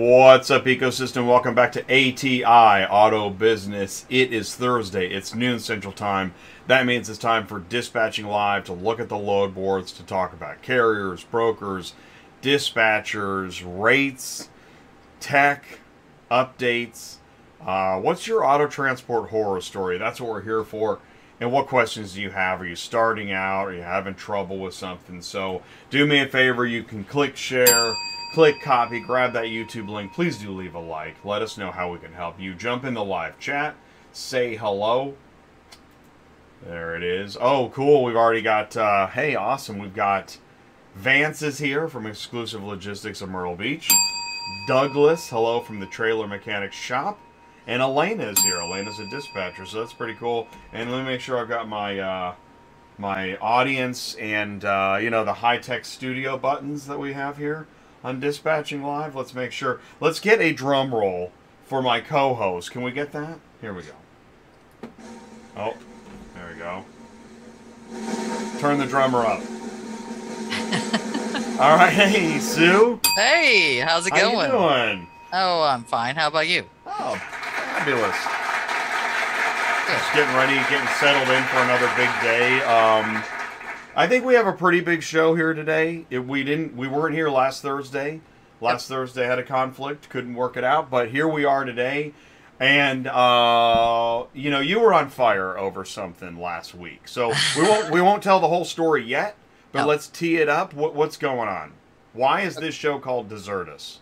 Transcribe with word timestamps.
What's 0.00 0.48
up, 0.48 0.66
ecosystem? 0.66 1.26
Welcome 1.26 1.56
back 1.56 1.72
to 1.72 1.82
ATI 1.82 2.44
Auto 2.44 3.30
Business. 3.30 4.06
It 4.08 4.32
is 4.32 4.54
Thursday. 4.54 5.08
It's 5.08 5.34
noon 5.34 5.58
Central 5.58 5.92
Time. 5.92 6.34
That 6.68 6.86
means 6.86 7.10
it's 7.10 7.18
time 7.18 7.48
for 7.48 7.58
Dispatching 7.58 8.24
Live 8.24 8.62
to 8.66 8.72
look 8.72 9.00
at 9.00 9.08
the 9.08 9.18
load 9.18 9.56
boards, 9.56 9.90
to 9.94 10.04
talk 10.04 10.32
about 10.32 10.62
carriers, 10.62 11.24
brokers, 11.24 11.94
dispatchers, 12.42 13.64
rates, 13.66 14.48
tech, 15.18 15.64
updates. 16.30 17.16
Uh, 17.60 17.98
what's 17.98 18.28
your 18.28 18.44
auto 18.44 18.68
transport 18.68 19.30
horror 19.30 19.60
story? 19.60 19.98
That's 19.98 20.20
what 20.20 20.30
we're 20.30 20.42
here 20.42 20.62
for. 20.62 21.00
And 21.40 21.50
what 21.50 21.66
questions 21.66 22.14
do 22.14 22.22
you 22.22 22.30
have? 22.30 22.60
Are 22.60 22.66
you 22.66 22.76
starting 22.76 23.32
out? 23.32 23.66
Are 23.66 23.74
you 23.74 23.82
having 23.82 24.14
trouble 24.14 24.58
with 24.58 24.74
something? 24.74 25.20
So 25.22 25.62
do 25.90 26.06
me 26.06 26.20
a 26.20 26.28
favor. 26.28 26.64
You 26.64 26.84
can 26.84 27.02
click 27.02 27.36
share 27.36 27.96
click 28.32 28.60
copy, 28.60 29.00
grab 29.00 29.32
that 29.32 29.46
YouTube 29.46 29.88
link. 29.88 30.12
Please 30.12 30.38
do 30.38 30.50
leave 30.50 30.74
a 30.74 30.80
like. 30.80 31.24
Let 31.24 31.42
us 31.42 31.56
know 31.56 31.70
how 31.70 31.92
we 31.92 31.98
can 31.98 32.12
help 32.12 32.38
you. 32.40 32.54
Jump 32.54 32.84
in 32.84 32.94
the 32.94 33.04
live 33.04 33.38
chat, 33.38 33.74
say 34.12 34.56
hello. 34.56 35.14
There 36.64 36.96
it 36.96 37.02
is. 37.02 37.36
Oh, 37.40 37.70
cool. 37.74 38.04
We've 38.04 38.16
already 38.16 38.42
got, 38.42 38.76
uh, 38.76 39.06
hey, 39.06 39.34
awesome. 39.34 39.78
We've 39.78 39.94
got 39.94 40.38
Vance 40.94 41.42
is 41.42 41.58
here 41.58 41.88
from 41.88 42.06
Exclusive 42.06 42.62
Logistics 42.62 43.22
of 43.22 43.28
Myrtle 43.28 43.54
Beach. 43.54 43.88
Douglas, 44.66 45.28
hello 45.28 45.60
from 45.60 45.78
the 45.78 45.86
Trailer 45.86 46.26
Mechanics 46.26 46.74
Shop. 46.74 47.18
And 47.66 47.80
Elena 47.82 48.24
is 48.24 48.38
here. 48.40 48.56
Elena's 48.56 48.98
a 48.98 49.06
dispatcher, 49.08 49.66
so 49.66 49.80
that's 49.80 49.92
pretty 49.92 50.14
cool. 50.14 50.48
And 50.72 50.90
let 50.90 50.98
me 50.98 51.04
make 51.04 51.20
sure 51.20 51.38
I've 51.38 51.48
got 51.48 51.68
my 51.68 51.98
uh, 51.98 52.34
my 52.96 53.36
audience 53.36 54.14
and 54.16 54.64
uh, 54.64 54.98
you 55.00 55.10
know 55.10 55.24
the 55.24 55.34
high 55.34 55.58
tech 55.58 55.84
studio 55.84 56.36
buttons 56.36 56.86
that 56.86 56.98
we 56.98 57.12
have 57.12 57.36
here 57.36 57.68
on 58.02 58.20
Dispatching 58.20 58.82
Live. 58.82 59.14
Let's 59.14 59.34
make 59.34 59.52
sure. 59.52 59.80
Let's 60.00 60.20
get 60.20 60.40
a 60.40 60.52
drum 60.52 60.94
roll 60.94 61.32
for 61.66 61.82
my 61.82 62.00
co-host. 62.00 62.70
Can 62.70 62.82
we 62.82 62.92
get 62.92 63.12
that? 63.12 63.38
Here 63.60 63.74
we 63.74 63.82
go. 63.82 64.88
Oh, 65.56 65.74
there 66.34 66.50
we 66.52 66.58
go. 66.58 66.84
Turn 68.60 68.78
the 68.78 68.86
drummer 68.86 69.20
up. 69.20 69.40
All 71.60 71.76
right, 71.76 71.92
hey 71.92 72.38
Sue. 72.38 73.00
Hey, 73.16 73.78
how's 73.78 74.06
it 74.06 74.12
How 74.12 74.30
going? 74.30 74.50
you 74.50 74.96
doing? 74.96 75.08
Oh, 75.32 75.62
I'm 75.62 75.82
fine. 75.84 76.14
How 76.14 76.28
about 76.28 76.46
you? 76.46 76.64
Oh, 76.86 77.16
fabulous. 77.16 78.16
Just 79.88 80.12
getting 80.14 80.34
ready, 80.36 80.54
getting 80.70 80.86
settled 81.00 81.28
in 81.34 81.42
for 81.44 81.56
another 81.64 81.90
big 81.96 82.10
day. 82.22 82.60
Um, 82.62 83.24
I 83.98 84.06
think 84.06 84.24
we 84.24 84.34
have 84.34 84.46
a 84.46 84.52
pretty 84.52 84.80
big 84.80 85.02
show 85.02 85.34
here 85.34 85.52
today. 85.54 86.06
It, 86.08 86.20
we 86.20 86.44
didn't, 86.44 86.76
we 86.76 86.86
weren't 86.86 87.16
here 87.16 87.28
last 87.28 87.62
Thursday. 87.62 88.20
Last 88.60 88.86
Thursday 88.86 89.26
had 89.26 89.40
a 89.40 89.42
conflict, 89.42 90.08
couldn't 90.08 90.34
work 90.36 90.56
it 90.56 90.62
out, 90.62 90.88
but 90.88 91.10
here 91.10 91.26
we 91.26 91.44
are 91.44 91.64
today. 91.64 92.12
And 92.60 93.08
uh, 93.08 94.24
you 94.32 94.50
know, 94.50 94.60
you 94.60 94.78
were 94.78 94.94
on 94.94 95.10
fire 95.10 95.58
over 95.58 95.84
something 95.84 96.40
last 96.40 96.76
week, 96.76 97.08
so 97.08 97.32
we 97.56 97.62
won't 97.62 97.90
we 97.90 98.00
won't 98.00 98.22
tell 98.22 98.38
the 98.38 98.46
whole 98.48 98.64
story 98.64 99.04
yet. 99.04 99.34
But 99.72 99.82
No. 99.82 99.88
let's 99.88 100.06
tee 100.06 100.36
it 100.36 100.48
up. 100.48 100.74
What, 100.74 100.94
what's 100.94 101.16
going 101.16 101.48
on? 101.48 101.72
Why 102.12 102.42
is 102.42 102.54
this 102.54 102.74
show 102.74 103.00
called 103.00 103.28
Desertus? 103.28 103.98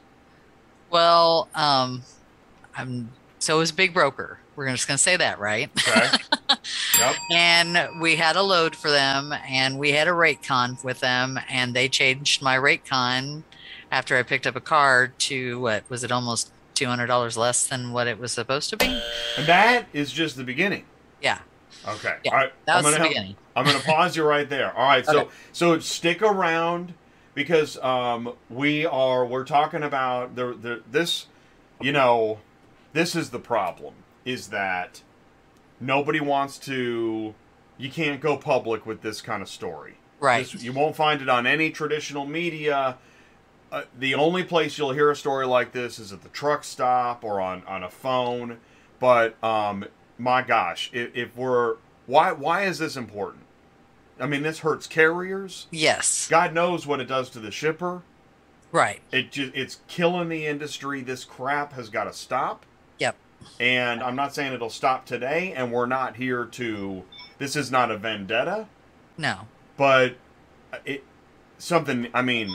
Well, 0.90 1.48
um, 1.54 2.02
I'm 2.76 3.12
so 3.38 3.60
is 3.60 3.72
Big 3.72 3.94
Broker. 3.94 4.40
We're 4.56 4.70
just 4.70 4.88
gonna 4.88 4.98
say 4.98 5.16
that, 5.16 5.38
right? 5.38 5.70
Okay. 5.86 6.16
yep. 6.98 7.14
And 7.32 8.00
we 8.00 8.16
had 8.16 8.36
a 8.36 8.42
load 8.42 8.74
for 8.74 8.90
them, 8.90 9.34
and 9.48 9.78
we 9.78 9.92
had 9.92 10.08
a 10.08 10.12
rate 10.14 10.42
con 10.42 10.78
with 10.82 11.00
them, 11.00 11.38
and 11.48 11.74
they 11.74 11.88
changed 11.88 12.42
my 12.42 12.54
rate 12.54 12.84
con 12.86 13.44
after 13.92 14.16
I 14.16 14.22
picked 14.22 14.46
up 14.46 14.56
a 14.56 14.60
car 14.60 15.08
to 15.08 15.60
what 15.60 15.88
was 15.90 16.02
it 16.04 16.10
almost 16.10 16.50
two 16.74 16.86
hundred 16.86 17.06
dollars 17.06 17.36
less 17.36 17.66
than 17.66 17.92
what 17.92 18.06
it 18.06 18.18
was 18.18 18.32
supposed 18.32 18.70
to 18.70 18.76
be? 18.76 18.86
And 19.36 19.46
that 19.46 19.86
is 19.92 20.10
just 20.10 20.36
the 20.36 20.44
beginning. 20.44 20.84
Yeah, 21.20 21.38
Okay. 21.86 22.16
Yeah, 22.24 22.32
All 22.32 22.38
right. 22.38 22.52
that 22.66 22.76
I'm 22.78 22.84
was 22.84 22.94
gonna 22.94 22.94
the 22.94 22.98
help- 22.98 23.10
beginning. 23.10 23.36
I'm 23.54 23.64
going 23.64 23.76
to 23.80 23.84
pause 23.84 24.16
you 24.16 24.24
right 24.24 24.48
there. 24.48 24.72
All 24.76 24.86
right. 24.88 25.04
So 25.04 25.28
so 25.52 25.78
stick 25.80 26.22
around 26.22 26.94
because 27.34 27.76
um, 27.78 28.32
we 28.50 28.86
are 28.86 29.24
we're 29.26 29.44
talking 29.44 29.82
about 29.82 30.34
the, 30.34 30.54
the 30.54 30.82
this 30.90 31.26
you 31.80 31.92
know 31.92 32.38
this 32.92 33.14
is 33.14 33.30
the 33.30 33.38
problem 33.38 33.94
is 34.26 34.48
that 34.48 35.00
nobody 35.80 36.20
wants 36.20 36.58
to 36.58 37.34
you 37.78 37.90
can't 37.90 38.20
go 38.20 38.36
public 38.36 38.84
with 38.84 39.00
this 39.02 39.22
kind 39.22 39.42
of 39.42 39.48
story. 39.48 39.94
Right. 40.20 40.50
This- 40.50 40.62
you 40.62 40.72
won't 40.72 40.96
find 40.96 41.22
it 41.22 41.28
on 41.28 41.46
any 41.46 41.70
traditional 41.70 42.26
media. 42.26 42.98
Uh, 43.72 43.82
the 43.98 44.14
only 44.14 44.44
place 44.44 44.78
you'll 44.78 44.92
hear 44.92 45.10
a 45.10 45.16
story 45.16 45.46
like 45.46 45.72
this 45.72 45.98
is 45.98 46.12
at 46.12 46.22
the 46.22 46.28
truck 46.28 46.64
stop 46.64 47.24
or 47.24 47.40
on, 47.40 47.62
on 47.66 47.82
a 47.82 47.90
phone. 47.90 48.58
But 48.98 49.42
um, 49.42 49.84
my 50.18 50.42
gosh, 50.42 50.90
if, 50.92 51.14
if 51.16 51.36
we're 51.36 51.76
why 52.06 52.32
why 52.32 52.62
is 52.64 52.78
this 52.78 52.96
important? 52.96 53.44
I 54.18 54.26
mean, 54.26 54.42
this 54.42 54.60
hurts 54.60 54.86
carriers. 54.86 55.66
Yes. 55.70 56.26
God 56.28 56.54
knows 56.54 56.86
what 56.86 57.00
it 57.00 57.04
does 57.06 57.28
to 57.30 57.40
the 57.40 57.50
shipper. 57.50 58.02
Right. 58.72 59.00
It 59.12 59.32
just 59.32 59.54
it's 59.54 59.80
killing 59.88 60.28
the 60.28 60.46
industry. 60.46 61.02
This 61.02 61.24
crap 61.24 61.74
has 61.74 61.88
got 61.88 62.04
to 62.04 62.12
stop. 62.12 62.64
And 63.60 64.02
I'm 64.02 64.16
not 64.16 64.34
saying 64.34 64.52
it'll 64.52 64.68
stop 64.70 65.06
today. 65.06 65.52
And 65.56 65.72
we're 65.72 65.86
not 65.86 66.16
here 66.16 66.44
to. 66.44 67.02
This 67.38 67.56
is 67.56 67.70
not 67.70 67.90
a 67.90 67.96
vendetta, 67.98 68.66
No. 69.18 69.40
but 69.76 70.16
it 70.84 71.04
something. 71.58 72.08
I 72.14 72.22
mean, 72.22 72.54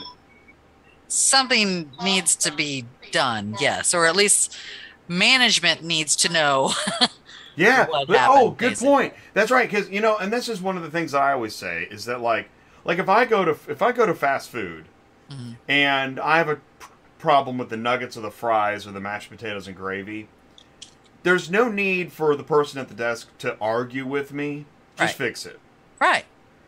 something 1.08 1.90
needs 2.02 2.34
to 2.36 2.52
be 2.52 2.86
done 3.10 3.54
yes 3.60 3.92
or 3.94 4.06
at 4.06 4.16
least 4.16 4.56
management 5.08 5.82
needs 5.82 6.16
to 6.16 6.32
know 6.32 6.72
Yeah. 7.56 7.86
what 7.86 8.08
but- 8.08 8.16
oh, 8.20 8.50
good 8.52 8.70
basically. 8.70 8.88
point. 8.88 9.14
That's 9.34 9.50
right. 9.50 9.70
Because 9.70 9.90
you 9.90 10.00
know, 10.00 10.16
and 10.16 10.32
this 10.32 10.48
is 10.48 10.62
one 10.62 10.76
of 10.76 10.82
the 10.82 10.90
things 10.90 11.12
I 11.14 11.32
always 11.32 11.54
say 11.54 11.86
is 11.90 12.06
that 12.06 12.20
like, 12.20 12.48
like 12.84 12.98
if 12.98 13.08
I 13.08 13.24
go 13.26 13.44
to 13.44 13.50
if 13.68 13.82
I 13.82 13.92
go 13.92 14.06
to 14.06 14.14
fast 14.14 14.48
food, 14.50 14.86
Mhm. 15.30 15.56
and 15.68 16.18
I 16.20 16.38
have 16.38 16.48
a 16.48 16.58
problem 17.18 17.56
with 17.58 17.68
the 17.68 17.76
nuggets 17.76 18.16
or 18.16 18.20
the 18.22 18.30
fries 18.30 18.86
or 18.86 18.90
the 18.92 19.00
mashed 19.00 19.30
potatoes 19.30 19.66
and 19.68 19.76
gravy, 19.76 20.28
there's 21.22 21.50
no 21.50 21.68
need 21.68 22.12
for 22.12 22.34
the 22.36 22.44
person 22.44 22.80
at 22.80 22.88
the 22.88 22.94
desk 22.94 23.28
to 23.38 23.56
argue 23.60 24.06
with 24.06 24.32
me. 24.32 24.66
Just 24.96 25.18
Right. 25.18 25.26
fix 25.28 25.46
it. 25.46 25.58
right 26.00 26.24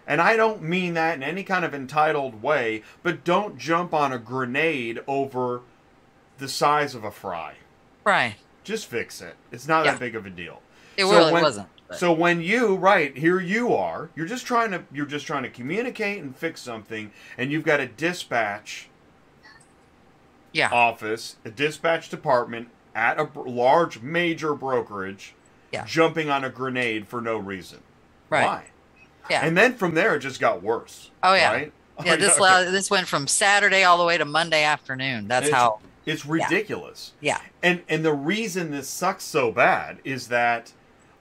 And 0.06 0.20
I 0.20 0.36
don't 0.36 0.62
mean 0.62 0.94
that 0.94 1.14
in 1.16 1.22
any 1.22 1.42
kind 1.44 1.64
of 1.64 1.74
entitled 1.74 2.42
way, 2.42 2.82
but 3.02 3.24
don't 3.24 3.56
jump 3.58 3.92
on 3.94 4.12
a 4.12 4.18
grenade 4.18 5.00
over 5.06 5.62
the 6.38 6.48
size 6.48 6.94
of 6.94 7.04
a 7.04 7.10
fry. 7.10 7.54
right 8.04 8.36
Just 8.64 8.86
fix 8.86 9.20
it. 9.20 9.36
It's 9.52 9.66
not 9.68 9.84
Yeah. 9.84 9.92
that 9.92 10.00
big 10.00 10.14
of 10.14 10.24
a 10.26 10.30
deal. 10.30 10.60
it 10.96 11.04
So 11.06 11.10
really 11.10 11.32
when- 11.32 11.42
wasn't 11.42 11.68
but- 11.88 11.98
So 11.98 12.12
when 12.12 12.40
you 12.40 12.76
right 12.76 13.16
here 13.16 13.40
you 13.40 13.74
are, 13.74 14.08
you're 14.14 14.26
just 14.26 14.46
trying 14.46 14.70
to 14.70 14.84
you're 14.92 15.04
just 15.06 15.26
trying 15.26 15.42
to 15.42 15.50
communicate 15.50 16.22
and 16.22 16.34
fix 16.36 16.60
something, 16.62 17.10
and 17.36 17.50
you've 17.52 17.64
got 17.64 17.80
a 17.80 17.86
dispatch 17.86 18.88
yeah 20.52 20.68
office, 20.70 21.36
a 21.44 21.50
dispatch 21.50 22.08
department 22.08 22.68
at 22.94 23.18
a 23.18 23.28
large 23.44 24.00
major 24.00 24.54
brokerage, 24.54 25.34
Yeah. 25.72 25.84
jumping 25.84 26.30
on 26.30 26.44
a 26.44 26.50
grenade 26.50 27.08
for 27.08 27.20
no 27.20 27.36
reason. 27.38 27.80
right 28.30 28.46
Why? 28.46 28.64
yeah 29.30 29.44
And 29.44 29.56
then 29.56 29.74
from 29.74 29.94
there 29.94 30.14
it 30.16 30.20
just 30.20 30.40
got 30.40 30.62
worse. 30.62 31.10
Oh, 31.22 31.34
yeah. 31.34 31.52
Right? 31.52 31.72
yeah 32.04 32.16
this 32.16 32.38
Okay. 32.40 32.70
this 32.70 32.90
went 32.90 33.06
from 33.06 33.26
saturday 33.26 33.84
all 33.84 33.98
the 33.98 34.04
way 34.04 34.18
to 34.18 34.24
monday 34.24 34.64
afternoon 34.64 35.28
that's 35.28 35.46
It's- 35.46 35.58
how 35.60 35.78
It's 36.06 36.26
ridiculous. 36.26 37.12
yeah 37.20 37.40
And 37.62 37.82
and 37.88 38.04
the 38.04 38.12
reason 38.12 38.70
this 38.70 38.88
sucks 38.88 39.24
so 39.24 39.52
bad 39.52 39.98
is 40.04 40.28
that 40.28 40.72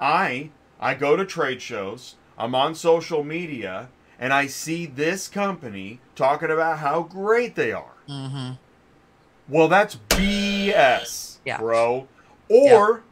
I 0.02 0.50
I 0.80 0.96
go 0.96 1.16
to 1.16 1.26
trade 1.26 1.62
shows, 1.62 2.16
I'm 2.38 2.54
on 2.56 2.76
social 2.76 3.24
media, 3.24 3.88
and 4.20 4.34
I 4.34 4.48
see 4.48 4.86
this 4.86 5.28
company 5.30 6.00
talking 6.16 6.50
about 6.52 6.80
how 6.80 7.04
great 7.04 7.56
they 7.56 7.72
are. 7.72 7.94
Mm-hmm. 8.10 8.54
Well, 9.48 9.68
that's 9.70 9.96
BS, 10.10 11.33
Yeah. 11.46 11.58
bro. 11.58 12.08
Or 12.50 13.04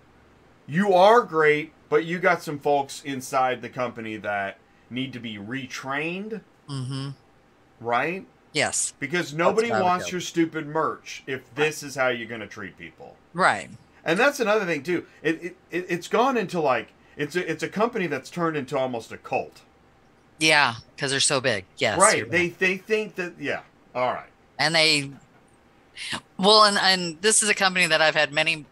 you 0.67 0.93
are 0.93 1.21
great, 1.23 1.73
but 1.89 2.05
you 2.05 2.19
got 2.19 2.43
some 2.43 2.59
folks 2.59 3.01
inside 3.03 3.61
the 3.61 3.69
company 3.69 4.17
that 4.17 4.57
need 4.89 5.13
to 5.13 5.19
be 5.19 5.37
retrained, 5.37 6.41
hmm 6.67 7.09
right? 7.79 8.25
yes 8.53 8.93
Because 8.99 9.33
nobody 9.33 9.71
wants 9.71 10.11
your 10.11 10.21
stupid 10.21 10.67
merch 10.67 11.23
if 11.25 11.41
this 11.55 11.81
is 11.81 11.95
how 11.95 12.09
you're 12.09 12.27
going 12.27 12.41
to 12.41 12.47
treat 12.47 12.77
people. 12.77 13.15
right 13.33 13.69
And 14.03 14.19
that's 14.19 14.39
another 14.39 14.65
thing 14.65 14.83
too. 14.83 15.05
It, 15.23 15.41
it, 15.43 15.57
it 15.71 15.85
it's 15.89 16.07
gone 16.07 16.37
into 16.37 16.59
like 16.59 16.89
it's 17.17 17.35
a, 17.35 17.49
it's 17.49 17.63
a 17.63 17.69
company 17.69 18.07
that's 18.07 18.29
turned 18.29 18.57
into 18.57 18.77
almost 18.77 19.11
a 19.11 19.17
cult. 19.17 19.61
yeah 20.39 20.75
because 20.95 21.11
they're 21.11 21.19
so 21.19 21.39
big 21.41 21.65
yes 21.77 21.99
right. 21.99 22.29
They 22.29 22.49
they 22.49 22.77
think 22.77 23.15
that 23.15 23.33
yeah. 23.39 23.61
All 23.95 24.13
right. 24.13 24.29
and 24.59 24.75
they 24.75 25.11
well 26.37 26.63
and 26.63 26.77
and 26.77 27.21
this 27.21 27.43
is 27.43 27.49
a 27.49 27.53
company 27.53 27.85
that 27.85 28.01
i've 28.01 28.15
had 28.15 28.31
many 28.31 28.65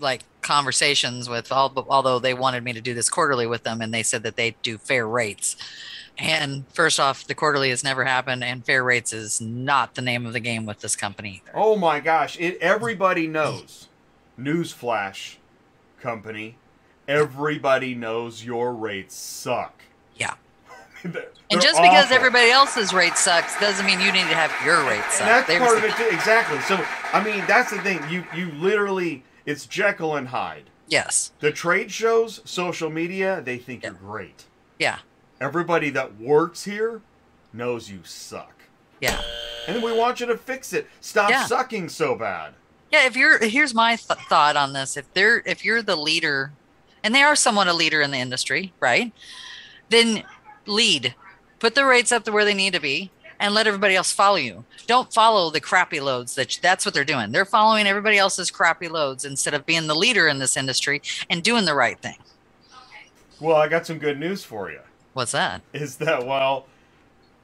like 0.00 0.22
conversations 0.42 1.28
with 1.28 1.50
all, 1.50 1.72
although 1.88 2.18
they 2.18 2.34
wanted 2.34 2.62
me 2.64 2.72
to 2.74 2.80
do 2.80 2.92
this 2.92 3.08
quarterly 3.08 3.46
with 3.46 3.62
them, 3.62 3.80
and 3.80 3.94
they 3.94 4.02
said 4.02 4.22
that 4.24 4.36
they 4.36 4.56
do 4.62 4.76
fair 4.76 5.06
rates. 5.06 5.56
And 6.18 6.66
first 6.74 7.00
off, 7.00 7.26
the 7.26 7.34
quarterly 7.34 7.70
has 7.70 7.82
never 7.82 8.04
happened, 8.04 8.44
and 8.44 8.64
fair 8.64 8.84
rates 8.84 9.14
is 9.14 9.40
not 9.40 9.94
the 9.94 10.02
name 10.02 10.26
of 10.26 10.34
the 10.34 10.40
game 10.40 10.66
with 10.66 10.80
this 10.80 10.94
company 10.94 11.42
either. 11.42 11.56
Oh 11.56 11.76
my 11.76 12.00
gosh! 12.00 12.38
It 12.38 12.58
everybody 12.60 13.26
knows. 13.26 13.88
Newsflash, 14.38 15.36
company. 16.00 16.56
Everybody 17.08 17.94
knows 17.94 18.44
your 18.44 18.74
rates 18.74 19.14
suck. 19.14 19.82
Yeah. 21.52 21.56
And 21.56 21.60
just 21.60 21.82
because 21.82 22.10
everybody 22.10 22.50
else's 22.50 22.94
rate 22.94 23.18
sucks 23.18 23.58
doesn't 23.60 23.84
mean 23.84 24.00
you 24.00 24.10
need 24.10 24.20
to 24.28 24.34
have 24.34 24.50
your 24.64 24.82
rate 24.88 25.04
suck. 25.10 25.20
And 25.20 25.28
that's 25.28 25.46
They 25.48 25.58
part 25.58 25.76
of 25.76 25.84
it 25.84 25.94
too. 25.96 26.08
Exactly. 26.10 26.58
So 26.60 26.82
I 27.12 27.22
mean, 27.22 27.44
that's 27.46 27.70
the 27.70 27.78
thing. 27.80 28.00
You 28.08 28.24
you 28.34 28.50
literally 28.52 29.22
it's 29.44 29.66
Jekyll 29.66 30.16
and 30.16 30.28
Hyde. 30.28 30.70
Yes. 30.88 31.32
The 31.40 31.50
trade 31.52 31.90
shows, 31.90 32.40
social 32.46 32.88
media, 32.88 33.42
they 33.44 33.58
think 33.58 33.82
you're 33.82 33.92
great. 33.92 34.44
Yeah. 34.78 35.00
Everybody 35.42 35.90
that 35.90 36.18
works 36.18 36.64
here 36.64 37.02
knows 37.52 37.90
you 37.90 38.00
suck. 38.04 38.54
Yeah. 39.00 39.20
And 39.68 39.82
we 39.82 39.92
want 39.92 40.20
you 40.20 40.26
to 40.26 40.38
fix 40.38 40.72
it. 40.72 40.88
Stop 41.02 41.28
Yeah. 41.30 41.44
sucking 41.44 41.90
so 41.90 42.14
bad. 42.14 42.54
Yeah, 42.90 43.04
if 43.06 43.14
you're 43.16 43.38
here's 43.44 43.74
my 43.74 43.96
th- 43.96 44.18
thought 44.28 44.56
on 44.56 44.72
this. 44.72 44.96
If 44.96 45.12
they're 45.12 45.42
if 45.44 45.64
you're 45.66 45.82
the 45.82 45.96
leader, 45.96 46.52
and 47.04 47.14
they 47.14 47.22
are 47.22 47.36
somewhat 47.36 47.68
a 47.68 47.72
leader 47.74 48.00
in 48.00 48.10
the 48.10 48.18
industry, 48.18 48.72
right? 48.80 49.12
Then 49.88 50.22
lead, 50.66 51.14
put 51.58 51.74
the 51.74 51.84
rates 51.84 52.12
up 52.12 52.24
to 52.24 52.32
where 52.32 52.44
they 52.44 52.54
need 52.54 52.74
to 52.74 52.80
be, 52.80 53.10
and 53.38 53.54
let 53.54 53.66
everybody 53.66 53.96
else 53.96 54.12
follow 54.12 54.36
you. 54.36 54.64
Don't 54.86 55.12
follow 55.12 55.50
the 55.50 55.60
crappy 55.60 56.00
loads. 56.00 56.34
That 56.36 56.58
that's 56.62 56.84
what 56.84 56.94
they're 56.94 57.04
doing. 57.04 57.32
They're 57.32 57.44
following 57.44 57.86
everybody 57.86 58.18
else's 58.18 58.50
crappy 58.50 58.88
loads 58.88 59.24
instead 59.24 59.54
of 59.54 59.66
being 59.66 59.86
the 59.86 59.94
leader 59.94 60.28
in 60.28 60.38
this 60.38 60.56
industry 60.56 61.02
and 61.28 61.42
doing 61.42 61.64
the 61.64 61.74
right 61.74 61.98
thing. 61.98 62.16
Well, 63.40 63.56
I 63.56 63.66
got 63.68 63.86
some 63.86 63.98
good 63.98 64.20
news 64.20 64.44
for 64.44 64.70
you. 64.70 64.80
What's 65.12 65.32
that? 65.32 65.62
Is 65.72 65.96
that 65.96 66.26
well, 66.26 66.66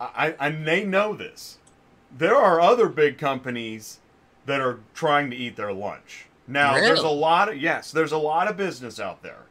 I 0.01 0.35
and 0.39 0.67
they 0.67 0.85
know 0.85 1.15
this. 1.15 1.59
There 2.17 2.37
are 2.37 2.61
other 2.61 2.89
big 2.89 3.19
companies 3.19 3.99
that 4.47 4.61
are 4.61 4.79
trying 4.95 5.31
to 5.31 5.37
eat 5.37 5.57
their 5.57 5.73
lunch. 5.73 6.27
Now, 6.47 6.75
there's 6.75 7.01
a 7.01 7.09
lot 7.09 7.51
of 7.51 7.61
yes, 7.61 7.91
there's 7.91 8.13
a 8.13 8.19
lot 8.19 8.49
of 8.49 8.57
business 8.57 8.99
out 8.99 9.23
there. 9.23 9.43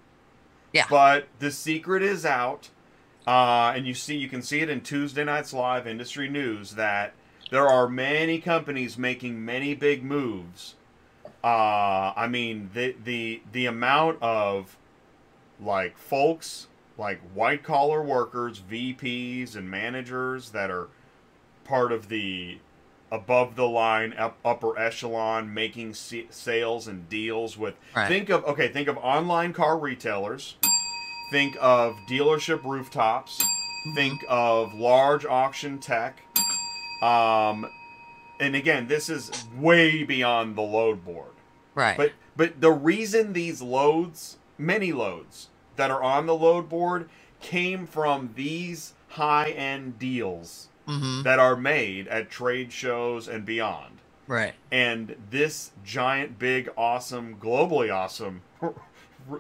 Yeah. 0.74 0.86
But 0.90 1.28
the 1.40 1.52
secret 1.52 2.02
is 2.02 2.26
out, 2.26 2.70
uh, 3.28 3.74
and 3.76 3.86
you 3.86 3.94
see, 3.94 4.16
you 4.16 4.30
can 4.30 4.42
see 4.42 4.62
it 4.62 4.70
in 4.70 4.80
Tuesday 4.82 5.24
night's 5.26 5.54
live 5.54 5.86
industry 5.86 6.30
news 6.30 6.72
that 6.76 7.14
there 7.52 7.68
are 7.68 7.88
many 7.90 8.40
companies 8.40 8.98
making 8.98 9.44
many 9.44 9.76
big 9.76 10.04
moves. 10.04 10.76
Uh, 11.44 12.14
I 12.16 12.28
mean, 12.28 12.70
the 12.74 12.96
the 13.04 13.42
the 13.52 13.66
amount 13.66 14.22
of 14.22 14.78
like 15.60 15.98
folks, 15.98 16.68
like 16.98 17.20
white 17.34 17.64
collar 17.64 18.02
workers, 18.02 18.62
VPs, 18.62 19.56
and 19.56 19.70
managers 19.70 20.52
that 20.52 20.72
are 20.72 20.88
part 21.66 21.92
of 21.92 22.08
the 22.08 22.60
above 23.12 23.56
the 23.56 23.68
line 23.68 24.14
up, 24.18 24.38
upper 24.44 24.78
echelon 24.80 25.54
making 25.54 25.94
sales 25.94 26.88
and 26.88 27.08
deals 27.10 27.58
with 27.58 27.76
Right. 27.96 28.08
think 28.08 28.30
of 28.30 28.44
okay 28.46 28.68
think 28.68 28.90
of 28.90 28.98
online 28.98 29.54
car 29.54 29.78
retailers 29.78 30.56
think 31.32 31.58
of 31.60 31.98
dealership 32.08 32.64
rooftops 32.64 33.44
think 33.96 34.24
of 34.30 34.74
large 34.74 35.26
auction 35.26 35.78
tech 35.80 36.22
um 37.02 37.66
and 38.40 38.56
again 38.56 38.88
this 38.88 39.10
is 39.10 39.46
way 39.56 40.04
beyond 40.04 40.56
the 40.56 40.62
load 40.62 41.04
board 41.06 41.32
Right. 41.76 41.96
but 41.98 42.12
but 42.36 42.60
the 42.62 42.72
reason 42.72 43.34
these 43.34 43.62
loads, 43.62 44.38
many 44.58 44.92
loads 44.92 45.50
that 45.76 45.90
are 45.92 46.02
on 46.04 46.26
the 46.28 46.36
load 46.36 46.68
board, 46.70 47.10
came 47.40 47.86
from 47.88 48.32
these 48.36 48.94
high 49.10 49.50
end 49.52 49.98
deals 50.00 50.70
hmm 50.88 51.22
that 51.24 51.38
are 51.40 51.56
made 51.56 52.08
at 52.08 52.30
trade 52.30 52.72
shows 52.72 53.28
and 53.28 53.46
beyond. 53.46 54.00
Right. 54.28 54.54
And 54.72 55.16
this 55.30 55.72
giant, 55.86 56.38
big, 56.40 56.70
awesome, 56.78 57.36
globally 57.38 57.94
awesome. 57.94 58.42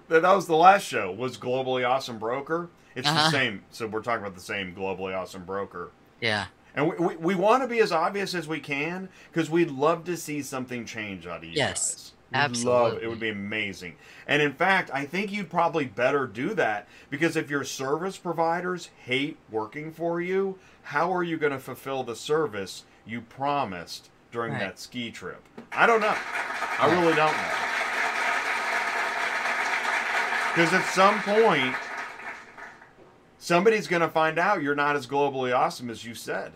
That 0.09 0.23
was 0.23 0.47
the 0.47 0.55
last 0.55 0.85
show. 0.85 1.11
Was 1.11 1.37
globally 1.37 1.87
awesome 1.87 2.17
broker? 2.19 2.69
It's 2.95 3.07
the 3.07 3.13
Uh-huh. 3.13 3.31
same. 3.31 3.63
So 3.71 3.87
we're 3.87 4.01
talking 4.01 4.21
about 4.21 4.35
the 4.35 4.41
same 4.41 4.73
globally 4.75 5.15
awesome 5.15 5.45
broker. 5.45 5.91
Yeah. 6.21 6.45
And 6.75 6.87
we, 6.89 6.95
we, 6.97 7.15
we 7.15 7.35
want 7.35 7.63
to 7.63 7.67
be 7.67 7.79
as 7.79 7.91
obvious 7.91 8.35
as 8.35 8.47
we 8.47 8.59
can 8.59 9.09
because 9.31 9.49
we'd 9.49 9.71
love 9.71 10.03
to 10.05 10.15
see 10.17 10.41
something 10.41 10.85
change 10.85 11.25
out 11.25 11.37
of 11.37 11.43
you 11.45 11.51
Yes, 11.51 12.13
guys. 12.31 12.51
We'd 12.59 12.65
Love, 12.67 12.99
it 13.01 13.07
would 13.09 13.19
be 13.19 13.29
amazing. 13.29 13.95
And 14.27 14.41
in 14.41 14.53
fact, 14.53 14.91
I 14.93 15.05
think 15.05 15.31
you'd 15.31 15.49
probably 15.49 15.85
better 15.85 16.27
do 16.27 16.53
that 16.55 16.87
because 17.09 17.35
if 17.35 17.49
your 17.49 17.63
service 17.63 18.17
providers 18.17 18.89
hate 19.05 19.37
working 19.49 19.91
for 19.91 20.19
you, 20.21 20.59
how 20.83 21.11
are 21.13 21.23
you 21.23 21.37
going 21.37 21.53
to 21.53 21.59
fulfill 21.59 22.03
the 22.03 22.15
service 22.15 22.83
you 23.05 23.21
promised 23.21 24.09
during 24.31 24.51
Right. 24.53 24.59
that 24.59 24.79
ski 24.79 25.09
trip? 25.09 25.41
I 25.71 25.85
don't 25.87 26.01
know. 26.01 26.15
I 26.79 26.91
really 26.91 27.15
don't 27.15 27.31
know. 27.31 27.53
Because 30.53 30.73
at 30.73 30.85
some 30.93 31.21
point, 31.21 31.75
somebody's 33.37 33.87
going 33.87 34.01
to 34.01 34.09
find 34.09 34.39
out 34.39 34.61
you're 34.61 34.75
not 34.75 34.95
as 34.95 35.07
globally 35.07 35.55
awesome 35.55 35.89
as 35.89 36.03
you 36.05 36.15
said. 36.15 36.53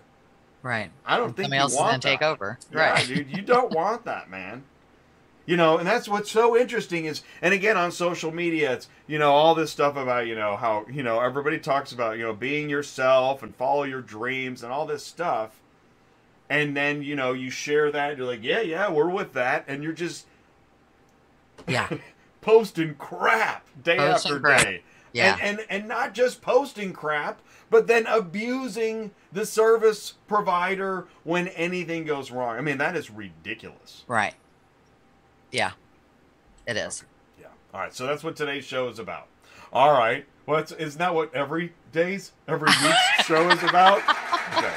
Right. 0.64 0.92
I 1.06 1.18
don't 1.18 1.36
think 1.36 1.46
Somebody 1.46 1.56
you 1.58 1.62
else 1.62 1.74
is 1.74 1.80
want 1.80 2.04
gonna 2.04 2.16
take 2.16 2.22
over. 2.22 2.60
Yeah, 2.72 2.92
Right. 2.92 3.08
dude, 3.08 3.36
you 3.36 3.42
don't 3.42 3.72
want 3.76 4.06
that, 4.06 4.30
man. 4.30 4.64
You 5.48 5.58
know, 5.58 5.80
and 5.80 5.88
that's 5.88 6.08
what's 6.08 6.30
so 6.30 6.56
interesting 6.56 7.06
is, 7.06 7.24
and 7.42 7.52
again 7.52 7.76
on 7.78 7.92
social 7.92 8.32
media, 8.32 8.74
it's 8.74 8.88
you 9.08 9.18
know 9.18 9.32
all 9.32 9.56
this 9.56 9.72
stuff 9.72 9.96
about 9.98 10.28
you 10.28 10.36
know 10.36 10.56
how 10.56 10.86
you 10.90 11.02
know 11.02 11.20
everybody 11.20 11.58
talks 11.58 11.92
about 11.92 12.18
you 12.20 12.24
know 12.24 12.34
being 12.34 12.70
yourself 12.70 13.42
and 13.42 13.56
follow 13.56 13.84
your 13.84 14.02
dreams 14.02 14.62
and 14.62 14.72
all 14.72 14.86
this 14.86 15.04
stuff, 15.04 15.60
and 16.48 16.78
then 16.78 17.02
you 17.02 17.16
know 17.16 17.34
you 17.34 17.50
share 17.50 17.92
that 17.92 18.16
you're 18.18 18.28
like 18.28 18.44
yeah 18.44 18.62
yeah 18.62 18.88
we're 18.92 19.10
with 19.10 19.34
that 19.34 19.66
and 19.68 19.82
you're 19.84 19.94
just 19.94 20.28
Yeah. 21.68 21.90
posting 22.42 22.96
crap 22.96 23.66
day 23.84 23.98
Posting 23.98 24.32
after 24.34 24.40
crap. 24.42 24.64
day. 24.64 24.84
Yeah. 25.14 25.38
And, 25.42 25.60
and 25.60 25.68
and 25.70 25.88
not 25.88 26.14
just 26.14 26.42
posting 26.42 26.94
crap, 26.94 27.42
but 27.70 27.88
then 27.88 28.06
abusing 28.08 29.12
the 29.32 29.46
service 29.46 30.14
provider 30.28 31.08
when 31.24 31.48
anything 31.50 32.06
goes 32.06 32.32
wrong. 32.32 32.58
I 32.58 32.62
mean, 32.62 32.78
that 32.78 32.96
is 32.96 33.10
ridiculous. 33.10 34.04
Right. 34.08 34.34
Yeah. 35.52 35.72
It 36.66 36.78
is. 36.78 37.04
Yeah. 37.40 37.48
All 37.74 37.82
right. 37.82 37.94
So 37.94 38.06
that's 38.06 38.24
what 38.24 38.36
today's 38.36 38.64
show 38.66 38.88
is 38.88 39.00
about. 39.00 39.28
All 39.74 39.92
right. 39.92 40.26
What's 40.46 40.72
isn't 40.72 41.00
that 41.00 41.14
what 41.14 41.34
every 41.36 41.74
day's 41.92 42.32
every 42.48 42.70
week's 42.84 43.26
show 43.26 43.50
is 43.50 43.62
about? 43.64 44.00
Okay. 44.58 44.74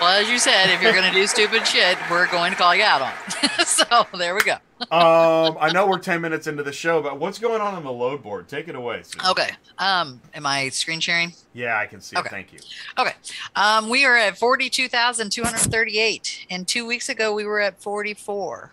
Well, 0.00 0.20
as 0.20 0.28
you 0.28 0.38
said, 0.38 0.68
if 0.70 0.82
you're 0.82 0.92
going 0.92 1.10
to 1.10 1.18
do 1.18 1.26
stupid 1.26 1.66
shit, 1.66 1.96
we're 2.10 2.26
going 2.30 2.52
to 2.52 2.56
call 2.58 2.74
you 2.74 2.82
out 2.82 3.00
on 3.00 3.12
it. 3.42 3.66
so 3.66 4.06
there 4.18 4.34
we 4.34 4.42
go. 4.42 4.56
Um, 4.90 5.56
I 5.58 5.70
know 5.72 5.86
we're 5.86 5.98
ten 5.98 6.20
minutes 6.20 6.46
into 6.46 6.62
the 6.62 6.72
show, 6.72 7.00
but 7.00 7.18
what's 7.18 7.38
going 7.38 7.62
on 7.62 7.74
on 7.74 7.82
the 7.84 7.92
load 7.92 8.22
board? 8.22 8.46
Take 8.48 8.68
it 8.68 8.74
away. 8.74 9.02
Susan. 9.04 9.26
Okay. 9.30 9.50
Um, 9.78 10.20
am 10.34 10.44
I 10.46 10.68
screen 10.68 11.00
sharing? 11.00 11.32
Yeah, 11.54 11.78
I 11.78 11.86
can 11.86 12.00
see 12.02 12.16
Okay. 12.16 12.26
it. 12.26 12.30
Thank 12.30 12.52
you. 12.52 12.58
Okay. 12.98 13.12
Um, 13.54 13.88
we 13.88 14.04
are 14.04 14.16
at 14.16 14.36
42,238. 14.38 16.46
And 16.50 16.68
two 16.68 16.86
weeks 16.86 17.08
ago, 17.08 17.32
we 17.34 17.44
were 17.44 17.60
at 17.60 17.80
44. 17.80 18.72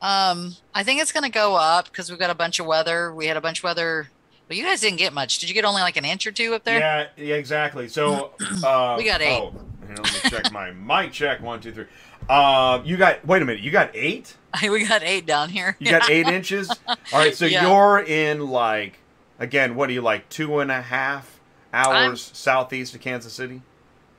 Um, 0.00 0.56
I 0.74 0.82
think 0.82 1.00
it's 1.00 1.12
going 1.12 1.24
to 1.24 1.30
go 1.30 1.54
up 1.56 1.86
because 1.86 2.10
we've 2.10 2.18
got 2.18 2.30
a 2.30 2.34
bunch 2.34 2.58
of 2.60 2.66
weather. 2.66 3.14
We 3.14 3.26
had 3.26 3.36
a 3.36 3.40
bunch 3.40 3.58
of 3.60 3.64
weather. 3.64 4.10
But 4.48 4.56
you 4.56 4.64
guys 4.64 4.80
didn't 4.80 4.98
get 4.98 5.12
much. 5.12 5.38
Did 5.38 5.48
you 5.48 5.54
get 5.54 5.64
only 5.64 5.82
like 5.82 5.96
an 5.96 6.04
inch 6.04 6.26
or 6.26 6.32
two 6.32 6.54
up 6.54 6.64
there? 6.64 6.78
Yeah, 6.78 7.06
yeah, 7.16 7.34
exactly. 7.36 7.88
So 7.88 8.32
uh, 8.64 8.94
We 8.98 9.04
got 9.04 9.20
eight. 9.20 9.40
Oh, 9.42 9.52
let 9.88 9.98
me 10.02 10.30
check 10.30 10.52
my 10.52 10.70
mic. 10.72 11.12
Check 11.12 11.40
one, 11.42 11.60
two, 11.60 11.72
three. 11.72 11.86
Uh, 12.28 12.82
you 12.84 12.96
got. 12.96 13.24
Wait 13.26 13.42
a 13.42 13.44
minute. 13.44 13.62
You 13.62 13.70
got 13.70 13.90
eight. 13.94 14.36
we 14.62 14.84
got 14.86 15.02
eight 15.02 15.26
down 15.26 15.48
here. 15.48 15.76
You 15.78 15.90
got 15.90 16.10
eight 16.10 16.26
inches. 16.26 16.70
All 16.86 16.96
right. 17.12 17.34
So 17.34 17.46
Yeah. 17.46 17.66
you're 17.66 18.00
in 18.00 18.48
like, 18.48 18.98
again, 19.38 19.74
what 19.74 19.88
are 19.88 19.92
you 19.92 20.02
like? 20.02 20.28
Two 20.28 20.60
and 20.60 20.70
a 20.70 20.82
half 20.82 21.40
hours 21.72 22.30
southeast 22.34 22.94
of 22.94 23.00
Kansas 23.00 23.32
City. 23.32 23.62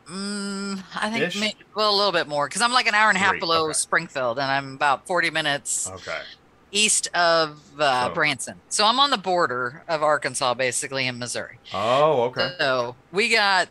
Mm, 0.08 0.84
I 0.96 1.12
think 1.12 1.36
may, 1.40 1.54
well 1.76 1.94
a 1.94 1.96
little 1.96 2.12
bit 2.12 2.28
more 2.28 2.48
because 2.48 2.64
I'm 2.64 2.72
like 2.72 2.88
an 2.88 2.96
hour 2.96 3.10
and 3.10 3.16
a 3.18 3.20
half 3.20 3.32
Three, 3.34 3.42
below 3.42 3.66
okay. 3.66 3.74
Springfield, 3.74 4.40
and 4.40 4.50
I'm 4.52 4.74
about 4.74 5.06
40 5.06 5.30
minutes 5.30 5.88
Okay. 5.88 6.18
east 6.72 7.10
of 7.16 7.60
uh, 7.80 8.08
So- 8.08 8.14
Branson. 8.16 8.56
So 8.70 8.86
I'm 8.86 9.00
on 9.00 9.12
the 9.12 9.20
border 9.20 9.84
of 9.88 10.02
Arkansas, 10.02 10.56
basically 10.56 11.06
in 11.06 11.20
Missouri. 11.20 11.60
Oh, 11.76 12.24
okay. 12.24 12.54
So 12.58 12.96
we 13.12 13.30
got 13.30 13.70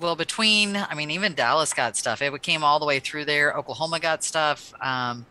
well 0.00 0.16
between. 0.16 0.76
I 0.76 0.94
mean, 0.94 1.10
even 1.10 1.34
Dallas 1.34 1.72
got 1.74 1.96
stuff. 1.96 2.22
It 2.22 2.42
came 2.42 2.64
all 2.64 2.78
the 2.78 2.86
way 2.86 3.00
through 3.00 3.24
there. 3.24 3.52
Oklahoma 3.52 4.00
got 4.00 4.24
stuff. 4.24 4.72
Um, 4.80 5.26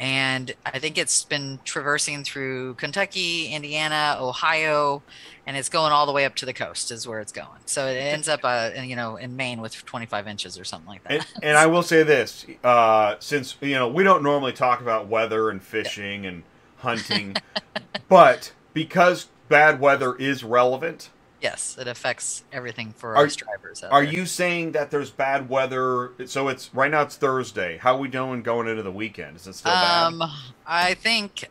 and 0.00 0.54
I 0.64 0.78
think 0.78 0.96
it's 0.96 1.24
been 1.24 1.58
traversing 1.64 2.22
through 2.22 2.74
Kentucky, 2.74 3.48
Indiana, 3.48 4.16
Ohio, 4.20 5.02
and 5.44 5.56
it's 5.56 5.68
going 5.68 5.90
all 5.92 6.06
the 6.06 6.12
way 6.12 6.24
up 6.24 6.36
to 6.36 6.46
the 6.46 6.52
coast 6.52 6.92
is 6.92 7.08
where 7.08 7.18
it's 7.18 7.32
going. 7.32 7.58
So 7.66 7.86
it 7.86 7.96
ends 7.96 8.28
up, 8.28 8.40
uh, 8.44 8.70
in, 8.76 8.88
you 8.88 8.94
know, 8.94 9.16
in 9.16 9.34
Maine 9.34 9.60
with 9.60 9.84
25 9.84 10.28
inches 10.28 10.56
or 10.56 10.62
something 10.62 10.88
like 10.88 11.02
that. 11.04 11.12
And, 11.12 11.26
and 11.42 11.58
I 11.58 11.66
will 11.66 11.82
say 11.82 12.04
this, 12.04 12.46
uh, 12.62 13.16
since 13.18 13.56
you 13.60 13.74
know 13.74 13.88
we 13.88 14.04
don't 14.04 14.22
normally 14.22 14.52
talk 14.52 14.80
about 14.80 15.08
weather 15.08 15.50
and 15.50 15.60
fishing 15.60 16.26
and 16.26 16.44
hunting, 16.76 17.34
But 18.08 18.52
because 18.72 19.26
bad 19.48 19.80
weather 19.80 20.14
is 20.16 20.42
relevant, 20.42 21.10
Yes, 21.40 21.76
it 21.78 21.86
affects 21.86 22.42
everything 22.52 22.92
for 22.96 23.16
Are- 23.16 23.26
us 23.26 23.36
drivers. 23.36 23.82
are 23.84 24.02
there. 24.04 24.12
you 24.12 24.26
saying 24.26 24.72
that 24.72 24.90
there's 24.90 25.10
bad 25.10 25.48
weather? 25.48 26.10
So 26.26 26.48
it's 26.48 26.70
right 26.74 26.90
now 26.90 27.02
it's 27.02 27.16
Thursday. 27.16 27.78
How 27.78 27.94
are 27.94 27.98
we 28.00 28.08
doing 28.08 28.42
going 28.42 28.66
into 28.66 28.82
the 28.82 28.90
weekend? 28.92 29.36
Is 29.36 29.46
it 29.46 29.54
still 29.54 29.72
bad? 29.72 30.06
Um, 30.06 30.22
I 30.66 30.94
think 30.94 31.44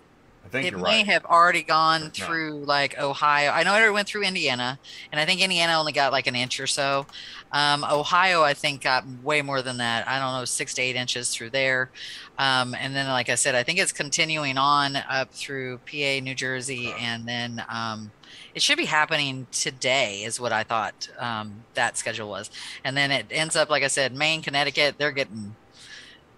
I 0.46 0.50
think 0.50 0.66
it 0.68 0.72
you're 0.72 0.80
may 0.80 1.00
right. 1.00 1.06
have 1.08 1.26
already 1.26 1.62
gone 1.64 2.10
through 2.12 2.64
like 2.66 2.98
Ohio. 3.00 3.52
I 3.52 3.64
know 3.64 3.76
it 3.76 3.92
went 3.94 4.08
through 4.08 4.24
Indiana, 4.24 4.80
and 5.12 5.20
I 5.22 5.26
think 5.26 5.42
Indiana 5.42 5.78
only 5.78 5.92
got 5.94 6.12
like 6.12 6.28
an 6.28 6.36
inch 6.36 6.60
or 6.60 6.68
so. 6.68 7.06
Um, 7.52 7.86
Ohio, 7.86 8.44
I 8.44 8.54
think, 8.54 8.82
got 8.82 9.06
way 9.24 9.42
more 9.42 9.62
than 9.62 9.78
that. 9.78 10.08
I 10.08 10.20
don't 10.20 10.34
know, 10.38 10.46
six 10.46 10.74
to 10.76 10.82
eight 10.82 10.96
inches 10.98 11.34
through 11.34 11.52
there. 11.52 11.92
Um, 12.38 12.76
and 12.76 12.94
then, 12.96 13.08
like 13.08 13.30
I 13.30 13.36
said, 13.36 13.56
I 13.56 13.64
think 13.64 13.80
it's 13.80 13.92
continuing 13.94 14.58
on 14.58 14.96
up 14.98 15.32
through 15.32 15.80
PA, 15.80 16.20
New 16.22 16.36
Jersey, 16.36 16.94
and 17.00 17.26
then 17.28 17.64
um, 17.70 18.12
it 18.58 18.62
should 18.64 18.78
be 18.78 18.86
happening 18.86 19.46
today, 19.52 20.24
is 20.24 20.40
what 20.40 20.52
I 20.52 20.64
thought 20.64 21.08
um, 21.20 21.64
that 21.76 21.96
schedule 21.96 22.28
was. 22.28 22.50
And 22.84 22.98
then 22.98 23.12
it 23.12 23.28
ends 23.30 23.56
up, 23.56 23.70
like 23.70 23.84
I 23.84 23.88
said, 23.88 24.16
Maine, 24.16 24.42
Connecticut, 24.42 24.96
they're 24.98 25.12
getting 25.12 25.56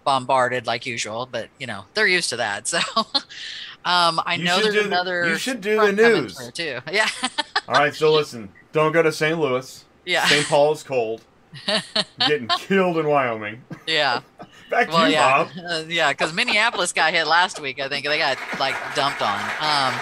bombarded 0.03 0.65
like 0.67 0.85
usual, 0.85 1.27
but 1.31 1.47
you 1.59 1.65
know 1.67 1.85
they're 1.93 2.07
used 2.07 2.29
to 2.31 2.38
that. 2.38 2.67
So 2.73 2.79
um, 3.85 4.19
I 4.25 4.35
You 4.38 4.43
know 4.43 4.61
there's 4.61 4.73
the- 4.75 4.83
another. 4.85 5.27
you 5.29 5.38
should 5.38 5.61
do 5.61 5.79
the 5.79 5.93
news. 5.93 6.38
too. 6.53 6.79
Yeah, 6.91 7.07
All 7.69 7.75
right, 7.75 7.95
so 7.95 8.11
listen, 8.11 8.49
don't 8.73 8.91
go 8.91 9.01
to 9.01 9.11
St. 9.13 9.39
Louis. 9.39 9.85
yeah, 10.05 10.25
St. 10.25 10.45
Paul 10.47 10.73
is 10.73 10.83
cold. 10.83 11.21
Getting 12.19 12.47
killed 12.59 12.97
in 12.97 13.07
Wyoming. 13.07 13.61
yeah. 13.88 14.19
Back 14.69 14.88
to 14.88 14.93
Well, 14.93 15.07
you, 15.07 15.13
yeah, 15.13 15.43
Bob. 15.55 15.65
uh, 15.65 15.83
yeah. 15.88 16.11
Because 16.11 16.33
Minneapolis 16.33 16.93
got 16.93 17.13
hit 17.13 17.25
last 17.27 17.59
week. 17.59 17.79
I 17.79 17.88
think 17.89 18.05
they 18.05 18.17
got 18.17 18.38
like 18.59 18.75
dumped 18.95 19.21
on. 19.21 19.39
Um, 19.59 19.93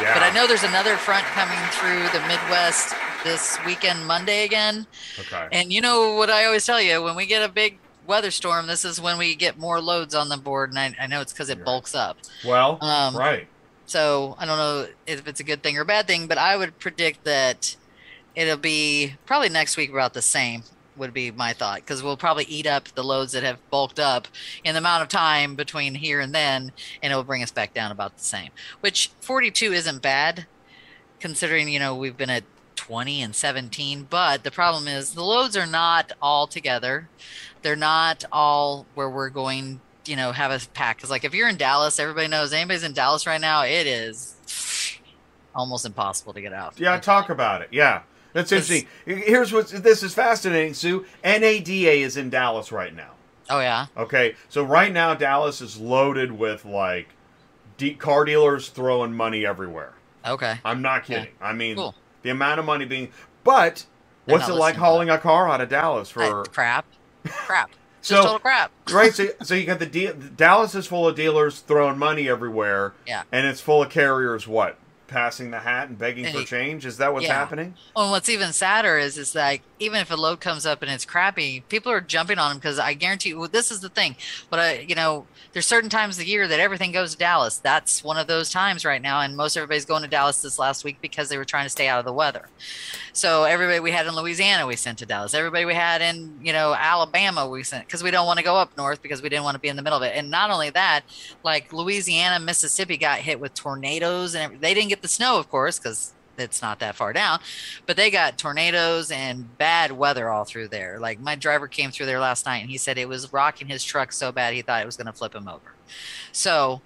Yeah. 0.00 0.12
But 0.14 0.22
I 0.24 0.30
know 0.34 0.46
there's 0.48 0.64
another 0.64 0.96
front 0.96 1.24
coming 1.26 1.58
through 1.70 2.02
the 2.18 2.26
Midwest 2.26 2.94
this 3.22 3.58
weekend, 3.64 4.06
Monday 4.06 4.44
again. 4.44 4.86
Okay. 5.20 5.46
And 5.52 5.72
you 5.72 5.80
know 5.80 6.14
what 6.14 6.30
I 6.30 6.44
always 6.46 6.66
tell 6.66 6.80
you 6.80 7.00
when 7.02 7.14
we 7.14 7.26
get 7.26 7.48
a 7.48 7.52
big 7.52 7.78
weather 8.06 8.30
storm, 8.32 8.66
this 8.66 8.84
is 8.84 9.00
when 9.00 9.18
we 9.18 9.34
get 9.36 9.56
more 9.58 9.80
loads 9.80 10.14
on 10.14 10.28
the 10.30 10.36
board. 10.36 10.70
And 10.70 10.78
I, 10.78 10.94
I 11.00 11.06
know 11.06 11.20
it's 11.20 11.32
because 11.32 11.48
it 11.48 11.64
bulks 11.64 11.94
up. 11.94 12.16
Well, 12.44 12.78
Um, 12.82 13.16
right. 13.16 13.46
So 13.86 14.34
I 14.38 14.46
don't 14.46 14.56
know 14.58 14.88
if 15.06 15.28
it's 15.28 15.40
a 15.40 15.44
good 15.44 15.62
thing 15.62 15.78
or 15.78 15.82
a 15.82 15.84
bad 15.86 16.06
thing, 16.06 16.26
but 16.26 16.38
I 16.38 16.56
would 16.56 16.78
predict 16.80 17.24
that 17.24 17.76
it'll 18.34 18.56
be 18.56 19.14
probably 19.26 19.48
next 19.50 19.76
week 19.76 19.90
about 19.90 20.12
the 20.14 20.22
same. 20.22 20.64
Would 20.96 21.12
be 21.12 21.30
my 21.30 21.52
thought 21.52 21.80
because 21.80 22.02
we'll 22.02 22.16
probably 22.16 22.44
eat 22.44 22.66
up 22.66 22.88
the 22.88 23.02
loads 23.02 23.32
that 23.32 23.42
have 23.42 23.58
bulked 23.70 23.98
up 23.98 24.28
in 24.62 24.74
the 24.74 24.78
amount 24.78 25.02
of 25.02 25.08
time 25.08 25.54
between 25.54 25.94
here 25.94 26.20
and 26.20 26.34
then, 26.34 26.72
and 27.02 27.12
it 27.12 27.16
will 27.16 27.24
bring 27.24 27.42
us 27.42 27.50
back 27.50 27.74
down 27.74 27.90
about 27.90 28.16
the 28.16 28.24
same. 28.24 28.50
Which 28.80 29.10
42 29.20 29.72
isn't 29.72 30.02
bad, 30.02 30.46
considering 31.20 31.68
you 31.68 31.78
know 31.78 31.94
we've 31.94 32.16
been 32.16 32.30
at 32.30 32.44
20 32.76 33.22
and 33.22 33.34
17. 33.34 34.06
But 34.08 34.44
the 34.44 34.50
problem 34.50 34.86
is 34.86 35.14
the 35.14 35.24
loads 35.24 35.56
are 35.56 35.66
not 35.66 36.12
all 36.22 36.46
together. 36.46 37.08
They're 37.62 37.76
not 37.76 38.24
all 38.30 38.86
where 38.94 39.10
we're 39.10 39.30
going 39.30 39.80
you 40.06 40.16
know 40.16 40.32
have 40.32 40.50
a 40.50 40.60
pack 40.74 40.98
because 40.98 41.08
like 41.08 41.24
if 41.24 41.32
you're 41.32 41.48
in 41.48 41.56
dallas 41.56 41.98
everybody 41.98 42.28
knows 42.28 42.52
anybody's 42.52 42.82
in 42.82 42.92
dallas 42.92 43.26
right 43.26 43.40
now 43.40 43.62
it 43.62 43.86
is 43.86 44.36
almost 45.54 45.86
impossible 45.86 46.32
to 46.32 46.40
get 46.40 46.52
out 46.52 46.78
Yeah, 46.78 46.98
talk 46.98 47.30
about 47.30 47.62
it. 47.62 47.68
Yeah. 47.70 48.02
That's 48.34 48.52
interesting. 48.52 48.86
Here's 49.06 49.52
what 49.52 49.68
this 49.68 50.02
is 50.02 50.12
fascinating, 50.12 50.74
Sue. 50.74 51.06
NADA 51.24 51.92
is 52.02 52.16
in 52.18 52.28
Dallas 52.28 52.70
right 52.70 52.94
now. 52.94 53.12
oh 53.48 53.60
yeah 53.60 53.86
Okay, 53.96 54.34
so 54.50 54.62
right 54.62 54.92
now 54.92 55.14
Dallas 55.14 55.60
is 55.62 55.78
loaded 55.80 56.32
with 56.32 56.64
like 56.66 57.08
de- 57.78 57.94
car 57.94 58.24
dealers 58.26 58.68
throwing 58.68 59.14
money 59.14 59.46
everywhere. 59.46 59.94
okay 60.26 60.58
I'm 60.64 60.82
not 60.82 61.04
kidding. 61.04 61.32
I 61.40 61.52
mean, 61.54 61.76
Cool. 61.76 61.94
the 62.22 62.30
amount 62.30 62.58
of 62.60 62.66
money 62.66 62.84
being. 62.84 63.10
But 63.44 63.86
They're 64.26 64.36
what's 64.38 64.48
it 64.48 64.54
like 64.54 64.76
hauling 64.76 65.10
a 65.10 65.18
car 65.18 65.48
out 65.48 65.60
of 65.60 65.68
Dallas 65.68 66.10
Uh, 66.10 66.12
for? 66.12 66.44
crap 66.44 66.84
crap 67.24 67.70
It's 68.00 68.08
So- 68.08 68.16
just 68.16 68.26
total 68.26 68.38
crap 68.40 68.70
right. 68.90 69.12
So, 69.14 69.28
so 69.42 69.54
you 69.54 69.64
got 69.64 69.78
the 69.78 69.86
de- 69.86 70.12
Dallas 70.12 70.74
is 70.74 70.86
full 70.86 71.06
of 71.08 71.14
dealers 71.16 71.60
throwing 71.60 71.98
money 71.98 72.28
everywhere, 72.28 72.92
yeah 73.06 73.22
and 73.32 73.46
it's 73.46 73.60
full 73.60 73.82
of 73.82 73.90
carriers. 73.90 74.46
What 74.48 74.76
passing 75.06 75.50
the 75.50 75.60
hat 75.60 75.88
and 75.88 75.98
begging 75.98 76.24
for 76.26 76.38
Hey, 76.40 76.44
change? 76.44 76.86
Is 76.86 76.96
that 76.98 77.12
what's 77.12 77.26
yeah. 77.26 77.34
happening? 77.34 77.74
Well, 77.94 78.06
and 78.06 78.10
what's 78.12 78.28
even 78.28 78.52
sadder 78.52 78.98
is, 78.98 79.18
is 79.18 79.34
like 79.34 79.62
even 79.84 80.00
if 80.00 80.10
a 80.10 80.16
load 80.16 80.40
comes 80.40 80.66
up 80.66 80.82
and 80.82 80.90
it's 80.90 81.04
crappy, 81.04 81.60
people 81.68 81.92
are 81.92 82.00
jumping 82.00 82.38
on 82.38 82.50
them 82.50 82.58
because 82.58 82.78
I 82.78 82.94
guarantee 82.94 83.30
you. 83.30 83.38
Well, 83.38 83.48
this 83.48 83.70
is 83.70 83.80
the 83.80 83.88
thing, 83.88 84.16
but 84.50 84.58
I, 84.58 84.78
you 84.80 84.94
know, 84.94 85.26
there's 85.52 85.66
certain 85.66 85.90
times 85.90 86.16
of 86.16 86.24
the 86.24 86.30
year 86.30 86.48
that 86.48 86.58
everything 86.60 86.92
goes 86.92 87.12
to 87.12 87.18
Dallas. 87.18 87.58
That's 87.58 88.02
one 88.02 88.16
of 88.16 88.26
those 88.26 88.50
times 88.50 88.84
right 88.84 89.00
now, 89.00 89.20
and 89.20 89.36
most 89.36 89.56
everybody's 89.56 89.84
going 89.84 90.02
to 90.02 90.08
Dallas 90.08 90.42
this 90.42 90.58
last 90.58 90.84
week 90.84 90.98
because 91.00 91.28
they 91.28 91.36
were 91.36 91.44
trying 91.44 91.66
to 91.66 91.70
stay 91.70 91.86
out 91.86 91.98
of 91.98 92.04
the 92.04 92.12
weather. 92.12 92.48
So 93.12 93.44
everybody 93.44 93.80
we 93.80 93.92
had 93.92 94.06
in 94.06 94.14
Louisiana, 94.14 94.66
we 94.66 94.76
sent 94.76 94.98
to 94.98 95.06
Dallas. 95.06 95.34
Everybody 95.34 95.64
we 95.64 95.74
had 95.74 96.02
in, 96.02 96.40
you 96.42 96.52
know, 96.52 96.74
Alabama, 96.74 97.46
we 97.46 97.62
sent 97.62 97.86
because 97.86 98.02
we 98.02 98.10
don't 98.10 98.26
want 98.26 98.38
to 98.38 98.44
go 98.44 98.56
up 98.56 98.76
north 98.76 99.02
because 99.02 99.22
we 99.22 99.28
didn't 99.28 99.44
want 99.44 99.54
to 99.54 99.60
be 99.60 99.68
in 99.68 99.76
the 99.76 99.82
middle 99.82 99.98
of 99.98 100.02
it. 100.02 100.16
And 100.16 100.30
not 100.30 100.50
only 100.50 100.70
that, 100.70 101.02
like 101.42 101.72
Louisiana, 101.72 102.44
Mississippi 102.44 102.96
got 102.96 103.20
hit 103.20 103.38
with 103.38 103.54
tornadoes, 103.54 104.34
and 104.34 104.60
they 104.60 104.74
didn't 104.74 104.88
get 104.88 105.02
the 105.02 105.08
snow, 105.08 105.38
of 105.38 105.48
course, 105.50 105.78
because 105.78 106.14
it's 106.38 106.62
not 106.62 106.78
that 106.78 106.94
far 106.94 107.12
down 107.12 107.40
but 107.86 107.96
they 107.96 108.10
got 108.10 108.38
tornadoes 108.38 109.10
and 109.10 109.56
bad 109.58 109.92
weather 109.92 110.28
all 110.30 110.44
through 110.44 110.68
there. 110.68 110.98
Like 110.98 111.20
my 111.20 111.34
driver 111.34 111.68
came 111.68 111.90
through 111.90 112.06
there 112.06 112.20
last 112.20 112.46
night 112.46 112.58
and 112.58 112.70
he 112.70 112.78
said 112.78 112.98
it 112.98 113.08
was 113.08 113.32
rocking 113.32 113.68
his 113.68 113.84
truck 113.84 114.12
so 114.12 114.32
bad 114.32 114.54
he 114.54 114.62
thought 114.62 114.82
it 114.82 114.86
was 114.86 114.96
going 114.96 115.06
to 115.06 115.12
flip 115.12 115.34
him 115.34 115.48
over. 115.48 115.74
So 116.32 116.80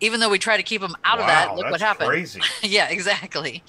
even 0.00 0.18
though 0.18 0.30
we 0.30 0.38
tried 0.38 0.56
to 0.56 0.62
keep 0.62 0.80
him 0.80 0.94
out 1.04 1.20
of 1.20 1.26
that, 1.26 1.50
Wow, 1.50 1.56
look 1.56 1.70
what 1.70 1.80
happened. 1.80 2.08
Crazy. 2.08 2.40
yeah, 2.62 2.88
exactly. 2.88 3.62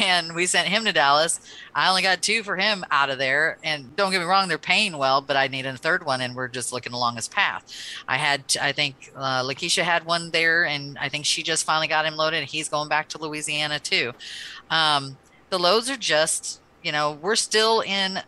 And 0.00 0.34
we 0.34 0.46
sent 0.46 0.68
him 0.68 0.84
to 0.84 0.92
Dallas. 0.92 1.40
I 1.74 1.88
only 1.88 2.02
got 2.02 2.22
two 2.22 2.44
for 2.44 2.56
him 2.56 2.84
out 2.90 3.10
of 3.10 3.18
there. 3.18 3.58
And 3.64 3.94
don't 3.96 4.12
get 4.12 4.20
me 4.20 4.24
wrong, 4.24 4.48
they're 4.48 4.58
paying 4.58 4.96
well, 4.96 5.20
but 5.20 5.36
I 5.36 5.48
need 5.48 5.66
a 5.66 5.76
third 5.76 6.06
one, 6.06 6.20
and 6.20 6.36
we're 6.36 6.48
just 6.48 6.72
looking 6.72 6.92
along 6.92 7.16
his 7.16 7.28
path. 7.28 7.64
I 8.06 8.16
had, 8.16 8.56
I 8.60 8.72
think, 8.72 9.12
uh, 9.16 9.42
Lakeisha 9.42 9.82
had 9.82 10.04
one 10.04 10.30
there, 10.30 10.64
and 10.64 10.96
I 10.98 11.08
think 11.08 11.24
she 11.24 11.42
just 11.42 11.64
finally 11.64 11.88
got 11.88 12.06
him 12.06 12.16
loaded. 12.16 12.44
He's 12.44 12.68
going 12.68 12.88
back 12.88 13.08
to 13.10 13.18
Louisiana 13.18 13.80
too. 13.80 14.12
Um, 14.70 15.16
the 15.50 15.58
loads 15.58 15.90
are 15.90 15.96
just, 15.96 16.60
you 16.82 16.92
know, 16.92 17.12
we're 17.20 17.36
still 17.36 17.80
in 17.80 18.20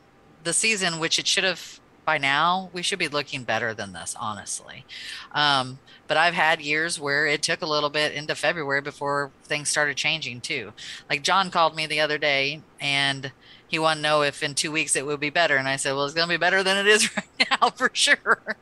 the 0.43 0.53
season, 0.53 0.99
which 0.99 1.19
it 1.19 1.27
should 1.27 1.45
have 1.45 1.81
by 2.05 2.19
now. 2.19 2.71
We 2.73 2.83
should 2.83 2.99
be 2.99 3.09
looking 3.09 3.45
better 3.45 3.75
than 3.75 3.93
this, 3.93 4.17
honestly. 4.19 4.85
Um, 5.33 5.79
but 6.07 6.17
I've 6.17 6.35
had 6.35 6.61
years 6.61 7.01
where 7.01 7.27
it 7.27 7.43
took 7.43 7.63
a 7.63 7.67
little 7.67 7.91
bit 7.91 8.13
into 8.13 8.35
February 8.35 8.81
before 8.81 9.31
things 9.45 9.69
started 9.69 9.97
changing 9.97 10.41
too. 10.41 10.73
Like 11.09 11.23
John 11.23 11.51
called 11.51 11.75
me 11.75 11.87
the 11.87 12.01
other 12.01 12.19
day 12.19 12.61
and 12.81 13.33
he 13.67 13.79
wanted 13.79 14.03
to 14.03 14.09
know 14.09 14.23
if 14.23 14.43
in 14.43 14.55
two 14.55 14.71
weeks 14.71 14.97
it 14.97 15.07
would 15.07 15.21
be 15.21 15.31
better. 15.31 15.57
And 15.57 15.67
I 15.69 15.77
said, 15.77 15.95
well, 15.95 16.05
it's 16.05 16.15
going 16.15 16.29
to 16.29 16.33
be 16.35 16.39
better 16.39 16.63
than 16.63 16.77
it 16.77 16.87
is 16.87 17.17
right 17.17 17.49
now 17.61 17.71
for 17.71 17.91
sure. 17.93 18.57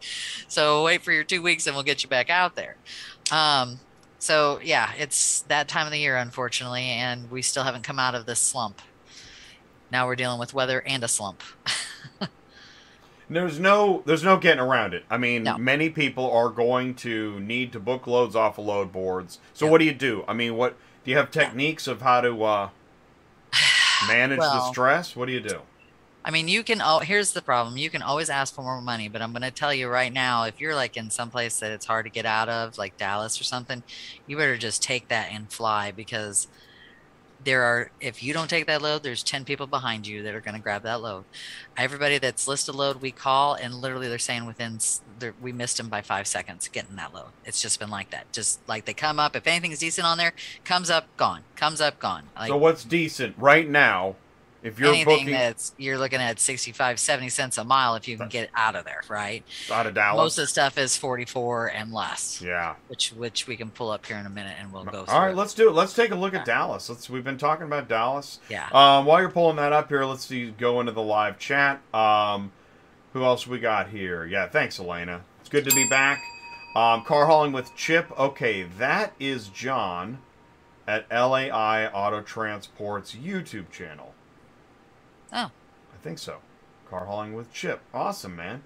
So 0.48 0.84
wait 0.84 1.02
for 1.02 1.12
your 1.12 1.24
two 1.24 1.42
weeks 1.42 1.66
and 1.66 1.74
we'll 1.74 1.84
get 1.84 2.02
you 2.02 2.08
back 2.08 2.30
out 2.30 2.54
there. 2.54 2.76
Um, 3.30 3.80
so 4.18 4.60
yeah, 4.62 4.92
it's 4.96 5.40
that 5.42 5.66
time 5.66 5.86
of 5.86 5.92
the 5.92 5.98
year, 5.98 6.16
unfortunately, 6.16 6.84
and 6.84 7.30
we 7.30 7.42
still 7.42 7.64
haven't 7.64 7.82
come 7.82 7.98
out 7.98 8.14
of 8.14 8.24
this 8.24 8.38
slump. 8.40 8.80
Now 9.90 10.06
we're 10.06 10.16
dealing 10.16 10.38
with 10.38 10.54
weather 10.54 10.82
and 10.86 11.02
a 11.02 11.08
slump. 11.08 11.42
There's 13.32 13.58
no 13.58 14.02
there's 14.06 14.22
no 14.22 14.36
getting 14.36 14.60
around 14.60 14.94
it. 14.94 15.04
I 15.10 15.16
mean, 15.18 15.44
No. 15.44 15.58
many 15.58 15.90
people 15.90 16.30
are 16.30 16.48
going 16.48 16.94
to 16.96 17.38
need 17.40 17.72
to 17.72 17.80
book 17.80 18.06
loads 18.06 18.36
off 18.36 18.58
of 18.58 18.66
load 18.66 18.92
boards. 18.92 19.38
So 19.54 19.66
Yep. 19.66 19.70
what 19.72 19.78
do 19.78 19.84
you 19.84 19.94
do? 19.94 20.24
I 20.28 20.32
mean, 20.34 20.56
what 20.56 20.76
do 21.04 21.10
you 21.10 21.16
have 21.16 21.30
techniques 21.30 21.86
of 21.86 22.02
how 22.02 22.20
to 22.20 22.44
uh, 22.44 22.68
manage 24.08 24.38
the 24.38 24.60
stress? 24.70 25.16
What 25.16 25.26
do 25.26 25.32
you 25.32 25.40
do? 25.40 25.60
I 26.24 26.30
mean, 26.30 26.46
you 26.46 26.62
can. 26.62 26.80
Oh, 26.80 27.00
here's 27.00 27.32
the 27.32 27.42
problem: 27.42 27.76
you 27.76 27.90
can 27.90 28.02
always 28.02 28.30
ask 28.30 28.54
for 28.54 28.62
more 28.62 28.80
money, 28.80 29.08
but 29.08 29.20
I'm 29.22 29.32
going 29.32 29.42
to 29.42 29.50
tell 29.50 29.74
you 29.74 29.88
right 29.88 30.12
now, 30.12 30.44
if 30.44 30.60
you're 30.60 30.74
like 30.76 30.96
in 30.96 31.10
some 31.10 31.30
place 31.30 31.58
that 31.58 31.72
it's 31.72 31.86
hard 31.86 32.06
to 32.06 32.10
get 32.12 32.26
out 32.26 32.48
of, 32.48 32.78
like 32.78 32.96
Dallas 32.96 33.40
or 33.40 33.44
something, 33.44 33.82
you 34.26 34.36
better 34.36 34.56
just 34.56 34.82
take 34.84 35.08
that 35.08 35.32
and 35.32 35.50
fly 35.50 35.90
because 35.90 36.46
there 37.44 37.62
are. 37.62 37.90
If 38.00 38.22
you 38.22 38.32
don't 38.32 38.48
take 38.48 38.66
that 38.66 38.82
load, 38.82 39.02
there's 39.02 39.22
ten 39.22 39.44
people 39.44 39.66
behind 39.66 40.06
you 40.06 40.22
that 40.22 40.34
are 40.34 40.40
going 40.40 40.54
to 40.54 40.60
grab 40.60 40.82
that 40.82 41.00
load. 41.02 41.24
Everybody 41.76 42.18
that's 42.18 42.46
listed 42.46 42.74
load, 42.74 43.00
we 43.00 43.10
call, 43.10 43.54
and 43.54 43.74
literally 43.74 44.08
they're 44.08 44.18
saying 44.18 44.46
within 44.46 44.78
they're- 45.18 45.34
we 45.40 45.52
missed 45.52 45.76
them 45.76 45.88
by 45.88 46.02
five 46.02 46.26
seconds 46.26 46.68
getting 46.68 46.96
that 46.96 47.14
load. 47.14 47.30
It's 47.44 47.60
just 47.62 47.78
been 47.80 47.90
like 47.90 48.10
that. 48.10 48.32
Just 48.32 48.60
like 48.68 48.84
they 48.84 48.94
come 48.94 49.18
up, 49.18 49.34
if 49.36 49.46
anything's 49.46 49.78
decent 49.78 50.06
on 50.06 50.18
there, 50.18 50.32
comes 50.64 50.90
up, 50.90 51.14
gone, 51.16 51.44
comes 51.56 51.80
up, 51.80 51.98
gone. 51.98 52.24
Like, 52.36 52.48
so 52.48 52.56
what's 52.56 52.84
decent 52.84 53.34
right 53.38 53.68
now? 53.68 54.16
If 54.62 54.78
you're 54.78 54.90
anything 54.90 55.04
booking 55.04 55.30
that's 55.32 55.74
you're 55.76 55.98
looking 55.98 56.20
at 56.20 56.38
65 56.38 57.00
70 57.00 57.28
cents 57.30 57.58
a 57.58 57.64
mile 57.64 57.96
if 57.96 58.06
you 58.06 58.16
can 58.16 58.28
get 58.28 58.48
out 58.54 58.76
of 58.76 58.84
there 58.84 59.02
right 59.08 59.42
out 59.70 59.86
of 59.86 59.94
Dallas, 59.94 60.16
most 60.16 60.38
of 60.38 60.42
the 60.42 60.46
stuff 60.46 60.78
is 60.78 60.96
44 60.96 61.68
and 61.68 61.92
less 61.92 62.40
yeah. 62.40 62.74
which 62.88 63.10
which 63.10 63.46
we 63.46 63.56
can 63.56 63.70
pull 63.70 63.90
up 63.90 64.06
here 64.06 64.16
in 64.16 64.26
a 64.26 64.30
minute 64.30 64.56
and 64.60 64.72
we'll 64.72 64.84
go 64.84 65.04
through 65.04 65.14
All 65.14 65.20
right, 65.20 65.34
let's 65.34 65.54
do 65.54 65.68
it. 65.68 65.72
Let's 65.72 65.94
take 65.94 66.10
a 66.10 66.14
look 66.14 66.34
at 66.34 66.44
Dallas. 66.44 66.88
Let's. 66.88 67.10
We've 67.10 67.24
been 67.24 67.38
talking 67.38 67.66
about 67.66 67.88
Dallas. 67.88 68.38
yeah 68.48 68.68
Um, 68.72 69.04
while 69.06 69.20
you're 69.20 69.30
pulling 69.30 69.56
that 69.56 69.72
up 69.72 69.88
here, 69.88 70.04
let's 70.04 70.24
see. 70.24 70.50
Go 70.50 70.80
into 70.80 70.92
the 70.92 71.02
live 71.02 71.38
chat. 71.38 71.80
Um, 71.92 72.52
who 73.12 73.24
else 73.24 73.46
we 73.46 73.58
got 73.58 73.90
here? 73.90 74.24
Yeah, 74.24 74.48
thanks, 74.48 74.78
Elena. 74.80 75.22
It's 75.40 75.48
good 75.48 75.64
to 75.68 75.74
be 75.74 75.88
back. 75.88 76.22
Um, 76.74 77.04
car 77.04 77.26
hauling 77.26 77.52
with 77.52 77.74
Chip. 77.76 78.10
Okay, 78.18 78.62
that 78.78 79.12
is 79.20 79.48
John. 79.48 80.18
at 80.86 81.06
LAI 81.10 81.86
Auto 81.86 82.22
Transport's 82.22 83.14
YouTube 83.14 83.70
channel. 83.70 84.11
Oh. 85.32 85.50
I 85.92 85.96
think 86.02 86.18
so. 86.18 86.38
Car 86.90 87.06
hauling 87.06 87.34
with 87.34 87.52
Chip. 87.52 87.80
Awesome, 87.94 88.36
man. 88.36 88.62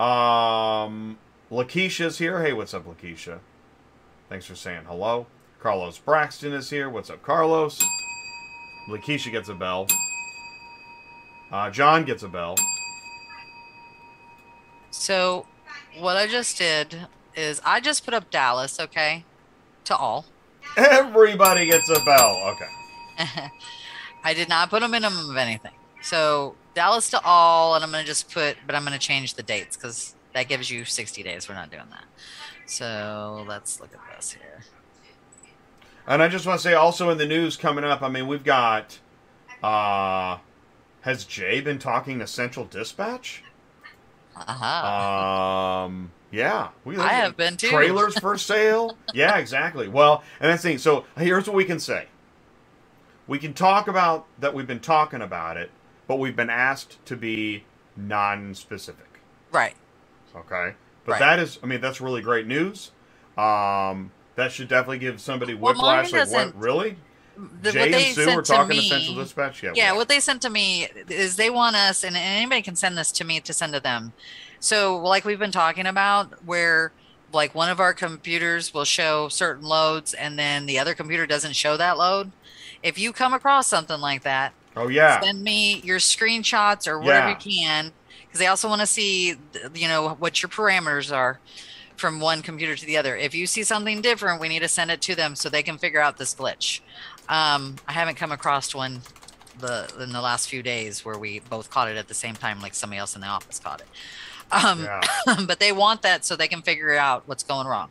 Um, 0.00 1.18
Lakeisha's 1.50 2.18
here. 2.18 2.42
Hey, 2.42 2.52
what's 2.52 2.72
up, 2.72 2.86
Lakeisha? 2.86 3.40
Thanks 4.28 4.46
for 4.46 4.54
saying 4.54 4.84
hello. 4.86 5.26
Carlos 5.60 5.98
Braxton 5.98 6.52
is 6.52 6.70
here. 6.70 6.88
What's 6.88 7.10
up, 7.10 7.22
Carlos? 7.22 7.82
Lakeisha 8.88 9.30
gets 9.30 9.48
a 9.48 9.54
bell. 9.54 9.86
Uh, 11.50 11.70
John 11.70 12.04
gets 12.04 12.22
a 12.22 12.28
bell. 12.28 12.56
So, 14.90 15.46
what 15.98 16.16
I 16.16 16.26
just 16.26 16.58
did 16.58 17.08
is 17.34 17.60
I 17.64 17.80
just 17.80 18.04
put 18.04 18.14
up 18.14 18.30
Dallas, 18.30 18.78
okay, 18.80 19.24
to 19.84 19.96
all. 19.96 20.26
Everybody 20.76 21.66
gets 21.66 21.88
a 21.88 22.02
bell. 22.04 22.54
Okay. 22.54 23.50
I 24.28 24.34
did 24.34 24.50
not 24.50 24.68
put 24.68 24.82
a 24.82 24.88
minimum 24.88 25.30
of 25.30 25.38
anything. 25.38 25.72
So 26.02 26.54
Dallas 26.74 27.08
to 27.10 27.20
all, 27.24 27.74
and 27.74 27.82
I'm 27.82 27.90
going 27.90 28.04
to 28.04 28.06
just 28.06 28.30
put, 28.30 28.58
but 28.66 28.74
I'm 28.74 28.82
going 28.82 28.92
to 28.92 28.98
change 28.98 29.34
the 29.34 29.42
dates 29.42 29.74
because 29.74 30.14
that 30.34 30.48
gives 30.48 30.70
you 30.70 30.84
60 30.84 31.22
days. 31.22 31.48
We're 31.48 31.54
not 31.54 31.70
doing 31.70 31.88
that. 31.88 32.04
So 32.66 33.46
let's 33.48 33.80
look 33.80 33.88
at 33.94 34.16
this 34.16 34.32
here. 34.32 34.64
And 36.06 36.22
I 36.22 36.28
just 36.28 36.46
want 36.46 36.60
to 36.60 36.62
say 36.62 36.74
also 36.74 37.08
in 37.08 37.16
the 37.16 37.24
news 37.24 37.56
coming 37.56 37.84
up, 37.84 38.02
I 38.02 38.10
mean, 38.10 38.26
we've 38.26 38.44
got. 38.44 38.98
Uh, 39.62 40.36
has 41.00 41.24
Jay 41.24 41.62
been 41.62 41.78
talking 41.78 42.18
to 42.18 42.26
Central 42.26 42.66
Dispatch? 42.66 43.42
Uh-huh. 44.36 45.86
Um, 45.86 46.12
yeah, 46.30 46.68
we 46.84 46.98
I 46.98 47.14
have 47.14 47.34
been 47.34 47.56
too. 47.56 47.68
Trailers 47.68 48.18
for 48.18 48.36
sale. 48.36 48.98
yeah, 49.14 49.38
exactly. 49.38 49.88
Well, 49.88 50.22
and 50.38 50.50
that's 50.50 50.62
the 50.62 50.68
thing. 50.68 50.78
So 50.78 51.06
here's 51.16 51.46
what 51.46 51.56
we 51.56 51.64
can 51.64 51.80
say. 51.80 52.08
We 53.28 53.38
can 53.38 53.52
talk 53.52 53.86
about 53.86 54.26
that 54.40 54.54
we've 54.54 54.66
been 54.66 54.80
talking 54.80 55.20
about 55.22 55.56
it, 55.56 55.70
but 56.08 56.18
we've 56.18 56.34
been 56.34 56.50
asked 56.50 57.04
to 57.06 57.16
be 57.16 57.64
non-specific. 57.96 59.20
Right. 59.52 59.76
Okay. 60.34 60.74
But 61.04 61.12
Right. 61.12 61.18
that 61.20 61.38
is, 61.38 61.58
I 61.62 61.66
mean, 61.66 61.80
that's 61.80 62.00
really 62.00 62.22
great 62.22 62.46
news. 62.46 62.90
Um, 63.36 64.10
that 64.34 64.50
should 64.50 64.68
definitely 64.68 64.98
give 64.98 65.20
somebody 65.20 65.54
Well, 65.54 65.74
whiplash. 65.74 66.12
like, 66.12 66.30
what? 66.30 66.58
Really? 66.58 66.96
The, 67.62 67.70
Jay 67.70 67.92
and 67.92 68.14
Sue 68.14 68.34
were 68.34 68.42
to 68.42 68.52
talking 68.52 68.76
me, 68.78 68.88
to 68.88 68.88
Central 68.88 69.14
Dispatch. 69.16 69.62
Yeah. 69.62 69.72
yeah, 69.74 69.90
what? 69.92 69.98
what 69.98 70.08
they 70.08 70.18
sent 70.20 70.42
to 70.42 70.50
me 70.50 70.88
is 71.08 71.36
they 71.36 71.50
want 71.50 71.76
us, 71.76 72.02
and, 72.02 72.16
and 72.16 72.24
anybody 72.24 72.62
can 72.62 72.74
send 72.74 72.98
this 72.98 73.12
to 73.12 73.24
me 73.24 73.38
to 73.40 73.52
send 73.52 73.74
to 73.74 73.80
them. 73.80 74.12
So, 74.58 74.96
like 74.98 75.24
we've 75.24 75.38
been 75.38 75.52
talking 75.52 75.86
about, 75.86 76.44
where 76.44 76.92
like 77.32 77.54
one 77.54 77.68
of 77.70 77.78
our 77.78 77.94
computers 77.94 78.74
will 78.74 78.84
show 78.84 79.28
certain 79.28 79.62
loads, 79.64 80.14
and 80.14 80.36
then 80.38 80.66
the 80.66 80.78
other 80.80 80.94
computer 80.94 81.26
doesn't 81.26 81.54
show 81.54 81.76
that 81.76 81.96
load. 81.96 82.32
If 82.82 82.98
you 82.98 83.12
come 83.12 83.34
across 83.34 83.66
something 83.66 84.00
like 84.00 84.22
that, 84.22 84.52
Oh 84.76 84.88
yeah. 84.88 85.20
send 85.20 85.42
me 85.42 85.80
your 85.84 85.98
screenshots 85.98 86.86
or 86.86 86.98
whatever 87.00 87.28
Yeah. 87.28 87.38
you 87.38 87.52
can, 87.52 87.92
because 88.26 88.38
they 88.38 88.46
also 88.46 88.68
want 88.68 88.80
to 88.80 88.86
see, 88.86 89.34
you 89.74 89.88
know, 89.88 90.10
what 90.18 90.40
your 90.42 90.48
parameters 90.48 91.14
are 91.14 91.40
from 91.96 92.20
one 92.20 92.42
computer 92.42 92.76
to 92.76 92.86
the 92.86 92.96
other. 92.96 93.16
If 93.16 93.34
you 93.34 93.46
see 93.46 93.64
something 93.64 94.00
different, 94.00 94.40
we 94.40 94.48
need 94.48 94.60
to 94.60 94.68
send 94.68 94.90
it 94.90 95.00
to 95.02 95.14
them 95.16 95.34
so 95.34 95.48
they 95.48 95.64
can 95.64 95.78
figure 95.78 96.00
out 96.00 96.16
this 96.16 96.34
glitch. 96.34 96.80
Um, 97.28 97.76
I 97.88 97.92
haven't 97.92 98.14
come 98.16 98.32
across 98.32 98.74
one 98.74 99.02
the 99.58 99.92
in 100.00 100.12
the 100.12 100.20
last 100.20 100.48
few 100.48 100.62
days 100.62 101.04
where 101.04 101.18
we 101.18 101.40
both 101.40 101.68
caught 101.70 101.88
it 101.88 101.96
at 101.96 102.06
the 102.06 102.14
same 102.14 102.34
time, 102.36 102.60
like 102.60 102.74
somebody 102.74 103.00
else 103.00 103.16
in 103.16 103.20
the 103.20 103.26
office 103.26 103.58
caught 103.58 103.80
it. 103.80 103.88
Um, 104.52 104.84
Yeah. 104.84 105.00
but 105.46 105.58
they 105.58 105.72
want 105.72 106.02
that 106.02 106.24
so 106.24 106.36
they 106.36 106.46
can 106.46 106.62
figure 106.62 106.94
out 106.96 107.26
what's 107.26 107.42
going 107.42 107.66
wrong. 107.66 107.90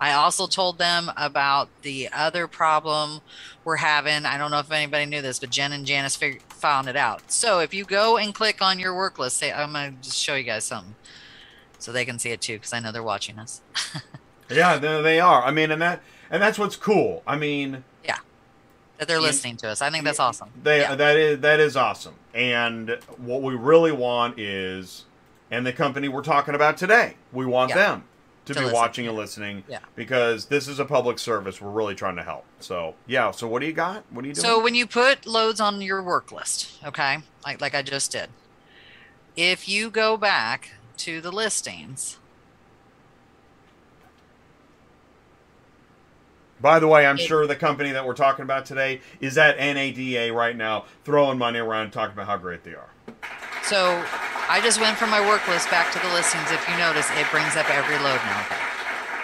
I 0.00 0.12
also 0.12 0.46
told 0.46 0.78
them 0.78 1.10
about 1.16 1.68
the 1.82 2.08
other 2.12 2.46
problem 2.46 3.20
we're 3.64 3.76
having. 3.76 4.26
I 4.26 4.36
don't 4.36 4.50
know 4.50 4.58
if 4.58 4.70
anybody 4.70 5.06
knew 5.06 5.22
this, 5.22 5.38
but 5.38 5.50
Jen 5.50 5.72
and 5.72 5.86
Janice 5.86 6.16
fig- 6.16 6.42
found 6.50 6.86
it 6.88 6.96
out. 6.96 7.30
So 7.32 7.60
if 7.60 7.72
you 7.72 7.84
go 7.84 8.16
and 8.18 8.34
click 8.34 8.60
on 8.60 8.78
your 8.78 8.94
work 8.94 9.18
list, 9.18 9.38
say, 9.38 9.52
I'm 9.52 9.72
going 9.72 9.96
to 9.96 10.02
just 10.02 10.18
show 10.18 10.34
you 10.34 10.42
guys 10.44 10.64
something 10.64 10.94
so 11.78 11.92
they 11.92 12.04
can 12.04 12.18
see 12.18 12.30
it 12.30 12.40
too, 12.42 12.54
because 12.54 12.72
I 12.72 12.80
know 12.80 12.92
they're 12.92 13.02
watching 13.02 13.38
us. 13.38 13.60
Yeah, 14.48 14.78
they, 14.78 15.02
they 15.02 15.18
are. 15.18 15.42
I 15.42 15.50
mean, 15.50 15.72
and 15.72 15.82
that 15.82 16.02
and 16.30 16.40
that's 16.40 16.56
what's 16.56 16.76
cool. 16.76 17.20
I 17.26 17.36
mean, 17.36 17.82
yeah, 18.04 18.18
That 18.98 19.08
they're 19.08 19.20
listening 19.20 19.56
to 19.56 19.68
us. 19.68 19.82
I 19.82 19.90
think 19.90 20.04
that's 20.04 20.20
awesome. 20.20 20.50
they 20.62 20.82
Yeah. 20.82 20.94
that 20.94 21.16
is 21.16 21.40
that 21.40 21.58
is 21.58 21.76
awesome. 21.76 22.14
And 22.32 22.96
what 23.16 23.42
we 23.42 23.56
really 23.56 23.90
want 23.90 24.38
is, 24.38 25.04
and 25.50 25.66
the 25.66 25.72
company 25.72 26.06
we're 26.08 26.22
talking 26.22 26.54
about 26.54 26.76
today, 26.76 27.14
we 27.32 27.44
want 27.44 27.70
Yeah. 27.70 27.74
them 27.76 28.04
to, 28.46 28.54
To 28.54 28.60
be 28.60 28.64
listen. 28.66 28.74
watching 28.74 29.06
and 29.08 29.16
listening. 29.16 29.64
Yeah. 29.68 29.80
Because 29.94 30.46
this 30.46 30.66
is 30.68 30.78
a 30.78 30.84
public 30.84 31.18
service. 31.18 31.60
We're 31.60 31.70
really 31.70 31.94
trying 31.94 32.16
to 32.16 32.22
help. 32.22 32.44
So 32.60 32.94
yeah. 33.06 33.30
So 33.32 33.46
what 33.46 33.60
do 33.60 33.66
you 33.66 33.72
got? 33.72 34.04
What 34.10 34.24
are 34.24 34.28
you 34.28 34.34
doing? 34.34 34.44
So 34.44 34.62
when 34.62 34.74
you 34.74 34.86
put 34.86 35.26
loads 35.26 35.60
on 35.60 35.80
your 35.82 36.02
work 36.02 36.32
list, 36.32 36.78
okay, 36.84 37.18
like 37.44 37.60
like 37.60 37.74
I 37.74 37.82
just 37.82 38.12
did, 38.12 38.30
if 39.36 39.68
you 39.68 39.90
go 39.90 40.16
back 40.16 40.70
to 40.98 41.20
the 41.20 41.30
listings, 41.30 42.18
By 46.58 46.78
the 46.78 46.88
way, 46.88 47.06
I'm 47.06 47.16
It- 47.18 47.26
sure 47.26 47.46
the 47.46 47.54
company 47.54 47.92
that 47.92 48.06
we're 48.06 48.14
talking 48.14 48.42
about 48.42 48.64
today 48.64 49.02
is 49.20 49.36
at 49.36 49.58
NADA 49.58 50.32
right 50.32 50.56
now, 50.56 50.86
throwing 51.04 51.36
money 51.36 51.58
around, 51.58 51.90
talking 51.90 52.14
about 52.14 52.26
how 52.28 52.38
great 52.38 52.64
they 52.64 52.74
are. 52.74 52.88
So 53.68 54.02
I 54.48 54.60
just 54.62 54.80
went 54.80 54.96
from 54.96 55.10
my 55.10 55.20
work 55.26 55.46
list 55.48 55.70
back 55.70 55.92
to 55.92 55.98
the 55.98 56.12
listings. 56.14 56.50
If 56.50 56.66
you 56.68 56.76
notice, 56.78 57.08
it 57.10 57.26
brings 57.30 57.56
up 57.56 57.68
every 57.70 57.96
load 57.98 58.20
now. 58.24 58.46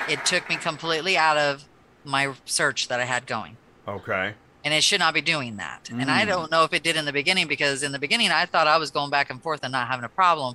It 0.08 0.24
took 0.24 0.48
me 0.48 0.56
completely 0.56 1.16
out 1.16 1.38
of 1.38 1.62
my 2.04 2.34
search 2.46 2.88
that 2.88 3.00
I 3.00 3.04
had 3.04 3.26
going. 3.26 3.58
Okay. 3.86 4.34
and 4.64 4.72
it 4.72 4.84
should 4.84 5.00
not 5.00 5.12
be 5.12 5.20
doing 5.20 5.56
that. 5.56 5.80
And 5.90 6.08
I 6.08 6.24
Mm. 6.24 6.28
don't 6.28 6.50
know 6.52 6.62
if 6.62 6.72
it 6.72 6.84
did 6.84 6.94
in 6.94 7.04
the 7.04 7.12
beginning 7.12 7.48
because 7.48 7.82
in 7.82 7.90
the 7.90 7.98
beginning 7.98 8.30
I 8.30 8.46
thought 8.46 8.68
I 8.68 8.76
was 8.76 8.92
going 8.92 9.10
back 9.10 9.28
and 9.28 9.42
forth 9.42 9.58
and 9.64 9.72
not 9.72 9.88
having 9.88 10.04
a 10.04 10.08
problem, 10.08 10.54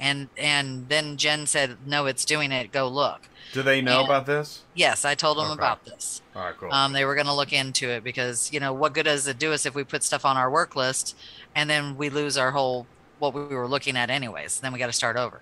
and 0.00 0.30
and 0.38 0.88
then 0.88 1.18
Jen 1.18 1.46
said 1.46 1.76
no, 1.84 2.06
it's 2.06 2.24
doing 2.24 2.50
it. 2.50 2.70
Go 2.72 2.88
look. 2.88 3.20
Do 3.52 3.62
they 3.62 3.82
know 3.82 3.98
Yeah. 4.00 4.04
about 4.06 4.24
this? 4.24 4.64
Yes, 4.72 5.04
I 5.04 5.14
told 5.14 5.36
them 5.36 5.50
Okay. 5.50 5.54
about 5.62 5.84
this. 5.84 6.22
All 6.34 6.44
right, 6.44 6.54
cool. 6.58 6.72
Um, 6.72 6.94
they 6.94 7.04
were 7.04 7.14
going 7.14 7.26
to 7.26 7.34
look 7.34 7.52
into 7.52 7.90
it 7.90 8.02
because 8.02 8.50
you 8.50 8.58
know 8.58 8.72
what 8.72 8.94
good 8.94 9.04
does 9.04 9.26
it 9.26 9.36
do 9.38 9.52
us 9.52 9.66
if 9.66 9.74
we 9.74 9.84
put 9.84 10.02
stuff 10.02 10.24
on 10.24 10.38
our 10.38 10.50
work 10.50 10.74
list 10.74 11.14
and 11.54 11.68
then 11.68 11.94
we 11.96 12.08
lose 12.08 12.38
our 12.38 12.52
whole 12.52 12.88
what 13.22 13.34
we 13.34 13.54
were 13.54 13.68
looking 13.68 13.96
at 13.96 14.10
anyways. 14.10 14.60
Then 14.60 14.72
we 14.72 14.78
got 14.80 14.88
to 14.88 14.92
start 14.92 15.16
over. 15.16 15.40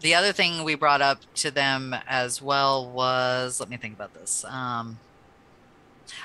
The 0.00 0.14
other 0.14 0.32
thing 0.32 0.64
we 0.64 0.74
brought 0.74 1.02
up 1.02 1.20
to 1.36 1.50
them 1.50 1.94
as 2.08 2.40
well 2.40 2.90
was 2.90 3.60
let 3.60 3.68
me 3.68 3.76
think 3.76 3.94
about 3.94 4.14
this. 4.14 4.44
Um, 4.46 4.98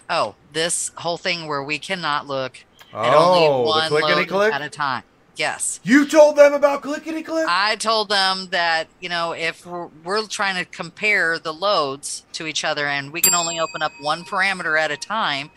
oh, 0.09 0.35
this 0.53 0.91
whole 0.95 1.17
thing 1.17 1.45
where 1.45 1.61
we 1.61 1.77
cannot 1.77 2.25
look 2.25 2.63
at 2.93 3.13
only 3.13 3.45
oh, 3.45 3.63
one 3.63 3.91
the 3.91 3.99
clickety 3.99 4.21
load 4.21 4.27
click. 4.27 4.53
at 4.53 4.61
a 4.61 4.69
time. 4.69 5.03
Yes. 5.35 5.79
You 5.83 6.07
told 6.07 6.35
them 6.35 6.53
about 6.53 6.83
clickety 6.83 7.23
click. 7.23 7.47
I 7.49 7.75
told 7.75 8.09
them 8.09 8.49
that, 8.51 8.87
you 9.01 9.09
know, 9.09 9.33
if 9.33 9.65
we're, 9.65 9.87
we're 10.03 10.25
trying 10.27 10.63
to 10.63 10.69
compare 10.69 11.39
the 11.39 11.51
loads 11.51 12.23
to 12.33 12.45
each 12.45 12.63
other 12.63 12.87
and 12.87 13.11
we 13.11 13.19
can 13.19 13.33
only 13.33 13.59
open 13.59 13.81
up 13.81 13.91
one 13.99 14.23
parameter 14.23 14.79
at 14.79 14.91
a 14.91 14.97
time, 14.97 15.49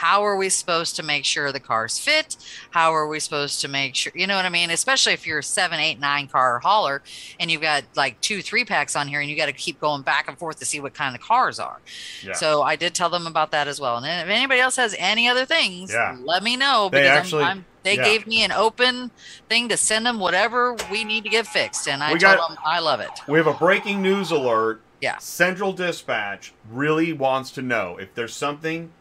how 0.00 0.24
are 0.24 0.36
we 0.36 0.48
supposed 0.48 0.96
to 0.96 1.02
make 1.02 1.26
sure 1.26 1.52
the 1.52 1.60
cars 1.60 1.98
fit? 1.98 2.36
How 2.70 2.94
are 2.94 3.06
we 3.06 3.20
supposed 3.20 3.60
to 3.60 3.68
make 3.68 3.94
sure, 3.94 4.12
you 4.14 4.26
know 4.26 4.34
what 4.36 4.46
I 4.46 4.48
mean? 4.48 4.70
Especially 4.70 5.12
if 5.12 5.26
you're 5.26 5.40
a 5.40 5.42
seven, 5.42 5.78
eight, 5.78 6.00
nine 6.00 6.26
car 6.26 6.58
hauler 6.58 7.02
and 7.38 7.50
you've 7.50 7.60
got 7.60 7.84
like 7.96 8.18
two, 8.22 8.40
three 8.40 8.64
packs 8.64 8.96
on 8.96 9.08
here 9.08 9.20
and 9.20 9.28
you 9.28 9.36
got 9.36 9.46
to 9.46 9.52
keep 9.52 9.78
going 9.78 10.00
back 10.00 10.26
and 10.26 10.38
forth 10.38 10.58
to 10.60 10.64
see 10.64 10.80
what 10.80 10.94
kind 10.94 11.14
of 11.14 11.20
cars 11.20 11.58
are. 11.58 11.80
Yeah. 12.24 12.32
So 12.32 12.62
I 12.62 12.76
did 12.76 12.94
tell 12.94 13.10
them 13.10 13.26
about 13.26 13.50
that 13.50 13.68
as 13.68 13.78
well. 13.78 13.98
And 13.98 14.06
if 14.06 14.34
anybody 14.34 14.60
else 14.60 14.76
has 14.76 14.94
any 14.98 15.28
other 15.28 15.44
things, 15.44 15.92
Yeah. 15.92 16.16
let 16.22 16.42
me 16.42 16.56
know 16.56 16.88
They 16.90 17.02
because 17.02 17.18
actually- 17.18 17.44
I'm, 17.44 17.58
I'm, 17.58 17.64
they 17.82 17.96
yeah. 17.96 18.04
gave 18.04 18.26
me 18.26 18.42
an 18.42 18.52
open 18.52 19.10
thing 19.50 19.68
to 19.68 19.76
send 19.76 20.06
them 20.06 20.18
whatever 20.18 20.76
we 20.90 21.04
need 21.04 21.24
to 21.24 21.30
get 21.30 21.46
fixed. 21.46 21.86
And 21.88 22.02
I 22.02 22.14
We 22.14 22.18
told 22.18 22.36
got- 22.38 22.48
them 22.48 22.58
I 22.64 22.78
love 22.80 23.00
it. 23.00 23.10
we 23.28 23.36
have 23.38 23.46
a 23.46 23.52
breaking 23.54 24.00
news 24.00 24.30
alert. 24.30 24.80
Yeah. 25.02 25.18
Central 25.18 25.72
Dispatch 25.74 26.52
really 26.70 27.12
wants 27.12 27.50
to 27.52 27.62
know 27.62 27.96
if 27.98 28.14
there's 28.14 28.34
something. 28.34 28.92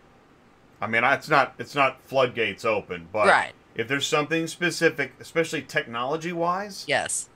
I 0.82 0.88
mean, 0.88 1.04
it's 1.04 1.30
not 1.30 1.56
it's 1.60 1.76
not 1.76 2.02
floodgates 2.04 2.63
open, 2.65 3.08
but 3.12 3.28
right. 3.28 3.52
if 3.76 3.88
there's 3.88 4.08
something 4.08 4.48
specific, 4.48 5.13
especially 5.20 5.62
technology 5.62 6.32
wise, 6.32 6.86
Yes. 6.88 7.30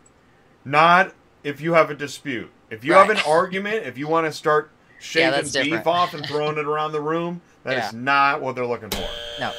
not 0.65 1.13
if 1.43 1.59
you 1.61 1.73
have 1.73 1.89
a 1.89 1.95
dispute. 1.95 2.51
If 2.69 2.83
you 2.83 2.93
have 2.93 3.09
an 3.09 3.19
argument, 3.27 3.85
if 3.85 3.97
you 3.97 4.07
want 4.07 4.25
to 4.27 4.31
start 4.31 4.71
shaving 4.99 5.31
that's 5.31 5.51
beef 5.51 5.85
off 5.85 6.13
and 6.13 6.25
throwing 6.25 6.57
it 6.57 6.65
around 6.65 6.93
the 6.93 7.01
room, 7.01 7.41
that 7.63 7.77
is 7.77 7.93
Yeah. 7.93 7.99
not 7.99 8.41
what 8.41 8.55
they're 8.55 8.65
looking 8.65 8.89
for. 8.89 9.07
No. 9.39 9.51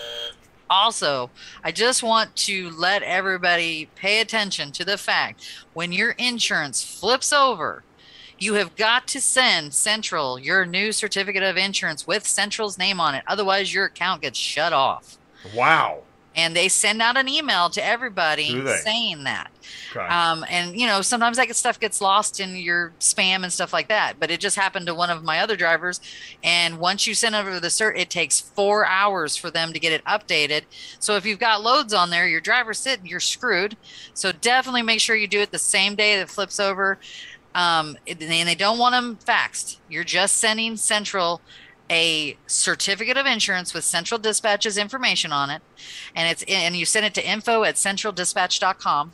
Also, 0.71 1.31
I 1.63 1.71
just 1.71 2.03
want 2.03 2.35
to 2.37 2.71
let 2.71 3.03
everybody 3.03 3.91
pay 3.95 4.21
attention 4.21 4.73
to 4.73 4.85
the 4.85 4.97
fact 4.97 5.47
when 5.75 5.93
your 5.93 6.13
insurance 6.13 6.83
flips 6.83 7.33
over, 7.33 7.85
you 8.39 8.55
have 8.55 8.75
got 8.77 9.07
to 9.09 9.21
send 9.21 9.75
Central 9.75 10.39
your 10.39 10.67
new 10.67 10.93
certificate 10.93 11.43
of 11.43 11.57
insurance 11.57 12.07
with 12.07 12.27
Central's 12.27 12.79
name 12.79 13.01
on 13.01 13.15
it. 13.15 13.25
Otherwise, 13.27 13.73
your 13.75 13.87
account 13.87 14.23
gets 14.23 14.39
shut 14.39 14.73
off. 14.73 15.19
Wow. 15.55 16.03
and 16.37 16.57
they 16.57 16.69
send 16.69 17.01
out 17.01 17.17
an 17.17 17.29
email 17.29 17.71
to 17.71 17.85
everybody 17.85 18.61
saying 18.79 19.25
that. 19.25 19.51
Okay. 19.95 20.07
Um, 20.07 20.45
and 20.51 20.79
you 20.79 20.87
know, 20.87 21.01
sometimes 21.01 21.37
that 21.37 21.55
stuff 21.55 21.79
gets 21.79 22.01
lost 22.01 22.41
in 22.41 22.57
your 22.57 22.93
spam 22.99 23.45
and 23.45 23.53
stuff 23.53 23.73
like 23.73 23.89
that. 23.89 24.15
But 24.19 24.31
it 24.31 24.41
just 24.41 24.57
happened 24.57 24.87
to 24.87 24.95
one 24.95 25.11
of 25.11 25.23
my 25.23 25.39
other 25.41 25.57
drivers. 25.57 26.01
And 26.43 26.79
once 26.79 27.07
you 27.07 27.15
send 27.15 27.35
over 27.35 27.61
the 27.61 27.69
cert, 27.69 27.97
it 27.97 28.11
takes 28.11 28.41
four 28.41 28.85
hours 28.87 29.37
for 29.37 29.51
them 29.51 29.73
to 29.73 29.79
get 29.79 29.93
it 29.93 30.05
updated. 30.05 30.63
So 30.99 31.15
if 31.17 31.25
you've 31.25 31.39
got 31.39 31.63
loads 31.63 31.95
on 31.95 32.11
there, 32.11 32.27
your 32.27 32.41
driver's 32.41 32.79
sitting, 32.79 33.07
you're 33.07 33.21
screwed. 33.21 33.77
So 34.13 34.33
definitely 34.33 34.83
make 34.83 35.01
sure 35.01 35.15
you 35.15 35.29
do 35.29 35.41
it 35.41 35.53
the 35.53 35.59
same 35.59 35.95
day 35.95 36.17
that 36.19 36.29
flips 36.31 36.59
over. 36.59 36.99
Um, 37.55 37.97
and 38.07 38.19
they 38.19 38.55
don't 38.55 38.79
want 38.79 38.95
them 38.95 39.19
faxed. 39.25 39.79
You're 39.89 40.05
just 40.05 40.37
sending 40.37 40.77
Central 40.77 41.41
a 41.91 42.37
certificate 42.47 43.17
of 43.17 43.27
insurance 43.27 43.75
with 43.75 43.85
Central 43.85 44.19
Dispatch's 44.19 44.79
information 44.79 45.33
on 45.33 45.51
it, 45.51 45.63
and 46.15 46.31
it's 46.31 46.43
and 46.49 46.75
you 46.75 46.87
send 46.87 47.05
it 47.07 47.15
to 47.15 47.27
info 47.27 47.63
at 47.63 47.75
centraldispatch.com. 47.75 49.13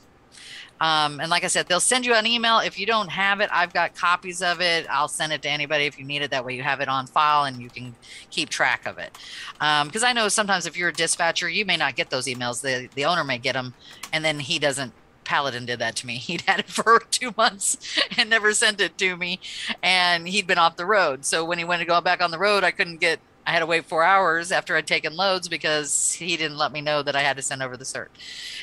Um, 0.81 1.21
and 1.21 1.29
like 1.29 1.45
I 1.45 1.49
said, 1.49 1.67
they'll 1.67 1.79
send 1.79 2.07
you 2.07 2.15
an 2.15 2.27
email. 2.27 2.59
If 2.59 2.79
you 2.79 2.87
don't 2.87 3.09
have 3.09 3.41
it, 3.41 3.51
I've 3.53 3.73
got 3.75 3.95
copies 3.95 4.41
of 4.41 4.63
it. 4.63 4.87
I'll 4.89 5.09
send 5.09 5.31
it 5.33 5.43
to 5.43 5.49
anybody 5.51 5.85
if 5.85 5.99
you 5.99 6.07
need 6.07 6.23
it. 6.23 6.31
That 6.31 6.43
way 6.45 6.57
you 6.57 6.63
have 6.63 6.81
it 6.81 6.89
on 6.89 7.07
file 7.07 7.45
and 7.45 7.61
you 7.61 7.69
can 7.69 7.95
keep 8.31 8.49
track 8.49 8.87
of 8.87 8.97
it. 8.97 9.17
Because 9.53 10.03
I 10.03 10.15
know 10.15 10.29
sometimes 10.29 10.65
if 10.65 10.79
you're 10.79 10.89
a 10.89 10.93
dispatcher, 10.93 11.51
you 11.51 11.67
may 11.67 11.77
not 11.77 11.97
get 11.97 12.09
those 12.09 12.27
emails. 12.27 12.63
The, 12.63 12.89
the 12.95 13.05
owner 13.05 13.25
may 13.25 13.37
get 13.37 13.53
them 13.53 13.75
and 14.11 14.25
then 14.25 14.39
he 14.41 14.59
doesn't. 14.59 14.95
Paladin 15.31 15.65
did 15.65 15.79
that 15.79 15.95
to 15.97 16.07
me. 16.09 16.17
He'd 16.19 16.41
had 16.43 16.59
it 16.61 16.69
for 16.69 16.99
two 17.11 17.33
months 17.37 17.77
and 18.19 18.29
never 18.29 18.53
sent 18.53 18.81
it 18.81 18.99
to 18.99 19.17
me. 19.17 19.39
And 19.81 20.27
he'd 20.29 20.47
been 20.49 20.59
off 20.59 20.75
the 20.77 20.85
road. 20.87 21.25
So 21.25 21.45
when 21.45 21.59
he 21.59 21.65
went 21.65 21.81
to 21.81 21.87
go 21.87 22.01
back 22.01 22.21
on 22.21 22.33
the 22.33 22.39
road, 22.39 22.65
I 22.65 22.73
couldn't 22.73 22.99
get 22.99 23.21
I 23.47 23.53
had 23.53 23.61
to 23.61 23.67
wait 23.67 23.87
four 23.87 24.03
hours 24.03 24.53
after 24.53 24.77
I'd 24.77 24.87
taken 24.87 25.17
loads 25.17 25.49
because 25.49 26.13
he 26.13 26.37
didn't 26.37 26.59
let 26.59 26.73
me 26.73 26.81
know 26.83 27.03
that 27.03 27.17
I 27.17 27.23
had 27.23 27.37
to 27.37 27.43
send 27.43 27.63
over 27.63 27.77
the 27.77 27.85
cert. 27.85 28.09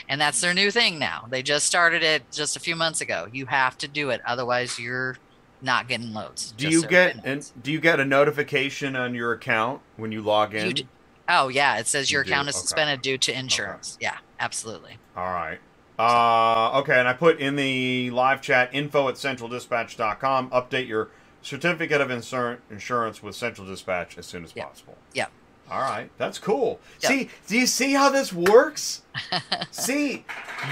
And 0.08 0.20
that's 0.22 0.40
their 0.40 0.54
new 0.54 0.70
thing 0.70 1.00
now. 1.00 1.26
They 1.30 1.42
just 1.42 1.66
started 1.66 2.04
it 2.04 2.32
just 2.32 2.56
a 2.56 2.60
few 2.60 2.76
months 2.76 3.02
ago. 3.02 3.28
You 3.32 3.46
have 3.48 3.78
to 3.80 3.88
do 3.88 4.10
it, 4.12 4.22
otherwise 4.26 4.78
you're 4.78 5.18
not 5.62 5.88
getting 5.88 6.14
loads. 6.14 6.52
do 6.52 6.70
you 6.70 6.82
so 6.82 6.88
get 6.88 7.16
and 7.24 7.50
do 7.64 7.72
you 7.72 7.80
get 7.80 8.00
a 8.00 8.06
notification 8.06 8.96
on 8.96 9.16
your 9.16 9.32
account 9.32 9.82
when 9.96 10.12
you 10.12 10.22
log 10.22 10.54
in? 10.54 10.68
You 10.68 10.74
d- 10.74 10.88
Oh 11.30 11.48
yeah, 11.48 11.78
it 11.80 11.88
says 11.88 12.12
You 12.12 12.16
your 12.18 12.24
do, 12.24 12.30
account 12.32 12.50
is 12.50 12.56
okay. 12.56 12.62
suspended 12.62 13.02
due 13.02 13.18
to 13.18 13.38
insurance. 13.38 13.98
Yeah, 14.00 14.18
absolutely. 14.40 14.98
All 15.16 15.26
right. 15.26 15.60
Uh, 16.00 16.80
okay, 16.80 17.00
and 17.00 17.08
I 17.08 17.14
put 17.14 17.40
in 17.40 17.56
the 17.56 18.12
live 18.12 18.42
chat 18.42 18.70
info 18.74 19.10
at 19.10 19.16
centraldispatch.com. 19.16 20.50
Update 20.52 20.88
your 20.88 21.10
certificate 21.42 22.02
of 22.02 22.10
insur- 22.10 22.60
insurance 22.70 23.24
with 23.24 23.36
Central 23.36 23.66
Dispatch 23.68 24.18
as 24.18 24.26
soon 24.26 24.44
as 24.44 24.54
Yep. 24.56 24.68
possible. 24.68 24.98
Yeah. 25.14 25.28
All 25.70 25.82
right, 25.82 26.10
that's 26.18 26.40
cool. 26.40 26.80
Yep. 27.02 27.12
See, 27.12 27.30
do 27.48 27.58
you 27.58 27.66
see 27.68 27.94
how 27.94 28.10
this 28.10 28.32
works? 28.32 29.02
see, 29.72 30.24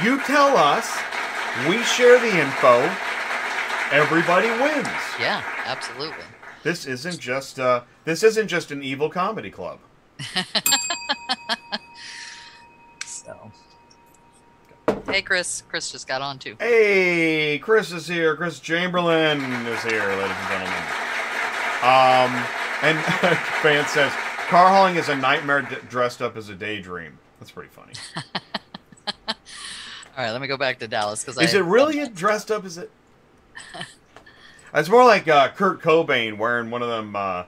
you 0.04 0.22
tell 0.22 0.56
us, 0.56 0.96
we 1.68 1.82
share 1.84 2.18
the 2.20 2.40
info, 2.40 2.80
everybody 3.92 4.48
wins. 4.50 4.88
Yeah, 5.20 5.44
absolutely. 5.66 6.24
This 6.64 6.86
isn't 6.86 7.20
just 7.20 7.60
uh, 7.60 7.82
this 8.06 8.24
isn't 8.24 8.48
just 8.48 8.72
an 8.72 8.82
evil 8.84 9.10
comedy 9.10 9.50
club. 9.52 9.80
So 13.06 13.52
Hey 15.08 15.22
Chris. 15.22 15.64
Chris 15.70 15.92
just 15.92 16.08
got 16.08 16.22
on 16.22 16.40
too. 16.40 16.56
Hey, 16.60 17.60
Chris 17.60 17.92
is 17.92 18.08
here. 18.08 18.36
Chris 18.36 18.60
Chamberlain 18.60 19.40
is 19.42 19.84
here, 19.84 20.02
ladies 20.02 20.36
and 20.38 20.50
gentlemen. 20.50 20.84
Um, 21.84 22.46
and 22.82 23.00
fan 23.62 23.86
says 23.88 24.12
car 24.48 24.70
hauling 24.70 24.96
is 24.96 25.10
a 25.10 25.16
nightmare 25.16 25.62
d- 25.62 25.76
dressed 25.90 26.22
up 26.22 26.36
as 26.36 26.50
a 26.50 26.56
daydream. 26.56 27.18
That's 27.40 27.52
pretty 27.52 27.70
funny. 27.70 27.94
All 29.28 30.24
right, 30.24 30.32
let 30.32 30.42
me 30.42 30.48
go 30.48 30.58
back 30.58 30.80
to 30.80 30.88
Dallas 30.88 31.24
because 31.24 31.42
Is 31.42 31.54
it 31.54 31.64
really 31.64 32.00
a 32.00 32.08
dressed 32.08 32.52
up 32.52 32.66
as 32.66 32.78
it? 32.78 32.92
It's 34.74 34.90
more 34.90 35.06
like 35.06 35.26
uh, 35.30 35.48
Kurt 35.50 35.82
Cobain 35.82 36.38
wearing 36.38 36.70
one 36.70 36.82
of 36.82 36.90
them 36.90 37.16
uh, 37.16 37.44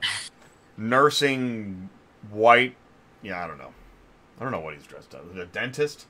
nursing 0.78 1.90
white. 2.32 2.74
Yeah, 3.22 3.44
I 3.44 3.48
don't 3.48 3.58
know. 3.58 3.74
I 4.40 4.44
don't 4.44 4.54
know 4.54 4.62
what 4.62 4.76
he's 4.76 4.88
dressed 4.88 5.14
up. 5.14 5.30
Is 5.30 5.36
it 5.36 5.42
a 5.42 5.46
dentist. 5.46 6.06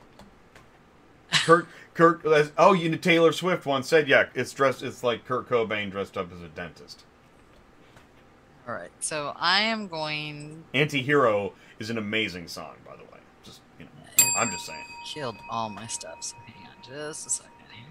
Kurt 1.32 1.68
Kurt. 1.94 2.22
Oh, 2.58 2.74
you 2.74 2.90
know, 2.90 2.98
Taylor 2.98 3.32
Swift 3.32 3.66
once 3.66 3.88
said, 3.88 4.08
"Yeah, 4.08 4.28
it's 4.34 4.54
dressed. 4.54 4.84
It's 4.84 5.04
like 5.04 5.26
Kurt 5.26 5.50
Cobain 5.50 5.92
dressed 5.92 6.18
up 6.18 6.32
as 6.32 6.42
a 6.42 6.48
dentist." 6.48 7.04
All 8.68 8.74
right, 8.74 8.92
so 9.00 9.34
I 9.38 9.62
am 9.62 9.88
going. 9.88 10.66
Anti-Hero 10.74 11.54
is 11.80 11.90
an 11.90 11.98
amazing 11.98 12.50
song, 12.50 12.76
by 12.86 12.96
the 12.98 13.04
way. 13.04 13.20
Just 13.44 13.62
you 13.80 13.86
know, 13.86 13.92
I'm 14.38 14.52
just 14.52 14.66
saying. 14.66 14.84
Killed 15.06 15.38
all 15.50 15.70
my 15.70 15.88
stuff. 15.88 16.18
So 16.22 16.36
hang 16.46 16.68
on 16.68 16.76
just 16.84 17.26
a 17.26 17.30
second 17.30 17.52
here. 17.72 17.86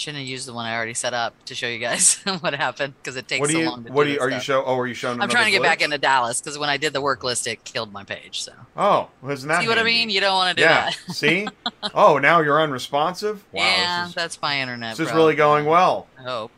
Shouldn't 0.00 0.20
have 0.20 0.28
used 0.28 0.48
the 0.48 0.54
one 0.54 0.64
I 0.64 0.74
already 0.74 0.94
set 0.94 1.12
up 1.12 1.34
to 1.44 1.54
show 1.54 1.66
you 1.68 1.78
guys 1.78 2.14
what 2.40 2.54
happened 2.54 2.94
because 3.02 3.16
it 3.16 3.28
takes 3.28 3.40
What 3.40 3.48
do 3.48 3.52
so 3.52 3.58
you? 3.58 3.68
long 3.68 3.84
to 3.84 3.92
What 3.92 4.04
do 4.04 4.10
you? 4.12 4.18
Are 4.20 4.30
you 4.30 4.40
show? 4.40 4.64
Oh, 4.64 4.78
are 4.78 4.86
you 4.86 4.94
showing? 4.94 5.20
I'm 5.20 5.28
trying 5.28 5.44
to 5.44 5.50
get 5.50 5.60
back 5.62 5.82
into 5.82 5.98
Dallas 5.98 6.40
because 6.40 6.56
when 6.58 6.70
I 6.70 6.78
did 6.78 6.94
the 6.94 7.02
work 7.02 7.22
list, 7.22 7.46
it 7.46 7.62
killed 7.64 7.92
my 7.92 8.02
page. 8.02 8.40
So 8.42 8.52
Oh, 8.78 9.10
isn't 9.28 9.46
that? 9.48 9.60
see 9.60 9.68
what 9.68 9.76
I 9.78 9.82
mean? 9.82 10.08
You 10.08 10.20
don't 10.22 10.34
want 10.34 10.56
to 10.56 10.62
do 10.62 10.66
yeah. 10.66 10.90
that. 11.06 11.14
See? 11.14 11.46
Oh, 11.94 12.16
now 12.18 12.40
you're 12.40 12.60
unresponsive. 12.62 13.44
Wow. 13.52 13.62
yeah, 13.62 14.06
is, 14.06 14.14
that's 14.14 14.40
my 14.40 14.60
internet. 14.60 14.96
this 14.96 15.08
is 15.08 15.14
really 15.14 15.34
going 15.34 15.66
well. 15.66 16.06
I 16.18 16.22
hope. 16.22 16.50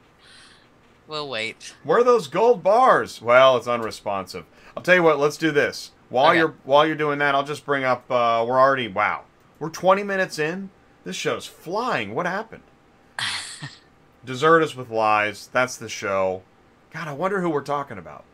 We'll 1.09 1.29
wait. 1.29 1.75
Where 1.85 1.99
are 1.99 2.05
those 2.05 2.29
gold 2.29 2.63
bars? 2.63 3.21
Well, 3.21 3.57
it's 3.57 3.67
unresponsive. 3.67 4.45
I'll 4.77 4.83
tell 4.83 4.95
you 4.95 5.03
what. 5.03 5.19
Let's 5.19 5.37
do 5.37 5.51
this. 5.51 5.91
While 6.11 6.29
Okay. 6.31 6.39
you're 6.39 6.55
while 6.65 6.87
you're 6.87 6.95
doing 6.97 7.19
that, 7.19 7.35
I'll 7.35 7.43
just 7.45 7.65
bring 7.67 7.83
up. 7.85 8.09
Uh, 8.11 8.45
we're 8.47 8.59
already 8.61 8.89
wow. 8.89 9.23
We're 9.59 9.69
20 9.71 10.03
minutes 10.05 10.39
in. 10.39 10.71
This 11.05 11.17
show's 11.17 11.47
flying. 11.47 12.15
What 12.15 12.27
happened? 12.27 12.63
Desert 14.25 14.63
us 14.63 14.77
with 14.77 14.91
lies. 14.91 15.49
That's 15.53 15.77
the 15.77 15.89
show. 15.89 16.43
God, 16.93 17.09
I 17.09 17.13
wonder 17.13 17.41
who 17.41 17.51
we're 17.51 17.63
talking 17.63 17.99
about. 17.99 18.25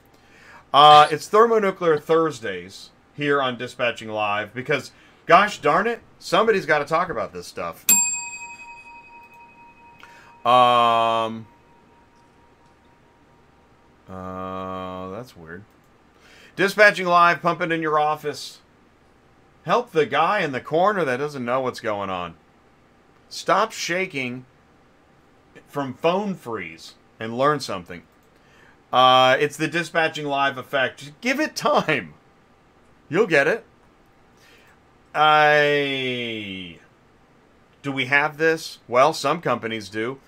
Uh, 0.73 1.09
it's 1.11 1.29
Thermonuclear 1.29 1.99
Thursdays 1.99 2.91
here 3.17 3.41
on 3.41 3.57
Dispatching 3.57 4.09
Live 4.09 4.53
because, 4.53 4.93
gosh 5.27 5.61
darn 5.61 5.87
it, 5.87 6.01
somebody's 6.19 6.67
got 6.67 6.81
to 6.81 6.85
talk 6.85 7.09
about 7.09 7.33
this 7.33 7.47
stuff. 7.47 7.87
Um. 10.45 11.47
Uh, 14.09 15.11
that's 15.11 15.37
weird. 15.37 15.65
Dispatching 16.57 17.07
live, 17.07 17.43
pump 17.43 17.61
it 17.61 17.71
in 17.71 17.83
your 17.83 17.99
office. 17.99 18.61
Help 19.65 19.93
the 19.93 20.07
guy 20.07 20.41
in 20.41 20.53
the 20.53 20.61
corner 20.61 21.05
that 21.05 21.19
doesn't 21.19 21.45
know 21.45 21.61
what's 21.61 21.81
going 21.81 22.09
on. 22.09 22.35
Stop 23.29 23.73
shaking 23.73 24.47
from 25.67 25.95
phone 25.95 26.35
freeze 26.35 26.95
and 27.19 27.37
learn 27.37 27.61
something. 27.61 28.03
Uh, 28.93 29.37
it's 29.39 29.57
the 29.57 29.69
dispatching 29.69 30.27
live 30.27 30.57
effect. 30.57 31.01
Just 31.01 31.21
give 31.21 31.41
it 31.41 31.57
time. 31.57 32.15
You'll 33.09 33.27
get 33.27 33.47
it. 33.47 33.65
I. 35.15 36.79
Do 37.83 37.93
we 37.93 38.07
have 38.07 38.39
this? 38.39 38.79
Well, 38.89 39.13
some 39.13 39.41
companies 39.41 39.89
do. 39.89 40.19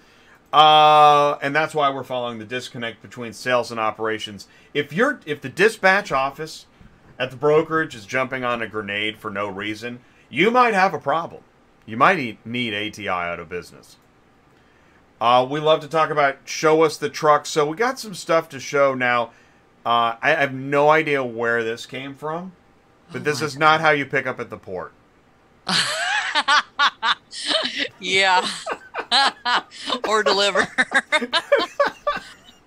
Uh, 0.52 1.38
and 1.42 1.54
that's 1.54 1.74
why 1.74 1.90
we're 1.90 2.02
following 2.02 2.38
the 2.38 2.44
disconnect 2.44 3.02
between 3.02 3.32
sales 3.32 3.70
and 3.70 3.78
operations. 3.78 4.48
If 4.74 4.92
you're 4.92 5.20
if 5.24 5.40
the 5.40 5.48
dispatch 5.48 6.10
office 6.10 6.66
at 7.18 7.30
the 7.30 7.36
brokerage 7.36 7.94
is 7.94 8.04
jumping 8.04 8.44
on 8.44 8.60
a 8.60 8.66
grenade 8.66 9.18
for 9.18 9.30
no 9.30 9.48
reason, 9.48 10.00
you 10.28 10.50
might 10.50 10.74
have 10.74 10.92
a 10.92 10.98
problem. 10.98 11.42
You 11.86 11.96
might 11.96 12.44
need 12.44 12.74
ATI 12.74 13.08
out 13.08 13.38
of 13.38 13.48
business. 13.48 13.96
Uh, 15.20 15.46
we 15.48 15.60
love 15.60 15.80
to 15.80 15.88
talk 15.88 16.08
about 16.10 16.38
show 16.46 16.82
us 16.82 16.96
the 16.96 17.10
truck, 17.10 17.44
so 17.44 17.66
we 17.66 17.76
got 17.76 17.98
some 17.98 18.14
stuff 18.14 18.48
to 18.48 18.58
show 18.58 18.94
now. 18.94 19.30
Uh, 19.84 20.16
I 20.22 20.30
have 20.30 20.54
no 20.54 20.88
idea 20.88 21.22
where 21.22 21.62
this 21.62 21.84
came 21.84 22.14
from, 22.14 22.52
but 23.12 23.20
Oh 23.20 23.24
this 23.24 23.42
is 23.42 23.56
not 23.58 23.80
how 23.80 23.90
you 23.90 24.06
pick 24.06 24.26
up 24.26 24.40
at 24.40 24.48
the 24.48 24.56
port. 24.56 24.92
yeah. 28.00 28.46
or 30.08 30.22
deliver. 30.22 30.62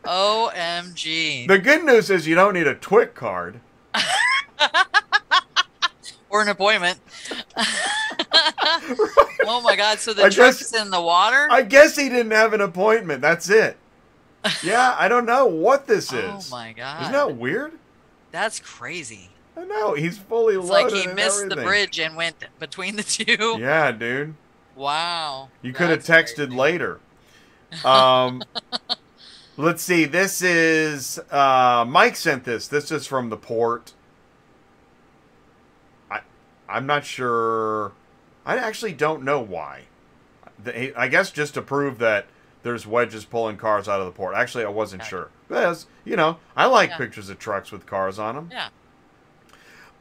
OMG. 0.04 1.48
The 1.48 1.60
good 1.60 1.84
news 1.84 2.10
is 2.10 2.28
you 2.28 2.36
don't 2.36 2.54
need 2.54 2.68
a 2.68 2.76
TWIC 2.76 3.14
card. 3.14 3.62
or 6.30 6.42
an 6.42 6.50
appointment. 6.50 7.00
oh 9.46 9.62
my 9.64 9.76
god, 9.76 10.00
so 10.00 10.14
the 10.14 10.26
I 10.26 10.30
truck's 10.30 10.72
guess- 10.72 10.82
in 10.82 10.90
the 10.90 11.02
water? 11.02 11.48
I 11.50 11.62
guess 11.62 11.96
he 11.96 12.10
didn't 12.10 12.32
have 12.32 12.54
an 12.54 12.62
appointment. 12.62 13.22
That's 13.22 13.50
it. 13.50 13.78
Yeah, 14.64 14.96
I 14.98 15.08
don't 15.08 15.26
know 15.26 15.46
what 15.46 15.88
this 15.88 16.12
is. 16.14 16.24
oh 16.26 16.42
my 16.52 16.74
god. 16.74 17.02
Isn't 17.04 17.14
that 17.14 17.36
weird? 17.38 17.74
That's 18.32 18.60
crazy. 18.60 19.30
I 19.56 19.66
know 19.66 19.94
he's 19.94 20.18
fully 20.18 20.56
It's 20.56 20.68
loaded. 20.68 20.94
like 20.96 21.08
he 21.08 21.14
missed 21.14 21.48
the 21.50 21.56
bridge 21.58 22.00
and 22.00 22.16
went 22.16 22.36
between 22.60 22.96
the 22.96 23.04
two. 23.04 23.58
Yeah, 23.60 23.92
dude. 23.92 24.34
Wow. 24.76 25.50
You 25.62 25.72
could 25.74 25.90
have 25.92 26.04
texted 26.04 26.36
crazy. 26.48 26.56
later. 26.56 27.00
Um, 27.86 28.42
let's 29.56 29.84
see. 29.84 30.06
This 30.06 30.42
is 30.42 31.20
uh, 31.32 31.86
Mike 31.88 32.16
sent 32.16 32.44
this. 32.44 32.68
This 32.68 32.92
is 32.92 33.06
from 33.06 33.30
the 33.30 33.38
port. 33.38 33.94
I 36.10 36.22
I'm 36.68 36.88
not 36.88 37.06
sure. 37.06 37.92
I 38.46 38.58
actually 38.58 38.94
don't 38.94 39.24
know 39.24 39.40
why. 39.40 39.84
I 40.96 41.08
guess 41.08 41.32
just 41.32 41.54
to 41.56 41.62
prove 41.62 41.98
that 42.00 42.28
there's 42.64 42.88
wedges 42.88 43.26
pulling 43.26 43.58
cars 43.58 43.90
out 43.90 44.00
of 44.00 44.06
the 44.06 44.12
port. 44.12 44.36
Actually, 44.36 44.64
I 44.66 44.70
wasn't 44.70 45.02
Okay. 45.02 45.10
sure. 45.10 45.30
Because, 45.50 45.88
you 46.06 46.16
know, 46.16 46.38
I 46.56 46.66
like 46.66 46.92
Yeah. 46.92 46.98
pictures 46.98 47.30
of 47.30 47.40
trucks 47.40 47.72
with 47.72 47.86
cars 47.86 48.18
on 48.20 48.36
them. 48.36 48.52
Yeah. 48.52 48.70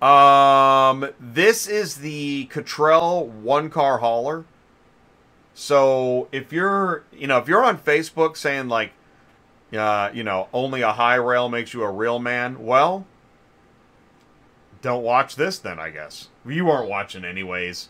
Um, 0.03 1.11
this 1.21 1.67
is 1.67 1.97
the 1.97 2.47
Cottrell 2.47 3.27
one 3.27 3.71
car 3.71 3.99
hauler. 3.99 4.45
So 5.55 6.29
if 6.33 6.53
you're, 6.53 7.05
you 7.13 7.27
know, 7.27 7.39
if 7.39 7.47
you're 7.49 7.65
on 7.65 7.79
Facebook 7.79 8.37
saying 8.37 8.69
like, 8.69 8.93
uh, 9.77 10.11
you 10.13 10.25
know, 10.25 10.49
only 10.53 10.83
a 10.83 10.93
high 10.93 11.15
rail 11.15 11.49
makes 11.49 11.73
you 11.75 11.83
a 11.83 11.91
real 11.91 12.19
man, 12.19 12.65
well, 12.65 13.07
don't 14.81 15.03
watch 15.03 15.37
this 15.37 15.59
then. 15.59 15.79
I 15.79 15.91
guess 15.91 16.29
you 16.47 16.65
weren't 16.65 16.89
watching 16.89 17.25
anyways. 17.25 17.89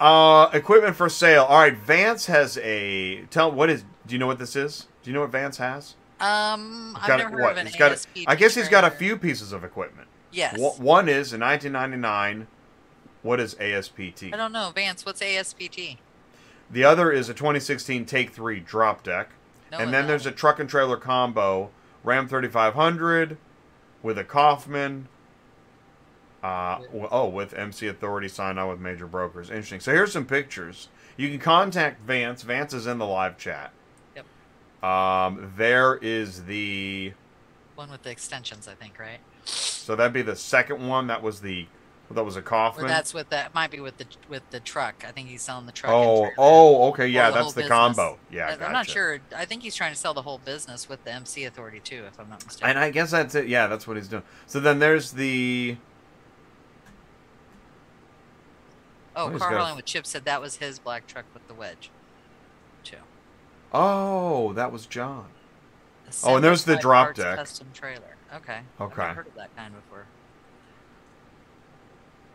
Uh, 0.00 0.48
equipment 0.52 0.94
for 0.96 1.08
sale. 1.08 1.44
All 1.44 1.58
right, 1.58 1.76
Vance 1.76 2.26
has 2.26 2.56
a. 2.58 3.22
Tell 3.30 3.50
what 3.50 3.68
is. 3.70 3.84
Do 4.06 4.14
you 4.14 4.18
know 4.18 4.26
what 4.26 4.38
this 4.38 4.54
is? 4.56 4.86
Do 5.02 5.10
you 5.10 5.14
know 5.14 5.22
what 5.22 5.30
Vance 5.30 5.56
has? 5.58 5.94
Um, 6.20 6.94
He's 6.94 7.02
I've 7.02 7.08
got 7.08 7.20
a- 7.20 7.22
never 7.24 7.30
heard 7.36 7.40
what? 7.42 7.52
of 7.52 7.58
an 7.58 7.66
He's 7.66 7.76
got 7.76 7.90
a- 7.90 7.94
ASPT 7.94 8.24
I 8.26 8.34
guess 8.36 8.54
he's 8.54 8.68
got 8.68 8.84
a 8.84 8.90
few 8.90 9.16
pieces 9.16 9.52
of 9.52 9.64
equipment. 9.64 10.08
Yes. 10.30 10.56
One 10.78 11.08
is 11.08 11.32
in 11.32 11.40
1999. 11.40 12.46
What 13.22 13.40
is 13.40 13.54
ASPT? 13.60 14.32
I 14.32 14.36
don't 14.36 14.52
know, 14.52 14.70
Vance. 14.74 15.04
What's 15.04 15.20
ASPT? 15.22 15.98
The 16.70 16.84
other 16.84 17.10
is 17.10 17.28
a 17.28 17.34
2016 17.34 18.04
Take 18.04 18.30
3 18.30 18.60
drop 18.60 19.02
deck. 19.02 19.30
No, 19.72 19.78
and 19.78 19.92
then 19.92 20.02
no. 20.04 20.08
there's 20.08 20.26
a 20.26 20.30
truck 20.30 20.58
and 20.60 20.68
trailer 20.68 20.96
combo 20.96 21.70
Ram 22.04 22.28
3500 22.28 23.36
with 24.02 24.18
a 24.18 24.24
Kaufman. 24.24 25.08
Uh, 26.42 26.80
oh, 27.10 27.28
with 27.28 27.52
MC 27.52 27.88
Authority 27.88 28.28
signed 28.28 28.58
on 28.58 28.68
with 28.68 28.78
major 28.78 29.06
brokers. 29.06 29.50
Interesting. 29.50 29.80
So 29.80 29.92
here's 29.92 30.12
some 30.12 30.24
pictures. 30.24 30.88
You 31.16 31.28
can 31.30 31.40
contact 31.40 32.00
Vance. 32.02 32.42
Vance 32.42 32.72
is 32.72 32.86
in 32.86 32.98
the 32.98 33.06
live 33.06 33.38
chat. 33.38 33.72
Yep. 34.14 34.88
Um, 34.88 35.52
there 35.56 35.96
is 35.96 36.44
the. 36.44 37.12
one 37.74 37.90
with 37.90 38.04
the 38.04 38.10
extensions, 38.10 38.68
I 38.68 38.74
think, 38.74 39.00
right? 39.00 39.18
So 39.44 39.96
that'd 39.96 40.12
be 40.12 40.22
the 40.22 40.36
second 40.36 40.86
one. 40.86 41.08
That 41.08 41.22
was 41.22 41.40
the. 41.40 41.66
That 42.10 42.24
was 42.24 42.36
a 42.36 42.40
Or 42.40 42.88
that's 42.88 43.12
with 43.12 43.28
that 43.30 43.54
might 43.54 43.70
be 43.70 43.80
with 43.80 43.98
the 43.98 44.06
with 44.30 44.48
the 44.48 44.60
truck. 44.60 45.04
I 45.06 45.10
think 45.10 45.28
he's 45.28 45.42
selling 45.42 45.66
the 45.66 45.72
truck. 45.72 45.92
oh, 45.92 46.30
oh, 46.38 46.88
okay, 46.88 47.06
yeah, 47.06 47.30
the 47.30 47.36
that's 47.36 47.52
the 47.52 47.62
business. 47.62 47.68
combo. 47.68 48.18
Yeah, 48.32 48.56
I'm 48.62 48.72
not 48.72 48.88
sure. 48.88 49.18
I 49.36 49.44
think 49.44 49.62
he's 49.62 49.74
trying 49.74 49.92
to 49.92 49.98
sell 49.98 50.14
the 50.14 50.22
whole 50.22 50.38
business 50.38 50.88
with 50.88 51.04
the 51.04 51.12
MC 51.12 51.44
Authority 51.44 51.80
too, 51.80 52.04
if 52.06 52.18
I'm 52.18 52.30
not 52.30 52.42
mistaken. 52.46 52.70
And 52.70 52.78
I 52.78 52.90
guess 52.90 53.10
that's 53.10 53.34
it. 53.34 53.46
Yeah, 53.46 53.66
that's 53.66 53.86
what 53.86 53.98
he's 53.98 54.08
doing. 54.08 54.22
So 54.46 54.58
then 54.58 54.78
there's 54.78 55.12
the. 55.12 55.76
Oh, 59.18 59.30
he's 59.30 59.40
Car 59.40 59.50
got 59.50 59.72
a- 59.72 59.76
with 59.76 59.84
Chip 59.84 60.06
said 60.06 60.24
that 60.24 60.40
was 60.40 60.56
his 60.56 60.78
black 60.78 61.06
truck 61.06 61.24
with 61.34 61.46
the 61.48 61.54
wedge. 61.54 61.90
Too. 62.84 62.96
Oh, 63.72 64.52
that 64.54 64.72
was 64.72 64.86
John. 64.86 65.26
Oh, 66.24 66.36
and 66.36 66.44
there's 66.44 66.64
the 66.64 66.76
drop 66.76 67.14
deck. 67.14 67.36
Custom 67.36 67.68
trailer. 67.74 68.16
Okay. 68.34 68.60
Okay. 68.80 69.02
I've 69.02 69.16
heard 69.16 69.26
of 69.26 69.34
that 69.34 69.54
kind 69.56 69.74
before. 69.74 70.06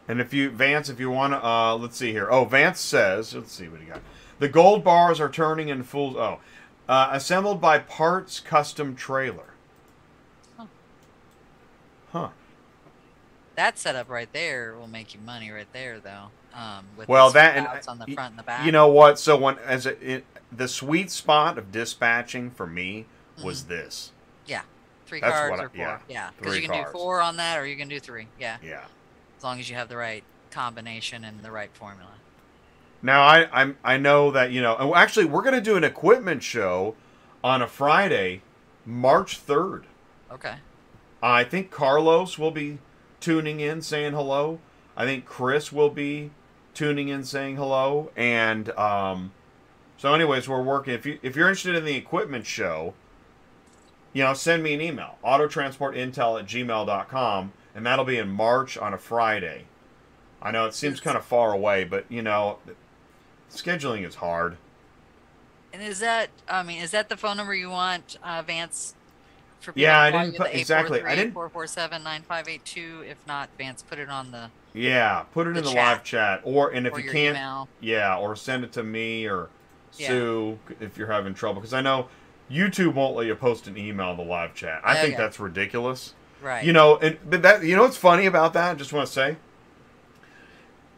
And 0.08 0.20
if 0.20 0.34
you 0.34 0.50
Vance, 0.50 0.90
if 0.90 1.00
you 1.00 1.10
want 1.10 1.34
to, 1.34 1.44
uh, 1.44 1.76
let's 1.76 1.98
see 1.98 2.12
here. 2.12 2.30
Oh, 2.30 2.46
Vance 2.46 2.80
says, 2.80 3.34
let's 3.34 3.52
see 3.52 3.68
what 3.68 3.80
he 3.80 3.88
got. 3.88 4.02
The 4.40 4.50
gold 4.50 4.84
bars 4.84 5.20
are 5.20 5.30
turning 5.30 5.70
in 5.70 5.84
full. 5.84 6.18
Oh, 6.18 6.40
uh, 6.90 7.10
assembled 7.12 7.62
by 7.62 7.80
Parts 7.80 8.40
Custom 8.40 8.96
Trailer. 8.96 9.54
Huh. 10.58 10.66
Huh. 12.12 12.30
That 13.56 13.78
setup 13.78 14.10
right 14.10 14.32
there 14.34 14.76
will 14.76 14.88
make 14.88 15.14
you 15.14 15.20
money 15.20 15.52
right 15.52 15.72
there, 15.74 16.00
though. 16.00 16.30
Um, 16.56 16.86
with 16.98 17.08
Well, 17.08 17.28
the 17.30 17.34
that 17.36 17.58
and 17.58 17.68
on 17.88 18.00
the 18.00 18.08
front 18.14 18.32
and 18.32 18.40
the 18.40 18.44
back. 18.44 18.66
You 18.66 18.72
know 18.72 18.88
what? 18.88 19.20
So 19.20 19.38
when 19.38 19.58
as 19.60 19.86
a, 19.86 20.14
it, 20.14 20.26
the 20.52 20.68
sweet 20.68 21.10
spot 21.12 21.58
of 21.58 21.72
dispatching 21.72 22.52
for 22.52 22.66
me 22.68 23.06
was 23.44 23.66
this. 23.66 24.12
Yeah, 24.46 24.62
three 25.08 25.20
that's 25.20 25.50
what 25.50 25.60
I- 25.60 25.64
or 25.64 25.70
four. 25.70 25.78
yeah, 25.78 26.00
Yeah, 26.08 26.30
because 26.38 26.54
three 26.54 26.62
you 26.62 26.68
can 26.68 26.76
cars. 26.84 26.94
do 26.94 26.98
four 27.00 27.22
on 27.22 27.38
that, 27.38 27.58
or 27.60 27.66
you 27.66 27.76
can 27.76 27.88
do 27.88 28.00
three. 28.00 28.28
Yeah, 28.40 28.58
Yeah. 28.64 28.84
as 29.38 29.44
long 29.44 29.60
as 29.60 29.70
you 29.70 29.76
have 29.76 29.90
the 29.90 29.98
right 29.98 30.24
combination 30.52 31.24
and 31.24 31.42
the 31.42 31.50
right 31.52 31.72
formula. 31.74 32.12
Now 33.02 33.24
I 33.24 33.48
I'm 33.52 33.78
I 33.84 33.98
know 33.98 34.30
that 34.32 34.52
you 34.52 34.62
know. 34.62 34.76
and 34.78 34.94
Actually, 34.96 35.26
we're 35.26 35.42
gonna 35.44 35.60
do 35.62 35.76
an 35.76 35.84
equipment 35.84 36.44
show 36.44 36.96
on 37.44 37.62
a 37.62 37.68
Friday, 37.68 38.42
March 38.86 39.38
third. 39.38 39.86
Okay. 40.32 40.56
I 41.22 41.44
think 41.44 41.72
Carlos 41.72 42.38
will 42.38 42.52
be 42.52 42.78
tuning 43.24 43.62
in 43.62 43.82
saying 43.82 44.14
hello. 44.14 44.60
I 44.98 45.06
think 45.06 45.26
Chris 45.26 45.72
will 45.72 45.90
be 45.90 46.32
tuning 46.74 47.08
in 47.08 47.24
saying 47.24 47.56
hello. 47.56 48.12
And 48.16 48.70
um, 48.72 49.32
so, 49.98 50.14
anyways, 50.14 50.48
we're 50.50 50.62
working. 50.62 50.94
If 50.94 51.06
you 51.06 51.20
if 51.24 51.36
you're 51.36 51.48
interested 51.48 51.76
in 51.76 51.86
the 51.86 51.96
equipment 51.96 52.46
show, 52.46 52.94
you 54.12 54.24
know, 54.24 54.34
send 54.34 54.62
me 54.62 54.74
an 54.74 54.82
email 54.82 55.18
autotransportintel 55.24 56.40
at 56.40 56.46
gmail.com, 56.46 57.54
and 57.74 57.86
that'll 57.86 58.06
be 58.06 58.18
in 58.18 58.30
March 58.30 58.78
on 58.78 58.94
a 58.94 58.98
Friday. 58.98 59.66
I 60.42 60.52
know 60.52 60.66
it 60.66 60.74
seems 60.74 61.00
kind 61.00 61.18
of 61.18 61.24
far 61.24 61.54
away, 61.54 61.86
but 61.86 62.06
you 62.10 62.22
know, 62.22 62.60
scheduling 63.50 64.06
is 64.06 64.16
hard. 64.16 64.58
And 65.72 65.82
is 65.82 66.00
that? 66.00 66.30
I 66.48 66.62
mean, 66.62 66.82
is 66.82 66.92
that 66.92 67.08
the 67.08 67.18
phone 67.18 67.38
number 67.38 67.56
you 67.56 67.70
want, 67.70 68.18
uh, 68.22 68.44
Vance? 68.46 68.96
Yeah, 69.76 70.00
I 70.00 70.12
didn't 70.12 70.36
put- 70.38 70.54
exactly, 70.54 71.02
I 71.04 71.16
didn't- 71.16 71.34
843-447-9582. 71.34 73.02
If 73.10 73.18
not, 73.28 73.50
Vance, 73.58 73.82
put 73.84 74.00
it 74.00 74.10
on 74.10 74.32
the 74.32 74.50
Yeah, 74.74 75.24
put 75.34 75.48
it 75.48 75.54
The 75.54 75.60
in 75.60 75.66
the 75.66 75.72
chat. 75.74 75.86
live 75.88 76.04
chat, 76.04 76.42
or 76.44 76.70
and 76.72 76.88
if 76.88 76.94
or 76.94 77.00
you 77.00 77.12
can't, 77.12 77.38
email. 77.38 77.68
Yeah, 77.80 78.18
or 78.18 78.36
send 78.36 78.64
it 78.64 78.72
to 78.74 78.84
me 78.84 79.28
or 79.28 79.50
Yeah. 79.98 80.08
Sue 80.08 80.60
if 80.80 80.98
you're 80.98 81.12
having 81.12 81.34
trouble. 81.34 81.62
Because 81.62 81.74
I 81.74 81.82
know 81.82 82.08
YouTube 82.52 82.94
won't 82.96 83.16
let 83.16 83.28
you 83.28 83.36
post 83.36 83.68
an 83.68 83.78
email 83.78 84.12
in 84.12 84.18
the 84.18 84.24
live 84.24 84.54
chat. 84.56 84.82
I 84.84 84.98
Oh, 84.98 85.02
think 85.02 85.12
yeah. 85.14 85.18
that's 85.18 85.40
ridiculous. 85.40 86.14
Right. 86.42 86.64
You 86.66 86.74
know, 86.74 86.98
and 86.98 87.18
but 87.30 87.42
that 87.44 87.64
you 87.64 87.76
know 87.76 87.84
what's 87.84 87.98
funny 87.98 88.26
about 88.26 88.54
that? 88.54 88.72
I 88.72 88.74
just 88.76 88.92
want 88.92 89.08
to 89.08 89.14
say, 89.14 89.38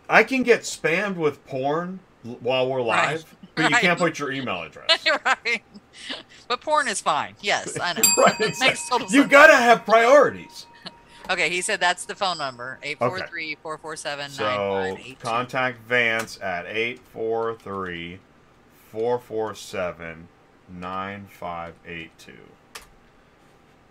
I 0.10 0.24
can 0.24 0.44
get 0.44 0.62
spammed 0.62 1.16
with 1.16 1.46
porn 1.46 2.00
while 2.24 2.68
we're 2.70 2.78
Right. 2.80 2.86
live, 3.18 3.36
but 3.56 3.64
you 3.64 3.70
Right. 3.76 3.82
can't 3.82 4.00
put 4.00 4.18
your 4.20 4.32
email 4.32 4.62
address. 4.64 5.06
right. 5.26 5.64
But 6.48 6.62
porn 6.62 6.88
is 6.88 7.02
fine. 7.02 7.36
Yes, 7.42 7.80
I 7.80 7.94
know. 7.94 8.02
right, 8.24 8.40
Makes 8.40 8.62
exactly. 8.62 9.08
You 9.10 9.26
gotta 9.28 9.56
have 9.56 9.86
priorities. 9.86 10.68
Okay, 11.28 11.50
he 11.50 11.62
said 11.62 11.80
that's 11.80 12.06
the 12.06 12.14
phone 12.14 12.38
number 12.38 12.78
843 12.84 13.56
447 13.56 14.30
So 14.30 14.44
9582. 14.44 15.16
contact 15.28 15.82
Vance 15.88 16.40
at 16.40 16.68
843 16.68 18.20
447 18.92 20.28
9582. 20.70 22.32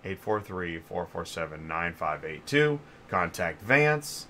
843 0.05 0.79
447 0.79 1.67
9582. 1.67 2.81
Contact 3.09 3.63
Vance. 3.63 4.27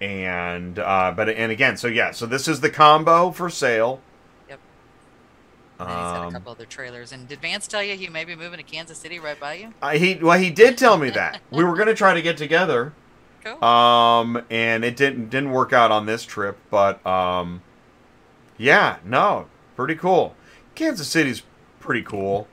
And, 0.00 0.78
uh, 0.78 1.12
but, 1.14 1.28
and 1.28 1.52
again, 1.52 1.76
so 1.76 1.86
yeah, 1.88 2.10
so 2.12 2.26
this 2.26 2.48
is 2.48 2.60
the 2.60 2.70
combo 2.70 3.30
for 3.30 3.50
sale. 3.50 4.00
Yep. 5.78 5.88
And 5.88 5.88
then 5.88 5.96
he's 5.96 6.12
got 6.12 6.22
a 6.22 6.26
Um, 6.26 6.32
couple 6.32 6.52
other 6.52 6.64
trailers. 6.66 7.12
And 7.12 7.28
did 7.28 7.40
Vance 7.40 7.66
tell 7.66 7.82
you 7.82 7.96
he 7.96 8.08
may 8.08 8.24
be 8.24 8.34
moving 8.34 8.58
to 8.58 8.62
Kansas 8.64 8.98
City 8.98 9.18
right 9.18 9.38
by 9.38 9.54
you? 9.54 9.74
I, 9.80 9.98
he, 9.98 10.14
well, 10.16 10.38
he 10.38 10.50
did 10.50 10.76
tell 10.76 10.98
me 10.98 11.10
that. 11.10 11.40
we 11.50 11.62
were 11.64 11.74
going 11.74 11.88
to 11.88 11.94
try 11.94 12.14
to 12.14 12.22
get 12.22 12.36
together. 12.36 12.92
Cool. 13.44 13.62
Um, 13.64 14.42
and 14.50 14.84
it 14.84 14.96
didn't 14.96 15.30
didn't 15.30 15.52
work 15.52 15.72
out 15.72 15.92
on 15.92 16.06
this 16.06 16.24
trip, 16.24 16.58
but 16.70 17.04
um, 17.06 17.62
yeah, 18.56 18.96
no, 19.04 19.46
pretty 19.76 19.94
cool. 19.94 20.34
Kansas 20.74 21.06
City's 21.06 21.42
pretty 21.78 22.02
cool. 22.02 22.48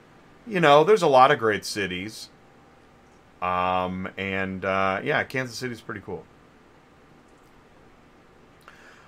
You 0.45 0.59
know, 0.59 0.83
there's 0.83 1.01
a 1.01 1.07
lot 1.07 1.31
of 1.31 1.39
great 1.39 1.65
cities. 1.65 2.29
Um, 3.41 4.07
and 4.17 4.63
uh, 4.63 5.01
yeah, 5.03 5.23
Kansas 5.23 5.57
City's 5.57 5.81
pretty 5.81 6.01
cool. 6.01 6.23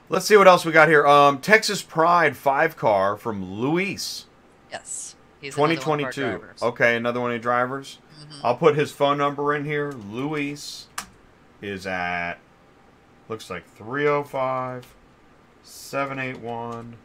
Let's 0.10 0.26
see 0.26 0.38
what 0.38 0.48
else 0.48 0.64
we 0.66 0.72
got 0.72 0.88
here. 0.88 1.06
Um, 1.06 1.40
Texas 1.40 1.82
Pride 1.82 2.38
five 2.38 2.78
car 2.78 3.18
from 3.18 3.44
Luis, 3.60 4.26
yes. 4.72 5.16
He's 5.42 5.56
another 5.56 5.62
one 5.62 5.72
of 5.72 5.78
our 5.78 6.12
2022. 6.12 6.22
drivers. 6.22 6.64
Okay, 6.64 6.96
another 6.96 7.20
one 7.20 7.32
of 7.32 7.36
the 7.36 7.44
drivers. 7.44 8.00
Mhm. 8.22 8.40
I'll 8.44 8.56
put 8.56 8.76
his 8.76 8.92
phone 8.92 9.18
number 9.18 9.54
in 9.54 9.66
here. 9.66 9.92
Luis 9.92 10.88
is 11.62 11.86
at 11.86 12.36
looks 13.30 13.50
like 13.50 13.66
305 13.76 14.96
781 15.64 16.96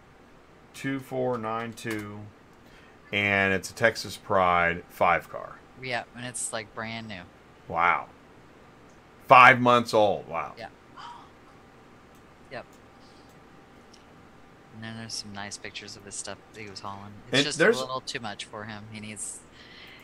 2492 0.75 2.21
and 3.13 3.53
it's 3.53 3.71
a 3.71 3.75
Texas 3.75 4.17
Pride 4.17 4.85
5 4.89 5.29
car. 5.29 5.57
Yeah, 5.83 6.05
and 6.17 6.25
it's 6.25 6.53
like 6.53 6.73
brand 6.75 7.09
new. 7.09 7.23
Wow. 7.69 8.07
5 9.27 9.61
months 9.61 9.93
old. 9.93 10.27
Wow. 10.29 10.53
Yeah. 10.57 10.69
Yep. 12.51 12.65
And 14.83 14.91
then 14.91 14.99
there's 14.99 15.15
some 15.15 15.33
nice 15.33 15.57
pictures 15.59 15.97
of 15.97 16.05
his 16.05 16.17
stuff 16.17 16.39
that 16.55 16.61
he 16.61 16.69
was 16.69 16.81
hauling. 16.81 17.13
It's 17.29 17.39
And 17.39 17.45
just 17.45 17.61
a 17.61 17.67
little 17.67 18.01
too 18.01 18.19
much 18.19 18.47
for 18.47 18.65
him. 18.65 18.83
He 18.91 18.99
needs 18.99 19.39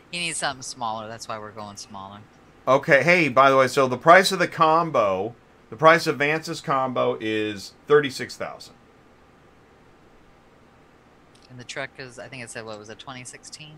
he 0.09 0.19
needs 0.19 0.37
something 0.37 0.61
smaller. 0.61 1.09
That's 1.09 1.27
why 1.27 1.37
we're 1.37 1.51
going 1.51 1.75
smaller. 1.75 2.19
Okay, 2.65 3.03
hey, 3.03 3.27
by 3.27 3.49
the 3.49 3.57
way, 3.57 3.67
so 3.67 3.89
the 3.89 3.97
price 3.97 4.31
of 4.31 4.39
the 4.39 4.47
combo 4.47 5.35
The 5.69 5.75
price 5.75 6.07
of 6.07 6.17
Vance's 6.17 6.61
combo 6.61 7.17
is 7.19 7.73
thirty 7.87 8.09
six 8.09 8.37
thousand. 8.37 8.75
And 11.49 11.59
the 11.59 11.65
truck 11.65 11.89
is, 11.97 12.17
I 12.17 12.29
think 12.29 12.43
it 12.43 12.49
said, 12.49 12.63
what 12.63 12.79
was 12.79 12.89
it, 12.89 12.99
2016? 12.99 13.73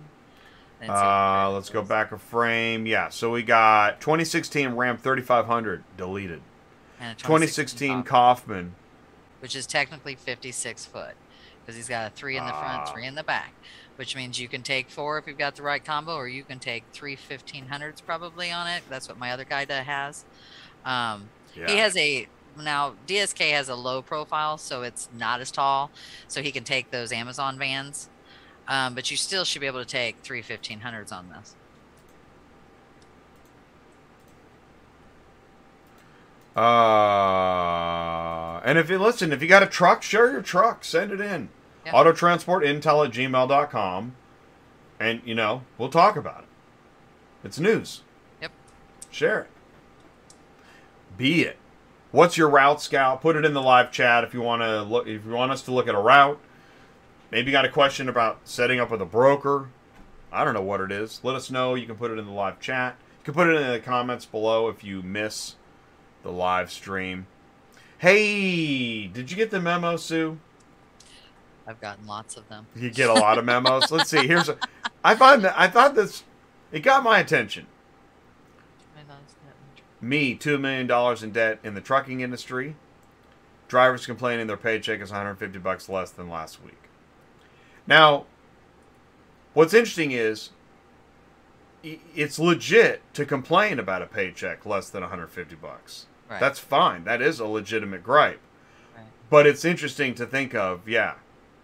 Uh, 0.87 1.49
let's 1.51 1.69
go 1.69 1.81
back 1.81 2.11
a 2.11 2.17
frame. 2.17 2.85
Yeah, 2.85 3.07
so 3.07 3.31
we 3.31 3.43
got 3.43 4.01
2016 4.01 4.73
Ram 4.73 4.97
3500 4.97 5.83
deleted. 5.95 6.41
And 6.99 7.17
a 7.17 7.21
2016 7.21 8.03
Kaufman, 8.03 8.03
Kaufman. 8.03 8.75
Which 9.41 9.55
is 9.55 9.65
technically 9.65 10.15
56 10.15 10.85
foot 10.85 11.15
because 11.61 11.75
he's 11.75 11.89
got 11.89 12.11
a 12.11 12.15
three 12.15 12.37
in 12.37 12.45
the 12.45 12.51
front, 12.51 12.87
three 12.89 13.05
in 13.05 13.15
the 13.15 13.23
back, 13.23 13.53
which 13.95 14.15
means 14.15 14.39
you 14.39 14.47
can 14.47 14.63
take 14.63 14.89
four 14.89 15.17
if 15.17 15.27
you've 15.27 15.37
got 15.37 15.55
the 15.55 15.61
right 15.63 15.83
combo, 15.83 16.15
or 16.15 16.27
you 16.27 16.43
can 16.43 16.59
take 16.59 16.83
three 16.91 17.15
1500s 17.15 18.03
probably 18.05 18.51
on 18.51 18.67
it. 18.67 18.83
That's 18.89 19.07
what 19.07 19.17
my 19.17 19.31
other 19.31 19.45
guy 19.45 19.65
has. 19.65 20.25
Um, 20.85 21.29
Yeah. 21.55 21.69
He 21.69 21.77
has 21.77 21.97
a 21.97 22.27
now 22.57 22.95
DSK 23.07 23.51
has 23.51 23.69
a 23.69 23.75
low 23.75 24.01
profile, 24.01 24.57
so 24.57 24.83
it's 24.83 25.09
not 25.17 25.41
as 25.41 25.51
tall, 25.51 25.91
so 26.27 26.41
he 26.41 26.51
can 26.51 26.63
take 26.63 26.91
those 26.91 27.11
Amazon 27.11 27.57
vans. 27.57 28.09
Um, 28.67 28.95
but 28.95 29.11
you 29.11 29.17
still 29.17 29.43
should 29.43 29.61
be 29.61 29.67
able 29.67 29.79
to 29.79 29.85
take 29.85 30.17
three 30.19 30.41
1500s 30.41 31.11
on 31.11 31.29
this. 31.29 31.55
Uh, 36.55 38.41
and 38.65 38.77
if 38.77 38.89
you 38.89 38.97
listen, 38.97 39.31
if 39.31 39.41
you 39.41 39.47
got 39.47 39.63
a 39.63 39.67
truck, 39.67 40.03
share 40.03 40.31
your 40.31 40.41
truck. 40.41 40.83
Send 40.83 41.11
it 41.11 41.21
in. 41.21 41.49
Yeah. 41.85 41.93
Autotransportintel 41.93 43.05
at 43.07 43.13
gmail.com. 43.13 44.15
And, 44.99 45.21
you 45.25 45.33
know, 45.33 45.63
we'll 45.77 45.89
talk 45.89 46.15
about 46.15 46.41
it. 46.41 46.47
It's 47.43 47.59
news. 47.59 48.01
Yep. 48.41 48.51
Share 49.09 49.41
it. 49.41 49.47
Be 51.17 51.41
it. 51.41 51.57
What's 52.11 52.37
your 52.37 52.49
route 52.49 52.81
scout? 52.81 53.21
Put 53.21 53.35
it 53.35 53.45
in 53.45 53.53
the 53.53 53.61
live 53.61 53.91
chat 53.91 54.23
if 54.23 54.33
you 54.33 54.41
want 54.41 54.61
to 54.61 54.83
look 54.83 55.07
if 55.07 55.25
you 55.25 55.31
want 55.31 55.51
us 55.51 55.61
to 55.63 55.71
look 55.71 55.87
at 55.87 55.95
a 55.95 55.99
route. 55.99 56.39
Maybe 57.31 57.49
you 57.49 57.51
got 57.53 57.63
a 57.63 57.69
question 57.69 58.09
about 58.09 58.39
setting 58.43 58.79
up 58.79 58.91
with 58.91 59.01
a 59.01 59.05
broker. 59.05 59.69
I 60.31 60.43
don't 60.43 60.53
know 60.53 60.61
what 60.61 60.81
it 60.81 60.91
is. 60.91 61.21
Let 61.23 61.35
us 61.35 61.49
know. 61.49 61.75
You 61.75 61.87
can 61.87 61.95
put 61.95 62.11
it 62.11 62.19
in 62.19 62.25
the 62.25 62.31
live 62.31 62.59
chat. 62.59 62.97
You 63.19 63.25
can 63.25 63.33
put 63.33 63.47
it 63.47 63.55
in 63.55 63.71
the 63.71 63.79
comments 63.79 64.25
below 64.25 64.67
if 64.67 64.83
you 64.83 65.01
miss 65.01 65.55
the 66.23 66.31
live 66.31 66.71
stream. 66.71 67.27
Hey, 67.97 69.07
did 69.07 69.29
you 69.29 69.37
get 69.37 69.51
the 69.51 69.59
memo, 69.59 69.97
Sue? 69.97 70.39
I've 71.67 71.79
gotten 71.79 72.07
lots 72.07 72.35
of 72.35 72.49
them. 72.49 72.65
You 72.75 72.89
get 72.89 73.09
a 73.09 73.13
lot 73.13 73.37
of 73.37 73.45
memos. 73.45 73.91
Let's 73.91 74.09
see. 74.09 74.25
Here's 74.25 74.49
a. 74.49 74.57
I 75.03 75.15
find 75.15 75.43
that 75.43 75.53
I 75.57 75.67
thought 75.67 75.95
this. 75.95 76.23
It 76.71 76.81
got 76.81 77.03
my 77.03 77.19
attention. 77.19 77.67
Me, 80.01 80.33
two 80.33 80.57
million 80.57 80.87
dollars 80.87 81.21
in 81.21 81.31
debt 81.31 81.59
in 81.63 81.75
the 81.75 81.81
trucking 81.81 82.21
industry. 82.21 82.75
Drivers 83.67 84.05
complaining 84.05 84.47
their 84.47 84.57
paycheck 84.57 84.99
is 84.99 85.11
150 85.11 85.59
bucks 85.59 85.87
less 85.87 86.09
than 86.11 86.29
last 86.29 86.61
week. 86.63 86.89
Now, 87.85 88.25
what's 89.53 89.73
interesting 89.73 90.11
is 90.11 90.49
it's 91.83 92.39
legit 92.39 93.01
to 93.13 93.25
complain 93.25 93.79
about 93.79 94.01
a 94.01 94.07
paycheck 94.07 94.65
less 94.65 94.89
than 94.89 95.01
150 95.01 95.55
bucks. 95.55 96.07
Right. 96.31 96.39
That's 96.39 96.59
fine. 96.59 97.03
That 97.03 97.21
is 97.21 97.39
a 97.41 97.45
legitimate 97.45 98.03
gripe. 98.03 98.39
Right. 98.95 99.05
But 99.29 99.45
it's 99.45 99.65
interesting 99.65 100.15
to 100.15 100.25
think 100.25 100.55
of, 100.55 100.87
yeah, 100.87 101.15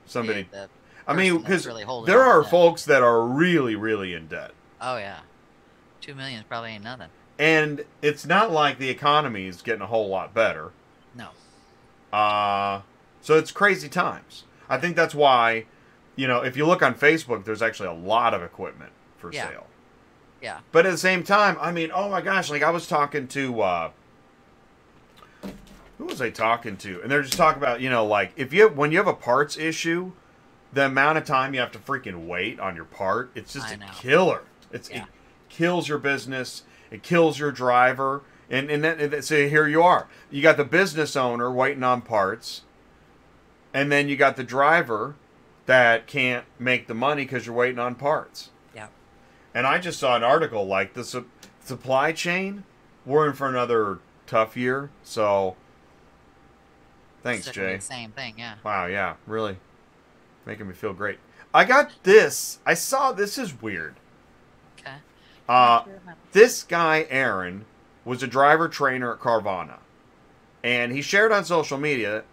somebody. 0.06 0.44
The- 0.52 0.58
the 0.58 0.70
I 1.10 1.14
mean, 1.14 1.38
because 1.38 1.66
really 1.66 1.86
there 2.06 2.22
are 2.22 2.44
that. 2.44 2.52
folks 2.52 2.84
that 2.84 3.02
are 3.02 3.22
really, 3.26 3.76
really 3.78 4.14
in 4.14 4.28
debt. 4.28 4.52
Oh 4.82 4.98
yeah, 4.98 5.20
two 6.02 6.14
million 6.14 6.44
probably 6.50 6.72
ain't 6.72 6.84
nothing. 6.84 7.08
And 7.40 7.86
it's 8.02 8.26
not 8.26 8.52
like 8.52 8.78
the 8.78 8.90
economy 8.90 9.48
is 9.48 9.62
getting 9.62 9.82
a 9.82 9.88
whole 9.88 10.10
lot 10.10 10.34
better. 10.34 10.72
No. 11.16 11.30
Uh, 12.12 12.82
so 13.22 13.38
it's 13.38 13.52
crazy 13.52 13.88
times. 13.88 14.44
I 14.70 14.78
think 14.78 14.98
that's 14.98 15.16
why, 15.16 15.66
you 16.18 16.28
know, 16.28 16.42
if 16.42 16.58
you 16.58 16.66
look 16.66 16.82
on 16.84 16.94
Facebook, 16.96 17.46
there's 17.46 17.62
actually 17.62 17.88
a 17.90 17.94
lot 17.94 18.34
of 18.34 18.42
equipment 18.44 18.92
for 19.18 19.32
Yeah. 19.32 19.50
sale. 19.50 19.68
Yeah. 20.42 20.60
But 20.74 20.86
at 20.86 20.92
the 20.92 20.98
same 20.98 21.24
time, 21.24 21.58
I 21.62 21.72
mean, 21.72 21.90
oh 21.94 22.10
my 22.10 22.20
gosh, 22.22 22.50
like 22.50 22.64
I 22.64 22.70
was 22.70 22.86
talking 22.88 23.28
to, 23.30 23.62
uh, 23.62 23.92
who 25.98 26.06
was 26.06 26.22
I 26.22 26.30
talking 26.30 26.78
to? 26.78 27.02
And 27.02 27.12
they're 27.12 27.22
just 27.24 27.38
talking 27.38 27.62
about, 27.62 27.82
you 27.82 27.90
know, 27.90 28.06
like 28.06 28.32
if 28.36 28.54
you 28.54 28.64
have, 28.64 28.78
when 28.78 28.92
you 28.92 28.98
have 28.98 29.08
a 29.08 29.14
parts 29.14 29.58
issue, 29.58 30.12
the 30.74 30.86
amount 30.86 31.18
of 31.18 31.26
time 31.26 31.54
you 31.54 31.60
have 31.60 31.72
to 31.72 31.80
freaking 31.80 32.28
wait 32.28 32.60
on 32.60 32.76
your 32.76 32.86
part, 32.86 33.32
it's 33.36 33.54
just 33.54 33.68
I 33.68 33.74
a 33.74 33.78
know. 33.78 33.88
killer. 33.96 34.44
It's 34.72 34.90
Yeah. 34.90 35.04
it 35.04 35.10
kills 35.50 35.88
your 35.88 35.98
business. 35.98 36.64
It 36.92 37.04
kills 37.04 37.40
your 37.40 37.52
driver. 37.52 38.22
And 38.50 38.70
and 38.70 38.84
then 38.84 39.22
so 39.22 39.48
here 39.48 39.68
you 39.68 39.82
are. 39.84 40.08
You 40.32 40.42
got 40.42 40.56
the 40.58 40.64
business 40.66 41.16
owner 41.16 41.52
waiting 41.52 41.84
on 41.84 42.02
parts, 42.02 42.62
and 43.74 43.92
then 43.92 44.08
you 44.08 44.16
got 44.16 44.36
the 44.38 44.44
driver 44.44 45.16
that 45.66 46.08
can't 46.08 46.46
make 46.58 46.88
the 46.88 46.94
money 46.94 47.24
because 47.24 47.46
you're 47.46 47.56
waiting 47.56 47.80
on 47.80 47.96
parts. 47.96 48.52
Yeah. 48.74 48.88
And 49.54 49.68
I 49.68 49.80
just 49.80 50.00
saw 50.00 50.16
an 50.16 50.24
article 50.24 50.66
like 50.66 50.94
the 50.94 51.04
su- 51.04 51.30
supply 51.60 52.14
chain. 52.14 52.64
We're 53.06 53.28
in 53.28 53.34
for 53.34 53.50
another 53.50 54.00
tough 54.28 54.56
year. 54.56 54.90
So, 55.04 55.58
thanks, 57.28 57.50
Jay. 57.50 57.80
Same 57.80 58.12
thing. 58.12 58.36
Yeah. 58.38 58.56
Wow, 58.64 58.86
yeah, 58.86 59.16
really 59.26 59.58
making 60.46 60.68
me 60.68 60.74
feel 60.74 60.94
great. 60.94 61.20
I 61.54 61.66
got 61.66 61.92
this. 62.04 62.60
I 62.66 62.74
saw 62.74 63.12
this 63.12 63.38
is 63.38 63.62
weird. 63.62 63.96
Okay. 64.80 64.96
Uh, 65.48 65.84
this 66.32 66.64
guy 66.64 67.06
Aaron 67.10 67.66
was 68.06 68.24
a 68.24 68.28
driver 68.28 68.68
trainer 68.70 69.14
at 69.14 69.20
Carvana, 69.20 69.78
and 70.64 70.92
he 70.92 71.02
shared 71.02 71.32
on 71.32 71.46
social 71.46 71.78
media 71.78 72.24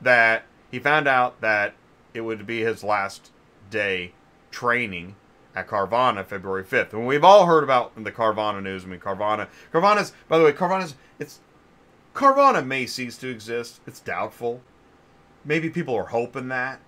that 0.00 0.44
he 0.70 0.78
found 0.78 1.06
out 1.08 1.40
that 1.40 1.74
it 2.14 2.20
would 2.22 2.46
be 2.46 2.60
his 2.60 2.82
last 2.82 3.30
day 3.70 4.12
training 4.50 5.14
at 5.54 5.68
Carvana 5.68 6.24
February 6.24 6.64
5th. 6.64 6.92
And 6.92 7.06
we've 7.06 7.24
all 7.24 7.46
heard 7.46 7.64
about 7.64 7.92
the 8.02 8.12
Carvana 8.12 8.62
news. 8.62 8.84
I 8.84 8.88
mean, 8.88 9.00
Carvana, 9.00 9.48
Carvana's, 9.72 10.12
by 10.28 10.38
the 10.38 10.44
way, 10.44 10.52
Carvana's, 10.52 10.94
it's, 11.18 11.40
Carvana 12.16 12.66
may 12.66 12.86
cease 12.86 13.18
to 13.18 13.28
exist. 13.28 13.80
It's 13.86 14.00
doubtful. 14.00 14.62
Maybe 15.44 15.70
people 15.70 15.94
are 15.94 16.06
hoping 16.06 16.48
that. 16.48 16.80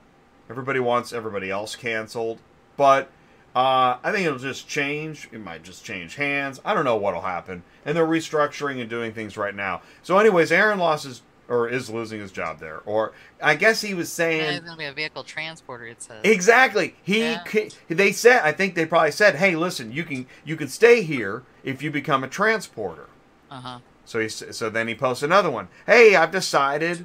Everybody 0.50 0.80
wants 0.80 1.12
everybody 1.12 1.50
else 1.50 1.76
canceled. 1.76 2.38
But 2.76 3.10
uh, 3.54 3.98
I 4.02 4.10
think 4.10 4.26
it'll 4.26 4.38
just 4.38 4.68
change. 4.68 5.28
It 5.30 5.40
might 5.40 5.62
just 5.62 5.84
change 5.84 6.16
hands. 6.16 6.60
I 6.64 6.72
don't 6.74 6.84
know 6.84 6.96
what'll 6.96 7.20
happen. 7.20 7.62
And 7.84 7.96
they're 7.96 8.06
restructuring 8.06 8.80
and 8.80 8.88
doing 8.88 9.12
things 9.12 9.36
right 9.36 9.54
now. 9.54 9.82
So, 10.02 10.18
anyways, 10.18 10.50
Aaron 10.50 10.78
lost 10.78 11.04
his, 11.04 11.22
or 11.48 11.68
is 11.68 11.90
losing 11.90 12.20
his 12.20 12.32
job 12.32 12.58
there. 12.58 12.80
Or 12.86 13.12
I 13.42 13.54
guess 13.54 13.82
he 13.82 13.92
was 13.94 14.10
saying. 14.10 14.40
And 14.40 14.56
it's 14.56 14.64
gonna 14.64 14.78
be 14.78 14.84
a 14.86 14.92
vehicle 14.92 15.24
transporter. 15.24 15.86
It 15.86 16.02
says. 16.02 16.20
Exactly. 16.24 16.94
He 17.02 17.20
Yeah. 17.20 17.42
ca- 17.44 17.70
they 17.88 18.12
said 18.12 18.40
I 18.42 18.52
think 18.52 18.74
they 18.74 18.86
probably 18.86 19.12
said, 19.12 19.36
"Hey, 19.36 19.54
listen, 19.56 19.92
you 19.92 20.04
can 20.04 20.26
you 20.44 20.56
can 20.56 20.68
stay 20.68 21.02
here 21.02 21.42
if 21.62 21.82
you 21.82 21.90
become 21.90 22.24
a 22.24 22.28
transporter." 22.28 23.08
Uh 23.50 23.60
huh. 23.60 23.78
So 24.08 24.20
he 24.20 24.28
so 24.30 24.70
then 24.70 24.88
he 24.88 24.94
posts 24.94 25.22
another 25.22 25.50
one. 25.50 25.68
"Hey, 25.84 26.16
I've 26.16 26.30
decided 26.30 27.04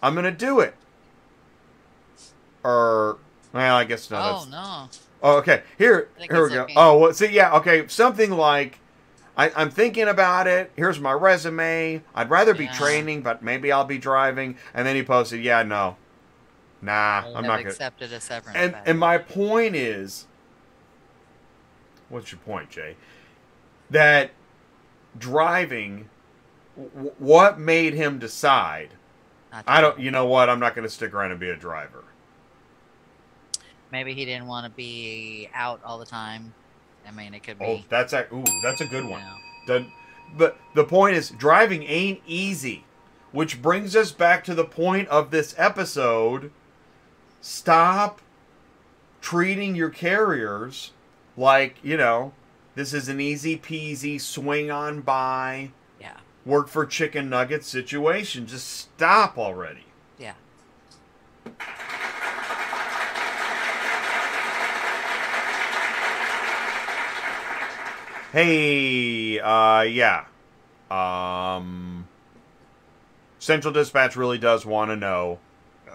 I'm 0.00 0.14
going 0.14 0.26
to 0.26 0.30
do 0.30 0.60
it." 0.60 0.76
Or 2.62 3.18
well, 3.52 3.74
I 3.74 3.82
guess 3.82 4.08
no. 4.12 4.18
oh 4.18 4.46
no. 4.48 4.88
oh, 5.24 5.38
okay. 5.38 5.64
Here 5.76 6.08
here 6.20 6.44
we 6.44 6.50
go. 6.50 6.62
okay. 6.62 6.74
Oh, 6.76 6.98
well, 6.98 7.12
see, 7.12 7.32
yeah, 7.32 7.52
okay, 7.56 7.88
something 7.88 8.30
like. 8.30 8.78
I, 9.36 9.50
I'm 9.56 9.70
thinking 9.70 10.06
about 10.06 10.46
it. 10.46 10.70
Here's 10.76 11.00
my 11.00 11.12
resume. 11.12 12.02
I'd 12.14 12.30
rather 12.30 12.54
be 12.54 12.64
Yeah. 12.66 12.72
training, 12.72 13.22
but 13.22 13.42
maybe 13.42 13.72
I'll 13.72 13.84
be 13.84 13.98
driving. 13.98 14.56
And 14.72 14.86
then 14.86 14.94
he 14.94 15.02
posted, 15.02 15.42
"Yeah, 15.42 15.64
no, 15.64 15.96
nah, 16.80 16.92
I 16.92 17.32
I'm 17.34 17.42
not 17.42 17.58
gonna." 17.58 17.70
accepted 17.70 18.12
a 18.12 18.20
severance. 18.20 18.56
and 18.56 18.76
and 18.86 19.00
my 19.00 19.18
point 19.18 19.74
is 19.74 20.26
what's 22.08 22.30
your 22.30 22.38
point 22.38 22.70
jay 22.70 22.94
that 23.90 24.30
driving 25.18 26.08
what 27.18 27.58
made 27.58 27.94
him 27.94 28.18
decide 28.18 28.90
i 29.66 29.80
don't 29.80 29.98
you 29.98 30.10
know 30.10 30.26
what 30.26 30.48
i'm 30.50 30.60
not 30.60 30.74
going 30.74 30.86
to 30.86 30.92
stick 30.92 31.14
around 31.14 31.30
and 31.30 31.40
be 31.40 31.48
a 31.50 31.56
driver 31.56 32.04
Maybe 33.92 34.14
he 34.14 34.24
didn't 34.24 34.46
want 34.46 34.64
to 34.64 34.70
be 34.70 35.48
out 35.54 35.80
all 35.84 35.98
the 35.98 36.04
time. 36.04 36.52
I 37.06 37.12
mean, 37.12 37.34
it 37.34 37.42
could 37.44 37.58
be. 37.58 37.64
oh 37.64 37.80
that's 37.88 38.12
a 38.12 38.26
ooh 38.32 38.44
that's 38.62 38.80
a 38.80 38.84
good 38.86 39.04
you 39.04 39.10
one 39.10 39.22
know. 39.68 39.86
but 40.36 40.58
the 40.74 40.84
point 40.84 41.16
is 41.16 41.30
driving 41.30 41.84
ain't 41.84 42.20
easy 42.26 42.84
which 43.30 43.62
brings 43.62 43.94
us 43.94 44.10
back 44.10 44.42
to 44.44 44.54
the 44.54 44.64
point 44.64 45.06
of 45.08 45.30
this 45.30 45.54
episode 45.56 46.50
stop 47.40 48.20
treating 49.20 49.76
your 49.76 49.88
carriers 49.90 50.90
like 51.36 51.76
you 51.82 51.96
know 51.96 52.32
this 52.74 52.92
is 52.92 53.08
an 53.08 53.20
easy 53.20 53.56
peasy 53.56 54.20
swing 54.20 54.70
on 54.70 55.00
by. 55.00 55.70
Work 56.46 56.68
for 56.68 56.86
chicken 56.86 57.28
nugget 57.28 57.62
situation 57.64 58.46
just 58.46 58.66
stop 58.68 59.36
already 59.36 59.84
Yeah. 60.18 60.32
hey 68.32 69.38
uh 69.40 69.82
yeah 69.82 70.24
um 70.90 72.06
Central 73.38 73.72
Dispatch 73.72 74.16
really 74.16 74.38
does 74.38 74.66
want 74.66 74.90
to 74.90 74.96
know 74.96 75.38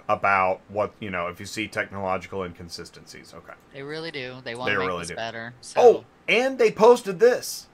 about 0.07 0.61
what 0.69 0.93
you 0.99 1.09
know 1.09 1.27
if 1.27 1.39
you 1.39 1.45
see 1.45 1.67
technological 1.67 2.43
inconsistencies. 2.43 3.33
Okay. 3.35 3.53
They 3.73 3.83
really 3.83 4.11
do. 4.11 4.37
They 4.43 4.55
want 4.55 4.69
They 4.69 4.73
to 4.75 4.79
make 4.79 4.87
really 4.87 4.99
this 5.01 5.09
do. 5.09 5.15
better. 5.15 5.53
So, 5.61 5.81
Oh, 5.81 6.05
and 6.27 6.57
they 6.57 6.71
posted 6.71 7.19
this. 7.19 7.67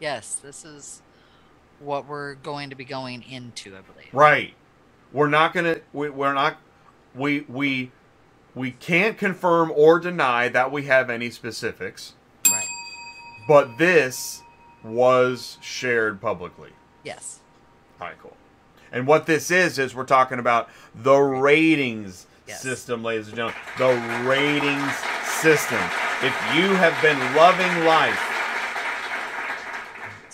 yes, 0.00 0.34
this 0.34 0.64
is 0.64 1.02
what 1.80 2.06
we're 2.08 2.34
going 2.36 2.70
to 2.70 2.76
be 2.76 2.84
going 2.84 3.22
into, 3.22 3.76
I 3.76 3.80
believe. 3.80 4.08
Right. 4.12 4.54
We're 5.12 5.28
not 5.28 5.54
gonna. 5.54 5.80
We, 5.92 6.10
we're 6.10 6.34
not. 6.34 6.58
We 7.14 7.40
we 7.48 7.92
we 8.54 8.72
can't 8.72 9.16
confirm 9.16 9.72
or 9.74 9.98
deny 9.98 10.48
that 10.48 10.72
we 10.72 10.84
have 10.84 11.10
any 11.10 11.30
specifics. 11.30 12.14
Right. 12.50 12.66
But 13.48 13.78
this 13.78 14.42
was 14.82 15.58
shared 15.60 16.20
publicly. 16.20 16.70
Yes. 17.04 17.40
All 18.00 18.08
right, 18.08 18.16
cool. 18.20 18.36
And 18.92 19.06
what 19.06 19.26
this 19.26 19.50
is 19.50 19.78
is 19.78 19.94
we're 19.94 20.04
talking 20.04 20.38
about 20.38 20.68
the 20.94 21.16
ratings 21.18 22.26
Yes. 22.46 22.62
system, 22.62 23.02
ladies 23.02 23.26
and 23.28 23.36
gentlemen. 23.36 23.60
The 23.78 24.28
ratings 24.28 24.96
system. 25.24 25.80
If 26.22 26.34
you 26.54 26.68
have 26.76 27.00
been 27.02 27.18
loving 27.34 27.84
life, 27.84 28.18
So 28.18 28.22
if 28.22 28.30
you 28.30 28.35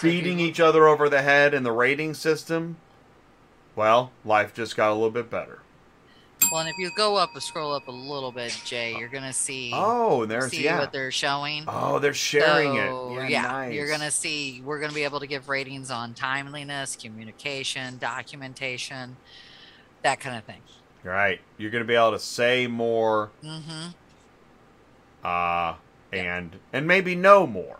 beating 0.02 0.40
each 0.40 0.60
other 0.60 0.86
over 0.88 1.08
the 1.08 1.22
head 1.22 1.54
in 1.54 1.62
the 1.62 1.72
rating 1.72 2.14
system, 2.14 2.76
well, 3.76 4.10
life 4.24 4.52
just 4.54 4.76
got 4.76 4.90
a 4.90 4.94
little 4.94 5.10
bit 5.10 5.30
better. 5.30 5.60
Well, 6.50 6.60
and 6.62 6.68
if 6.68 6.76
you 6.76 6.90
go 6.96 7.16
up, 7.16 7.30
and 7.34 7.42
scroll 7.42 7.72
up 7.72 7.86
a 7.86 7.92
little 7.92 8.32
bit, 8.32 8.60
Jay, 8.64 8.96
you're 8.98 9.08
gonna 9.08 9.32
see. 9.32 9.70
Oh, 9.72 10.26
there's 10.26 10.50
see 10.50 10.64
yeah. 10.64 10.78
what 10.80 10.92
they're 10.92 11.12
showing. 11.12 11.64
Oh, 11.68 12.00
they're 12.00 12.12
sharing 12.14 12.74
So, 12.74 13.16
it. 13.20 13.30
yeah, 13.30 13.42
nice. 13.42 13.72
you're 13.74 13.88
gonna 13.88 14.10
see. 14.10 14.60
We're 14.64 14.80
gonna 14.80 14.92
be 14.92 15.04
able 15.04 15.20
to 15.20 15.28
give 15.28 15.48
ratings 15.48 15.90
on 15.92 16.14
timeliness, 16.14 16.96
communication, 16.96 17.98
documentation, 17.98 19.16
that 20.02 20.18
kind 20.18 20.36
of 20.36 20.42
thing. 20.42 20.62
right. 21.04 21.40
You're 21.58 21.70
gonna 21.70 21.84
be 21.84 21.94
able 21.94 22.10
to 22.12 22.18
say 22.18 22.66
more, 22.66 23.30
Mm-hmm. 23.44 23.90
uh, 25.24 25.74
Yeah. 26.12 26.36
and 26.36 26.56
and 26.72 26.86
maybe 26.88 27.14
know 27.14 27.46
more. 27.46 27.78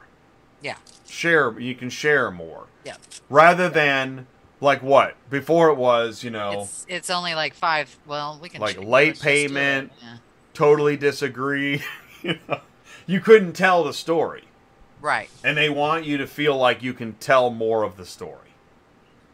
Yeah. 0.62 0.76
Share. 1.08 1.58
You 1.58 1.74
can 1.74 1.90
share 1.90 2.30
more. 2.30 2.66
Yeah. 2.84 2.96
Rather 3.28 3.68
than 3.68 4.26
like 4.60 4.82
what 4.82 5.16
before 5.30 5.68
it 5.70 5.76
was, 5.76 6.22
you 6.24 6.30
know, 6.30 6.62
It's 6.62 6.86
it's 6.88 7.10
only 7.10 7.34
like 7.34 7.54
five. 7.54 7.96
Well, 8.06 8.38
we 8.40 8.48
can 8.48 8.60
Like 8.60 8.78
late 8.78 8.86
let's 8.86 9.20
just 9.20 9.22
do 9.22 9.28
it, 9.30 9.48
payment. 9.48 9.92
yeah. 10.02 10.16
totally 10.54 10.96
disagree. 10.96 11.82
you 12.22 12.38
know, 12.48 12.60
you 13.06 13.20
couldn't 13.20 13.54
tell 13.54 13.82
the 13.84 13.92
story, 13.92 14.44
Right. 15.00 15.28
and 15.42 15.56
they 15.56 15.68
want 15.68 16.04
you 16.04 16.16
to 16.18 16.26
feel 16.26 16.56
like 16.56 16.82
you 16.82 16.94
can 16.94 17.14
tell 17.14 17.50
more 17.50 17.82
of 17.82 17.96
the 17.96 18.06
story. 18.06 18.38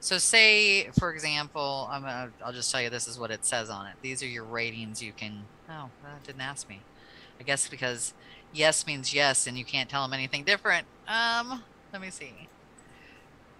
So 0.00 0.16
say, 0.16 0.88
for 0.98 1.12
example, 1.12 1.88
I'm 1.90 2.02
gonna, 2.02 2.30
I'll 2.44 2.52
just 2.52 2.70
tell 2.70 2.80
you 2.80 2.88
this 2.88 3.06
is 3.08 3.18
what 3.18 3.30
it 3.30 3.44
says 3.44 3.68
on 3.68 3.86
it. 3.86 3.94
These 4.00 4.22
are 4.22 4.26
your 4.28 4.44
ratings. 4.44 5.02
You 5.02 5.12
can. 5.12 5.44
Oh, 5.68 5.90
that 6.04 6.22
didn't 6.24 6.40
ask 6.40 6.68
me. 6.68 6.80
I 7.40 7.42
guess 7.42 7.68
because 7.68 8.14
yes 8.52 8.86
means 8.86 9.12
yes, 9.12 9.46
and 9.46 9.58
you 9.58 9.64
can't 9.64 9.88
tell 9.88 10.02
them 10.02 10.12
anything 10.12 10.44
different. 10.44 10.86
Um, 11.06 11.62
let 11.92 12.02
me 12.02 12.10
see. 12.10 12.48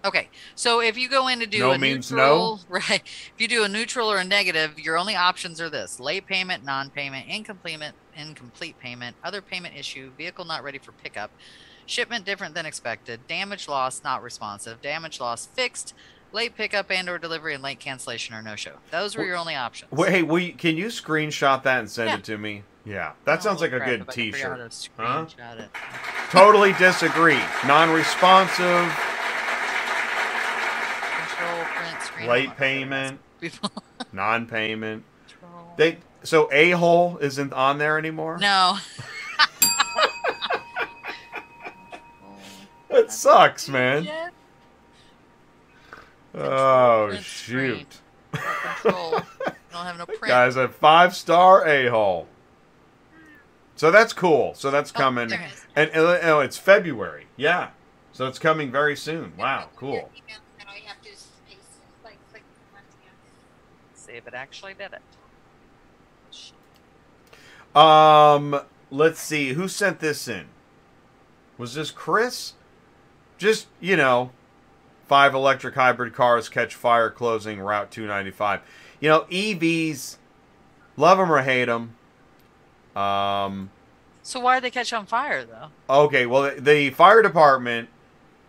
Okay, 0.05 0.29
so 0.55 0.79
if 0.79 0.97
you 0.97 1.09
go 1.09 1.27
in 1.27 1.39
to 1.39 1.45
do 1.45 1.59
No 1.59 1.71
a 1.71 1.77
means 1.77 2.09
neutral, 2.09 2.61
right? 2.69 3.01
If 3.03 3.33
you 3.37 3.49
do 3.49 3.63
a 3.65 3.67
neutral 3.67 4.09
or 4.09 4.17
a 4.17 4.23
negative, 4.23 4.79
your 4.79 4.97
only 4.97 5.15
options 5.15 5.59
are 5.59 5.69
this: 5.69 5.99
late 5.99 6.25
payment, 6.25 6.63
non-payment, 6.63 7.27
incomplete, 7.27 7.79
incomplete 8.15 8.79
payment, 8.79 9.17
other 9.23 9.41
payment 9.41 9.75
issue, 9.75 10.11
vehicle 10.17 10.45
not 10.45 10.63
ready 10.63 10.77
for 10.77 10.93
pickup, 10.93 11.31
shipment 11.85 12.23
different 12.23 12.55
than 12.55 12.65
expected, 12.65 13.27
damage 13.27 13.67
loss 13.67 14.01
not 14.01 14.23
responsive, 14.23 14.81
damage 14.81 15.19
loss 15.19 15.47
fixed, 15.47 15.93
late 16.31 16.55
pickup 16.55 16.91
and 16.91 17.09
or 17.09 17.17
delivery 17.17 17.53
and 17.53 17.63
late 17.63 17.79
cancellation 17.79 18.35
or 18.35 18.41
no 18.41 18.55
show. 18.55 18.73
Those 18.91 19.15
were 19.15 19.23
Wh- 19.23 19.27
your 19.27 19.37
only 19.37 19.55
options. 19.55 19.91
Wait, 19.91 20.11
hey, 20.11 20.23
will 20.23 20.39
you, 20.39 20.53
can 20.53 20.77
you 20.77 20.87
screenshot 20.87 21.63
that 21.63 21.79
and 21.79 21.89
send 21.89 22.09
Yeah. 22.09 22.15
it 22.17 22.23
to 22.25 22.37
me? 22.37 22.63
Yeah, 22.85 23.11
that 23.25 23.43
sounds 23.43 23.61
like 23.61 23.71
a 23.71 23.75
Oh, 23.75 23.85
good 23.85 24.01
if 24.01 24.09
I 24.09 24.13
can 24.13 24.31
figure 24.31 24.53
out 24.53 24.71
T-shirt. 24.71 24.91
how 24.97 25.13
to 25.55 25.61
Huh? 25.61 25.63
it. 25.63 25.69
Totally 26.31 26.73
disagree. 26.73 27.39
Non-responsive, 27.67 28.57
Control 31.27 31.65
print 31.65 32.01
screen. 32.03 32.27
late 32.27 32.49
Oh, 32.51 32.55
payment, 32.57 33.19
non-payment. 34.13 35.03
Control. 35.27 35.73
They 35.77 35.97
so 36.23 36.49
a 36.51 36.71
hole 36.71 37.17
isn't 37.21 37.53
on 37.53 37.77
there 37.77 37.97
anymore. 37.97 38.37
no. 38.39 38.77
It 42.91 43.11
sucks, 43.11 43.69
man. 43.69 44.09
Yeah, 46.39 46.45
Oh 46.45 47.07
print 47.09 47.23
shoot, 47.23 47.97
Control. 48.31 49.15
I 49.45 49.51
don't 49.71 49.85
have 49.85 49.97
no 49.97 50.05
print. 50.05 50.21
guys, 50.27 50.55
a 50.55 50.67
five-star 50.67 51.67
a 51.67 51.87
hole. 51.87 52.27
So 53.75 53.91
that's 53.91 54.13
cool. 54.13 54.53
So 54.55 54.71
that's 54.71 54.91
Oh, 54.95 54.99
coming, 54.99 55.29
there 55.29 55.41
it 55.41 55.51
is. 55.53 55.65
and 55.75 55.91
oh, 55.95 56.39
it's 56.41 56.57
February. 56.57 57.27
Yeah, 57.37 57.69
so 58.11 58.27
it's 58.27 58.39
coming 58.39 58.71
very 58.71 58.95
soon. 58.95 59.33
Wow, 59.37 59.69
cool. 59.75 60.09
And 60.27 60.67
all 60.67 60.75
you 60.75 60.81
have 60.85 60.97
to 61.01 61.03
do 61.03 61.09
is 61.13 61.27
paste, 61.47 61.59
like, 62.03 62.17
click 62.31 62.43
one 62.73 62.83
together. 62.91 63.15
See 63.93 64.13
if 64.13 64.27
it 64.27 64.33
actually 64.33 64.73
did 64.73 64.91
it. 64.93 65.01
Um, 67.75 68.61
let's 68.91 69.19
see 69.21 69.53
who 69.53 69.67
sent 69.67 69.99
this 69.99 70.27
in. 70.27 70.47
Was 71.57 71.75
this 71.75 71.91
Chris? 71.91 72.53
Just 73.37 73.67
you 73.79 73.95
know, 73.95 74.31
five 75.09 75.33
electric 75.33 75.75
hybrid 75.75 76.13
cars 76.13 76.47
catch 76.47 76.75
fire 76.75 77.09
closing 77.09 77.59
Route 77.59 77.91
295. 77.91 78.61
You 79.01 79.09
know, 79.09 79.21
EVs, 79.31 80.17
love 80.95 81.17
them 81.17 81.31
or 81.31 81.41
hate 81.41 81.65
them. 81.65 81.95
Um, 82.95 83.71
So 84.21 84.39
why 84.39 84.55
did 84.55 84.63
they 84.65 84.71
catch 84.71 84.93
on 84.93 85.05
fire 85.05 85.43
though? 85.43 85.69
okay, 85.89 86.25
well, 86.25 86.43
the, 86.55 86.61
the 86.61 86.89
fire 86.91 87.21
department. 87.21 87.89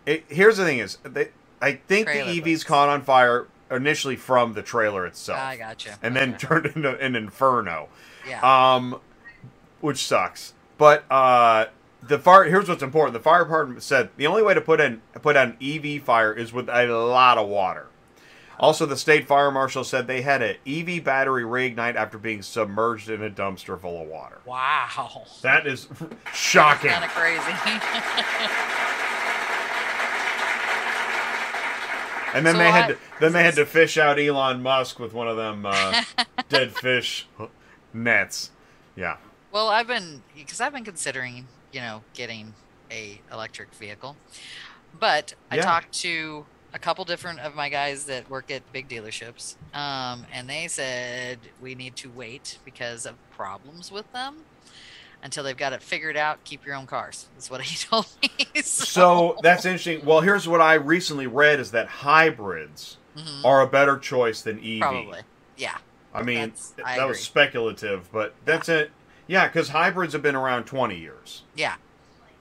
It, 0.05 0.23
here's 0.29 0.57
the 0.57 0.65
thing: 0.65 0.79
is 0.79 0.97
they, 1.03 1.29
I 1.61 1.73
think 1.73 2.07
Trailer 2.07 2.31
the 2.31 2.41
EVs 2.41 2.65
caught 2.65 2.89
on 2.89 3.01
fire 3.01 3.47
initially 3.69 4.15
from 4.15 4.53
the 4.53 4.61
trailer 4.61 5.05
itself, 5.05 5.39
I 5.39 5.57
gotcha. 5.57 5.97
and 6.03 6.15
then 6.15 6.37
turned 6.37 6.65
into 6.67 6.97
an 6.99 7.15
inferno. 7.15 7.89
yeah. 8.27 8.75
Um, 8.75 8.99
which 9.79 10.03
sucks. 10.05 10.53
But 10.77 11.05
uh, 11.11 11.67
the 12.03 12.17
fire. 12.19 12.43
Here's 12.45 12.67
what's 12.69 12.83
important. 12.83 13.13
The 13.13 13.19
fire 13.19 13.43
department 13.43 13.83
said 13.83 14.09
the 14.17 14.27
only 14.27 14.41
way 14.43 14.53
to 14.53 14.61
put 14.61 14.79
in 14.81 15.01
put 15.21 15.35
an 15.35 15.57
EV 15.61 16.01
fire 16.03 16.33
is 16.33 16.51
with 16.53 16.69
a 16.69 16.85
lot 16.87 17.37
of 17.37 17.47
water. 17.47 17.87
Also, 18.59 18.85
the 18.85 18.97
state 18.97 19.27
fire 19.27 19.49
marshal 19.49 19.83
said 19.83 20.05
they 20.05 20.21
had 20.21 20.41
an 20.43 20.55
EV 20.67 21.03
battery 21.03 21.43
reignite 21.43 21.95
after 21.95 22.19
being 22.19 22.43
submerged 22.43 23.09
in 23.09 23.23
a 23.23 23.29
dumpster 23.29 23.79
full 23.79 23.99
of 24.01 24.07
water. 24.07 24.39
wow. 24.45 25.23
That 25.41 25.65
is 25.65 25.87
shocking. 26.31 26.91
Kind 26.91 27.05
of 27.05 27.09
crazy. 27.11 27.41
And 32.33 32.45
then 32.45 32.53
So 32.55 32.59
they 32.59 32.71
had 32.71 32.87
to, 32.87 32.97
then 33.19 33.33
they 33.33 33.43
had 33.43 33.55
to 33.55 33.65
fish 33.79 33.97
out 33.97 34.17
Elon 34.17 34.61
Musk 34.63 34.99
with 34.99 35.13
one 35.13 35.27
of 35.27 35.35
them 35.35 35.65
uh, 35.65 36.03
dead 36.49 36.71
fish 36.71 37.27
nets. 37.93 38.51
Yeah. 38.95 39.17
well, 39.51 39.67
I've 39.67 39.87
been 39.87 40.21
because 40.33 40.61
I've 40.61 40.71
been 40.73 40.85
considering, 40.85 41.47
you 41.71 41.81
know, 41.81 42.05
getting 42.13 42.55
a 42.91 43.23
electric 43.31 43.75
vehicle, 43.75 44.19
but 44.93 45.33
I 45.51 45.57
talked 45.57 45.91
to 46.01 46.47
a 46.73 46.79
couple 46.79 47.05
different 47.05 47.39
of 47.41 47.55
my 47.55 47.69
guys 47.69 48.05
that 48.05 48.29
work 48.29 48.51
at 48.51 48.71
big 48.71 48.89
dealerships, 48.89 49.57
um, 49.73 50.25
and 50.31 50.49
they 50.49 50.67
said 50.67 51.51
we 51.59 51.75
need 51.75 51.95
to 51.97 52.11
wait 52.11 52.59
because 52.65 53.05
of 53.05 53.17
problems 53.29 53.91
with 53.91 54.11
them 54.13 54.45
until 55.23 55.43
they've 55.43 55.57
got 55.57 55.73
it 55.73 55.83
figured 55.83 56.17
out. 56.17 56.43
Keep 56.43 56.65
your 56.65 56.75
own 56.75 56.87
cars. 56.87 57.29
That's 57.35 57.49
what 57.49 57.61
he 57.61 57.75
told 57.89 58.07
me. 58.21 58.61
So 58.61 59.37
that's 59.41 59.65
interesting. 59.65 60.05
Well, 60.05 60.21
here's 60.21 60.47
what 60.47 60.61
I 60.61 60.75
recently 60.75 61.27
read: 61.27 61.59
is 61.59 61.71
that 61.71 61.87
hybrids 61.87 62.97
Mhm, 63.15 63.45
are 63.45 63.61
a 63.61 63.67
better 63.67 63.97
choice 63.97 64.41
than 64.41 64.59
EV. 64.59 64.79
probably, 64.79 65.21
yeah. 65.57 65.77
I 66.13 66.23
mean, 66.23 66.53
I 66.83 66.97
that 66.97 67.05
was 67.05 67.19
speculative, 67.19 68.11
but 68.11 68.35
that's 68.45 68.69
it. 68.69 68.91
Yeah, 69.31 69.47
because 69.47 69.69
hybrids 69.69 70.11
have 70.11 70.21
been 70.21 70.35
around 70.35 70.65
20 70.65 70.97
years. 70.97 71.43
Yeah. 71.55 71.75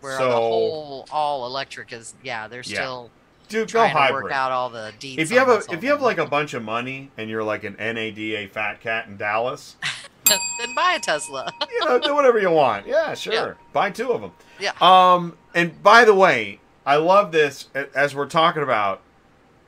Where 0.01 0.18
So- 0.18 0.28
the 0.28 0.34
whole 0.34 1.07
all 1.12 1.47
electric 1.47 1.93
is, 1.93 2.14
yeah, 2.20 2.49
they're 2.49 2.64
Yeah. 2.66 2.80
still 2.80 3.11
Dude, 3.49 3.70
go 3.70 3.88
trying 3.88 4.09
to 4.09 4.12
work 4.12 4.32
out 4.32 4.51
all 4.51 4.70
the 4.70 4.93
deets. 4.99 5.18
If 5.18 5.30
you 5.30 5.38
have 5.38 5.49
a 5.49 5.62
if 5.72 5.84
you 5.84 5.91
have 5.91 6.03
like 6.03 6.18
a 6.18 6.26
bunch 6.26 6.53
of 6.53 6.64
money 6.64 7.12
and 7.16 7.30
you're 7.30 7.45
like 7.45 7.62
an 7.62 7.76
NADA 7.78 8.49
fat 8.49 8.80
cat 8.80 9.07
in 9.07 9.16
Dallas, 9.16 9.76
then 10.24 10.74
buy 10.74 10.95
a 10.95 10.99
Tesla. 11.01 11.53
you 11.70 11.84
know, 11.84 12.01
do 12.01 12.12
whatever 12.12 12.41
you 12.41 12.51
want. 12.51 12.88
Yeah, 12.88 13.14
sure. 13.14 13.32
Yeah. 13.32 13.53
Buy 13.72 13.91
two 13.91 14.11
of 14.12 14.20
them. 14.20 14.32
Yeah. 14.59 14.72
Um, 14.80 15.36
and 15.55 15.80
by 15.84 16.05
the 16.05 16.14
way, 16.14 16.59
I 16.84 16.97
love 16.97 17.30
this 17.30 17.68
as 17.95 18.16
we're 18.16 18.26
talking 18.26 18.64
about 18.64 19.01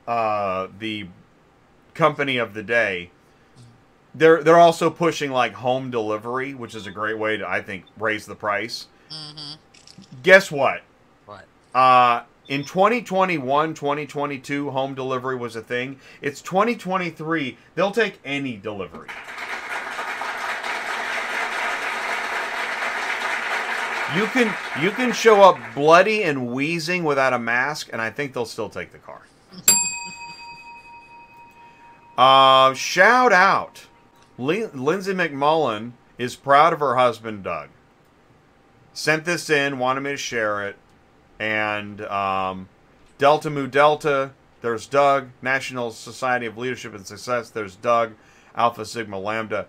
uh, 0.09 0.67
the 0.77 1.07
company 1.93 2.35
of 2.35 2.53
the 2.53 2.63
day. 2.63 3.11
They're 4.15 4.43
they're 4.43 4.59
also 4.59 4.89
pushing 4.89 5.31
like 5.31 5.53
home 5.53 5.89
delivery, 5.89 6.53
which 6.53 6.75
is 6.75 6.87
a 6.87 6.91
great 6.91 7.17
way 7.17 7.37
to 7.37 7.47
I 7.47 7.61
think 7.61 7.85
raise 7.97 8.25
the 8.25 8.35
price. 8.35 8.87
hmm 9.11 9.53
Guess 10.21 10.51
what? 10.51 10.81
What? 11.25 11.45
Uh, 11.73 12.23
in 12.47 12.63
2021, 12.63 13.73
2022, 13.73 14.71
home 14.71 14.95
delivery 14.95 15.35
was 15.35 15.55
a 15.55 15.61
thing. 15.61 15.99
It's 16.21 16.41
2023. 16.41 17.57
They'll 17.75 17.91
take 17.91 18.19
any 18.25 18.57
delivery. 18.57 19.09
You 24.15 24.27
can 24.27 24.53
you 24.79 24.91
can 24.91 25.11
show 25.11 25.41
up 25.41 25.57
bloody 25.73 26.23
and 26.23 26.51
wheezing 26.51 27.03
without 27.03 27.33
a 27.33 27.39
mask, 27.39 27.89
and 27.91 27.99
I 27.99 28.11
think 28.11 28.33
they'll 28.33 28.45
still 28.45 28.69
take 28.69 28.91
the 28.91 28.99
car. 28.99 29.23
uh, 32.17 32.75
shout 32.75 33.33
out, 33.33 33.87
Lin- 34.37 34.71
Lindsay 34.73 35.13
McMullen 35.13 35.91
is 36.17 36.35
proud 36.35 36.73
of 36.73 36.79
her 36.79 36.95
husband 36.95 37.43
Doug. 37.43 37.69
Sent 38.93 39.25
this 39.25 39.49
in, 39.49 39.79
wanted 39.79 40.01
me 40.01 40.11
to 40.11 40.17
share 40.17 40.67
it, 40.67 40.75
and 41.39 42.01
um, 42.01 42.69
Delta 43.17 43.49
Mu 43.49 43.67
Delta. 43.67 44.31
There's 44.61 44.87
Doug, 44.87 45.29
National 45.41 45.91
Society 45.91 46.45
of 46.45 46.57
Leadership 46.57 46.93
and 46.93 47.05
Success. 47.05 47.49
There's 47.49 47.75
Doug, 47.75 48.13
Alpha 48.55 48.85
Sigma 48.85 49.19
Lambda. 49.19 49.67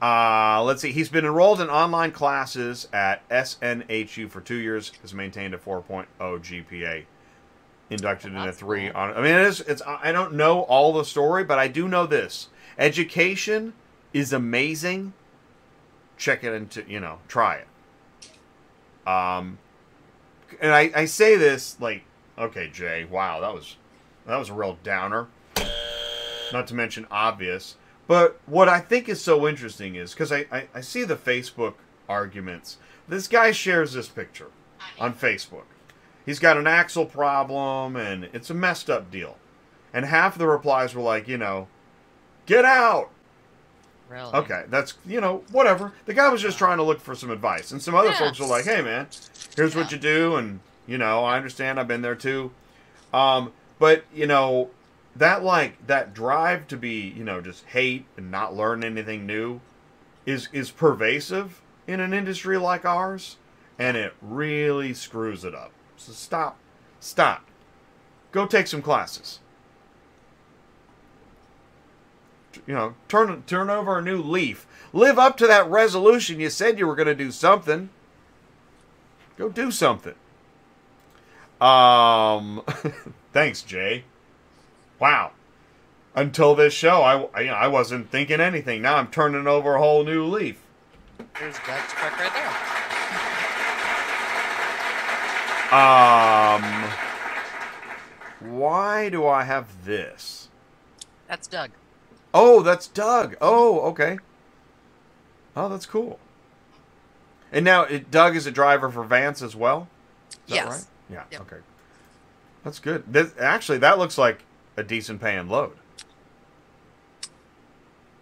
Uh, 0.00 0.62
let's 0.62 0.82
see. 0.82 0.92
He's 0.92 1.08
been 1.08 1.24
enrolled 1.24 1.60
in 1.60 1.70
online 1.70 2.12
classes 2.12 2.88
at 2.92 3.26
SNHU 3.30 4.30
for 4.30 4.40
two 4.40 4.56
years. 4.56 4.92
Has 5.00 5.14
maintained 5.14 5.54
a 5.54 5.58
4.0 5.58 6.06
GPA. 6.20 7.04
Inducted 7.90 8.32
in 8.32 8.38
a 8.38 8.52
three. 8.52 8.90
On. 8.90 9.12
I 9.12 9.22
mean, 9.22 9.34
it 9.34 9.46
is. 9.46 9.60
It's. 9.62 9.82
I 9.86 10.12
don't 10.12 10.34
know 10.34 10.60
all 10.60 10.92
the 10.92 11.04
story, 11.04 11.44
but 11.44 11.58
I 11.58 11.68
do 11.68 11.88
know 11.88 12.06
this. 12.06 12.48
Education 12.78 13.74
is 14.12 14.32
amazing. 14.32 15.12
Check 16.16 16.44
it 16.44 16.52
into. 16.52 16.84
You 16.88 17.00
know, 17.00 17.18
try 17.28 17.56
it. 17.56 19.08
Um, 19.08 19.58
and 20.60 20.72
I, 20.72 20.90
I 20.94 21.04
say 21.04 21.36
this 21.36 21.76
like, 21.80 22.04
okay, 22.38 22.68
Jay. 22.68 23.04
Wow, 23.04 23.40
that 23.40 23.52
was 23.52 23.76
that 24.26 24.36
was 24.36 24.50
a 24.50 24.54
real 24.54 24.78
downer. 24.82 25.28
Not 26.52 26.66
to 26.68 26.74
mention 26.74 27.06
obvious. 27.10 27.76
But 28.06 28.38
what 28.46 28.68
I 28.68 28.80
think 28.80 29.08
is 29.08 29.20
so 29.20 29.48
interesting 29.48 29.94
is 29.94 30.12
because 30.12 30.30
I, 30.30 30.46
I, 30.52 30.68
I 30.74 30.80
see 30.82 31.04
the 31.04 31.16
Facebook 31.16 31.74
arguments. 32.08 32.76
This 33.08 33.28
guy 33.28 33.50
shares 33.50 33.94
this 33.94 34.08
picture 34.08 34.50
on 34.98 35.14
Facebook. 35.14 35.64
He's 36.24 36.38
got 36.38 36.56
an 36.56 36.66
axle 36.66 37.06
problem 37.06 37.96
and 37.96 38.24
it's 38.32 38.50
a 38.50 38.54
messed 38.54 38.90
up 38.90 39.10
deal. 39.10 39.36
And 39.92 40.04
half 40.04 40.34
of 40.34 40.38
the 40.38 40.46
replies 40.46 40.94
were 40.94 41.02
like, 41.02 41.28
you 41.28 41.38
know, 41.38 41.68
get 42.46 42.64
out. 42.64 43.10
Really? 44.08 44.32
Okay, 44.32 44.64
that's, 44.68 44.94
you 45.06 45.20
know, 45.20 45.42
whatever. 45.50 45.92
The 46.06 46.14
guy 46.14 46.28
was 46.28 46.42
just 46.42 46.58
trying 46.58 46.76
to 46.76 46.82
look 46.84 47.00
for 47.00 47.14
some 47.14 47.30
advice. 47.30 47.72
And 47.72 47.82
some 47.82 47.94
other 47.94 48.10
Yes. 48.10 48.18
folks 48.18 48.38
were 48.38 48.46
like, 48.46 48.64
hey, 48.64 48.82
man, 48.82 49.08
here's 49.56 49.74
what 49.74 49.90
you 49.90 49.98
do. 49.98 50.36
And, 50.36 50.60
you 50.86 50.98
know, 50.98 51.24
I 51.24 51.36
understand. 51.36 51.80
I've 51.80 51.88
been 51.88 52.02
there 52.02 52.14
too. 52.14 52.50
Um, 53.12 53.52
but, 53.78 54.04
you 54.14 54.26
know, 54.26 54.70
that, 55.16 55.42
like, 55.42 55.86
that 55.86 56.12
drive 56.14 56.68
to 56.68 56.76
be, 56.76 57.12
you 57.16 57.24
know, 57.24 57.40
just 57.40 57.64
hate 57.66 58.04
and 58.16 58.30
not 58.30 58.54
learn 58.54 58.84
anything 58.84 59.26
new 59.26 59.60
is, 60.26 60.48
is 60.52 60.70
pervasive 60.70 61.60
in 61.86 61.98
an 62.00 62.12
industry 62.12 62.58
like 62.58 62.84
ours. 62.84 63.36
And 63.78 63.96
it 63.96 64.14
really 64.20 64.94
screws 64.94 65.44
it 65.44 65.54
up. 65.54 65.72
So 65.96 66.12
stop. 66.12 66.58
Stop. 67.00 67.44
Go 68.32 68.46
take 68.46 68.66
some 68.66 68.82
classes. 68.82 69.40
You 72.66 72.74
know, 72.74 72.94
turn 73.08 73.42
turn 73.46 73.70
over 73.70 73.98
a 73.98 74.02
new 74.02 74.22
leaf. 74.22 74.66
Live 74.92 75.18
up 75.18 75.36
to 75.38 75.46
that 75.46 75.68
resolution 75.68 76.40
you 76.40 76.50
said 76.50 76.78
you 76.78 76.86
were 76.86 76.94
going 76.94 77.08
to 77.08 77.14
do 77.14 77.30
something. 77.30 77.90
Go 79.36 79.48
do 79.48 79.70
something. 79.70 80.14
Um, 81.60 82.62
thanks, 83.32 83.62
Jay. 83.62 84.04
Wow. 84.98 85.32
Until 86.14 86.54
this 86.54 86.72
show, 86.72 87.02
I 87.02 87.22
I, 87.34 87.40
you 87.40 87.48
know, 87.48 87.54
I 87.54 87.66
wasn't 87.68 88.10
thinking 88.10 88.40
anything. 88.40 88.82
Now 88.82 88.96
I'm 88.96 89.08
turning 89.08 89.46
over 89.46 89.74
a 89.74 89.78
whole 89.80 90.04
new 90.04 90.24
leaf. 90.24 90.60
There's 91.38 91.56
Doug's 91.58 91.92
truck 91.92 92.18
right 92.18 92.32
there. 92.32 92.74
Um, 95.74 96.62
why 98.38 99.08
do 99.08 99.26
I 99.26 99.42
have 99.42 99.84
this? 99.84 100.48
That's 101.26 101.48
Doug. 101.48 101.70
Oh, 102.34 102.62
that's 102.62 102.88
Doug. 102.88 103.36
Oh, 103.40 103.80
okay. 103.90 104.18
Oh, 105.56 105.68
that's 105.68 105.86
cool. 105.86 106.18
And 107.52 107.64
now 107.64 107.82
it, 107.82 108.10
Doug 108.10 108.34
is 108.34 108.46
a 108.46 108.50
driver 108.50 108.90
for 108.90 109.04
Vance 109.04 109.40
as 109.40 109.54
well. 109.54 109.88
Yes. 110.48 110.66
right? 110.66 110.84
Yeah. 111.16 111.24
Yep. 111.30 111.40
Okay. 111.42 111.62
That's 112.64 112.80
good. 112.80 113.04
This, 113.06 113.32
actually, 113.38 113.78
that 113.78 113.98
looks 113.98 114.18
like 114.18 114.44
a 114.76 114.82
decent 114.82 115.20
paying 115.20 115.48
load. 115.48 115.76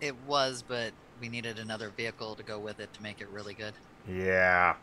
It 0.02 0.14
was, 0.26 0.62
but 0.66 0.92
we 1.20 1.28
needed 1.30 1.58
another 1.58 1.88
vehicle 1.88 2.34
to 2.34 2.42
go 2.42 2.58
with 2.58 2.80
it 2.80 2.92
to 2.92 3.02
make 3.02 3.20
it 3.22 3.28
really 3.30 3.54
good. 3.54 3.72
Yeah. 4.06 4.74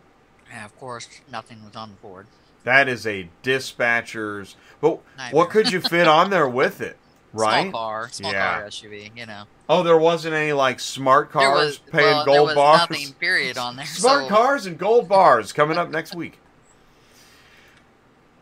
And 0.52 0.66
of 0.66 0.76
course, 0.80 1.08
nothing 1.32 1.64
was 1.64 1.76
on 1.76 1.98
board. 2.02 2.26
That 2.64 2.88
is 2.88 3.06
a 3.06 3.30
dispatcher's. 3.44 4.56
But 4.82 5.02
what 5.32 5.50
could 5.50 5.72
you 5.72 5.82
fit 5.82 6.08
on 6.08 6.32
there 6.32 6.50
with 6.50 6.82
it? 6.82 6.98
Right? 7.32 7.70
Small 7.70 7.72
car, 7.72 8.10
small 8.12 8.32
Yeah. 8.32 8.60
car 8.60 8.66
SUV. 8.68 9.12
You 9.16 9.26
know, 9.28 9.44
Oh, 9.68 9.84
there 9.84 9.98
wasn't 9.98 10.34
any 10.34 10.52
like 10.54 10.80
smart 10.80 11.32
cars 11.32 11.54
was 11.54 11.78
paying 11.78 12.06
well, 12.06 12.26
gold 12.26 12.36
there 12.38 12.44
was 12.46 12.56
bars. 12.56 12.80
nothing 12.90 13.14
period 13.14 13.58
on 13.58 13.76
there. 13.76 13.86
Smart 13.88 14.24
so 14.24 14.30
cars 14.30 14.66
and 14.66 14.78
gold 14.80 15.08
bars 15.08 15.54
coming 15.54 15.78
up 15.78 15.90
next 15.90 16.16
week. 16.16 16.40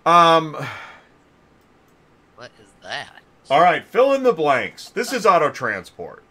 Um. 0.05 0.53
What 2.38 2.51
is 2.61 2.69
that? 2.81 3.09
All 3.49 3.59
right, 3.61 3.85
fill 3.85 4.13
in 4.13 4.23
the 4.23 4.31
blanks. 4.33 4.88
This 4.89 5.11
is 5.11 5.25
auto 5.25 5.49
transport. 5.51 6.23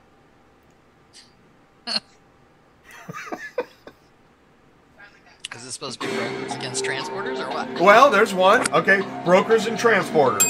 Is 5.55 5.65
this 5.65 5.73
supposed 5.75 6.01
to 6.01 6.07
be 6.07 6.15
brokers 6.15 6.55
against 6.55 6.85
transporters 6.85 7.39
or 7.39 7.51
what? 7.51 7.81
Well, 7.81 8.11
there's 8.11 8.35
one. 8.35 8.71
Okay, 8.75 9.01
brokers 9.25 9.67
and 9.67 9.79
transporters. 9.79 10.45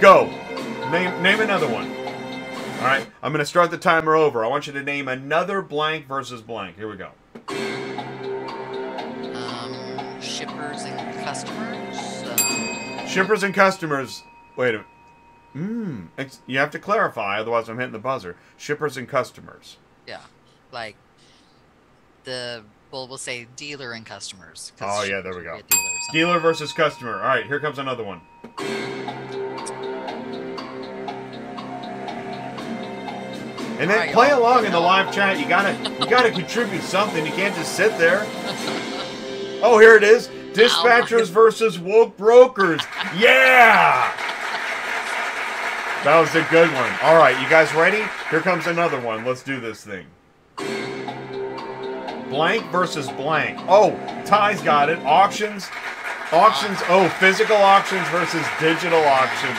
Go. 0.00 0.26
Name 0.92 1.22
name 1.22 1.40
another 1.40 1.66
one. 1.68 1.90
All 1.90 2.86
right, 2.88 3.06
I'm 3.22 3.32
going 3.32 3.38
to 3.40 3.46
start 3.46 3.70
the 3.70 3.78
timer 3.78 4.14
over. 4.14 4.44
I 4.44 4.48
want 4.48 4.66
you 4.66 4.74
to 4.74 4.82
name 4.82 5.08
another 5.08 5.62
blank 5.62 6.06
versus 6.06 6.42
blank. 6.42 6.76
Here 6.76 6.86
we 6.90 6.96
go. 6.98 7.12
Um, 9.34 10.20
shippers 10.20 10.82
and 10.82 11.24
customers. 11.24 11.96
Um, 12.28 13.06
Shippers 13.06 13.42
and 13.42 13.54
customers. 13.54 14.22
Wait 14.56 14.74
a 14.74 14.84
minute. 15.54 16.08
Mmm. 16.18 16.40
You 16.46 16.58
have 16.58 16.70
to 16.72 16.78
clarify, 16.78 17.38
otherwise 17.38 17.68
I'm 17.70 17.78
hitting 17.78 17.92
the 17.92 17.98
buzzer. 17.98 18.36
Shippers 18.58 18.96
and 18.98 19.08
customers. 19.08 19.78
yeah, 20.06 20.20
like 20.72 20.96
the 22.24 22.64
well, 22.90 23.08
we'll 23.08 23.16
say 23.16 23.46
dealer 23.56 23.92
and 23.92 24.04
customers. 24.04 24.72
Oh, 24.80 25.04
yeah, 25.04 25.22
there 25.22 25.34
we 25.34 25.42
go. 25.44 25.56
would 25.56 25.68
be 25.68 25.74
a 25.76 25.78
dealer. 25.78 26.34
Dealer 26.34 26.38
versus 26.40 26.72
customer. 26.74 27.14
All 27.14 27.28
right, 27.28 27.46
here 27.46 27.60
comes 27.60 27.78
another 27.78 28.04
one. 28.04 28.20
And 33.82 33.90
then 33.90 33.98
right, 33.98 34.12
play 34.12 34.30
along 34.30 34.64
in 34.64 34.70
the 34.70 34.78
live 34.78 35.12
chat. 35.12 35.40
You 35.40 35.48
gotta 35.48 35.76
you 35.98 36.08
gotta 36.08 36.30
contribute 36.30 36.82
something. 36.82 37.26
You 37.26 37.32
can't 37.32 37.52
just 37.56 37.74
sit 37.74 37.98
there. 37.98 38.24
Oh, 39.60 39.76
here 39.80 39.96
it 39.96 40.04
is. 40.04 40.28
Dispatchers 40.52 41.30
versus 41.30 41.80
woke 41.80 42.16
brokers. 42.16 42.80
Yeah. 43.18 44.08
That 46.04 46.20
was 46.20 46.32
a 46.36 46.46
good 46.48 46.72
one. 46.72 46.92
All 47.02 47.16
right, 47.16 47.36
you 47.42 47.48
guys 47.48 47.74
ready? 47.74 48.04
Here 48.30 48.40
comes 48.40 48.68
another 48.68 49.00
one. 49.00 49.24
Let's 49.24 49.42
do 49.42 49.58
this 49.58 49.84
thing. 49.84 50.06
Blank 52.30 52.70
versus 52.70 53.08
blank. 53.08 53.58
Oh, 53.68 53.90
Ty's 54.24 54.62
got 54.62 54.90
it. 54.90 55.00
Auctions. 55.00 55.68
Auctions. 56.30 56.78
Oh, 56.88 57.08
physical 57.18 57.56
auctions 57.56 58.06
versus 58.10 58.46
digital 58.60 59.02
auctions. 59.02 59.58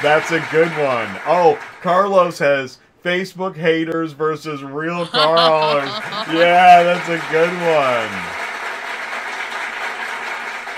That's 0.00 0.30
a 0.30 0.38
good 0.52 0.70
one. 0.78 1.08
Oh, 1.26 1.58
Carlos 1.82 2.38
has 2.38 2.78
Facebook 3.04 3.54
haters 3.54 4.12
versus 4.12 4.62
real 4.64 5.06
car 5.06 5.36
haulers. 5.36 5.90
Yeah, 6.34 6.82
that's 6.82 7.08
a 7.08 7.18
good 7.30 7.50
one. 7.50 8.44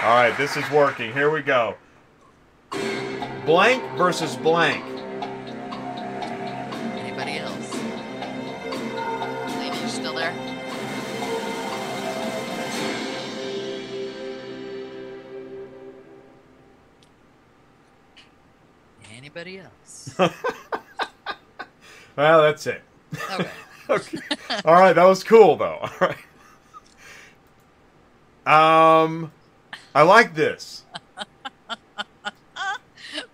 All 0.05 0.14
right, 0.16 0.35
this 0.37 0.57
is 0.57 0.68
working. 0.70 1.12
Here 1.12 1.31
we 1.31 1.43
go. 1.43 1.77
Blank 3.47 3.83
versus 3.97 4.37
blank. 4.37 4.85
Anybody 6.83 7.39
else? 7.39 7.74
Lady, 9.59 9.79
you 9.79 9.89
still 9.89 10.14
there? 10.14 10.35
Anybody 19.16 19.61
else? 19.61 20.18
Well, 22.17 22.43
that's 22.43 22.67
it. 22.67 22.83
Okay. 23.31 23.51
okay. 23.91 24.19
All 24.64 24.75
right, 24.75 24.95
that 24.95 25.05
was 25.05 25.23
cool 25.23 25.57
though. 25.57 25.79
All 25.83 25.91
right. 26.01 26.17
Um, 28.47 29.33
I 29.95 30.03
like 30.03 30.35
this. 30.35 30.85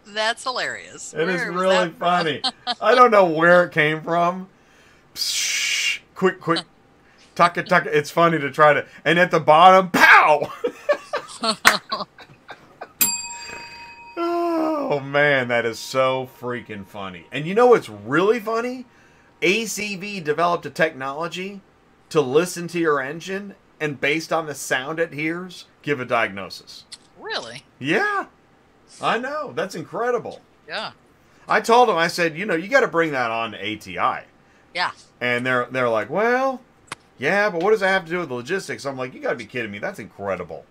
That's 0.07 0.43
hilarious. 0.43 1.15
It 1.15 1.29
is 1.29 1.41
Where 1.41 1.53
was 1.53 1.63
really 1.63 1.91
funny. 1.91 2.43
I 2.81 2.95
don't 2.95 3.11
know 3.11 3.25
where 3.25 3.65
it 3.65 3.73
came 3.73 4.03
from. 4.03 4.49
Psh, 5.15 6.01
quick, 6.15 6.41
quick, 6.41 6.65
tuck 7.35 7.55
tucka, 7.55 7.67
tucka. 7.67 7.87
It's 7.87 8.11
funny 8.11 8.39
to 8.39 8.51
try 8.51 8.75
to. 8.75 8.87
And 9.05 9.19
at 9.19 9.31
the 9.31 9.41
bottom, 9.41 9.91
pow! 9.91 10.53
oh 14.53 15.01
man, 15.01 15.49
that 15.49 15.65
is 15.65 15.79
so 15.79 16.29
freaking 16.41 16.87
funny. 16.87 17.27
And 17.33 17.47
you 17.47 17.55
know 17.55 17.69
what's 17.69 17.89
really 17.89 18.41
funny? 18.41 18.87
ACV 19.41 20.23
developed 20.23 20.67
a 20.67 20.71
technology 20.71 21.61
to 22.11 22.21
listen 22.21 22.69
to 22.69 22.79
your 22.79 23.01
engine 23.01 23.55
and 23.81 24.01
based 24.01 24.33
on 24.33 24.47
the 24.47 24.55
sound 24.55 25.01
it 25.01 25.13
hears, 25.13 25.65
give 25.83 25.99
a 25.99 26.05
diagnosis. 26.05 26.85
Really? 27.19 27.65
Yeah, 27.79 28.27
I 29.01 29.19
know. 29.19 29.53
That's 29.53 29.75
incredible. 29.75 30.41
Yeah. 30.69 30.93
I 31.49 31.61
told 31.61 31.89
them, 31.89 31.97
I 31.97 32.07
said, 32.07 32.37
you 32.37 32.47
know, 32.47 32.55
you 32.55 32.69
got 32.69 32.81
to 32.81 32.89
bring 32.89 33.11
that 33.13 33.31
on 33.31 33.53
to 33.53 33.59
ATI. 33.59 34.27
Yeah. 34.75 34.93
And 35.21 35.45
they're 35.45 35.67
they're 35.71 35.89
like, 35.89 36.11
well, 36.11 36.61
yeah, 37.19 37.51
but 37.51 37.63
what 37.63 37.71
does 37.71 37.81
that 37.81 37.89
have 37.89 38.05
to 38.05 38.11
do 38.11 38.19
with 38.21 38.29
the 38.29 38.35
logistics? 38.35 38.85
I'm 38.85 38.97
like, 38.97 39.15
you 39.15 39.21
got 39.21 39.31
to 39.31 39.37
be 39.37 39.47
kidding 39.47 39.71
me. 39.71 39.79
That's 39.79 39.99
incredible. 39.99 40.65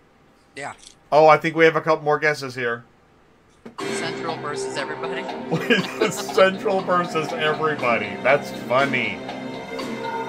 Yeah. 0.55 0.73
Oh, 1.11 1.27
I 1.27 1.37
think 1.37 1.55
we 1.55 1.65
have 1.65 1.75
a 1.75 1.81
couple 1.81 2.05
more 2.05 2.19
guesses 2.19 2.55
here. 2.55 2.85
Central 3.79 4.35
versus 4.37 4.77
everybody. 4.77 5.23
Central 6.11 6.81
versus 6.81 7.31
everybody. 7.33 8.15
That's 8.23 8.51
funny. 8.67 9.17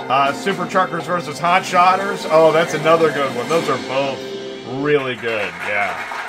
Uh, 0.08 0.32
Super 0.32 0.66
Truckers 0.66 1.06
versus 1.06 1.38
Hot 1.38 1.64
Shotters. 1.64 2.26
Oh, 2.30 2.52
that's 2.52 2.74
another 2.74 3.12
good 3.12 3.34
one. 3.36 3.48
Those 3.48 3.68
are 3.68 3.78
both 3.88 4.18
really 4.82 5.14
good. 5.14 5.52
Yeah. 5.66 6.22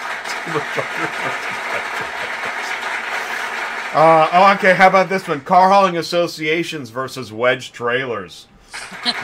Uh, 3.94 4.28
oh, 4.34 4.54
okay. 4.54 4.74
How 4.74 4.88
about 4.88 5.08
this 5.08 5.28
one? 5.28 5.42
Car 5.42 5.70
hauling 5.70 5.98
associations 5.98 6.90
versus 6.90 7.32
wedge 7.32 7.72
trailers. 7.72 8.48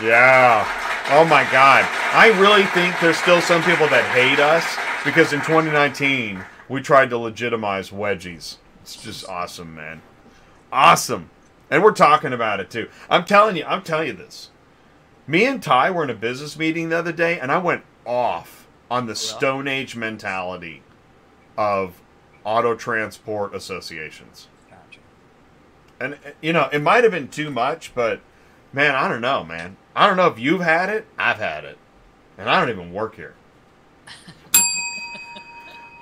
yeah. 0.03 0.63
Oh 1.09 1.25
my 1.25 1.43
God. 1.51 1.87
I 2.13 2.27
really 2.39 2.65
think 2.65 2.93
there's 3.01 3.17
still 3.17 3.41
some 3.41 3.63
people 3.63 3.87
that 3.87 4.05
hate 4.13 4.39
us 4.39 4.63
because 5.03 5.33
in 5.33 5.39
2019 5.39 6.43
we 6.69 6.81
tried 6.81 7.09
to 7.09 7.17
legitimize 7.17 7.89
wedgies. 7.89 8.57
It's 8.81 9.01
just 9.01 9.27
awesome, 9.27 9.75
man. 9.75 10.01
Awesome. 10.71 11.31
And 11.69 11.83
we're 11.83 11.91
talking 11.91 12.31
about 12.31 12.59
it 12.59 12.69
too. 12.69 12.89
I'm 13.09 13.25
telling 13.25 13.57
you, 13.57 13.65
I'm 13.65 13.81
telling 13.81 14.07
you 14.07 14.13
this. 14.13 14.51
Me 15.27 15.45
and 15.45 15.61
Ty 15.61 15.91
were 15.91 16.03
in 16.03 16.09
a 16.09 16.15
business 16.15 16.57
meeting 16.57 16.89
the 16.89 16.97
other 16.97 17.11
day, 17.11 17.39
and 17.39 17.51
I 17.51 17.57
went 17.57 17.83
off 18.05 18.67
on 18.89 19.05
the 19.05 19.15
Stone 19.15 19.67
Age 19.67 19.95
mentality 19.95 20.81
of 21.57 22.01
auto 22.43 22.75
transport 22.75 23.53
associations. 23.53 24.47
Gotcha. 24.69 24.99
And 25.99 26.13
uh, 26.13 26.31
you 26.41 26.53
know, 26.53 26.69
it 26.71 26.81
might 26.81 27.03
have 27.03 27.11
been 27.11 27.27
too 27.27 27.51
much, 27.51 27.93
but 27.93 28.21
man, 28.73 28.95
I 28.95 29.07
don't 29.07 29.21
know, 29.21 29.43
man. 29.43 29.77
I 29.95 30.07
don't 30.07 30.17
know 30.17 30.27
if 30.27 30.39
you've 30.39 30.61
had 30.61 30.89
it. 30.89 31.05
I've 31.17 31.37
had 31.37 31.65
it, 31.65 31.77
and 32.37 32.49
I 32.49 32.59
don't 32.59 32.69
even 32.69 32.93
work 32.93 33.15
here. 33.15 33.35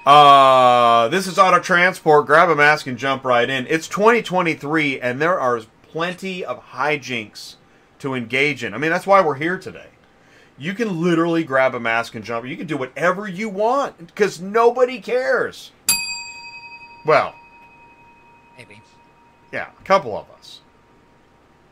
uh, 0.07 1.09
this 1.09 1.27
is 1.27 1.37
auto 1.37 1.59
transport. 1.59 2.27
Grab 2.27 2.49
a 2.49 2.55
mask 2.55 2.87
and 2.87 2.97
jump 2.97 3.25
right 3.25 3.49
in. 3.49 3.67
It's 3.67 3.89
2023, 3.89 5.01
and 5.01 5.21
there 5.21 5.37
are 5.37 5.59
plenty 5.81 6.45
of 6.45 6.63
hijinks 6.67 7.55
to 7.99 8.13
engage 8.13 8.63
in. 8.63 8.73
I 8.73 8.77
mean, 8.77 8.89
that's 8.89 9.05
why 9.05 9.19
we're 9.19 9.35
here 9.35 9.57
today. 9.57 9.87
You 10.57 10.73
can 10.73 11.01
literally 11.01 11.43
grab 11.43 11.75
a 11.75 11.79
mask 11.81 12.15
and 12.15 12.23
jump. 12.23 12.47
You 12.47 12.55
can 12.55 12.67
do 12.67 12.77
whatever 12.77 13.27
you 13.27 13.49
want 13.49 13.97
because 14.07 14.39
nobody 14.39 15.01
cares. 15.01 15.73
Well, 17.05 17.35
Maybe. 18.57 18.81
yeah, 19.51 19.71
a 19.77 19.83
couple 19.83 20.17
of 20.17 20.29
us. 20.37 20.61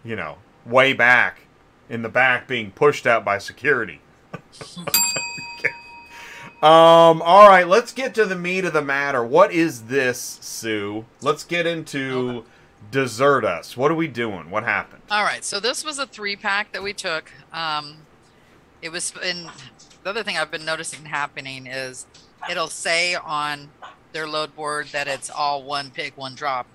You 0.04 0.18
know, 0.18 0.40
way 0.66 0.92
back 0.92 1.44
in 1.90 2.02
the 2.02 2.10
back 2.10 2.50
being 2.50 2.72
pushed 2.72 3.08
out 3.08 3.24
by 3.24 3.38
security. 3.38 4.02
um, 6.62 7.22
all 7.22 7.48
right, 7.48 7.68
let's 7.68 7.92
get 7.92 8.16
to 8.16 8.26
the 8.26 8.36
meat 8.36 8.66
of 8.66 8.74
the 8.74 8.82
matter. 8.82 9.24
What 9.24 9.52
is 9.52 9.84
this, 9.84 10.40
Sue? 10.42 11.06
Let's 11.22 11.44
get 11.44 11.66
into. 11.66 12.46
Desert 12.92 13.44
Us. 13.44 13.76
What 13.76 13.92
are 13.92 13.96
we 13.96 14.08
doing? 14.08 14.50
What 14.50 14.64
happened? 14.64 15.02
All 15.10 15.24
right. 15.24 15.44
So 15.44 15.60
this 15.60 15.84
was 15.84 16.00
a 16.00 16.06
three 16.08 16.36
pack 16.36 16.72
that 16.72 16.84
we 16.84 16.94
took. 16.94 17.32
Um, 17.52 17.98
it 18.82 18.90
was 18.90 19.14
in 19.24 19.50
the 20.04 20.10
other 20.10 20.24
thing 20.24 20.38
I've 20.38 20.52
been 20.52 20.66
noticing 20.66 21.06
happening 21.06 21.68
is 21.68 22.06
it'll 22.50 22.68
say 22.68 23.16
on 23.16 23.70
their 24.14 24.28
load 24.28 24.56
board 24.56 24.88
that 24.92 25.08
it's 25.08 25.30
all 25.30 25.64
one 25.64 25.90
pick, 25.90 26.18
one 26.18 26.36
drop. 26.36 26.68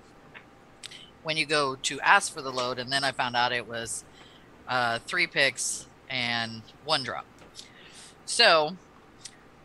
When 1.23 1.37
you 1.37 1.45
go 1.45 1.75
to 1.75 1.99
ask 2.01 2.33
for 2.33 2.41
the 2.41 2.51
load, 2.51 2.79
and 2.79 2.91
then 2.91 3.03
I 3.03 3.11
found 3.11 3.35
out 3.35 3.51
it 3.51 3.67
was 3.67 4.03
uh, 4.67 4.99
three 5.05 5.27
picks 5.27 5.87
and 6.09 6.61
one 6.83 7.03
drop. 7.03 7.25
So 8.25 8.75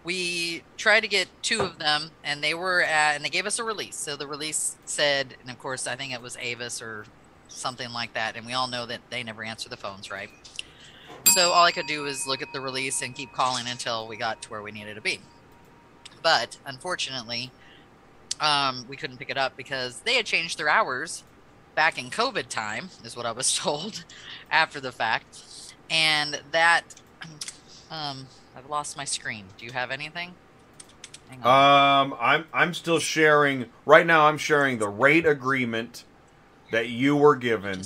we 0.06 0.62
tried 0.76 1.00
to 1.00 1.08
get 1.08 1.26
two 1.42 1.62
of 1.62 1.80
them, 1.80 2.12
and 2.22 2.42
they 2.42 2.54
were 2.54 2.80
at, 2.80 3.16
and 3.16 3.24
they 3.24 3.28
gave 3.28 3.44
us 3.44 3.58
a 3.58 3.64
release. 3.64 3.96
So 3.96 4.14
the 4.14 4.28
release 4.28 4.76
said, 4.84 5.34
and 5.42 5.50
of 5.50 5.58
course, 5.58 5.88
I 5.88 5.96
think 5.96 6.12
it 6.12 6.22
was 6.22 6.36
Avis 6.40 6.80
or 6.80 7.06
something 7.48 7.92
like 7.92 8.14
that. 8.14 8.36
And 8.36 8.46
we 8.46 8.52
all 8.52 8.68
know 8.68 8.86
that 8.86 9.00
they 9.10 9.24
never 9.24 9.42
answer 9.42 9.68
the 9.68 9.76
phones, 9.76 10.08
right? 10.08 10.30
So 11.34 11.50
all 11.50 11.64
I 11.64 11.72
could 11.72 11.88
do 11.88 12.02
was 12.02 12.24
look 12.24 12.40
at 12.40 12.52
the 12.52 12.60
release 12.60 13.02
and 13.02 13.16
keep 13.16 13.32
calling 13.32 13.66
until 13.66 14.06
we 14.06 14.16
got 14.16 14.42
to 14.42 14.50
where 14.50 14.62
we 14.62 14.70
needed 14.70 14.94
to 14.94 15.00
be. 15.00 15.18
But 16.22 16.56
unfortunately, 16.64 17.50
um, 18.40 18.86
we 18.88 18.96
couldn't 18.96 19.16
pick 19.16 19.30
it 19.30 19.36
up 19.36 19.56
because 19.56 20.00
they 20.00 20.14
had 20.14 20.24
changed 20.24 20.56
their 20.56 20.68
hours 20.68 21.24
back 21.74 21.98
in 21.98 22.10
COVID 22.10 22.46
time, 22.48 22.90
is 23.02 23.16
what 23.16 23.26
I 23.26 23.32
was 23.32 23.56
told 23.58 24.04
after 24.52 24.80
the 24.80 24.92
fact. 24.92 25.42
And 25.90 26.40
that, 26.52 26.84
um, 27.90 28.28
I've 28.56 28.70
lost 28.70 28.96
my 28.96 29.04
screen. 29.04 29.44
Do 29.58 29.66
you 29.66 29.72
have 29.72 29.90
anything? 29.90 30.34
Um, 31.42 32.14
I'm 32.18 32.46
I'm 32.52 32.72
still 32.72 32.98
sharing 32.98 33.66
right 33.84 34.06
now. 34.06 34.26
I'm 34.26 34.38
sharing 34.38 34.78
the 34.78 34.88
rate 34.88 35.26
agreement 35.26 36.04
that 36.70 36.88
you 36.88 37.16
were 37.16 37.36
given, 37.36 37.82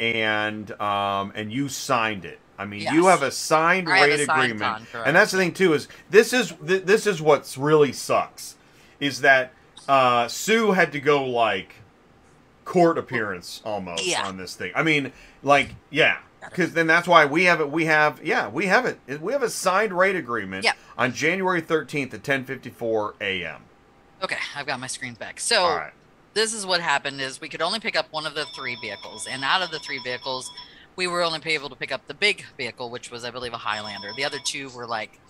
and 0.00 0.70
um, 0.80 1.32
and 1.36 1.52
you 1.52 1.68
signed 1.68 2.24
it. 2.24 2.40
I 2.58 2.64
mean, 2.64 2.82
you 2.92 3.06
have 3.06 3.22
a 3.22 3.30
signed 3.30 3.88
I 3.88 3.98
a 3.98 4.02
rate 4.08 4.26
signed 4.26 4.52
agreement, 4.52 4.86
and 4.94 5.14
that's 5.14 5.32
the 5.32 5.38
thing 5.38 5.52
too. 5.52 5.74
Is 5.74 5.86
this 6.10 6.32
is 6.32 6.52
th- 6.66 6.84
this 6.84 7.06
is 7.06 7.22
what's 7.22 7.56
really 7.58 7.92
sucks, 7.92 8.56
is 9.00 9.20
that 9.20 9.52
uh, 9.86 10.26
Sue 10.26 10.72
had 10.72 10.92
to 10.92 11.00
go 11.00 11.24
like 11.24 11.74
court 12.64 12.96
appearance 12.96 13.60
almost 13.64 14.06
Yeah. 14.06 14.26
on 14.26 14.36
this 14.38 14.54
thing. 14.54 14.72
I 14.74 14.82
mean, 14.82 15.12
like 15.42 15.74
yeah. 15.90 16.18
Because 16.50 16.72
then 16.72 16.86
that's 16.86 17.08
why 17.08 17.24
we 17.26 17.44
have 17.44 17.60
it. 17.60 17.70
We 17.70 17.86
have 17.86 18.24
yeah, 18.24 18.48
we 18.48 18.66
have 18.66 18.84
it. 18.86 19.20
We 19.20 19.32
have 19.32 19.42
a 19.42 19.50
signed 19.50 19.92
rate 19.92 20.16
agreement 20.16 20.64
Yeah. 20.64 20.72
on 20.96 21.12
January 21.12 21.60
thirteenth 21.60 22.12
at 22.14 22.22
ten 22.24 22.44
fifty 22.44 22.70
four 22.70 23.14
a.m. 23.20 23.62
okay, 24.22 24.38
I've 24.56 24.66
got 24.66 24.80
my 24.80 24.86
screen 24.86 25.14
back. 25.14 25.40
So 25.40 25.66
right. 25.66 25.92
this 26.34 26.52
is 26.52 26.64
what 26.66 26.80
happened 26.80 27.20
is 27.20 27.40
we 27.40 27.48
could 27.48 27.62
only 27.62 27.80
pick 27.80 27.96
up 27.96 28.06
one 28.10 28.26
of 28.26 28.34
the 28.34 28.44
three 28.46 28.76
vehicles 28.80 29.26
and 29.26 29.42
out 29.44 29.62
of 29.62 29.70
the 29.70 29.78
three 29.78 29.98
vehicles 30.02 30.50
we 30.96 31.06
were 31.06 31.22
only 31.22 31.40
able 31.46 31.68
to 31.68 31.76
pick 31.76 31.90
up 31.90 32.06
the 32.06 32.14
big 32.14 32.44
vehicle 32.56 32.90
which 32.90 33.10
was 33.10 33.24
i 33.24 33.30
believe 33.30 33.52
a 33.52 33.58
highlander 33.58 34.12
the 34.16 34.24
other 34.24 34.38
two 34.44 34.68
were 34.70 34.86
like 34.86 35.20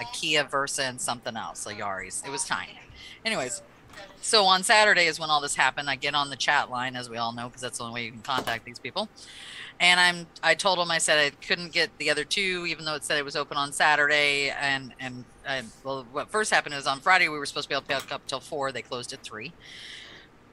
a 0.00 0.04
kia 0.12 0.44
versa 0.44 0.84
and 0.84 1.00
something 1.00 1.36
else 1.36 1.66
a 1.66 1.74
yaris 1.74 2.24
it 2.26 2.30
was 2.30 2.44
tiny 2.44 2.78
anyways 3.24 3.62
so 4.20 4.44
on 4.44 4.62
saturday 4.62 5.06
is 5.06 5.18
when 5.18 5.28
all 5.28 5.40
this 5.40 5.56
happened 5.56 5.90
i 5.90 5.96
get 5.96 6.14
on 6.14 6.30
the 6.30 6.36
chat 6.36 6.70
line 6.70 6.94
as 6.96 7.10
we 7.10 7.16
all 7.16 7.32
know 7.32 7.48
because 7.48 7.60
that's 7.60 7.78
the 7.78 7.84
only 7.84 7.94
way 7.94 8.04
you 8.04 8.12
can 8.12 8.22
contact 8.22 8.64
these 8.64 8.78
people 8.78 9.08
and 9.82 10.00
i'm 10.00 10.26
i 10.42 10.54
told 10.54 10.78
them 10.78 10.90
i 10.90 10.96
said 10.96 11.18
i 11.18 11.28
couldn't 11.44 11.72
get 11.72 11.90
the 11.98 12.08
other 12.08 12.24
two 12.24 12.64
even 12.66 12.84
though 12.84 12.94
it 12.94 13.04
said 13.04 13.18
it 13.18 13.24
was 13.24 13.36
open 13.36 13.58
on 13.58 13.72
saturday. 13.72 14.50
And 14.50 14.94
and, 14.98 15.24
and 15.44 15.70
well 15.84 16.06
what 16.12 16.30
first 16.30 16.50
happened 16.50 16.74
is 16.74 16.86
on 16.86 17.00
friday 17.00 17.28
we 17.28 17.38
were 17.38 17.46
supposed 17.46 17.64
to 17.64 17.68
be 17.68 17.74
able 17.74 17.82
to 17.82 17.88
pick 17.88 18.14
up 18.14 18.26
till 18.26 18.40
four. 18.40 18.72
They 18.72 18.82
closed 18.82 19.12
at 19.12 19.22
three. 19.22 19.52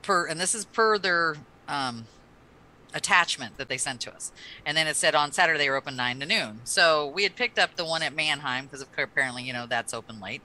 Per 0.02 0.26
and 0.26 0.40
this 0.40 0.54
is 0.54 0.66
per 0.66 0.98
their 0.98 1.36
um, 1.68 2.06
attachment 2.94 3.58
that 3.58 3.70
they 3.70 3.78
sent 3.78 4.02
to 4.02 4.12
us 4.14 4.32
and 4.66 4.76
then 4.76 4.88
it 4.88 4.96
said 4.96 5.14
on 5.14 5.32
saturday 5.32 5.60
they 5.60 5.70
were 5.70 5.76
open 5.76 5.96
9 5.96 6.20
to 6.22 6.26
noon 6.26 6.60
so 6.64 7.08
we 7.08 7.22
had 7.24 7.36
picked 7.36 7.60
up 7.60 7.76
the 7.76 7.86
one 7.86 8.02
at 8.02 8.16
manheim 8.16 8.66
because 8.66 8.82
apparently 8.82 9.44
you 9.44 9.54
know 9.54 9.68
that's 9.68 9.94
open 9.94 10.20
late 10.20 10.42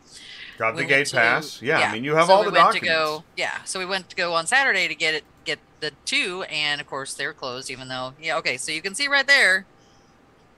Got 0.58 0.76
the 0.76 0.82
we 0.82 0.88
gate 0.88 1.06
to- 1.08 1.16
pass. 1.16 1.60
Yeah, 1.62 1.78
I 1.80 1.92
mean 1.92 2.04
you 2.04 2.14
have 2.16 2.26
so 2.26 2.34
all 2.34 2.40
we 2.40 2.46
the 2.46 2.52
went 2.52 2.64
documents. 2.74 2.80
to 2.88 2.94
go 2.94 3.24
yeah 3.36 3.62
so 3.64 3.78
we 3.78 3.86
went 3.86 4.10
to 4.10 4.16
go 4.16 4.34
on 4.34 4.46
saturday 4.46 4.86
to 4.88 4.94
get 4.94 5.14
it 5.14 5.24
get 5.44 5.58
the 5.80 5.92
two 6.04 6.42
and 6.50 6.80
of 6.80 6.86
course 6.86 7.14
they're 7.14 7.32
closed 7.32 7.70
even 7.70 7.88
though 7.88 8.12
yeah 8.20 8.36
okay 8.36 8.56
so 8.58 8.70
you 8.72 8.82
can 8.82 8.94
see 8.94 9.08
right 9.08 9.26
there 9.26 9.64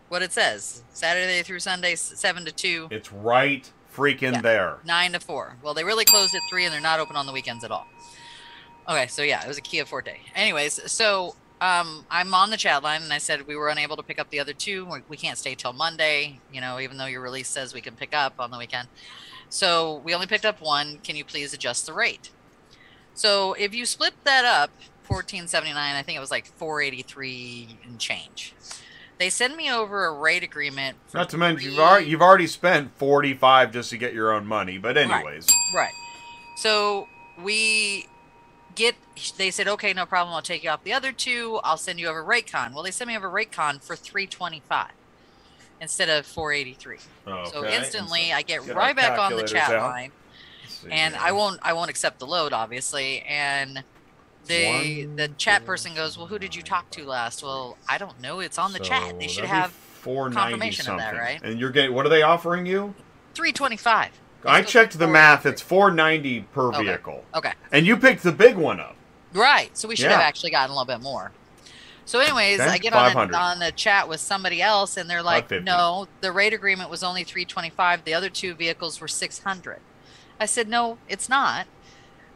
what 0.09 0.23
it 0.23 0.33
says 0.33 0.83
saturday 0.93 1.43
through 1.43 1.61
sunday 1.61 1.95
7 1.95 2.45
to 2.47 2.53
2 2.53 2.89
It's 2.91 3.13
right 3.13 3.71
freaking 3.95 4.33
Yeah. 4.35 4.41
there. 4.43 4.77
nine 4.85 5.13
to 5.13 5.21
four. 5.21 5.57
Well, 5.63 5.73
they 5.73 5.83
really 5.83 6.05
closed 6.05 6.35
at 6.35 6.43
three, 6.51 6.67
and 6.67 6.75
they're 6.75 6.83
not 6.83 7.01
open 7.01 7.17
on 7.17 7.25
the 7.25 7.33
weekends 7.33 7.65
at 7.65 7.71
all. 7.71 7.87
Okay, 8.87 9.07
so 9.07 9.23
yeah, 9.23 9.43
it 9.43 9.49
was 9.49 9.57
a 9.57 9.63
Kia 9.63 9.87
Forte. 9.87 10.19
Anyways, 10.35 10.93
so 10.93 11.35
um, 11.61 12.05
I'm 12.11 12.35
on 12.35 12.51
the 12.51 12.57
chat 12.57 12.83
line, 12.83 13.03
and 13.03 13.13
I 13.13 13.19
said 13.19 13.47
we 13.47 13.57
were 13.57 13.69
unable 13.69 13.97
to 13.97 14.03
pick 14.03 14.19
up 14.19 14.31
the 14.31 14.41
other 14.41 14.53
two. 14.53 14.85
We, 14.85 14.99
we 15.09 15.17
can't 15.17 15.39
stay 15.39 15.55
till 15.55 15.73
Monday, 15.73 16.41
you 16.53 16.61
know, 16.61 16.79
even 16.79 16.97
though 16.99 17.07
your 17.07 17.23
release 17.23 17.49
says 17.49 17.73
we 17.73 17.81
can 17.81 17.95
pick 17.95 18.15
up 18.15 18.35
on 18.39 18.51
the 18.51 18.59
weekend. 18.59 18.89
So 19.49 20.03
we 20.05 20.15
only 20.15 20.27
picked 20.27 20.45
up 20.45 20.61
one. 20.61 20.99
Can 21.03 21.17
you 21.17 21.25
please 21.25 21.55
adjust 21.55 21.87
the 21.87 21.93
rate? 21.93 22.31
So 23.15 23.55
if 23.55 23.75
you 23.75 23.87
split 23.87 24.13
that 24.25 24.45
up, 24.45 24.71
fourteen 25.03 25.47
seventy 25.49 25.73
nine, 25.73 25.97
I 25.97 26.03
think 26.03 26.17
it 26.17 26.21
was 26.21 26.31
like 26.31 26.47
four 26.47 26.83
eighty 26.83 27.03
three 27.03 27.79
and 27.85 27.99
change. 27.99 28.55
They 29.19 29.31
send 29.31 29.57
me 29.57 29.71
over 29.71 30.05
a 30.05 30.13
rate 30.13 30.43
agreement. 30.43 30.99
for 31.07 31.17
Not 31.17 31.31
to 31.31 31.39
mention 31.39 31.71
you've 31.71 31.79
already 31.79 32.07
you've 32.07 32.21
already 32.21 32.47
spent 32.47 32.95
forty 32.99 33.33
five 33.33 33.73
just 33.73 33.89
to 33.91 33.97
get 33.97 34.13
your 34.13 34.33
own 34.33 34.47
money. 34.47 34.77
But 34.77 34.99
anyways, 34.99 35.47
Right. 35.75 35.95
So 36.57 37.09
we 37.43 38.07
get. 38.77 38.97
They 39.39 39.51
said, 39.51 39.69
okay, 39.69 39.93
no 39.93 40.07
problem. 40.07 40.35
I'll 40.35 40.43
take 40.43 40.63
you 40.63 40.71
off 40.71 40.85
the 40.85 40.93
other 40.93 41.13
two. 41.13 41.61
I'll 41.65 41.79
send 41.79 41.99
you 41.99 42.09
over 42.09 42.25
rate 42.25 42.51
con. 42.51 42.73
Well, 42.75 42.85
they 42.85 42.91
sent 42.93 43.09
me 43.09 43.17
over 43.17 43.31
rate 43.31 43.53
con 43.53 43.81
for 43.81 43.97
three 43.97 44.27
twenty 44.27 44.63
five 44.69 44.93
instead 45.81 46.09
of 46.09 46.27
four 46.27 46.53
eighty 46.53 46.75
three. 46.75 46.99
So 47.45 47.61
Okay. 47.65 47.77
instantly, 47.77 48.33
I 48.33 48.43
get, 48.43 48.65
Get 48.65 48.77
right 48.77 48.95
back 48.97 49.19
on 49.19 49.37
the 49.37 49.43
chat 49.45 49.73
out. 49.73 49.91
line, 49.91 50.13
and. 50.91 51.15
I 51.17 51.33
won't. 51.33 51.59
I 51.63 51.73
won't 51.73 51.91
accept 51.91 52.19
the 52.21 52.27
load, 52.27 52.53
obviously. 52.53 53.23
And 53.23 53.85
the 54.49 54.65
One, 54.67 55.17
the 55.17 55.29
chat 55.39 55.61
two, 55.61 55.67
person 55.67 55.95
goes, 55.95 56.17
well, 56.17 56.27
who 56.27 56.39
did 56.39 56.55
you 56.55 56.63
talk 56.63 56.91
to 56.93 57.05
last? 57.05 57.43
Well, 57.43 57.79
I 57.89 57.99
don't 57.99 58.21
know. 58.21 58.41
It's 58.41 58.59
on 58.59 58.73
the 58.73 58.79
chat. 58.79 59.15
They 59.19 59.29
should 59.29 59.45
have 59.45 59.73
490 60.03 60.51
confirmation 60.51 60.87
of 60.89 60.99
that, 60.99 61.15
right? 61.17 61.41
And 61.43 61.59
you're 61.59 61.71
getting 61.71 61.95
what 61.95 62.07
are 62.07 62.11
they 62.11 62.23
offering 62.23 62.67
you? 62.67 62.95
three 63.35 63.53
twenty 63.53 63.77
five. 63.77 64.11
I 64.47 64.63
checked 64.63 64.99
the 64.99 65.07
math. 65.07 65.47
It's 65.47 65.63
490 65.63 66.41
per 66.53 66.69
Okay. 66.69 66.85
vehicle, 66.85 67.25
okay. 67.35 67.53
and 67.73 67.87
you 67.87 67.97
picked 67.97 68.23
the 68.23 68.33
big 68.33 68.57
one 68.57 68.81
up. 68.81 68.97
Right. 69.33 69.77
So 69.77 69.89
we 69.89 69.97
should 69.97 70.07
Yeah. 70.07 70.13
have 70.13 70.21
actually 70.21 70.51
gotten 70.51 70.71
a 70.71 70.75
little 70.75 70.87
bit 70.87 71.03
more. 71.03 71.33
So, 72.05 72.21
anyways, 72.21 72.61
Okay, 72.61 72.71
I 72.71 72.79
get 72.79 72.93
on 72.93 73.17
a, 73.35 73.37
on 73.37 73.63
a 73.63 73.73
chat 73.73 74.09
with 74.09 74.21
somebody 74.21 74.63
else, 74.63 74.97
and 74.97 75.11
they're 75.11 75.23
like, 75.25 75.51
"No, 75.51 76.07
the 76.21 76.31
rate 76.31 76.53
agreement 76.53 76.89
was 76.89 77.03
only 77.03 77.25
325. 77.25 78.05
The 78.05 78.15
other 78.15 78.31
two 78.31 78.55
vehicles 78.55 79.01
were 79.01 79.09
600." 79.09 79.81
I 80.39 80.47
said, 80.47 80.69
"No, 80.69 80.99
it's 81.09 81.29
not." 81.29 81.67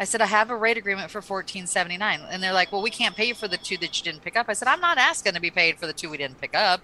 I 0.00 0.04
said, 0.04 0.20
"I 0.20 0.26
have 0.26 0.50
a 0.50 0.56
rate 0.56 0.76
agreement 0.76 1.12
for 1.12 1.20
1479," 1.20 2.20
and 2.28 2.42
they're 2.42 2.52
like, 2.52 2.72
"Well, 2.72 2.82
we 2.82 2.90
can't 2.90 3.14
pay 3.14 3.26
you 3.26 3.34
for 3.34 3.46
the 3.46 3.58
two 3.58 3.76
that 3.76 3.96
you 3.96 4.02
didn't 4.04 4.24
pick 4.24 4.36
up." 4.36 4.46
I 4.48 4.54
said, 4.54 4.66
"I'm 4.66 4.80
not 4.80 4.98
asking 4.98 5.34
to 5.34 5.40
be 5.40 5.50
paid 5.52 5.78
for 5.78 5.86
the 5.86 5.92
two 5.92 6.10
we 6.10 6.16
didn't 6.16 6.40
pick 6.40 6.56
up. 6.56 6.80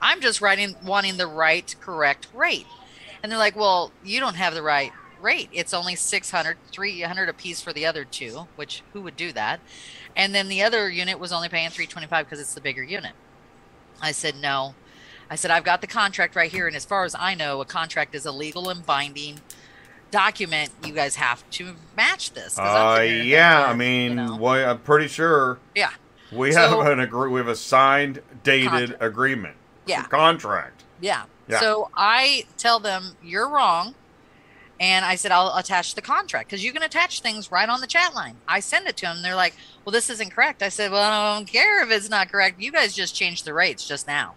I'm 0.00 0.20
just 0.20 0.40
writing 0.40 0.76
wanting 0.84 1.16
the 1.16 1.26
right 1.26 1.74
correct 1.80 2.28
rate." 2.32 2.66
And 3.22 3.30
they're 3.32 3.38
like, 3.38 3.56
"Well, 3.56 3.92
you 4.04 4.20
don't 4.20 4.36
have 4.36 4.54
the 4.54 4.62
right 4.62 4.92
rate. 5.20 5.48
It's 5.52 5.74
only 5.74 5.94
600, 5.96 6.56
300 6.72 7.28
a 7.28 7.32
piece 7.32 7.60
for 7.60 7.72
the 7.72 7.84
other 7.86 8.04
two, 8.04 8.46
which 8.56 8.82
who 8.92 9.00
would 9.02 9.16
do 9.16 9.32
that?" 9.32 9.60
And 10.16 10.34
then 10.34 10.48
the 10.48 10.62
other 10.62 10.88
unit 10.88 11.18
was 11.18 11.32
only 11.32 11.48
paying 11.48 11.70
325 11.70 12.26
because 12.26 12.40
it's 12.40 12.54
the 12.54 12.60
bigger 12.60 12.82
unit. 12.82 13.12
I 14.00 14.12
said, 14.12 14.36
"No." 14.36 14.74
I 15.30 15.34
said, 15.36 15.50
"I've 15.50 15.64
got 15.64 15.80
the 15.80 15.86
contract 15.86 16.34
right 16.36 16.50
here 16.50 16.66
and 16.66 16.74
as 16.76 16.84
far 16.84 17.04
as 17.04 17.14
I 17.18 17.34
know, 17.34 17.60
a 17.60 17.64
contract 17.64 18.14
is 18.14 18.24
a 18.24 18.32
legal 18.32 18.70
and 18.70 18.84
binding 18.86 19.40
document. 20.10 20.70
You 20.84 20.92
guys 20.94 21.16
have 21.16 21.48
to 21.50 21.74
match 21.96 22.32
this. 22.32 22.58
Uh, 22.58 23.00
yeah, 23.06 23.66
I 23.66 23.74
mean, 23.74 24.10
you 24.10 24.14
know, 24.16 24.36
well, 24.36 24.70
I'm 24.70 24.78
pretty 24.78 25.08
sure 25.08 25.58
yeah. 25.74 25.90
we 26.32 26.52
So- 26.52 26.80
have 26.82 26.92
an 26.92 27.00
agree. 27.00 27.28
We 27.30 27.40
have 27.40 27.48
a 27.48 27.56
signed, 27.56 28.22
dated 28.42 28.70
Contract. 28.70 29.02
agreement. 29.02 29.56
Yeah. 29.86 30.02
Contract. 30.04 30.84
Yeah. 31.00 31.24
Yeah. 31.48 31.60
So 31.60 31.90
I 31.94 32.44
tell 32.56 32.78
them 32.80 33.16
you're 33.22 33.48
wrong. 33.48 33.94
And 34.80 35.04
I 35.04 35.16
said, 35.16 35.32
I'll 35.32 35.56
attach 35.56 35.96
the 35.96 36.02
contract 36.02 36.48
because 36.48 36.64
you 36.64 36.72
can 36.72 36.84
attach 36.84 37.20
things 37.20 37.50
right 37.50 37.68
on 37.68 37.80
the 37.80 37.86
chat 37.88 38.14
line. 38.14 38.36
I 38.46 38.60
send 38.60 38.86
it 38.86 38.96
to 38.98 39.06
them. 39.06 39.22
They're 39.22 39.34
like, 39.34 39.56
well, 39.84 39.92
this 39.92 40.08
isn't 40.08 40.30
correct. 40.30 40.62
I 40.62 40.68
said, 40.68 40.92
well, 40.92 41.02
I 41.02 41.36
don't 41.36 41.48
care 41.48 41.82
if 41.82 41.90
it's 41.90 42.08
not 42.08 42.30
correct. 42.30 42.60
You 42.60 42.70
guys 42.70 42.94
just 42.94 43.12
changed 43.12 43.44
the 43.44 43.52
rates 43.52 43.88
just 43.88 44.06
now. 44.06 44.36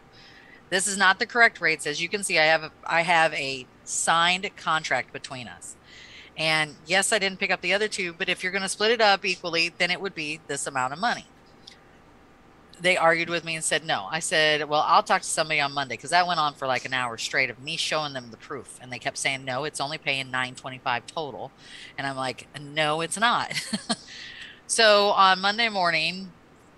This 0.72 0.88
is 0.88 0.98
not 0.98 1.20
the 1.20 1.28
correct 1.28 1.62
rates. 1.62 1.86
As 1.86 2.02
you 2.02 2.10
can 2.10 2.24
see, 2.24 2.40
I 2.40 2.46
have 2.46 2.64
a, 2.64 2.72
I 2.88 3.02
have 3.02 3.34
a 3.36 3.68
signed 3.84 4.50
contract 4.58 5.14
between 5.14 5.48
us. 5.48 5.76
And 6.36 6.76
yes, 6.88 7.14
I 7.14 7.20
didn't 7.20 7.40
pick 7.40 7.52
up 7.52 7.62
the 7.62 7.74
other 7.74 7.88
two, 7.88 8.14
but 8.14 8.28
if 8.28 8.42
you're 8.42 8.54
going 8.54 8.64
to 8.64 8.70
split 8.70 8.90
it 8.90 9.02
up 9.02 9.24
equally, 9.24 9.70
then 9.78 9.92
it 9.92 10.02
would 10.02 10.16
be 10.16 10.40
this 10.48 10.66
amount 10.66 10.94
of 10.94 10.98
money 10.98 11.26
they 12.82 12.98
argued 12.98 13.30
with 13.30 13.46
me 13.46 13.56
and 13.56 13.64
said 13.64 13.86
no. 13.86 14.08
I 14.10 14.20
said, 14.20 14.68
well, 14.68 14.84
I'll 14.86 15.04
talk 15.04 15.22
to 15.22 15.28
somebody 15.28 15.60
on 15.60 15.74
Monday 15.74 15.96
because 15.96 16.10
that 16.10 16.28
went 16.28 16.40
on 16.40 16.54
for 16.54 16.68
like 16.68 16.86
an 16.86 16.94
hour 16.94 17.18
straight 17.18 17.50
of 17.50 17.62
me 17.62 17.78
showing 17.78 18.14
them 18.14 18.32
the 18.32 18.38
proof, 18.38 18.80
and 18.82 18.92
they 18.92 19.00
kept 19.00 19.18
saying 19.18 19.46
no, 19.46 19.64
it's 19.64 19.80
only 19.80 19.98
paying 19.98 20.32
nine 20.32 20.56
twenty 20.56 20.80
five 20.80 21.06
total, 21.06 21.52
and 21.98 22.08
I'm 22.08 22.16
like, 22.16 22.48
no, 22.60 23.02
it's 23.02 23.20
not. 23.20 23.54
so 24.68 25.10
on 25.10 25.40
Monday 25.40 25.70
morning, 25.70 26.32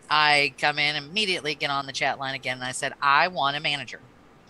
I 0.09 0.53
come 0.57 0.77
in 0.77 0.95
immediately, 0.95 1.55
get 1.55 1.69
on 1.69 1.85
the 1.85 1.93
chat 1.93 2.19
line 2.19 2.35
again, 2.35 2.57
and 2.57 2.65
I 2.65 2.71
said, 2.71 2.93
I 3.01 3.27
want 3.29 3.57
a 3.57 3.59
manager 3.59 3.99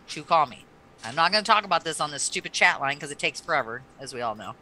to 0.10 0.24
call 0.24 0.46
me. 0.46 0.66
I'm 1.06 1.16
not 1.16 1.32
going 1.32 1.44
to 1.44 1.50
talk 1.50 1.66
about 1.66 1.84
this 1.84 2.00
on 2.00 2.12
this 2.12 2.24
stupid 2.24 2.54
chat 2.54 2.80
line 2.80 2.96
because 2.96 3.12
it 3.12 3.20
takes 3.20 3.42
forever, 3.42 3.82
as 4.00 4.14
we 4.14 4.22
all 4.22 4.36
know. 4.36 4.56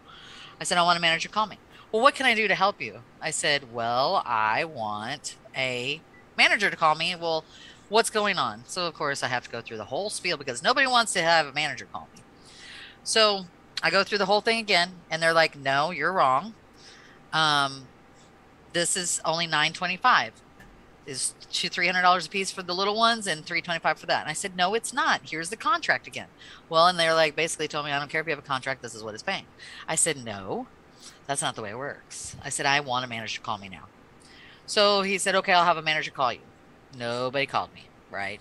I 0.60 0.64
said, 0.64 0.78
I 0.78 0.84
want 0.84 0.98
a 0.98 1.02
manager 1.02 1.28
to 1.28 1.34
call 1.34 1.48
me. 1.48 1.58
Well, 1.92 2.02
what 2.02 2.16
can 2.16 2.26
I 2.26 2.36
do 2.36 2.48
to 2.48 2.56
help 2.56 2.82
you? 2.82 3.02
I 3.22 3.32
said, 3.32 3.74
well, 3.74 4.24
I 4.26 4.66
want 4.66 5.36
a 5.56 6.02
manager 6.42 6.70
to 6.70 6.76
call 6.76 6.96
me. 6.96 7.16
Well, 7.16 7.44
what's 7.90 8.10
going 8.10 8.38
on? 8.38 8.64
So 8.68 8.88
of 8.88 8.94
course 8.94 9.22
I 9.22 9.28
have 9.28 9.44
to 9.44 9.50
go 9.50 9.62
through 9.62 9.78
the 9.78 9.92
whole 9.94 10.10
spiel 10.10 10.38
because 10.38 10.64
nobody 10.64 10.88
wants 10.88 11.14
to 11.14 11.22
have 11.22 11.46
a 11.46 11.54
manager 11.54 11.88
call 11.92 12.08
me. 12.16 12.22
So 13.04 13.46
I 13.84 13.90
go 13.90 14.04
through 14.04 14.20
the 14.20 14.26
whole 14.26 14.42
thing 14.42 14.60
again, 14.60 14.90
and 15.10 15.22
they're 15.22 15.34
like, 15.34 15.56
"No, 15.56 15.92
you're 15.92 16.14
wrong. 16.14 16.54
Um, 17.34 17.88
this 18.74 18.96
is 18.96 19.22
only 19.26 19.48
nine 19.48 19.74
twenty-five. 19.74 20.34
Is 21.06 21.34
two 21.52 21.70
three 21.70 21.88
hundred 21.88 22.04
dollars 22.04 22.28
a 22.28 22.30
piece 22.30 22.52
for 22.52 22.64
the 22.64 22.76
little 22.76 22.96
ones 22.96 23.28
and 23.28 23.46
three 23.46 23.62
twenty-five 23.62 23.98
for 24.00 24.08
that." 24.08 24.22
And 24.22 24.30
I 24.30 24.34
said, 24.34 24.56
"No, 24.56 24.74
it's 24.74 24.94
not. 24.94 25.22
Here's 25.32 25.50
the 25.50 25.58
contract 25.58 26.08
again." 26.08 26.28
Well, 26.70 26.88
and 26.88 26.98
they're 27.00 27.14
like, 27.14 27.36
basically 27.36 27.68
told 27.68 27.86
me, 27.86 27.92
"I 27.92 28.00
don't 28.00 28.10
care 28.10 28.22
if 28.22 28.28
you 28.28 28.36
have 28.36 28.46
a 28.46 28.54
contract. 28.54 28.82
This 28.82 28.96
is 28.96 29.04
what 29.04 29.14
it's 29.14 29.24
paying." 29.24 29.46
I 29.88 29.96
said, 29.96 30.24
"No, 30.24 30.68
that's 31.28 31.42
not 31.42 31.56
the 31.56 31.64
way 31.64 31.72
it 31.72 31.78
works." 31.78 32.36
I 32.44 32.50
said, 32.50 32.66
"I 32.66 32.80
want 32.80 33.06
a 33.06 33.10
manager 33.10 33.38
to 33.38 33.42
call 33.42 33.58
me 33.58 33.70
now." 33.70 33.86
So 34.72 35.02
he 35.02 35.18
said, 35.18 35.36
okay, 35.36 35.52
I'll 35.52 35.66
have 35.66 35.76
a 35.76 35.82
manager 35.82 36.12
call 36.12 36.32
you. 36.32 36.40
Nobody 36.98 37.46
called 37.46 37.74
me, 37.74 37.90
right? 38.10 38.40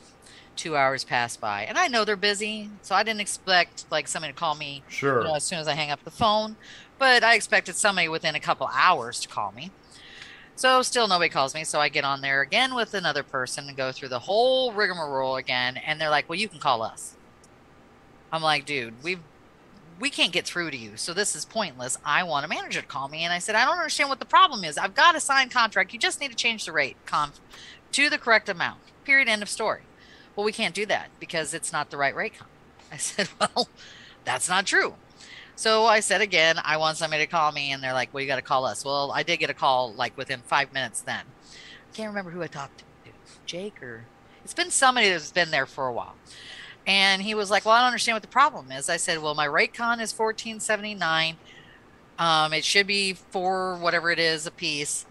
Two 0.55 0.77
hours 0.77 1.03
passed 1.03 1.41
by. 1.41 1.65
And 1.65 1.77
I 1.77 1.89
know 1.89 2.05
they're 2.05 2.15
busy, 2.15 2.71
so 2.83 2.95
I 2.95 3.03
didn't 3.03 3.21
expect 3.21 3.87
like 3.91 4.07
somebody 4.07 4.33
to 4.33 4.39
call 4.39 4.55
me 4.55 4.85
Sure. 4.89 5.23
you 5.23 5.27
know, 5.27 5.35
as 5.35 5.43
soon 5.43 5.59
as 5.59 5.67
I 5.67 5.73
hang 5.73 5.91
up 5.91 6.05
the 6.05 6.11
phone. 6.13 6.55
But 7.01 7.25
I 7.25 7.35
expected 7.35 7.75
somebody 7.75 8.07
within 8.07 8.37
a 8.37 8.41
couple 8.41 8.71
hours 8.73 9.19
to 9.23 9.29
call 9.29 9.51
me. 9.51 9.73
So 10.55 10.83
still 10.83 11.09
nobody 11.09 11.31
calls 11.31 11.53
me. 11.53 11.65
So 11.65 11.81
I 11.81 11.89
get 11.89 12.05
on 12.05 12.21
there 12.21 12.43
again 12.43 12.77
with 12.77 12.95
another 12.95 13.25
person 13.25 13.67
and 13.67 13.77
go 13.77 13.91
through 13.91 14.11
the 14.11 14.21
whole 14.21 14.73
rigmarole 14.73 15.35
again. 15.35 15.79
And 15.79 16.01
they're 16.01 16.11
like, 16.11 16.29
well, 16.29 16.39
you 16.39 16.47
can 16.47 16.61
call 16.61 16.83
us. 16.83 17.17
I'm 18.31 18.43
like, 18.43 18.67
dude, 18.67 19.03
we've 19.03 19.19
we 20.01 20.11
can't 20.11 20.33
get 20.33 20.47
through 20.47 20.71
to 20.71 20.77
you. 20.77 20.93
So 20.97 21.13
this 21.13 21.37
is 21.37 21.45
pointless. 21.45 21.99
I 22.05 22.23
want 22.23 22.47
a 22.47 22.49
manager 22.49 22.81
to 22.81 22.87
call 22.87 23.09
me. 23.09 23.23
And 23.23 23.33
I 23.33 23.39
said, 23.39 23.55
I 23.55 23.65
don't 23.65 23.77
understand 23.77 24.09
what 24.09 24.19
the 24.19 24.25
problem 24.25 24.65
is. 24.65 24.79
I've 24.79 24.95
got 24.95 25.15
a 25.15 25.21
signed 25.21 25.51
contract. 25.51 25.93
You 25.93 25.99
just 25.99 26.21
need 26.21 26.31
to 26.31 26.37
change 26.37 26.65
the 26.65 26.73
rate 26.73 26.97
conf 27.07 27.39
to 27.93 28.09
the 28.09 28.19
correct 28.19 28.49
amount. 28.49 28.81
Period. 29.05 29.29
End 29.29 29.43
of 29.43 29.49
story. 29.49 29.83
Well, 30.35 30.45
we 30.45 30.53
can't 30.53 30.75
do 30.75 30.87
that 30.87 31.11
because 31.21 31.53
it's 31.53 31.73
not 31.73 31.91
the 31.91 31.97
right 31.99 32.15
rate. 32.15 32.39
Con. 32.39 32.49
I 32.91 32.97
said, 32.99 33.29
well, 33.39 33.69
that's 34.25 34.49
not 34.49 34.67
true. 34.67 34.95
So 35.55 35.85
I 35.85 36.01
said 36.01 36.23
again, 36.23 36.57
I 36.65 36.79
want 36.79 36.97
somebody 36.97 37.25
to 37.25 37.31
call 37.31 37.53
me. 37.53 37.71
And 37.71 37.83
they're 37.83 37.93
like, 37.93 38.15
well, 38.15 38.23
you 38.23 38.27
got 38.27 38.37
to 38.37 38.43
call 38.43 38.65
us. 38.65 38.85
Well, 38.85 39.13
I 39.13 39.23
did 39.23 39.37
get 39.37 39.51
a 39.51 39.55
call 39.55 39.93
like 39.93 40.17
within 40.17 40.41
five 40.41 40.73
minutes 40.73 41.03
then. 41.03 41.25
I 41.53 41.97
can't 41.97 42.09
remember 42.09 42.31
who 42.31 42.43
I 42.43 42.47
talked 42.47 42.79
to. 42.79 42.85
Jake 43.47 43.83
or 43.83 44.05
it's 44.45 44.55
been 44.55 44.71
somebody 44.71 45.11
that's 45.11 45.33
been 45.33 45.51
there 45.51 45.67
for 45.67 45.89
a 45.89 45.93
while. 45.93 46.15
And 46.87 47.23
he 47.23 47.35
was 47.35 47.51
like, 47.51 47.65
"Well, 47.65 47.75
I 47.75 47.79
don't 47.81 47.89
understand 47.89 48.17
what 48.17 48.23
the 48.23 48.29
problem 48.29 48.73
is." 48.73 48.89
I 48.89 48.97
said, 48.97 49.23
"Well, 49.23 49.35
my 49.35 49.45
rate 49.45 49.75
con 49.75 50.01
is 50.01 50.13
fourteen 50.13 50.61
seventy 50.61 50.95
nine. 50.95 51.37
Um, 52.19 52.53
it 52.53 52.65
should 52.65 52.87
be 52.87 53.13
four 53.15 53.77
whatever 53.77 54.11
it 54.11 54.19
is 54.19 54.47
a 54.47 54.51
piece." 54.51 55.07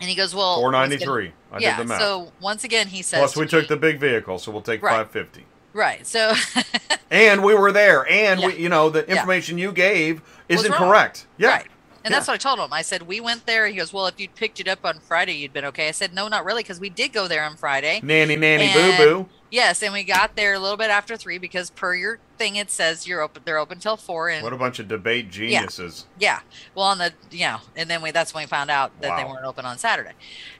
And 0.00 0.08
he 0.08 0.14
goes, 0.14 0.34
"Well, 0.34 0.56
Four 0.56 0.72
once 0.72 0.92
again- 0.94 1.32
I 1.52 1.58
yeah. 1.58 1.76
did 1.76 1.84
the 1.86 1.88
math. 1.88 2.00
So 2.00 2.32
once 2.40 2.64
again, 2.64 2.88
he 2.88 3.00
says, 3.02 3.18
Plus, 3.20 3.36
we 3.36 3.44
to 3.44 3.50
took 3.50 3.62
me- 3.62 3.66
the 3.68 3.76
big 3.76 3.98
vehicle, 3.98 4.38
so 4.38 4.52
we'll 4.52 4.60
take 4.62 4.82
Right. 4.82 4.96
five 4.96 5.10
fifty. 5.10 5.46
right. 5.72 6.06
So 6.06 6.34
And 7.10 7.42
we 7.44 7.54
were 7.54 7.72
there, 7.72 8.06
and 8.10 8.40
Yeah. 8.40 8.46
we, 8.48 8.56
you 8.56 8.68
know, 8.68 8.90
the 8.90 9.04
Yeah. 9.06 9.14
information 9.14 9.58
you 9.58 9.72
gave 9.72 10.20
isn't 10.48 10.72
correct. 10.72 11.26
Yeah. 11.38 11.48
Right. 11.50 11.66
And 12.06 12.14
that's 12.14 12.28
what 12.28 12.34
I 12.34 12.38
told 12.38 12.58
him. 12.58 12.72
I 12.72 12.82
said, 12.82 13.02
We 13.02 13.20
went 13.20 13.46
there. 13.46 13.66
He 13.66 13.74
goes, 13.76 13.92
Well, 13.92 14.06
if 14.06 14.18
you'd 14.18 14.34
picked 14.34 14.60
it 14.60 14.68
up 14.68 14.84
on 14.84 15.00
Friday, 15.00 15.32
you'd 15.34 15.52
been 15.52 15.64
okay. 15.66 15.88
I 15.88 15.90
said, 15.90 16.14
No, 16.14 16.28
not 16.28 16.44
really, 16.44 16.62
because 16.62 16.80
we 16.80 16.88
did 16.88 17.12
go 17.12 17.28
there 17.28 17.42
on 17.42 17.56
Friday. 17.56 18.00
Nanny, 18.02 18.36
nanny, 18.36 18.64
And- 18.64 18.98
boo, 18.98 19.04
boo. 19.24 19.28
Yes, 19.48 19.80
and 19.82 19.92
we 19.92 20.02
got 20.02 20.34
there 20.34 20.54
a 20.54 20.58
little 20.58 20.76
bit 20.76 20.90
after 20.90 21.16
three 21.16 21.38
because 21.38 21.70
per 21.70 21.94
your 21.94 22.18
thing 22.36 22.56
it 22.56 22.68
says 22.68 23.06
you're 23.06 23.22
open 23.22 23.42
they're 23.44 23.58
open 23.58 23.78
till 23.78 23.96
four 23.96 24.28
and 24.28 24.42
What 24.42 24.52
a 24.52 24.56
bunch 24.56 24.80
of 24.80 24.88
debate 24.88 25.30
geniuses. 25.30 26.06
Yeah. 26.18 26.40
Well, 26.74 26.86
on 26.86 26.98
the 26.98 27.12
yeah, 27.30 27.60
and 27.76 27.88
then 27.88 28.02
we 28.02 28.10
that's 28.10 28.34
when 28.34 28.42
we 28.42 28.48
found 28.48 28.70
out 28.70 29.00
that 29.00 29.16
they 29.16 29.24
weren't 29.24 29.44
open 29.44 29.64
on 29.64 29.78
Saturday. 29.78 30.12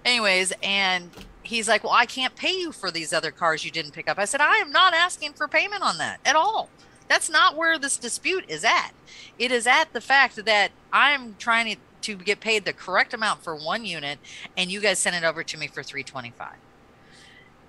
Anyways, 0.05 0.53
and 0.63 1.11
he's 1.43 1.69
like, 1.69 1.83
"Well, 1.83 1.93
I 1.93 2.07
can't 2.07 2.35
pay 2.37 2.53
you 2.53 2.71
for 2.71 2.91
these 2.93 3.13
other 3.13 3.33
cars 3.33 3.65
you 3.65 3.73
didn't 3.73 3.91
pick 3.91 4.09
up." 4.09 4.19
I 4.19 4.25
said, 4.25 4.41
"I 4.41 4.59
am 4.59 4.71
not 4.71 4.95
asking 4.95 5.33
for 5.33 5.49
payment 5.49 5.83
on 5.83 5.99
that 5.99 6.21
at 6.25 6.37
all. 6.37 6.71
That's 7.09 7.31
not 7.31 7.57
where 7.57 7.79
this 7.79 7.97
dispute 7.97 8.45
is 8.49 8.65
at. 8.65 8.91
It 9.39 9.53
is 9.53 9.67
at 9.67 9.93
the 9.93 10.01
fact 10.01 10.45
that 10.45 10.71
I'm 10.93 11.37
trying 11.39 11.77
to, 11.77 11.81
to 12.03 12.23
get 12.23 12.41
paid 12.41 12.65
the 12.65 12.73
correct 12.73 13.15
amount 13.15 13.43
for 13.43 13.55
one 13.55 13.85
unit, 13.85 14.19
and 14.57 14.71
you 14.71 14.81
guys 14.81 14.99
sent 14.99 15.17
it 15.17 15.25
over 15.25 15.43
to 15.45 15.59
me 15.59 15.67
for 15.67 15.83
three 15.83 16.03
twenty 16.03 16.31
five. 16.31 16.57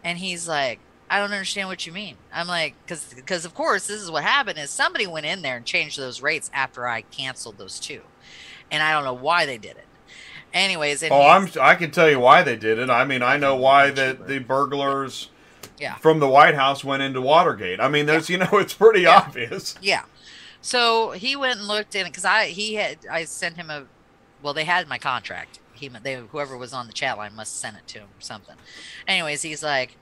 And 0.04 0.18
he's 0.20 0.48
like, 0.48 0.80
I 1.10 1.20
don't 1.20 1.32
understand 1.32 1.70
what 1.70 1.86
you 1.86 1.92
mean. 1.94 2.16
I'm 2.34 2.48
like, 2.48 2.76
because 2.84 3.14
because 3.14 3.46
of 3.46 3.54
course 3.54 3.88
this 3.88 4.02
is 4.02 4.12
what 4.12 4.24
happened 4.24 4.58
is 4.60 4.70
somebody 4.70 5.08
went 5.08 5.26
in 5.26 5.42
there 5.42 5.58
and 5.58 5.66
changed 5.66 5.98
those 5.98 6.22
rates 6.22 6.50
after 6.54 6.88
I 6.88 7.02
canceled 7.02 7.58
those 7.58 7.80
two, 7.80 8.02
and 8.72 8.82
I 8.82 8.92
don't 8.94 9.04
know 9.04 9.14
why 9.14 9.46
they 9.46 9.58
did 9.58 9.78
it. 9.78 9.86
Anyways, 10.54 11.04
and 11.04 11.12
Oh, 11.12 11.28
I'm. 11.28 11.50
I 11.60 11.76
can 11.76 11.92
tell 11.92 12.10
you 12.10 12.20
why 12.20 12.42
they 12.42 12.56
did 12.56 12.80
it. 12.80 12.90
I 12.90 13.06
mean, 13.06 13.22
I 13.22 13.38
know 13.38 13.56
why 13.56 13.90
that 13.92 14.28
the 14.28 14.40
burglars 14.40 15.30
Yeah. 15.80 15.96
from 15.96 16.20
the 16.20 16.28
White 16.28 16.56
House 16.56 16.84
went 16.84 17.04
into 17.04 17.22
Watergate. 17.22 17.80
I 17.80 17.88
mean, 17.88 18.06
there's 18.06 18.30
you 18.30 18.38
know, 18.38 18.50
it's 18.54 18.74
pretty 18.74 19.02
Yeah. 19.02 19.18
obvious. 19.26 19.76
Yeah. 19.82 20.04
So 20.62 21.12
he 21.12 21.36
went 21.36 21.60
and 21.60 21.68
looked 21.68 21.96
in 21.96 22.06
it 22.06 22.10
because 22.10 22.26
I 22.26 22.48
he 22.48 22.76
had 22.76 22.98
I 23.10 23.26
sent 23.26 23.56
him 23.58 23.70
a 23.70 23.86
well 24.42 24.54
they 24.54 24.64
had 24.66 24.88
my 24.88 24.98
contract. 24.98 25.60
He 25.74 25.88
they 25.88 26.16
whoever 26.32 26.58
was 26.58 26.74
on 26.74 26.88
the 26.88 26.94
chat 26.94 27.18
line 27.18 27.36
must 27.36 27.54
have 27.64 27.72
sent 27.74 27.78
it 27.84 27.88
to 27.94 28.00
him 28.00 28.08
or 28.08 28.22
something. 28.22 28.56
Anyways, 29.08 29.44
he's 29.44 29.62
like, 29.62 29.96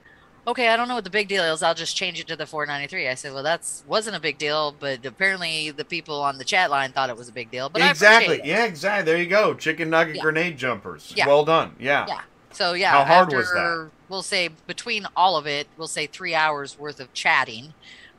okay, 0.47 0.69
I 0.69 0.77
don't 0.77 0.87
know 0.87 0.95
what 0.95 1.03
the 1.03 1.09
big 1.09 1.27
deal 1.27 1.43
is. 1.43 1.61
I'll 1.61 1.73
just 1.75 1.97
change 1.97 2.19
it 2.19 2.27
to 2.27 2.35
the 2.37 2.45
493. 2.45 3.09
I 3.09 3.15
said, 3.15 3.33
well, 3.33 3.43
that's 3.43 3.83
wasn't 3.85 4.15
a 4.15 4.19
big 4.21 4.37
deal, 4.37 4.73
but 4.79 5.05
apparently 5.05 5.71
the 5.71 5.83
people 5.83 6.21
on 6.21 6.37
the 6.37 6.45
chat 6.45 6.71
line 6.71 6.91
thought 6.93 7.09
it 7.09 7.17
was 7.17 7.27
a 7.27 7.33
big 7.33 7.51
deal. 7.51 7.67
But 7.67 7.81
exactly. 7.81 8.39
Yeah, 8.45 8.63
exactly. 8.63 9.11
There 9.11 9.21
you 9.21 9.27
go. 9.27 9.53
Chicken 9.53 9.89
nugget 9.89 10.15
Yeah. 10.15 10.21
grenade 10.21 10.57
jumpers. 10.57 11.11
Yeah. 11.15 11.27
Well 11.27 11.43
done. 11.43 11.75
Yeah. 11.79 12.05
Yeah. 12.07 12.21
So 12.55 12.73
yeah, 12.73 12.91
How 12.91 13.03
hard 13.03 13.33
was 13.33 13.47
after, 13.47 13.91
We'll 14.07 14.21
say 14.21 14.49
between 14.67 15.07
all 15.15 15.35
of 15.35 15.45
it, 15.45 15.67
we'll 15.77 15.87
say 15.87 16.07
three 16.07 16.33
hours 16.33 16.77
worth 16.79 16.99
of 16.99 17.13
chatting 17.13 17.73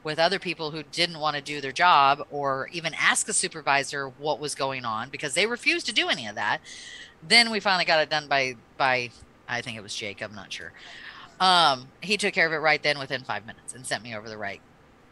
with 0.04 0.18
other 0.18 0.38
people 0.38 0.70
who 0.70 0.82
didn't 0.82 1.18
want 1.18 1.36
to 1.36 1.42
do 1.42 1.60
their 1.60 1.72
job 1.72 2.26
or 2.30 2.68
even 2.72 2.94
ask 2.94 3.28
a 3.28 3.32
supervisor 3.32 4.08
what 4.08 4.38
was 4.38 4.54
going 4.54 4.84
on 4.84 5.08
because 5.08 5.34
they 5.34 5.46
refused 5.46 5.86
to 5.86 5.92
do 5.92 6.08
any 6.08 6.26
of 6.26 6.34
that. 6.34 6.60
Then 7.26 7.50
we 7.50 7.60
finally 7.60 7.84
got 7.84 8.00
it 8.00 8.10
done 8.10 8.28
by 8.28 8.56
by 8.76 9.10
I 9.48 9.62
think 9.62 9.76
it 9.76 9.82
was 9.82 9.94
Jake. 9.94 10.22
I'm 10.22 10.34
not 10.34 10.52
sure. 10.52 10.72
Um, 11.40 11.88
he 12.00 12.16
took 12.16 12.34
care 12.34 12.46
of 12.46 12.52
it 12.52 12.56
right 12.56 12.82
then 12.82 12.98
within 12.98 13.22
five 13.22 13.46
minutes 13.46 13.74
and 13.74 13.86
sent 13.86 14.02
me 14.02 14.14
over 14.14 14.28
the 14.28 14.38
right. 14.38 14.60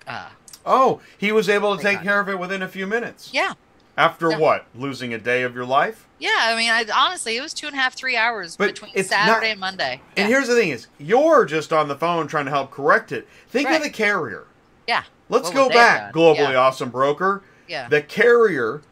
Uh, 0.07 0.29
Oh, 0.67 1.01
he 1.19 1.31
was 1.33 1.49
able 1.49 1.77
to 1.77 1.83
take 1.83 2.03
care 2.03 2.21
of 2.21 2.29
it 2.29 2.39
within 2.39 2.63
a 2.63 2.69
few 2.69 2.87
minutes. 2.87 3.31
yeah, 3.35 3.53
After 3.97 4.37
what? 4.39 4.67
Losing 4.75 5.15
a 5.15 5.19
day 5.19 5.43
of 5.43 5.55
your 5.55 5.65
life? 5.65 6.07
yeah. 6.19 6.31
I 6.41 6.57
mean, 6.57 6.71
I 6.71 6.85
honestly, 6.95 7.37
it 7.37 7.41
was 7.43 7.55
two 7.55 7.67
and 7.69 7.77
a 7.77 7.79
half, 7.79 7.95
three 7.95 8.17
hours 8.17 8.57
But 8.57 8.69
between 8.75 8.93
Saturday 9.05 9.47
not- 9.49 9.51
and 9.53 9.61
Monday. 9.61 10.01
And 10.17 10.29
Yeah. 10.29 10.37
here's 10.37 10.49
the 10.49 10.55
thing: 10.57 10.71
is 10.71 10.89
you're 10.99 11.45
just 11.45 11.73
on 11.73 11.87
the 11.89 11.95
phone 11.97 12.27
trying 12.27 12.47
to 12.47 12.51
help 12.51 12.71
correct 12.73 13.13
it. 13.13 13.29
Think 13.49 13.69
Right. 13.69 13.77
of 13.77 13.83
the 13.83 13.91
carrier. 13.91 14.45
Yeah. 14.89 15.05
Let's 15.29 15.49
What 15.49 15.55
go 15.55 15.69
back, 15.69 16.13
done? 16.13 16.13
globally 16.13 16.53
Yeah. 16.53 16.57
awesome 16.59 16.91
broker. 16.91 17.43
yeah. 17.69 17.89
The 17.89 18.03
carrier 18.03 18.83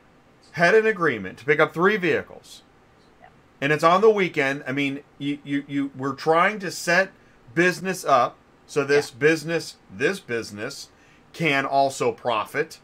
had 0.53 0.75
an 0.75 0.87
agreement 0.87 1.39
to 1.39 1.45
pick 1.45 1.59
up 1.61 1.73
three 1.75 1.97
vehicles, 1.97 2.63
Yeah. 3.21 3.29
and 3.61 3.73
it's 3.73 3.85
on 3.85 4.01
the 4.03 4.11
weekend. 4.11 4.63
I 4.69 4.73
mean, 4.73 5.03
you 5.19 5.39
you 5.45 5.65
you 5.67 5.91
we're 5.97 6.15
trying 6.15 6.59
to 6.61 6.71
set 6.71 7.11
business 7.55 8.05
up 8.05 8.37
so 8.67 8.85
this 8.85 9.11
business 9.11 9.77
this 9.95 10.21
business 10.21 10.89
can 11.33 11.67
also 11.67 12.13
profit 12.13 12.79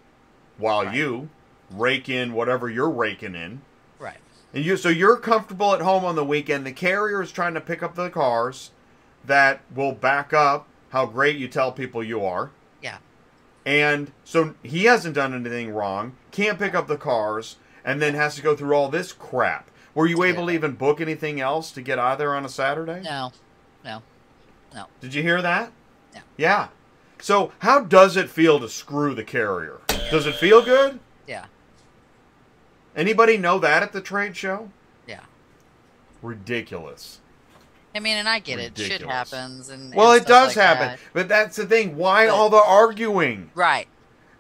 while 0.57 0.85
Right. 0.87 0.95
you 0.95 1.29
rake 1.71 2.09
in 2.09 2.33
whatever 2.33 2.69
you're 2.69 2.91
raking 2.91 3.35
in. 3.35 3.63
right. 3.99 4.19
And 4.55 4.65
you 4.65 4.77
so 4.77 4.89
you're 4.89 5.17
comfortable 5.19 5.75
at 5.75 5.83
home 5.83 6.05
on 6.05 6.15
the 6.17 6.25
weekend. 6.25 6.65
The 6.65 6.73
carrier 6.73 7.23
is 7.23 7.31
trying 7.31 7.55
to 7.55 7.61
pick 7.61 7.83
up 7.83 7.95
the 7.95 8.09
cars 8.09 8.71
that 9.25 9.61
will 9.75 9.93
back 9.93 10.33
up 10.33 10.67
how 10.91 11.05
great 11.05 11.37
you 11.37 11.49
tell 11.49 11.71
people 11.71 12.03
you 12.03 12.25
are. 12.25 12.51
Yeah. 12.83 12.99
And 13.67 14.13
so 14.25 14.55
he 14.63 14.85
hasn't 14.85 15.15
done 15.15 15.35
anything 15.35 15.71
wrong, 15.71 16.17
can't 16.31 16.59
pick 16.59 16.75
up 16.75 16.87
the 16.87 16.97
cars, 16.97 17.57
and 17.85 18.01
then 18.01 18.15
has 18.15 18.37
to 18.37 18.43
go 18.43 18.57
through 18.57 18.75
all 18.75 18.89
this 18.89 19.13
crap. 19.13 19.71
Were 19.95 20.07
you 20.07 20.23
able 20.23 20.47
to 20.47 20.53
even 20.53 20.73
book 20.77 21.01
anything 21.01 21.41
else 21.41 21.71
to 21.73 21.83
get 21.83 21.99
out 21.99 22.13
of 22.13 22.19
there 22.19 22.35
on 22.35 22.45
a 22.45 22.49
Saturday? 22.49 23.03
No. 23.03 23.33
No, 23.85 24.03
no. 24.75 24.87
Did 25.01 25.13
you 25.13 25.23
hear 25.23 25.43
that? 25.43 25.73
Yeah. 26.15 26.21
Yeah. 26.37 26.69
So 27.21 27.53
how 27.59 27.81
does 27.81 28.17
it 28.17 28.31
feel 28.31 28.59
to 28.61 28.69
screw 28.69 29.15
the 29.15 29.25
carrier? 29.25 29.81
Does 30.11 30.27
it 30.27 30.37
feel 30.37 30.63
good? 30.65 31.01
Anybody 32.99 33.39
know 33.39 33.59
that 33.61 33.83
at 33.85 33.93
the 33.93 34.01
trade 34.01 34.37
show? 34.37 34.71
Yeah. 35.07 35.21
Ridiculous. 36.21 37.21
I 37.95 38.01
mean, 38.01 38.17
and 38.17 38.29
I 38.29 38.41
get 38.41 38.59
it. 38.59 38.77
Shit 38.77 39.03
happens, 39.03 39.71
and 39.71 39.95
Well, 39.95 40.13
and 40.13 40.21
it 40.21 40.27
does 40.29 40.57
like 40.57 40.67
happen, 40.67 40.89
that. 40.89 40.99
but 41.15 41.29
that's 41.29 41.57
the 41.57 41.65
thing. 41.67 41.97
Why 41.97 42.27
But- 42.27 42.35
all 42.35 42.51
the 42.51 42.57
arguing? 42.63 43.51
right? 43.55 43.87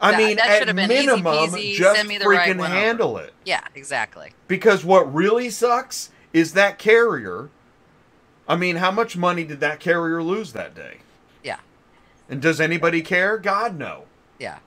I 0.00 0.10
That- 0.12 0.18
mean, 0.18 0.36
that 0.36 0.62
at 0.62 0.68
easy 0.68 0.72
minimum, 0.88 1.24
peasy, 1.50 1.74
just 1.74 2.02
the 2.08 2.18
right 2.28 2.48
freaking 2.50 2.58
over. 2.58 2.66
handle 2.66 3.16
it. 3.18 3.32
Yeah, 3.44 3.62
exactly. 3.74 4.32
Because 4.46 4.84
what 4.84 5.12
really 5.12 5.50
sucks 5.50 6.10
is 6.32 6.52
that 6.52 6.78
carrier. 6.78 7.48
I 8.48 8.54
mean, 8.56 8.76
how 8.76 8.90
much 8.90 9.16
money 9.16 9.44
did 9.44 9.60
that 9.60 9.80
carrier 9.80 10.22
lose 10.22 10.52
that 10.52 10.74
day? 10.74 10.98
Yeah, 11.42 11.58
And 12.28 12.40
does 12.42 12.60
anybody 12.60 13.02
care? 13.02 13.38
God, 13.38 13.76
no. 13.78 14.04
yeah, 14.38 14.58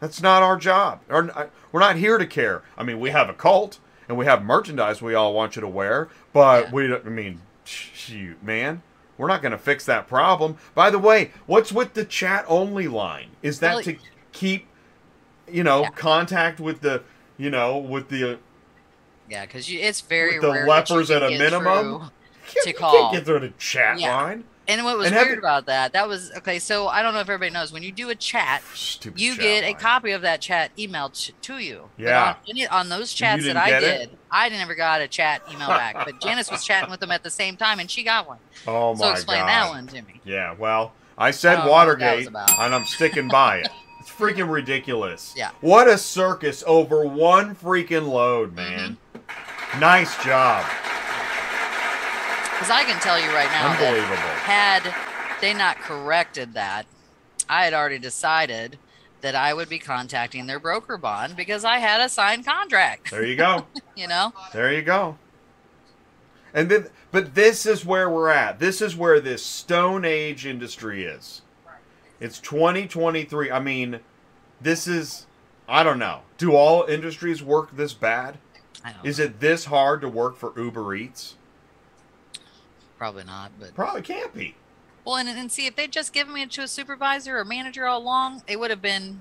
That's 0.00 0.20
not 0.22 0.42
our 0.42 0.56
job. 0.56 1.00
Or, 1.08 1.30
uh, 1.34 1.46
we're 1.72 1.80
not 1.80 1.96
here 1.96 2.18
to 2.18 2.26
care. 2.26 2.62
I 2.76 2.82
mean, 2.82 3.00
we 3.00 3.10
have 3.10 3.28
a 3.28 3.34
cult 3.34 3.78
and 4.08 4.16
we 4.18 4.26
have 4.26 4.44
merchandise 4.44 5.00
we 5.02 5.14
all 5.14 5.32
want 5.34 5.56
you 5.56 5.62
to 5.62 5.68
wear, 5.68 6.08
but 6.32 6.66
Yeah. 6.66 6.70
we 6.72 6.86
don't. 6.88 7.06
I 7.06 7.08
mean, 7.08 7.40
shoot, 7.64 8.42
man, 8.42 8.82
we're 9.18 9.26
not 9.28 9.42
going 9.42 9.52
to 9.52 9.58
fix 9.58 9.84
that 9.86 10.06
problem. 10.06 10.58
By 10.74 10.90
the 10.90 10.98
way, 10.98 11.32
what's 11.46 11.72
with 11.72 11.94
the 11.94 12.04
chat 12.04 12.44
only 12.46 12.88
line? 12.88 13.30
Is 13.42 13.60
that 13.60 13.74
Well, 13.76 13.82
to 13.84 13.96
keep, 14.32 14.66
you 15.50 15.64
know, 15.64 15.82
Yeah. 15.82 15.90
contact 15.90 16.60
with 16.60 16.82
the, 16.82 17.02
you 17.38 17.50
know, 17.50 17.78
with 17.78 18.08
the 18.08 18.34
uh, 18.34 18.36
yeah. 19.28 19.46
Because 19.46 19.68
it's 19.68 20.02
very 20.02 20.34
With 20.34 20.42
the 20.42 20.52
rare 20.52 20.66
that 20.66 20.88
you 20.90 20.94
lepers 20.96 21.10
at 21.10 21.22
a 21.22 21.30
minimum? 21.30 21.98
through. 21.98 22.10
you 22.54 22.62
To 22.64 22.72
can't 22.74 23.12
get 23.12 23.24
through 23.24 23.40
the 23.40 23.48
chat 23.58 23.98
Yeah. 23.98 24.14
line. 24.14 24.44
And 24.68 24.84
what 24.84 24.98
was 24.98 25.08
And 25.08 25.16
weird 25.16 25.38
about 25.38 25.66
that? 25.66 25.92
That 25.92 26.08
was 26.08 26.32
okay. 26.38 26.58
So 26.58 26.88
I 26.88 27.02
don't 27.02 27.14
know 27.14 27.20
if 27.20 27.28
everybody 27.28 27.52
knows 27.52 27.72
when 27.72 27.82
you 27.82 27.92
do 27.92 28.10
a 28.10 28.14
chat, 28.14 28.62
Stupid 28.74 29.20
you 29.20 29.34
chat 29.34 29.42
get 29.42 29.64
a 29.64 29.74
copy 29.74 30.10
of 30.10 30.22
that 30.22 30.40
chat 30.40 30.70
emailed 30.76 31.32
to 31.40 31.58
you. 31.58 31.88
Yeah. 31.96 32.30
on, 32.30 32.36
any- 32.48 32.66
on 32.66 32.88
those 32.88 33.12
chats 33.12 33.44
that 33.44 33.56
I 33.56 33.68
get 33.68 33.82
it? 33.82 33.98
did, 34.10 34.18
I 34.30 34.48
never 34.48 34.74
got 34.74 35.00
a 35.00 35.08
chat 35.08 35.42
email 35.50 35.68
back. 35.68 35.94
But 36.06 36.20
Janice 36.20 36.50
was 36.50 36.64
chatting 36.64 36.90
with 36.90 37.00
them 37.00 37.10
at 37.10 37.22
the 37.22 37.30
same 37.30 37.56
time, 37.56 37.80
and 37.80 37.90
she 37.90 38.02
got 38.04 38.26
one. 38.28 38.38
Oh 38.66 38.94
my 38.94 38.98
god. 38.98 39.04
so 39.06 39.10
explain 39.12 39.40
god. 39.40 39.48
that 39.48 39.68
one 39.70 39.86
to 39.88 40.02
me. 40.02 40.20
Yeah, 40.24 40.54
well, 40.58 40.92
I 41.18 41.30
said 41.30 41.54
I 41.54 41.56
don't 41.56 41.66
know 41.66 41.72
what 41.72 41.98
that 41.98 42.32
Watergate, 42.32 42.58
and 42.60 42.74
I'm 42.74 42.84
sticking 42.84 43.28
by 43.28 43.58
it. 43.58 43.68
It's 44.00 44.10
freaking 44.10 44.50
ridiculous. 44.50 45.34
Yeah. 45.36 45.50
What 45.60 45.88
a 45.88 45.98
circus 45.98 46.62
over 46.66 47.06
one 47.06 47.54
freaking 47.54 48.08
load, 48.08 48.54
man. 48.54 48.96
Mm-hmm. 49.14 49.80
Nice 49.80 50.22
job. 50.24 50.64
Because 52.56 52.70
I 52.70 52.84
can 52.84 52.98
tell 53.02 53.20
you 53.20 53.28
right 53.28 53.50
now 53.50 53.68
that 53.68 53.82
Unbelievable. 53.82 54.16
had 54.16 54.94
they 55.42 55.52
not 55.52 55.76
corrected 55.76 56.54
that, 56.54 56.86
I 57.50 57.64
had 57.64 57.74
already 57.74 57.98
decided 57.98 58.78
that 59.20 59.34
I 59.34 59.52
would 59.52 59.68
be 59.68 59.78
contacting 59.78 60.46
their 60.46 60.58
broker 60.58 60.96
bond 60.96 61.36
because 61.36 61.66
I 61.66 61.78
had 61.78 62.00
a 62.00 62.08
signed 62.08 62.46
contract. 62.46 63.10
There 63.10 63.24
you 63.24 63.36
go. 63.36 63.66
You 63.96 64.08
know? 64.08 64.32
there 64.52 64.72
you 64.72 64.82
go. 64.82 65.16
And 66.52 66.70
then, 66.70 66.88
but 67.12 67.34
this 67.34 67.66
is 67.66 67.84
where 67.84 68.08
we're 68.10 68.28
at. 68.28 68.58
This 68.58 68.80
is 68.82 68.96
where 68.96 69.20
this 69.20 69.42
Stone 69.42 70.04
Age 70.04 70.44
industry 70.44 71.04
is. 71.04 71.42
It's 72.20 72.38
2023. 72.40 73.50
I 73.50 73.60
mean, 73.60 74.00
this 74.60 74.86
is. 74.86 75.26
I 75.68 75.82
don't 75.82 75.98
know. 75.98 76.20
Do 76.38 76.54
all 76.54 76.84
industries 76.84 77.42
work 77.42 77.76
this 77.76 77.92
bad? 77.92 78.38
I 78.84 78.92
don't 78.92 79.06
Is 79.06 79.18
it 79.18 79.40
this 79.40 79.66
hard 79.66 80.00
to 80.02 80.08
work 80.08 80.36
for 80.36 80.52
Uber 80.58 80.94
Eats? 80.94 81.36
Probably 82.98 83.24
not, 83.24 83.52
but 83.60 83.74
Probably 83.74 84.02
can't 84.02 84.32
be. 84.34 84.54
well, 85.04 85.16
and, 85.16 85.28
and 85.28 85.50
see 85.52 85.66
if 85.66 85.76
they'd 85.76 85.92
just 85.92 86.12
given 86.12 86.34
me 86.34 86.46
to 86.46 86.62
a 86.62 86.68
supervisor 86.68 87.38
or 87.38 87.44
manager 87.44 87.86
all 87.86 88.00
along, 88.00 88.42
it 88.48 88.58
would 88.58 88.70
have 88.70 88.82
been 88.82 89.20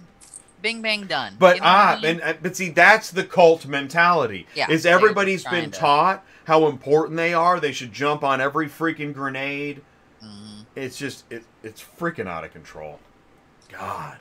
bing 0.62 0.82
bang 0.82 1.06
done. 1.06 1.36
But 1.38 1.58
You 1.58 1.62
know 1.62 1.68
ah, 1.68 1.98
I 1.98 2.02
mean? 2.02 2.06
and 2.12 2.22
uh, 2.22 2.34
but 2.42 2.56
see, 2.56 2.70
that's 2.70 3.12
the 3.12 3.24
cult 3.24 3.66
mentality. 3.68 4.48
Yeah, 4.56 4.70
is 4.72 4.86
everybody's 4.86 5.44
been 5.44 5.72
to- 5.72 5.80
taught 5.80 6.26
how 6.46 6.68
important 6.68 7.18
they 7.18 7.34
are? 7.34 7.60
They 7.60 7.72
should 7.72 7.92
jump 7.94 8.24
on 8.24 8.40
every 8.42 8.68
freaking 8.68 9.14
grenade. 9.14 9.82
Mhm. 10.24 10.66
It's 10.76 10.98
just 10.98 11.26
it, 11.32 11.44
it's 11.64 11.84
freaking 11.84 12.28
out 12.28 12.44
of 12.44 12.52
control. 12.54 13.00
God. 13.70 14.18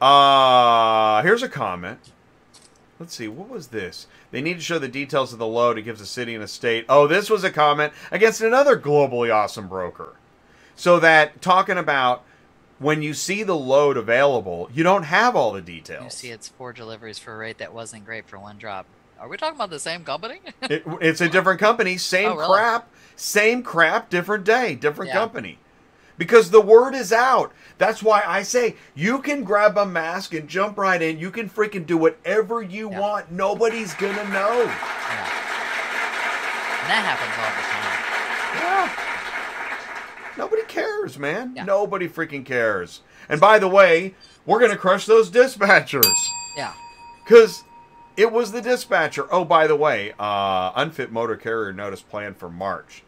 Uh 0.00 1.22
here's 1.22 1.42
a 1.42 1.48
comment. 1.48 1.98
Let's 2.98 3.14
see, 3.14 3.28
what 3.28 3.48
was 3.50 3.68
this? 3.68 4.06
They 4.30 4.40
need 4.40 4.54
to 4.54 4.62
show 4.62 4.78
the 4.78 4.88
details 4.88 5.32
of 5.32 5.38
the 5.38 5.46
load. 5.46 5.76
It 5.76 5.82
gives 5.82 6.00
a 6.00 6.06
city 6.06 6.34
and 6.34 6.42
a 6.42 6.48
state. 6.48 6.86
Oh, 6.88 7.06
this 7.06 7.28
was 7.28 7.44
a 7.44 7.50
comment 7.50 7.92
against 8.10 8.40
another 8.40 8.78
globally 8.78 9.32
awesome 9.34 9.68
broker. 9.68 10.14
So 10.74 10.98
that 11.00 11.42
talking 11.42 11.76
about 11.78 12.22
when 12.78 13.02
you 13.02 13.12
see 13.14 13.42
the 13.42 13.56
load 13.56 13.96
available, 13.96 14.70
you 14.72 14.82
don't 14.82 15.04
have 15.04 15.36
all 15.36 15.52
the 15.52 15.60
details. 15.60 16.04
you 16.04 16.10
see, 16.10 16.30
it's 16.30 16.48
four 16.48 16.72
deliveries 16.72 17.18
for 17.18 17.34
a 17.34 17.38
rate 17.38 17.58
that 17.58 17.74
wasn't 17.74 18.04
great 18.04 18.26
for 18.26 18.38
one 18.38 18.56
drop. 18.58 18.86
Are 19.18 19.28
we 19.28 19.36
talking 19.36 19.56
about 19.56 19.70
the 19.70 19.78
same 19.80 20.04
company? 20.04 20.40
It, 20.62 20.82
it's 21.00 21.20
a 21.22 21.28
different 21.28 21.58
company, 21.60 21.96
same 21.98 22.28
Oh, 22.32 22.36
really? 22.36 22.54
crap, 22.58 22.88
same 23.14 23.62
crap, 23.62 24.10
different 24.10 24.44
day, 24.44 24.74
different 24.74 25.08
Yeah. 25.08 25.18
company. 25.18 25.58
Because 26.18 26.50
the 26.50 26.60
word 26.62 26.94
is 26.94 27.12
out. 27.12 27.52
That's 27.78 28.02
why 28.02 28.22
I 28.26 28.42
say 28.42 28.76
you 28.94 29.20
can 29.20 29.44
grab 29.44 29.76
a 29.76 29.84
mask 29.84 30.32
and 30.34 30.48
jump 30.48 30.78
right 30.78 31.00
in. 31.00 31.18
You 31.18 31.30
can 31.30 31.48
freaking 31.50 31.84
do 31.86 31.96
whatever 31.98 32.62
you 32.62 32.90
Yeah. 32.90 32.98
want. 33.00 33.30
Nobody's 33.30 33.92
gonna 33.94 34.24
know. 34.24 34.62
Yeah. 34.62 35.32
And 36.80 36.90
that 36.90 37.04
happens 37.04 37.34
all 37.38 37.52
the 37.56 37.66
time. 37.72 38.00
Yeah. 38.62 40.42
Nobody 40.44 40.62
cares, 40.62 41.18
man. 41.18 41.52
Yeah. 41.56 41.64
Nobody 41.64 42.08
freaking 42.08 42.44
cares. 42.44 43.00
And 43.28 43.40
by 43.40 43.58
the 43.58 43.68
way, 43.68 44.14
we're 44.46 44.60
gonna 44.60 44.76
crush 44.76 45.04
those 45.06 45.30
dispatchers. 45.30 46.14
Yeah. 46.56 46.72
Cause 47.28 47.64
It 48.16 48.32
was 48.32 48.50
the 48.52 48.62
dispatcher. 48.62 49.26
Oh, 49.30 49.44
by 49.44 49.66
the 49.66 49.76
way, 49.76 50.14
uh, 50.18 50.72
unfit 50.74 51.12
motor 51.12 51.36
carrier 51.36 51.70
notice 51.74 52.00
planned 52.00 52.38
for 52.38 52.48
March. 52.48 53.02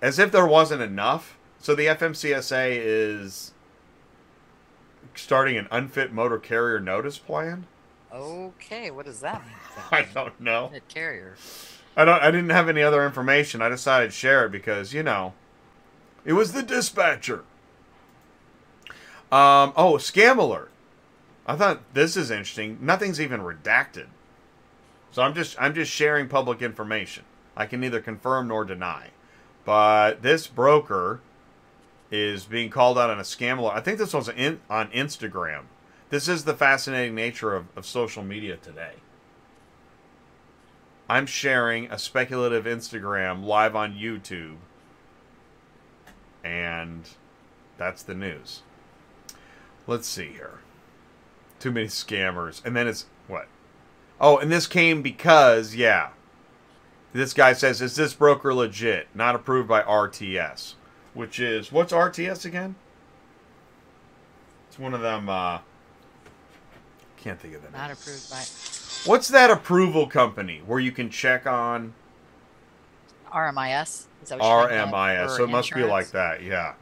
As 0.00 0.18
if 0.18 0.32
there 0.32 0.46
wasn't 0.46 0.80
enough. 0.80 1.36
So 1.64 1.74
the 1.74 1.86
FMCSA 1.86 2.76
is 2.76 3.52
starting 5.14 5.56
an 5.56 5.66
unfit 5.70 6.12
motor 6.12 6.36
carrier 6.36 6.78
notice 6.78 7.16
plan. 7.16 7.64
Okay, 8.12 8.90
what 8.90 9.06
does 9.06 9.20
that 9.20 9.42
mean? 9.46 9.54
I 9.90 10.02
don't 10.02 10.38
know. 10.38 10.66
Unfit 10.66 10.88
carrier. 10.88 11.36
I 11.96 12.04
don't. 12.04 12.20
I 12.20 12.30
didn't 12.30 12.50
have 12.50 12.68
any 12.68 12.82
other 12.82 13.02
information. 13.06 13.62
I 13.62 13.70
decided 13.70 14.10
to 14.10 14.14
share 14.14 14.44
it 14.44 14.52
because 14.52 14.92
you 14.92 15.02
know, 15.02 15.32
it 16.26 16.34
was 16.34 16.52
the 16.52 16.62
dispatcher. 16.62 17.44
Um. 19.32 19.72
Oh, 19.74 19.94
scam 19.96 20.36
alert. 20.36 20.70
I 21.46 21.56
thought 21.56 21.94
this 21.94 22.14
is 22.14 22.30
interesting. 22.30 22.76
Nothing's 22.82 23.22
even 23.22 23.40
redacted. 23.40 24.08
So 25.12 25.22
I'm 25.22 25.32
just 25.32 25.56
I'm 25.58 25.74
just 25.74 25.90
sharing 25.90 26.28
public 26.28 26.60
information. 26.60 27.24
I 27.56 27.64
can 27.64 27.80
neither 27.80 28.02
confirm 28.02 28.48
nor 28.48 28.66
deny. 28.66 29.12
But 29.64 30.20
this 30.20 30.46
broker 30.46 31.20
is 32.14 32.44
being 32.44 32.70
called 32.70 32.96
out 32.96 33.10
on 33.10 33.18
a 33.18 33.22
scam 33.22 33.58
alert. 33.58 33.74
I 33.74 33.80
think 33.80 33.98
this 33.98 34.14
was 34.14 34.28
in, 34.28 34.60
on 34.70 34.88
Instagram. 34.92 35.64
This 36.10 36.28
is 36.28 36.44
the 36.44 36.54
fascinating 36.54 37.16
nature 37.16 37.54
of, 37.56 37.66
of 37.76 37.84
social 37.84 38.22
media 38.22 38.56
today. 38.56 38.92
I'm 41.08 41.26
sharing 41.26 41.90
a 41.90 41.98
speculative 41.98 42.66
Instagram 42.66 43.44
live 43.44 43.74
on 43.74 43.94
YouTube. 43.94 44.56
And 46.44 47.08
that's 47.78 48.04
the 48.04 48.14
news. 48.14 48.62
Let's 49.88 50.06
see 50.06 50.28
here. 50.28 50.60
Too 51.58 51.72
many 51.72 51.88
scammers. 51.88 52.64
And 52.64 52.76
then 52.76 52.86
it's 52.86 53.06
what? 53.26 53.48
Oh, 54.20 54.38
and 54.38 54.52
this 54.52 54.68
came 54.68 55.02
because, 55.02 55.74
yeah. 55.74 56.10
This 57.12 57.34
guy 57.34 57.54
says, 57.54 57.82
Is 57.82 57.96
this 57.96 58.14
broker 58.14 58.54
legit? 58.54 59.08
Not 59.14 59.34
approved 59.34 59.68
by 59.68 59.82
RTS. 59.82 60.74
Which 61.14 61.40
is, 61.40 61.72
what's 61.72 61.92
RTS 61.92 62.44
again? 62.44 62.74
It's 64.68 64.78
one 64.78 64.94
of 64.94 65.00
them, 65.00 65.28
uh, 65.28 65.58
can't 67.16 67.40
think 67.40 67.54
of 67.54 67.62
the 67.62 67.70
name. 67.70 67.78
Not 67.78 67.90
approved 67.90 68.30
by 68.30 68.44
What's 69.08 69.28
that 69.28 69.50
approval 69.50 70.06
company 70.06 70.62
where 70.66 70.80
you 70.80 70.92
can 70.92 71.10
check 71.10 71.46
on 71.46 71.94
RMIS. 73.32 74.06
Is 74.22 74.28
that 74.28 74.38
what 74.38 74.48
you're 74.48 74.68
thinking 74.68 74.88
of? 74.88 74.94
RMIS? 74.94 75.36
So 75.36 75.44
it 75.44 75.50
must 75.50 75.74
be 75.74 75.84
like 75.84 76.10
that, 76.10 76.42
yeah. 76.42 76.74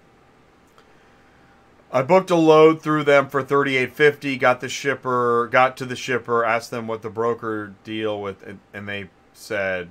I 1.90 2.02
booked 2.02 2.30
a 2.30 2.36
load 2.36 2.80
through 2.80 3.04
them 3.04 3.28
for 3.28 3.42
thirty 3.42 3.76
eight 3.76 3.92
fifty. 3.92 4.36
Got 4.36 4.60
the 4.60 4.68
shipper, 4.68 5.48
got 5.52 5.76
to 5.76 5.84
the 5.84 5.96
shipper, 5.96 6.44
asked 6.44 6.70
them 6.70 6.86
what 6.86 7.02
the 7.02 7.10
broker 7.10 7.74
deal 7.84 8.20
with, 8.20 8.42
and, 8.42 8.60
and 8.72 8.88
they 8.88 9.10
said 9.34 9.90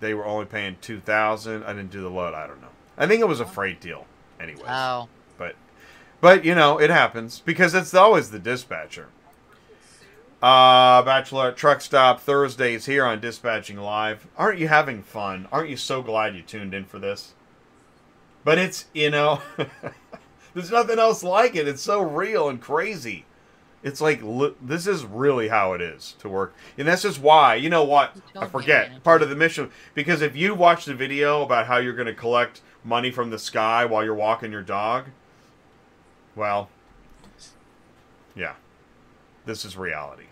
they 0.00 0.12
were 0.12 0.26
only 0.26 0.46
paying 0.46 0.76
two 0.80 0.98
thousand. 0.98 1.62
I 1.64 1.72
didn't 1.72 1.90
do 1.90 2.02
the 2.02 2.10
load. 2.10 2.34
I 2.34 2.46
don't 2.46 2.60
know. 2.60 2.68
I 2.98 3.06
think 3.06 3.20
it 3.20 3.28
was 3.28 3.40
a 3.40 3.46
freight 3.46 3.80
deal, 3.80 4.06
anyways. 4.40 4.64
Oh, 4.68 5.08
But, 5.38 5.56
but 6.20 6.44
you 6.44 6.54
know, 6.54 6.78
it 6.78 6.90
happens 6.90 7.40
because 7.40 7.74
it's 7.74 7.94
always 7.94 8.30
the 8.30 8.38
dispatcher. 8.38 9.08
Uh, 10.42 11.02
Bachelor 11.02 11.52
Truck 11.52 11.80
Stop 11.80 12.20
Thursdays 12.20 12.86
here 12.86 13.04
on 13.04 13.20
Dispatching 13.20 13.78
Live. 13.78 14.26
Aren't 14.36 14.58
you 14.58 14.68
having 14.68 15.02
fun? 15.02 15.48
Aren't 15.50 15.70
you 15.70 15.76
so 15.76 16.02
glad 16.02 16.36
you 16.36 16.42
tuned 16.42 16.74
in 16.74 16.84
for 16.84 16.98
this? 16.98 17.32
But 18.44 18.58
it's, 18.58 18.84
you 18.92 19.10
know, 19.10 19.40
there's 20.54 20.70
nothing 20.70 20.98
else 20.98 21.22
like 21.24 21.56
it. 21.56 21.66
It's 21.66 21.82
so 21.82 22.00
real 22.00 22.48
and 22.48 22.60
crazy. 22.60 23.24
It's 23.82 24.00
like 24.00 24.20
li- 24.22 24.54
this 24.60 24.86
is 24.86 25.04
really 25.04 25.48
how 25.48 25.72
it 25.72 25.80
is 25.80 26.16
to 26.18 26.28
work, 26.28 26.54
and 26.76 26.88
that's 26.88 27.02
just 27.02 27.20
why. 27.20 27.54
You 27.54 27.70
know 27.70 27.84
what? 27.84 28.16
I 28.36 28.46
forget 28.46 29.02
part 29.04 29.22
of 29.22 29.28
the 29.30 29.36
mission 29.36 29.70
because 29.94 30.22
if 30.22 30.34
you 30.34 30.54
watch 30.54 30.84
the 30.86 30.94
video 30.94 31.42
about 31.42 31.66
how 31.66 31.76
you're 31.78 31.92
going 31.94 32.06
to 32.06 32.14
collect 32.14 32.62
money 32.86 33.10
from 33.10 33.30
the 33.30 33.38
sky 33.38 33.84
while 33.84 34.04
you're 34.04 34.14
walking 34.14 34.52
your 34.52 34.62
dog, 34.62 35.06
well, 36.34 36.70
yeah, 38.34 38.54
this 39.44 39.64
is 39.64 39.76
reality. 39.76 40.26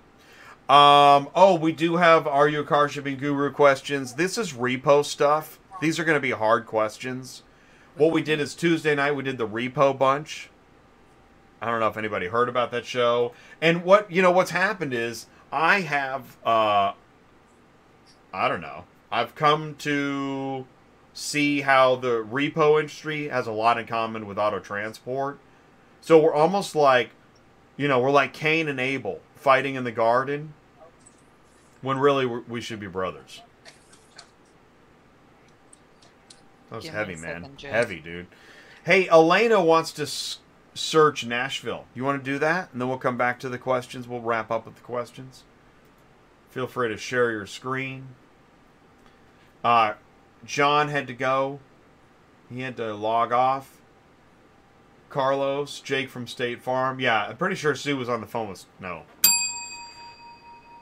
Um, 0.68 1.28
oh, 1.34 1.58
we 1.60 1.72
do 1.72 1.96
have 1.96 2.26
Are 2.26 2.48
You 2.48 2.60
a 2.60 2.64
Car 2.64 2.88
Shipping 2.88 3.18
Guru 3.18 3.50
questions. 3.52 4.14
This 4.14 4.38
is 4.38 4.54
repo 4.54 5.04
stuff. 5.04 5.58
These 5.80 5.98
are 5.98 6.04
going 6.04 6.16
to 6.16 6.20
be 6.20 6.30
hard 6.30 6.64
questions. 6.64 7.42
What 7.96 8.12
we 8.12 8.22
did 8.22 8.40
is 8.40 8.54
Tuesday 8.54 8.94
night 8.94 9.14
we 9.14 9.22
did 9.22 9.36
the 9.36 9.46
repo 9.46 9.96
bunch. 9.96 10.48
I 11.60 11.70
don't 11.70 11.80
know 11.80 11.88
if 11.88 11.96
anybody 11.96 12.28
heard 12.28 12.48
about 12.48 12.70
that 12.70 12.86
show. 12.86 13.32
And 13.60 13.84
what 13.84 14.10
you 14.10 14.20
know 14.20 14.30
what's 14.30 14.50
happened 14.50 14.92
is 14.92 15.26
I 15.52 15.80
have 15.80 16.36
uh 16.44 16.92
I 18.32 18.48
don't 18.48 18.60
know. 18.60 18.84
I've 19.12 19.34
come 19.34 19.74
to 19.76 20.66
see 21.14 21.62
how 21.62 21.96
the 21.96 22.22
repo 22.24 22.78
industry 22.80 23.28
has 23.28 23.46
a 23.46 23.52
lot 23.52 23.78
in 23.78 23.86
common 23.86 24.26
with 24.26 24.36
auto 24.38 24.58
transport. 24.58 25.38
So 26.00 26.18
we're 26.20 26.34
almost 26.34 26.74
like 26.74 27.10
you 27.76 27.88
know, 27.88 27.98
we're 28.00 28.10
like 28.10 28.32
Cain 28.32 28.68
and 28.68 28.78
Abel 28.78 29.20
fighting 29.34 29.74
in 29.74 29.84
the 29.84 29.90
garden 29.92 30.52
when 31.82 31.98
really 31.98 32.24
we 32.26 32.60
should 32.60 32.78
be 32.80 32.86
brothers. 32.86 33.40
That 36.70 36.76
was 36.76 36.84
Give 36.84 36.94
heavy, 36.94 37.16
man. 37.16 37.42
second, 37.58 37.70
Heavy, 37.70 38.00
dude. 38.00 38.26
Hey, 38.84 39.08
Elena 39.08 39.62
wants 39.62 39.92
to 39.92 40.02
s- 40.02 40.38
search 40.74 41.24
Nashville. 41.24 41.84
You 41.94 42.04
want 42.04 42.22
to 42.24 42.30
do 42.30 42.38
that? 42.38 42.70
And 42.72 42.80
then 42.80 42.88
we'll 42.88 42.98
come 42.98 43.16
back 43.16 43.38
to 43.40 43.48
the 43.48 43.58
questions. 43.58 44.06
We'll 44.08 44.20
wrap 44.20 44.50
up 44.50 44.66
with 44.66 44.76
the 44.76 44.82
questions. 44.82 45.44
Feel 46.50 46.66
free 46.66 46.88
to 46.88 46.96
share 46.96 47.30
your 47.30 47.46
screen. 47.46 48.08
Uh, 49.62 49.94
John 50.44 50.88
had 50.88 51.06
to 51.06 51.14
go. 51.14 51.60
He 52.50 52.60
had 52.60 52.76
to 52.76 52.94
log 52.94 53.32
off. 53.32 53.80
Carlos, 55.08 55.80
Jake 55.80 56.08
from 56.08 56.26
State 56.26 56.60
Farm. 56.60 56.98
Yeah, 56.98 57.26
I'm 57.26 57.36
pretty 57.36 57.54
sure 57.54 57.74
Sue 57.74 57.96
was 57.96 58.08
on 58.08 58.20
the 58.20 58.26
phone 58.26 58.48
with. 58.48 58.64
No. 58.80 59.02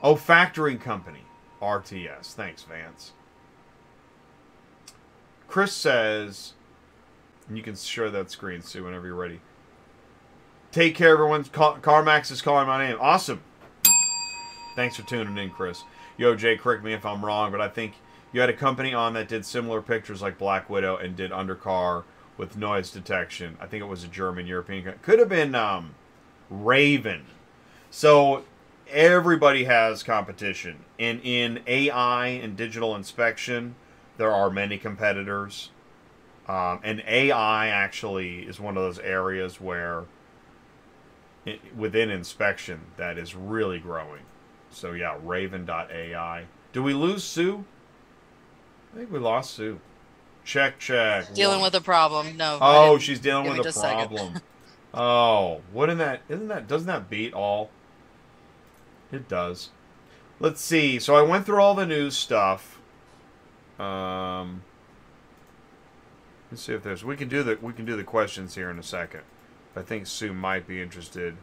Oh, 0.01 0.15
Factoring 0.15 0.81
Company. 0.81 1.21
RTS. 1.61 2.33
Thanks, 2.33 2.63
Vance. 2.63 3.13
Chris 5.47 5.71
says, 5.71 6.53
and 7.47 7.55
you 7.55 7.63
can 7.63 7.75
share 7.75 8.09
that 8.09 8.31
screen, 8.31 8.61
Sue, 8.61 8.83
whenever 8.83 9.05
you're 9.05 9.15
ready. 9.15 9.39
Take 10.71 10.95
care, 10.95 11.13
everyone. 11.13 11.43
Car- 11.43 11.77
CarMax 11.79 12.31
is 12.31 12.41
calling 12.41 12.65
my 12.65 12.85
name. 12.87 12.97
Awesome. 12.99 13.41
Thanks 14.75 14.95
for 14.95 15.03
tuning 15.03 15.37
in, 15.37 15.51
Chris. 15.51 15.83
Yo, 16.17 16.35
Jay, 16.35 16.57
correct 16.57 16.83
me 16.83 16.93
if 16.93 17.05
I'm 17.05 17.23
wrong, 17.23 17.51
but 17.51 17.61
I 17.61 17.67
think 17.69 17.93
you 18.33 18.41
had 18.41 18.49
a 18.49 18.53
company 18.53 18.93
on 18.93 19.13
that 19.13 19.27
did 19.29 19.45
similar 19.45 19.81
pictures 19.81 20.21
like 20.21 20.37
Black 20.37 20.69
Widow 20.69 20.97
and 20.97 21.15
did 21.15 21.31
undercar 21.31 22.03
with 22.35 22.57
noise 22.57 22.89
detection. 22.89 23.57
I 23.61 23.67
think 23.67 23.81
it 23.81 23.87
was 23.87 24.03
a 24.03 24.07
German 24.07 24.47
European. 24.47 24.83
co- 24.83 24.93
Could 25.03 25.19
have 25.19 25.29
been 25.29 25.53
um, 25.55 25.93
Ravin. 26.49 27.25
So 27.91 28.43
everybody 28.89 29.65
has 29.65 30.01
competition. 30.01 30.79
And 30.99 31.21
in 31.23 31.61
AI 31.67 32.25
and 32.27 32.57
digital 32.57 32.95
inspection, 32.95 33.75
there 34.17 34.31
are 34.31 34.49
many 34.49 34.79
competitors. 34.79 35.69
Um, 36.47 36.79
and 36.83 37.03
AI 37.07 37.67
actually 37.67 38.39
is 38.39 38.59
one 38.59 38.75
of 38.75 38.83
those 38.83 38.99
areas 38.99 39.61
where 39.61 40.05
it, 41.45 41.59
within 41.75 42.09
inspection 42.09 42.81
that 42.97 43.17
is 43.17 43.35
really 43.35 43.79
growing. 43.79 44.23
So 44.71 44.93
yeah, 44.93 45.17
Ravin.ai. 45.23 46.45
Do 46.73 46.81
we 46.81 46.93
lose 46.93 47.23
Sue? 47.23 47.65
I 48.93 48.97
think 48.97 49.11
we 49.11 49.19
lost 49.19 49.55
Sue. 49.55 49.79
Check, 50.45 50.77
check. 50.77 51.33
dealing 51.33 51.61
One. 51.61 51.67
with 51.67 51.75
a 51.75 51.81
problem. 51.81 52.37
No. 52.37 52.57
Oh, 52.61 52.97
she's 52.97 53.19
dealing 53.19 53.49
with 53.49 53.59
a 53.59 53.63
just 53.63 53.77
a 53.77 53.81
problem. 53.81 54.41
oh, 54.93 55.61
wouldn't 55.71 55.99
that? 55.99 56.21
Isn't 56.29 56.49
that? 56.49 56.67
Doesn't 56.67 56.87
that 56.87 57.09
beat 57.09 57.33
all? 57.33 57.69
It 59.11 59.27
does. 59.27 59.69
Let's 60.39 60.61
see. 60.61 60.99
So 60.99 61.15
I 61.15 61.21
went 61.21 61.45
through 61.45 61.61
all 61.61 61.75
the 61.75 61.85
news 61.85 62.17
stuff. 62.17 62.79
Um, 63.79 64.63
let's 66.51 66.63
see 66.63 66.73
if 66.73 66.83
there's. 66.83 67.03
We 67.03 67.15
can 67.15 67.29
do 67.29 67.41
the. 67.41 67.57
We 67.61 67.73
can 67.73 67.85
do 67.85 67.95
the 67.95 68.03
questions 68.03 68.55
here 68.55 68.69
in 68.69 68.77
a 68.77 68.83
second. 68.83 69.21
I 69.75 69.81
think 69.81 70.05
Sue 70.05 70.33
might 70.33 70.67
be 70.67 70.81
interested. 70.81 71.37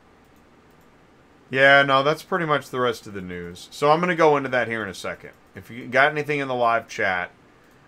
Yeah, 1.48 1.82
no, 1.82 2.04
that's 2.04 2.22
pretty 2.22 2.46
much 2.46 2.70
the 2.70 2.78
rest 2.78 3.08
of 3.08 3.12
the 3.14 3.20
news. 3.20 3.66
So 3.72 3.90
I'm 3.90 3.98
going 3.98 4.10
to 4.10 4.14
go 4.14 4.36
into 4.36 4.48
that 4.50 4.68
here 4.68 4.84
in 4.84 4.88
a 4.88 4.94
second. 4.94 5.30
If 5.56 5.68
you 5.68 5.88
got 5.88 6.12
anything 6.12 6.38
in 6.38 6.46
the 6.46 6.54
live 6.54 6.86
chat, 6.86 7.32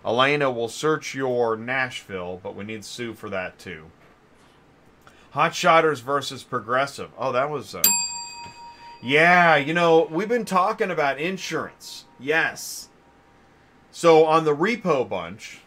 Elena 0.05 0.51
will 0.51 0.69
search 0.69 1.15
your 1.15 1.57
Nashville, 1.57 2.41
but 2.43 2.57
we 2.57 2.65
need 2.65 2.85
Sue 2.85 3.15
for 3.15 3.31
that 3.31 3.59
too. 3.59 3.91
Hot 5.31 5.55
Shotters 5.55 6.01
versus 6.01 6.43
Progressive. 6.43 7.11
Oh, 7.17 7.33
that 7.33 7.49
was. 7.51 7.75
Uh... 7.75 7.83
Yeah, 9.03 9.57
you 9.57 9.75
know, 9.75 10.07
we've 10.11 10.29
been 10.29 10.45
talking 10.45 10.91
about 10.91 11.19
insurance. 11.19 12.05
Yes. 12.21 12.89
So 13.91 14.25
on 14.27 14.45
the 14.45 14.55
repo 14.55 15.09
bunch, 15.09 15.61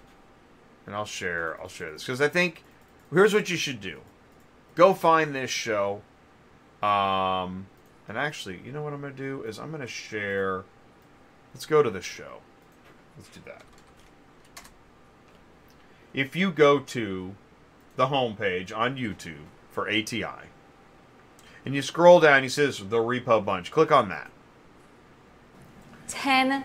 and 0.86 0.96
I'll 0.96 1.06
share, 1.06 1.60
I'll 1.62 1.68
share 1.68 1.92
this 1.92 2.04
because 2.04 2.22
I 2.22 2.28
think 2.28 2.64
here's 3.14 3.34
what 3.34 3.50
you 3.50 3.58
should 3.58 3.82
do. 3.82 4.02
Go 4.76 4.94
find 4.94 5.34
this 5.34 5.52
show. 5.52 6.02
Um, 6.82 7.68
And 8.08 8.18
actually, 8.18 8.60
you 8.64 8.72
know 8.72 8.84
what 8.84 8.94
I'm 8.94 9.02
going 9.02 9.16
to 9.16 9.18
do 9.18 9.44
is 9.44 9.58
I'm 9.58 9.70
going 9.70 9.82
to 9.82 9.88
share. 9.88 10.64
Let's 11.54 11.66
go 11.66 11.82
to 11.82 11.90
the 11.90 12.02
show. 12.02 12.42
Let's 13.18 13.30
do 13.30 13.42
that. 13.46 13.64
If 16.16 16.34
you 16.34 16.50
go 16.50 16.80
to 16.80 17.36
the 17.98 18.08
homepage 18.08 18.76
on 18.76 18.96
YouTube 18.96 19.48
for 19.70 19.90
ATI, 19.90 20.48
and 21.66 21.76
you 21.76 21.82
scroll 21.82 22.22
down, 22.22 22.42
you 22.42 22.48
see 22.48 22.66
this, 22.66 22.80
the 22.80 23.00
Repo 23.00 23.44
Bunch. 23.44 23.70
Click 23.70 23.92
on 23.92 24.08
that. 24.08 24.32
10 26.08 26.64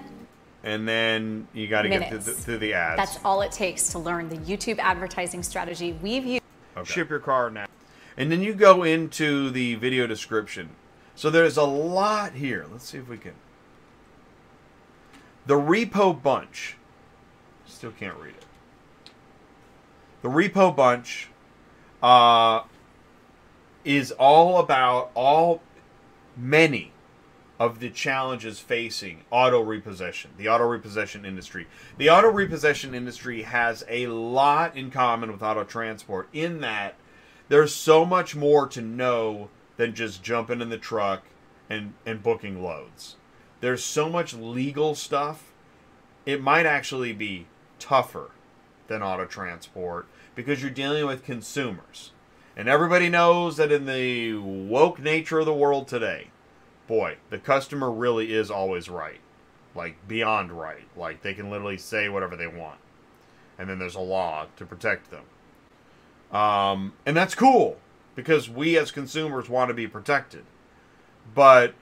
And 0.63 0.87
then 0.87 1.49
you 1.53 1.67
got 1.67 1.83
to 1.83 1.89
get 1.89 2.11
through 2.11 2.19
the, 2.19 2.33
through 2.33 2.59
the 2.59 2.75
ads. 2.75 2.97
That's 2.97 3.25
all 3.25 3.41
it 3.43 3.51
takes 3.51 3.89
to 3.89 3.99
learn 3.99 4.29
the 4.29 4.37
YouTube 4.37 4.79
advertising 4.79 5.43
strategy 5.43 5.99
we've 6.01 6.25
used. 6.25 6.45
Ship 6.85 7.11
your 7.11 7.19
car 7.19 7.51
now. 7.51 7.67
And 8.17 8.31
then 8.31 8.43
you 8.43 8.55
go 8.55 8.85
into 8.85 9.51
the 9.51 9.75
video 9.75 10.07
description. 10.07 10.71
So 11.17 11.29
there's 11.29 11.57
a 11.57 11.65
lot 11.65 12.35
here. 12.35 12.67
Let's 12.71 12.89
see 12.89 12.99
if 12.99 13.09
we 13.09 13.19
can. 13.19 13.35
The 15.47 15.55
Repo 15.55 16.23
Bunch. 16.23 16.77
Still 17.67 17.91
can't 17.91 18.17
read 18.17 18.35
it. 18.35 18.45
The 20.23 20.29
Repo 20.29 20.75
Bunch 20.75 21.29
uh, 22.03 22.63
is 23.85 24.13
all 24.13 24.59
about 24.59 25.11
all 25.15 25.63
many 26.37 26.93
of 27.59 27.81
the 27.81 27.91
challenges 27.91 28.59
facing 28.59 29.23
auto 29.31 29.63
repossession, 29.63 30.31
the 30.37 30.49
auto 30.49 30.67
repossession 30.67 31.25
industry. 31.25 31.67
The 31.99 32.11
auto 32.11 32.31
repossession 32.31 32.95
industry 32.95 33.43
has 33.43 33.85
a 33.89 34.07
lot 34.07 34.77
in 34.77 34.91
common 34.91 35.31
with 35.31 35.43
auto 35.43 35.65
transport 35.65 36.29
in 36.33 36.61
that 36.61 36.97
there's 37.49 37.75
so 37.75 38.05
much 38.05 38.37
more 38.37 38.67
to 38.69 38.81
know 38.81 39.51
than 39.77 39.95
just 39.95 40.23
jumping 40.23 40.61
in 40.61 40.69
the 40.69 40.79
truck 40.79 41.25
and, 41.69 41.95
and 42.07 42.23
booking 42.23 42.63
loads. 42.63 43.17
There's 43.61 43.85
so 43.85 44.09
much 44.09 44.33
legal 44.33 44.95
stuff. 44.95 45.53
It 46.25 46.43
might 46.43 46.65
actually 46.65 47.13
be 47.13 47.47
tougher 47.79 48.31
than 48.87 49.03
auto 49.03 49.25
transport 49.25 50.07
because 50.35 50.63
you're 50.63 50.71
dealing 50.71 51.07
with 51.07 51.25
consumers. 51.25 52.13
And 52.57 52.69
everybody 52.69 53.09
knows 53.09 53.57
that 53.57 53.73
in 53.73 53.87
the 53.87 54.35
woke 54.35 54.99
nature 54.99 55.41
of 55.41 55.47
the 55.47 55.55
world 55.55 55.89
today, 55.89 56.29
boy, 56.87 57.17
the 57.31 57.39
customer 57.39 57.91
really 57.91 58.35
is 58.35 58.51
always 58.51 58.89
right. 58.89 59.21
Like 59.75 59.97
beyond 60.09 60.53
right. 60.53 60.87
Like 60.97 61.23
they 61.23 61.35
can 61.35 61.51
literally 61.51 61.79
say 61.79 62.09
whatever 62.09 62.37
they 62.37 62.47
want. 62.47 62.79
And 63.59 63.69
then 63.69 63.79
there's 63.79 63.95
a 63.95 64.01
law 64.01 64.47
to 64.57 64.67
protect 64.67 65.11
them. 65.11 65.25
Um, 66.37 66.93
and 67.07 67.17
that's 67.17 67.35
cool 67.35 67.79
because 68.15 68.49
we 68.49 68.77
as 68.77 68.91
consumers 68.91 69.49
want 69.49 69.69
to 69.69 69.75
be 69.75 69.87
protected. 69.87 70.45
But 71.35 71.75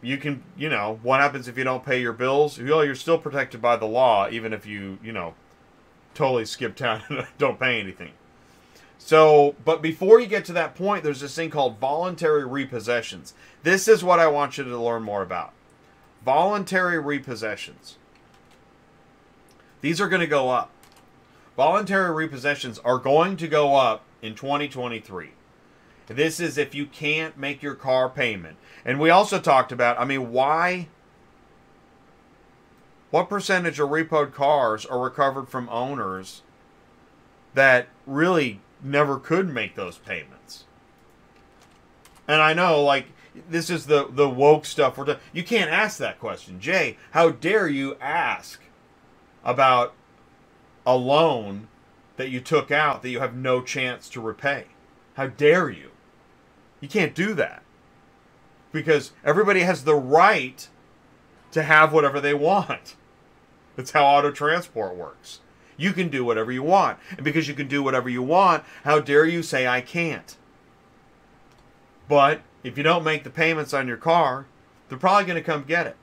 you 0.00 0.18
can, 0.18 0.42
you 0.56 0.68
know, 0.68 1.00
what 1.02 1.20
happens 1.20 1.48
if 1.48 1.58
you 1.58 1.64
don't 1.64 1.84
pay 1.84 2.00
your 2.00 2.12
bills? 2.12 2.58
Well, 2.58 2.84
you're 2.84 2.94
still 2.94 3.18
protected 3.18 3.60
by 3.60 3.76
the 3.76 3.86
law, 3.86 4.28
even 4.30 4.52
if 4.52 4.66
you, 4.66 4.98
you 5.02 5.12
know, 5.12 5.34
totally 6.14 6.44
skip 6.44 6.76
town 6.76 7.02
and 7.08 7.26
don't 7.38 7.58
pay 7.58 7.80
anything. 7.80 8.12
So, 8.98 9.54
but 9.64 9.82
before 9.82 10.18
you 10.18 10.26
get 10.26 10.46
to 10.46 10.52
that 10.54 10.74
point, 10.74 11.04
there's 11.04 11.20
this 11.20 11.34
thing 11.34 11.50
called 11.50 11.78
voluntary 11.78 12.42
repossessions. 12.42 13.34
This 13.62 13.86
is 13.86 14.02
what 14.02 14.18
I 14.18 14.28
want 14.28 14.56
you 14.56 14.64
to 14.64 14.78
learn 14.78 15.02
more 15.02 15.22
about. 15.22 15.52
Voluntary 16.24 16.96
repossessions. 16.96 17.96
These 19.82 20.00
are 20.00 20.08
going 20.08 20.20
to 20.20 20.26
go 20.26 20.48
up. 20.48 20.70
Voluntary 21.56 22.26
repossessions 22.26 22.80
are 22.82 22.98
going 22.98 23.36
to 23.36 23.46
go 23.46 23.76
up 23.76 24.04
in 24.22 24.34
2023. 24.34 25.32
This 26.06 26.40
is 26.40 26.56
if 26.56 26.74
you 26.74 26.86
can't 26.86 27.36
make 27.36 27.62
your 27.62 27.74
car 27.74 28.08
payment. 28.08 28.56
And 28.84 28.98
we 28.98 29.10
also 29.10 29.38
talked 29.38 29.72
about, 29.72 29.98
I 29.98 30.04
mean, 30.04 30.32
why 30.32 30.88
what 33.14 33.28
percentage 33.28 33.78
of 33.78 33.90
repoed 33.90 34.32
cars 34.32 34.84
are 34.84 34.98
recovered 34.98 35.48
from 35.48 35.68
owners 35.68 36.42
that 37.54 37.86
really 38.06 38.60
never 38.82 39.20
could 39.20 39.48
make 39.48 39.76
those 39.76 39.98
payments? 39.98 40.64
And 42.26 42.42
I 42.42 42.54
know, 42.54 42.82
like, 42.82 43.06
this 43.48 43.70
is 43.70 43.86
the 43.86 44.08
the 44.10 44.28
woke 44.28 44.64
stuff. 44.64 44.98
We're 44.98 45.04
do- 45.04 45.16
you 45.32 45.44
can't 45.44 45.70
ask 45.70 45.96
that 45.98 46.18
question, 46.18 46.58
Jay. 46.58 46.96
How 47.12 47.30
dare 47.30 47.68
you 47.68 47.96
ask 48.00 48.60
about 49.44 49.92
a 50.84 50.96
loan 50.96 51.68
that 52.16 52.30
you 52.30 52.40
took 52.40 52.72
out 52.72 53.02
that 53.02 53.10
you 53.10 53.20
have 53.20 53.36
no 53.36 53.60
chance 53.60 54.08
to 54.08 54.20
repay? 54.20 54.64
How 55.16 55.28
dare 55.28 55.70
you? 55.70 55.92
You 56.80 56.88
can't 56.88 57.14
do 57.14 57.32
that 57.34 57.62
because 58.72 59.12
everybody 59.24 59.60
has 59.60 59.84
the 59.84 59.94
right 59.94 60.68
to 61.52 61.62
have 61.62 61.92
whatever 61.92 62.20
they 62.20 62.34
want. 62.34 62.96
That's 63.76 63.90
how 63.90 64.04
auto 64.04 64.30
transport 64.30 64.94
works. 64.96 65.40
You 65.76 65.92
can 65.92 66.08
do 66.08 66.24
whatever 66.24 66.52
you 66.52 66.62
want. 66.62 66.98
And 67.10 67.24
because 67.24 67.48
you 67.48 67.54
can 67.54 67.68
do 67.68 67.82
whatever 67.82 68.08
you 68.08 68.22
want, 68.22 68.64
how 68.84 69.00
dare 69.00 69.26
you 69.26 69.42
say 69.42 69.66
I 69.66 69.80
can't? 69.80 70.36
But 72.08 72.42
if 72.62 72.76
you 72.76 72.84
don't 72.84 73.04
make 73.04 73.24
the 73.24 73.30
payments 73.30 73.74
on 73.74 73.88
your 73.88 73.96
car, 73.96 74.46
they're 74.88 74.98
probably 74.98 75.24
going 75.24 75.42
to 75.42 75.42
come 75.42 75.64
get 75.64 75.86
it. 75.86 75.96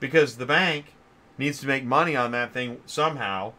Because 0.00 0.36
the 0.36 0.46
bank 0.46 0.94
needs 1.38 1.60
to 1.60 1.66
make 1.66 1.84
money 1.84 2.14
on 2.14 2.32
that 2.32 2.52
thing 2.52 2.80
somehow, 2.86 3.52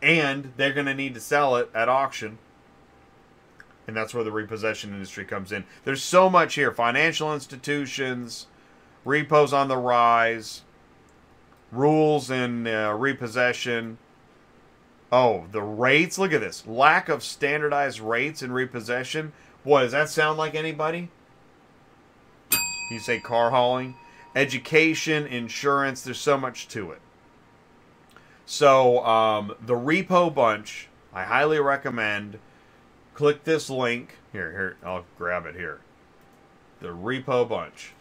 and 0.00 0.52
they're 0.56 0.72
going 0.72 0.86
to 0.86 0.94
need 0.94 1.14
to 1.14 1.20
sell 1.20 1.56
it 1.56 1.70
at 1.74 1.88
auction. 1.88 2.38
And 3.86 3.96
that's 3.96 4.14
where 4.14 4.24
the 4.24 4.32
repossession 4.32 4.92
industry 4.92 5.24
comes 5.24 5.52
in. 5.52 5.64
There's 5.84 6.02
so 6.02 6.30
much 6.30 6.54
here 6.54 6.72
financial 6.72 7.34
institutions, 7.34 8.46
repos 9.04 9.52
on 9.52 9.68
the 9.68 9.76
rise, 9.76 10.62
rules 11.72 12.30
in 12.30 12.66
uh, 12.66 12.92
repossession. 12.92 13.98
Oh, 15.10 15.46
the 15.50 15.62
rates. 15.62 16.18
Look 16.18 16.32
at 16.32 16.40
this. 16.40 16.66
Lack 16.66 17.08
of 17.08 17.22
standardized 17.22 18.00
rates 18.00 18.42
in 18.42 18.52
repossession. 18.52 19.32
What 19.64 19.82
does 19.82 19.92
that 19.92 20.08
sound 20.10 20.38
like 20.38 20.54
anybody? 20.54 21.08
You 22.90 22.98
say 22.98 23.18
car 23.18 23.50
hauling? 23.50 23.96
Education, 24.34 25.26
insurance, 25.26 26.02
there's 26.02 26.18
so 26.18 26.38
much 26.38 26.68
to 26.68 26.90
it. 26.90 27.00
So, 28.46 29.04
um, 29.04 29.54
the 29.60 29.74
Repo 29.74 30.34
Bunch, 30.34 30.88
I 31.12 31.24
highly 31.24 31.60
recommend. 31.60 32.38
Click 33.14 33.44
this 33.44 33.68
link. 33.68 34.16
Here, 34.32 34.50
here, 34.52 34.76
I'll 34.82 35.04
grab 35.18 35.44
it 35.44 35.54
here. 35.54 35.80
The 36.80 36.88
Repo 36.88 37.46
Bunch. 37.46 37.92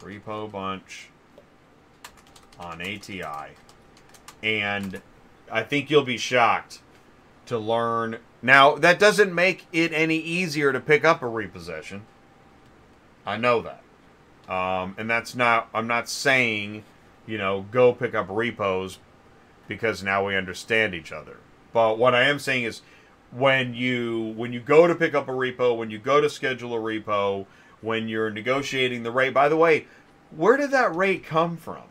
Repo 0.00 0.50
Bunch 0.50 1.10
on 2.58 2.80
ATI. 2.80 3.54
And 4.42 5.00
I 5.50 5.62
think 5.62 5.90
you'll 5.90 6.04
be 6.04 6.18
shocked 6.18 6.80
to 7.46 7.58
learn. 7.58 8.18
Now, 8.42 8.76
that 8.76 8.98
doesn't 8.98 9.34
make 9.34 9.66
it 9.72 9.92
any 9.92 10.16
easier 10.16 10.72
to 10.72 10.80
pick 10.80 11.04
up 11.04 11.22
a 11.22 11.28
repossession. 11.28 12.02
I 13.26 13.36
know 13.36 13.62
that. 13.62 13.82
Um, 14.52 14.94
and 14.96 15.10
that's 15.10 15.34
not, 15.34 15.68
I'm 15.74 15.86
not 15.86 16.08
saying, 16.08 16.84
you 17.26 17.36
know, 17.36 17.66
go 17.70 17.92
pick 17.92 18.14
up 18.14 18.26
repos 18.30 18.98
because 19.66 20.02
now 20.02 20.26
we 20.26 20.36
understand 20.36 20.94
each 20.94 21.12
other. 21.12 21.36
But 21.72 21.98
what 21.98 22.14
I 22.14 22.22
am 22.22 22.38
saying 22.38 22.64
is 22.64 22.80
when 23.30 23.74
you 23.74 24.32
when 24.36 24.52
you 24.52 24.60
go 24.60 24.86
to 24.86 24.94
pick 24.94 25.14
up 25.14 25.28
a 25.28 25.32
repo, 25.32 25.76
when 25.76 25.90
you 25.90 25.98
go 25.98 26.20
to 26.20 26.30
schedule 26.30 26.74
a 26.74 26.78
repo, 26.78 27.46
when 27.80 28.08
you're 28.08 28.30
negotiating 28.30 29.02
the 29.02 29.10
rate, 29.10 29.34
by 29.34 29.48
the 29.48 29.56
way, 29.56 29.86
where 30.34 30.56
did 30.56 30.70
that 30.70 30.94
rate 30.94 31.24
come 31.24 31.56
from? 31.56 31.82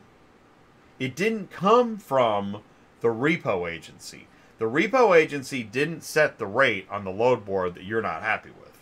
It 0.99 1.15
didn't 1.15 1.51
come 1.51 1.97
from 1.97 2.61
the 3.01 3.09
repo 3.09 3.69
agency. 3.69 4.27
The 4.57 4.65
repo 4.65 5.15
agency 5.15 5.61
didn't 5.63 6.03
set 6.03 6.39
the 6.39 6.47
rate 6.47 6.87
on 6.89 7.03
the 7.03 7.11
load 7.11 7.45
board 7.45 7.75
that 7.75 7.83
you're 7.83 8.01
not 8.01 8.23
happy 8.23 8.49
with. 8.49 8.79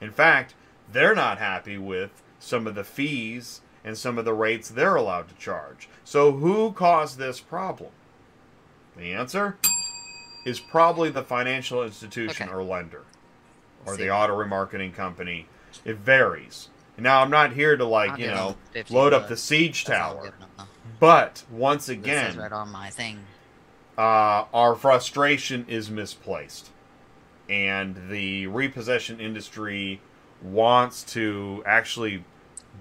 In 0.00 0.10
fact, 0.10 0.54
they're 0.92 1.14
not 1.14 1.38
happy 1.38 1.78
with 1.78 2.22
some 2.40 2.66
of 2.66 2.74
the 2.74 2.84
fees 2.84 3.60
and 3.84 3.96
some 3.96 4.18
of 4.18 4.24
the 4.24 4.34
rates 4.34 4.68
they're 4.68 4.96
allowed 4.96 5.28
to 5.28 5.34
charge. 5.36 5.88
So, 6.04 6.32
who 6.32 6.72
caused 6.72 7.18
this 7.18 7.38
problem? 7.40 7.90
The 8.96 9.12
answer 9.12 9.56
is 10.44 10.58
probably 10.58 11.10
the 11.10 11.22
financial 11.22 11.82
institution 11.84 12.48
Okay. 12.48 12.56
or 12.56 12.64
lender 12.64 13.02
or 13.84 13.96
the 13.96 14.10
auto 14.10 14.36
remarketing 14.36 14.92
company. 14.92 15.46
It 15.84 15.96
varies. 15.98 16.68
Now, 16.98 17.20
I'm 17.20 17.30
not 17.30 17.52
here 17.52 17.76
to, 17.76 17.84
like, 17.84 18.12
I'll 18.12 18.18
you 18.18 18.26
know, 18.28 18.56
load 18.90 19.12
up 19.12 19.28
the 19.28 19.36
siege 19.36 19.84
tower. 19.84 20.32
But 20.98 21.44
once 21.50 21.88
again, 21.88 22.24
This 22.26 22.34
is 22.34 22.40
right 22.40 22.52
on 22.52 22.70
my 22.70 22.90
thing. 22.90 23.20
uh, 23.98 24.44
our 24.54 24.74
frustration 24.74 25.64
is 25.68 25.90
misplaced. 25.90 26.70
And 27.48 28.10
the 28.10 28.46
repossession 28.48 29.20
industry 29.20 30.00
wants 30.42 31.02
to 31.14 31.62
actually 31.66 32.24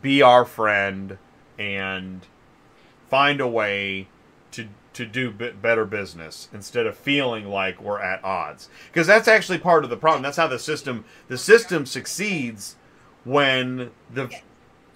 be 0.01 0.21
our 0.21 0.43
friend 0.45 1.17
and 1.57 2.25
find 3.09 3.39
a 3.39 3.47
way 3.47 4.07
to 4.51 4.67
to 4.93 5.05
do 5.05 5.29
better 5.31 5.85
business 5.85 6.47
instead 6.53 6.85
of 6.85 6.97
feeling 6.97 7.45
like 7.49 7.81
we're 7.81 7.99
at 8.01 8.23
odds 8.23 8.69
because 8.87 9.05
that's 9.07 9.27
actually 9.27 9.57
part 9.57 9.83
of 9.83 9.89
the 9.89 9.97
problem 9.97 10.21
that's 10.21 10.37
how 10.37 10.47
the 10.47 10.59
system 10.59 11.03
the 11.27 11.37
system 11.37 11.85
succeeds 11.85 12.75
when 13.25 13.91
the 14.13 14.29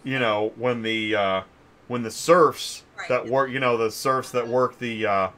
you 0.04 0.18
know 0.20 0.52
when 0.56 0.82
the 0.84 1.16
uh, 1.16 1.42
when 1.88 2.04
the 2.04 2.12
serfs 2.12 2.84
that 3.08 3.26
work 3.28 3.50
you 3.50 3.60
know 3.60 3.78
the 3.78 3.92
serfs 3.92 4.32
that 4.32 4.48
work 4.48 4.78
the 4.80 5.06
uh, 5.06 5.30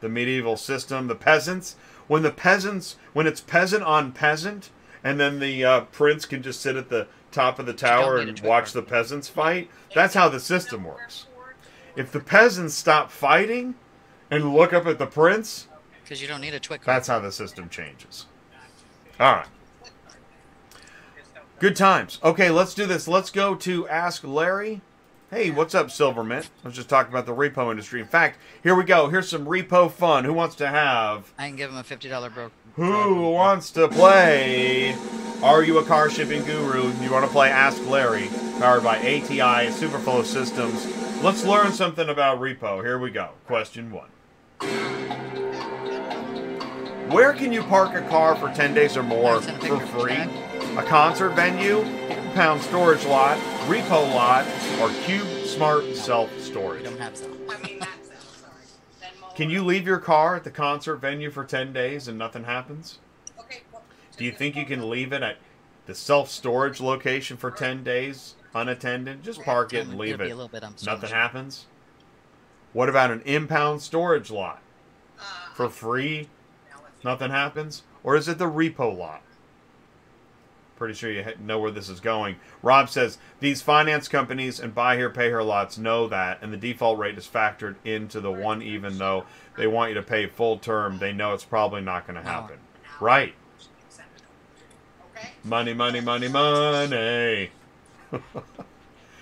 the 0.00 0.08
medieval 0.08 0.56
system 0.56 1.06
the 1.06 1.14
peasants 1.14 1.76
when 2.06 2.22
the 2.22 2.30
peasants 2.30 2.96
when 3.12 3.26
it's 3.26 3.40
peasant 3.40 3.82
on 3.82 4.12
peasant 4.12 4.70
and 5.02 5.18
then 5.20 5.38
the 5.38 5.64
uh, 5.64 5.80
prince 5.82 6.26
can 6.26 6.42
just 6.42 6.60
sit 6.60 6.76
at 6.76 6.88
the 6.88 7.06
top 7.30 7.58
of 7.58 7.66
the 7.66 7.72
tower 7.72 8.18
need 8.18 8.28
and 8.28 8.40
watch 8.40 8.72
the 8.72 8.82
peasants 8.82 9.28
fight 9.28 9.70
that's 9.94 10.14
how 10.14 10.28
the 10.28 10.40
system 10.40 10.84
works 10.84 11.26
if 11.96 12.12
the 12.12 12.20
peasants 12.20 12.74
stop 12.74 13.10
fighting 13.10 13.74
and 14.30 14.52
look 14.54 14.72
up 14.72 14.86
at 14.86 14.98
the 14.98 15.06
prince 15.06 15.68
Because 16.02 16.20
you 16.20 16.28
don't 16.28 16.40
need 16.40 16.54
a 16.54 16.60
twig. 16.60 16.82
that's 16.84 17.08
how 17.08 17.18
the 17.18 17.32
system 17.32 17.68
changes 17.68 18.26
all 19.18 19.32
right 19.32 19.46
Good 21.58 21.74
times. 21.74 22.20
Okay, 22.22 22.50
let's 22.50 22.74
do 22.74 22.84
this. 22.84 23.08
Let's 23.08 23.30
go 23.30 23.54
to 23.54 23.88
Ask 23.88 24.22
Larry. 24.24 24.82
Hey, 25.28 25.50
what's 25.50 25.74
up, 25.74 25.88
Silvermint? 25.88 26.50
Let's 26.62 26.76
just 26.76 26.88
talk 26.88 27.08
about 27.08 27.26
the 27.26 27.34
repo 27.34 27.68
industry. 27.72 28.00
In 28.00 28.06
fact, 28.06 28.38
here 28.62 28.76
we 28.76 28.84
go. 28.84 29.08
Here's 29.08 29.28
some 29.28 29.44
repo 29.44 29.90
fun. 29.90 30.24
Who 30.24 30.32
wants 30.32 30.54
to 30.56 30.68
have? 30.68 31.32
I 31.36 31.48
can 31.48 31.56
give 31.56 31.70
him 31.70 31.76
a 31.76 31.82
fifty 31.82 32.08
dollar 32.08 32.30
broke. 32.30 32.52
Who 32.76 33.32
wants 33.32 33.72
to 33.72 33.88
play? 33.88 34.96
Are 35.42 35.64
you 35.64 35.78
a 35.78 35.84
car 35.84 36.10
shipping 36.10 36.44
guru? 36.44 36.92
You 37.02 37.10
want 37.10 37.24
to 37.24 37.30
play 37.30 37.48
Ask 37.48 37.84
Larry, 37.88 38.28
powered 38.60 38.84
by 38.84 38.98
ATI 38.98 39.68
Superflow 39.72 40.24
Systems. 40.24 40.86
Let's 41.22 41.44
learn 41.44 41.72
something 41.72 42.08
about 42.08 42.38
repo. 42.38 42.82
Here 42.84 42.98
we 42.98 43.10
go. 43.10 43.30
Question 43.46 43.90
one. 43.90 44.10
Where 47.10 47.32
can 47.32 47.52
you 47.52 47.62
park 47.64 47.94
a 47.94 48.08
car 48.08 48.36
for 48.36 48.52
10 48.54 48.74
days 48.74 48.96
or 48.96 49.02
more 49.02 49.40
That's 49.40 49.64
in 49.64 49.72
a 49.72 49.80
for 49.80 49.86
free? 50.00 50.76
A 50.76 50.82
concert 50.82 51.30
venue, 51.30 51.80
pound 52.36 52.60
storage 52.60 53.02
lot, 53.06 53.38
repo 53.66 54.14
lot, 54.14 54.46
or 54.78 54.90
cube 55.04 55.26
smart 55.46 55.96
self 55.96 56.30
We 56.36 56.42
storage? 56.42 56.84
don't 56.84 56.98
have 56.98 57.16
some. 57.16 57.32
I 57.48 57.58
mean, 57.62 57.78
that's 57.78 58.10
it, 58.10 58.20
sorry. 58.20 59.32
Can 59.34 59.48
you 59.48 59.64
leave 59.64 59.86
your 59.86 59.96
car 59.96 60.36
at 60.36 60.44
the 60.44 60.50
concert 60.50 60.96
venue 60.96 61.30
for 61.30 61.44
10 61.44 61.72
days 61.72 62.08
and 62.08 62.18
nothing 62.18 62.44
happens? 62.44 62.98
Okay. 63.40 63.62
well, 63.72 63.82
Do 64.18 64.26
you 64.26 64.32
think 64.32 64.54
you 64.54 64.66
can 64.66 64.90
leave 64.90 65.14
it 65.14 65.22
at 65.22 65.38
the 65.86 65.94
self 65.94 66.30
storage 66.30 66.78
location 66.78 67.38
for 67.38 67.50
10 67.50 67.82
days 67.82 68.34
unattended? 68.54 69.22
Just 69.22 69.42
park 69.42 69.72
it 69.72 69.78
and 69.86 69.92
It'll 69.92 70.00
leave 70.00 70.18
be 70.18 70.24
it. 70.24 70.32
a 70.32 70.34
little 70.34 70.48
bit 70.48 70.62
Nothing 70.84 71.08
happens? 71.08 71.64
What 72.74 72.90
about 72.90 73.10
an 73.12 73.22
impound 73.24 73.80
storage 73.80 74.30
lot? 74.30 74.60
uh, 75.18 75.22
For 75.54 75.70
free, 75.70 76.28
nothing 77.02 77.30
happens? 77.30 77.82
Or 78.04 78.14
is 78.14 78.28
it 78.28 78.36
the 78.36 78.44
repo 78.50 78.94
lot? 78.94 79.22
Pretty 80.76 80.94
sure 80.94 81.10
you 81.10 81.24
know 81.40 81.58
where 81.58 81.70
this 81.70 81.88
is 81.88 82.00
going. 82.00 82.36
Rob 82.62 82.90
says 82.90 83.16
these 83.40 83.62
finance 83.62 84.08
companies 84.08 84.60
and 84.60 84.74
buy 84.74 84.96
here, 84.96 85.08
pay 85.08 85.28
here 85.28 85.40
lots 85.40 85.78
know 85.78 86.06
that, 86.08 86.42
and 86.42 86.52
the 86.52 86.56
default 86.58 86.98
rate 86.98 87.16
is 87.16 87.26
factored 87.26 87.76
into 87.84 88.20
the 88.20 88.30
one, 88.30 88.60
even 88.60 88.98
though 88.98 89.24
they 89.56 89.66
want 89.66 89.88
you 89.88 89.94
to 89.94 90.02
pay 90.02 90.26
full 90.26 90.58
term. 90.58 90.98
They 90.98 91.12
know 91.12 91.32
it's 91.32 91.44
probably 91.44 91.80
not 91.80 92.06
going 92.06 92.22
to 92.22 92.28
happen. 92.28 92.58
Right. 93.00 93.34
Money, 95.42 95.72
money, 95.72 96.00
money, 96.00 96.28
money. 96.28 97.50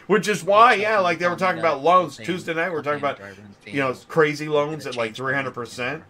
Which 0.07 0.29
is 0.29 0.43
why, 0.45 0.75
yeah, 0.75 0.99
like 0.99 1.19
they 1.19 1.29
were 1.29 1.37
talking 1.37 1.61
about 1.61 1.83
loans 1.83 2.17
Tuesday 2.17 2.53
night. 2.53 2.73
We're 2.73 2.83
talking 2.83 2.99
about, 2.99 3.21
you 3.65 3.79
know, 3.79 3.95
crazy 4.09 4.49
loans 4.49 4.87
at 4.87 4.97
like 4.97 5.15
three 5.15 5.35
hundred 5.35 5.55
percent. 5.55 6.03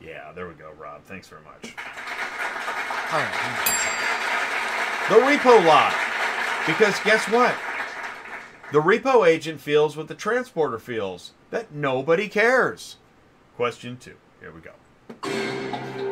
Yeah, 0.00 0.30
there 0.32 0.46
we 0.46 0.54
go, 0.54 0.70
Rob. 0.78 1.02
Thanks 1.04 1.26
very 1.28 1.42
much. 1.42 1.74
The 5.08 5.14
repo 5.14 5.64
lot. 5.64 5.94
Because 6.66 7.00
guess 7.00 7.24
what? 7.30 7.54
The 8.70 8.80
repo 8.80 9.26
agent 9.26 9.62
feels 9.62 9.96
what 9.96 10.08
the 10.08 10.14
transporter 10.14 10.78
feels 10.78 11.32
that 11.50 11.72
nobody 11.72 12.28
cares. 12.28 12.96
Question 13.56 13.96
two. 13.96 14.16
Here 14.40 14.52
we 14.52 14.60
go. 14.60 14.72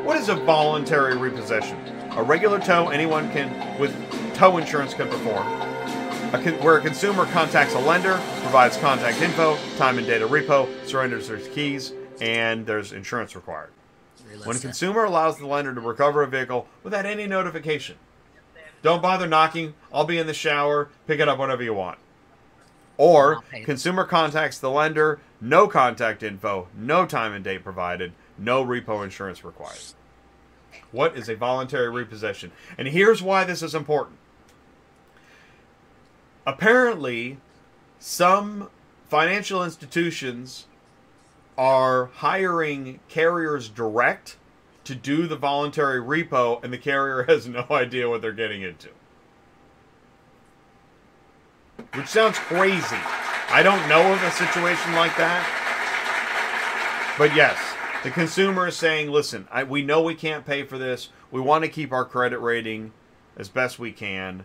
What 0.04 0.16
is 0.16 0.30
a 0.30 0.36
voluntary 0.36 1.18
repossession? 1.18 1.76
A 2.12 2.22
regular 2.22 2.58
tow 2.58 2.88
anyone 2.88 3.30
can 3.30 3.78
with 3.78 3.94
tow 4.34 4.56
insurance 4.56 4.94
can 4.94 5.08
perform. 5.08 5.46
A 6.32 6.40
con- 6.42 6.54
where 6.64 6.78
a 6.78 6.80
consumer 6.80 7.26
contacts 7.26 7.74
a 7.74 7.78
lender, 7.78 8.18
provides 8.40 8.78
contact 8.78 9.20
info, 9.20 9.58
time 9.76 9.98
and 9.98 10.06
data 10.06 10.26
repo, 10.26 10.66
surrenders 10.86 11.28
their 11.28 11.38
keys, 11.38 11.92
and 12.22 12.64
there's 12.64 12.92
insurance 12.92 13.36
required. 13.36 13.70
When 14.44 14.56
a 14.56 14.60
consumer 14.60 15.04
allows 15.04 15.38
the 15.38 15.46
lender 15.46 15.74
to 15.74 15.80
recover 15.80 16.22
a 16.22 16.26
vehicle 16.26 16.68
without 16.82 17.06
any 17.06 17.26
notification. 17.26 17.96
Don't 18.82 19.02
bother 19.02 19.26
knocking. 19.26 19.74
I'll 19.92 20.04
be 20.04 20.18
in 20.18 20.26
the 20.26 20.34
shower. 20.34 20.90
Pick 21.06 21.20
it 21.20 21.28
up 21.28 21.38
whenever 21.38 21.62
you 21.62 21.74
want. 21.74 21.98
Or 22.98 23.42
consumer 23.64 24.04
contacts 24.04 24.58
the 24.58 24.70
lender, 24.70 25.20
no 25.40 25.68
contact 25.68 26.22
info, 26.22 26.68
no 26.74 27.04
time 27.04 27.32
and 27.32 27.44
date 27.44 27.62
provided, 27.62 28.12
no 28.38 28.64
repo 28.64 29.04
insurance 29.04 29.44
required. 29.44 29.78
What 30.92 31.16
is 31.16 31.28
a 31.28 31.36
voluntary 31.36 31.90
repossession? 31.90 32.52
And 32.78 32.88
here's 32.88 33.22
why 33.22 33.44
this 33.44 33.62
is 33.62 33.74
important. 33.74 34.18
Apparently, 36.46 37.38
some 37.98 38.70
financial 39.08 39.64
institutions 39.64 40.66
are 41.58 42.06
hiring 42.06 43.00
carriers 43.08 43.68
direct 43.68 44.36
to 44.84 44.94
do 44.94 45.26
the 45.26 45.36
voluntary 45.36 46.00
repo, 46.00 46.62
and 46.62 46.72
the 46.72 46.78
carrier 46.78 47.22
has 47.28 47.46
no 47.46 47.66
idea 47.70 48.08
what 48.08 48.22
they're 48.22 48.32
getting 48.32 48.62
into. 48.62 48.88
Which 51.94 52.06
sounds 52.06 52.38
crazy. 52.38 52.96
I 53.48 53.62
don't 53.62 53.88
know 53.88 54.12
of 54.12 54.22
a 54.22 54.30
situation 54.30 54.94
like 54.94 55.16
that. 55.16 55.44
But 57.18 57.34
yes, 57.34 57.58
the 58.02 58.10
consumer 58.10 58.68
is 58.68 58.76
saying, 58.76 59.10
listen, 59.10 59.48
I, 59.50 59.64
we 59.64 59.82
know 59.82 60.02
we 60.02 60.14
can't 60.14 60.44
pay 60.44 60.64
for 60.64 60.78
this. 60.78 61.08
We 61.30 61.40
want 61.40 61.64
to 61.64 61.70
keep 61.70 61.92
our 61.92 62.04
credit 62.04 62.38
rating 62.38 62.92
as 63.36 63.48
best 63.48 63.78
we 63.78 63.92
can. 63.92 64.44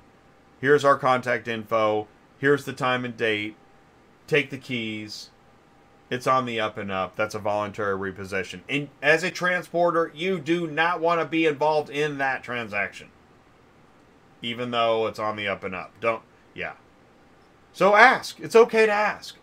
Here's 0.60 0.86
our 0.86 0.98
contact 0.98 1.48
info. 1.48 2.08
Here's 2.38 2.66
the 2.66 2.74
time 2.74 3.06
and 3.06 3.18
date. 3.18 3.56
Take 4.28 4.50
the 4.50 4.58
keys. 4.58 5.30
It's 6.12 6.28
on 6.28 6.46
the 6.46 6.60
up 6.60 6.78
and 6.78 6.92
up. 6.92 7.16
That's 7.16 7.36
a 7.36 7.40
voluntary 7.40 7.96
repossession. 7.96 8.64
And 8.68 8.90
as 9.02 9.24
a 9.24 9.32
transporter, 9.32 10.12
you 10.14 10.40
do 10.40 10.68
not 10.68 11.00
want 11.00 11.22
to 11.22 11.26
be 11.26 11.46
involved 11.46 11.90
in 11.90 12.18
that 12.18 12.44
transaction. 12.44 13.08
Even 14.42 14.72
though 14.72 15.08
it's 15.08 15.20
on 15.20 15.38
the 15.38 15.48
up 15.48 15.64
and 15.64 15.74
up. 15.74 15.94
Don't, 16.02 16.22
yeah. 16.54 16.74
So 17.72 17.96
ask. 17.96 18.42
It's 18.42 18.58
okay 18.58 18.86
to 18.86 18.92
ask. 18.92 19.38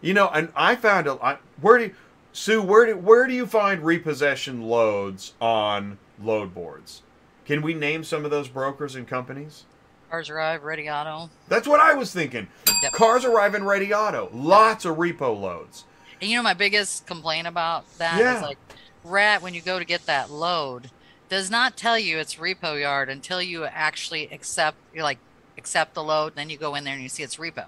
You 0.00 0.14
know, 0.14 0.28
and 0.28 0.50
I 0.54 0.76
found 0.76 1.08
a 1.08 1.18
I, 1.20 1.38
where 1.60 1.78
do 1.78 1.84
you, 1.86 1.94
Sue, 2.32 2.62
where 2.62 2.86
do 2.86 2.96
where 2.96 3.26
do 3.26 3.32
you 3.32 3.46
find 3.46 3.84
repossession 3.84 4.62
loads 4.62 5.32
on 5.40 5.98
load 6.22 6.54
boards? 6.54 7.02
Can 7.44 7.60
we 7.60 7.74
name 7.74 8.04
some 8.04 8.24
of 8.24 8.30
those 8.30 8.48
brokers 8.48 8.94
and 8.94 9.08
companies? 9.08 9.64
Cars 10.10 10.30
arrive, 10.30 10.62
ready 10.62 10.88
auto. 10.88 11.30
That's 11.48 11.66
what 11.66 11.80
I 11.80 11.94
was 11.94 12.12
thinking. 12.12 12.46
Yep. 12.82 12.92
Cars 12.92 13.24
arrive 13.24 13.54
in 13.56 13.64
Ready 13.64 13.92
Auto. 13.92 14.28
Lots 14.32 14.84
of 14.84 14.98
repo 14.98 15.40
loads. 15.40 15.84
And 16.24 16.30
you 16.30 16.38
know 16.38 16.42
my 16.42 16.54
biggest 16.54 17.06
complaint 17.06 17.46
about 17.46 17.84
that 17.98 18.16
is 18.16 18.40
Yeah. 18.40 18.40
like 18.40 18.56
rat 19.04 19.42
when 19.42 19.52
you 19.52 19.60
go 19.60 19.78
to 19.78 19.84
get 19.84 20.06
that 20.06 20.30
load 20.30 20.90
does 21.28 21.50
not 21.50 21.76
tell 21.76 21.98
you 21.98 22.16
it's 22.16 22.36
repo 22.36 22.80
yard 22.80 23.10
until 23.10 23.42
you 23.42 23.66
actually 23.66 24.32
accept 24.32 24.78
you're 24.94 25.04
like 25.04 25.18
accept 25.58 25.92
the 25.92 26.02
load 26.02 26.34
then 26.34 26.48
you 26.48 26.56
go 26.56 26.76
in 26.76 26.84
there 26.84 26.94
and 26.94 27.02
you 27.02 27.10
see 27.10 27.22
it's 27.22 27.36
repo. 27.36 27.66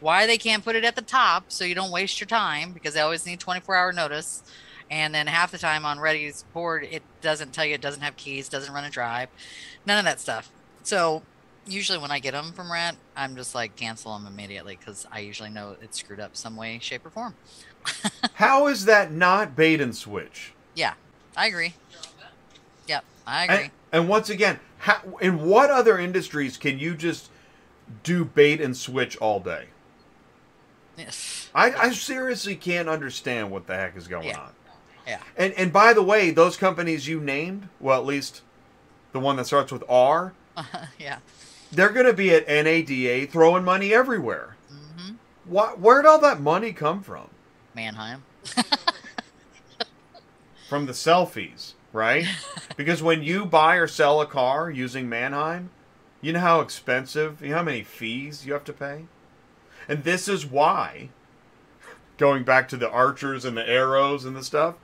Why 0.00 0.26
they 0.26 0.36
can't 0.36 0.64
put 0.64 0.74
it 0.74 0.82
at 0.82 0.96
the 0.96 1.02
top 1.02 1.52
so 1.52 1.64
you 1.64 1.76
don't 1.76 1.92
waste 1.92 2.18
your 2.18 2.26
time 2.26 2.72
because 2.72 2.94
they 2.94 3.00
always 3.00 3.24
need 3.24 3.38
24 3.38 3.76
hour 3.76 3.92
notice 3.92 4.42
and 4.90 5.14
then 5.14 5.28
half 5.28 5.52
the 5.52 5.58
time 5.58 5.84
on 5.84 6.00
ready's 6.00 6.42
board 6.52 6.82
it 6.90 7.04
doesn't 7.20 7.52
tell 7.52 7.64
you 7.64 7.74
it 7.74 7.80
doesn't 7.80 8.02
have 8.02 8.16
keys 8.16 8.48
doesn't 8.48 8.74
run 8.74 8.82
a 8.84 8.90
drive 8.90 9.28
none 9.86 9.98
of 10.00 10.04
that 10.06 10.18
stuff. 10.18 10.50
So 10.82 11.22
usually 11.64 11.98
when 11.98 12.10
i 12.10 12.18
get 12.18 12.32
them 12.32 12.50
from 12.52 12.72
rat 12.72 12.96
i'm 13.14 13.36
just 13.36 13.54
like 13.54 13.76
cancel 13.76 14.12
them 14.18 14.26
immediately 14.26 14.76
because 14.76 15.06
i 15.12 15.20
usually 15.20 15.48
know 15.48 15.76
it's 15.80 16.00
screwed 16.00 16.18
up 16.18 16.36
some 16.36 16.56
way 16.56 16.76
shape 16.80 17.06
or 17.06 17.10
form 17.10 17.36
How 18.34 18.66
is 18.66 18.84
that 18.86 19.12
not 19.12 19.56
bait 19.56 19.80
and 19.80 19.94
switch? 19.94 20.52
Yeah, 20.74 20.94
I 21.36 21.46
agree. 21.46 21.74
Yep, 22.86 23.04
I 23.26 23.44
agree. 23.44 23.56
And, 23.56 23.70
and 23.92 24.08
once 24.08 24.30
again, 24.30 24.58
how, 24.78 25.00
in 25.20 25.44
what 25.44 25.70
other 25.70 25.98
industries 25.98 26.56
can 26.56 26.78
you 26.78 26.94
just 26.94 27.30
do 28.02 28.24
bait 28.24 28.60
and 28.60 28.76
switch 28.76 29.16
all 29.18 29.38
day? 29.40 29.66
Yes. 30.96 31.48
I, 31.54 31.72
I 31.72 31.90
seriously 31.92 32.56
can't 32.56 32.88
understand 32.88 33.50
what 33.50 33.66
the 33.66 33.74
heck 33.74 33.96
is 33.96 34.08
going 34.08 34.26
Yeah. 34.28 34.40
on. 34.40 34.52
Yeah. 35.06 35.20
And 35.36 35.52
and 35.54 35.72
by 35.72 35.92
the 35.92 36.02
way, 36.02 36.30
those 36.30 36.56
companies 36.56 37.08
you 37.08 37.20
named, 37.20 37.68
well, 37.80 37.98
at 37.98 38.06
least 38.06 38.42
the 39.12 39.18
one 39.20 39.36
that 39.36 39.46
starts 39.46 39.72
with 39.72 39.82
R, 39.88 40.32
yeah. 40.98 41.18
they're 41.72 41.88
going 41.90 42.06
to 42.06 42.12
be 42.12 42.32
at 42.34 42.46
NADA 42.46 43.26
throwing 43.26 43.64
money 43.64 43.92
everywhere. 43.92 44.56
hmm 44.70 45.14
What, 45.44 45.80
where'd 45.80 46.06
all 46.06 46.20
that 46.20 46.40
money 46.40 46.72
come 46.72 47.02
from? 47.02 47.28
Manheim. 47.74 48.24
From 50.68 50.86
the 50.86 50.92
selfies, 50.92 51.74
right? 51.92 52.26
because 52.76 53.02
when 53.02 53.22
you 53.22 53.44
buy 53.44 53.76
or 53.76 53.86
sell 53.86 54.20
a 54.20 54.26
car 54.26 54.70
using 54.70 55.08
Manheim, 55.08 55.70
You 56.22 56.32
know 56.32 56.40
how 56.40 56.60
expensive, 56.60 57.42
you 57.42 57.48
know 57.50 57.56
how 57.56 57.62
many 57.64 57.82
fees 57.82 58.46
you 58.46 58.52
have 58.52 58.64
to 58.64 58.72
pay? 58.72 59.06
And 59.88 60.04
this 60.04 60.28
is 60.28 60.46
why, 60.46 61.08
going 62.16 62.44
back 62.44 62.68
to 62.68 62.76
the 62.76 62.88
archers 62.88 63.44
and 63.44 63.56
the 63.56 63.68
arrows 63.68 64.24
and 64.24 64.36
the 64.36 64.44
stuff, 64.44 64.76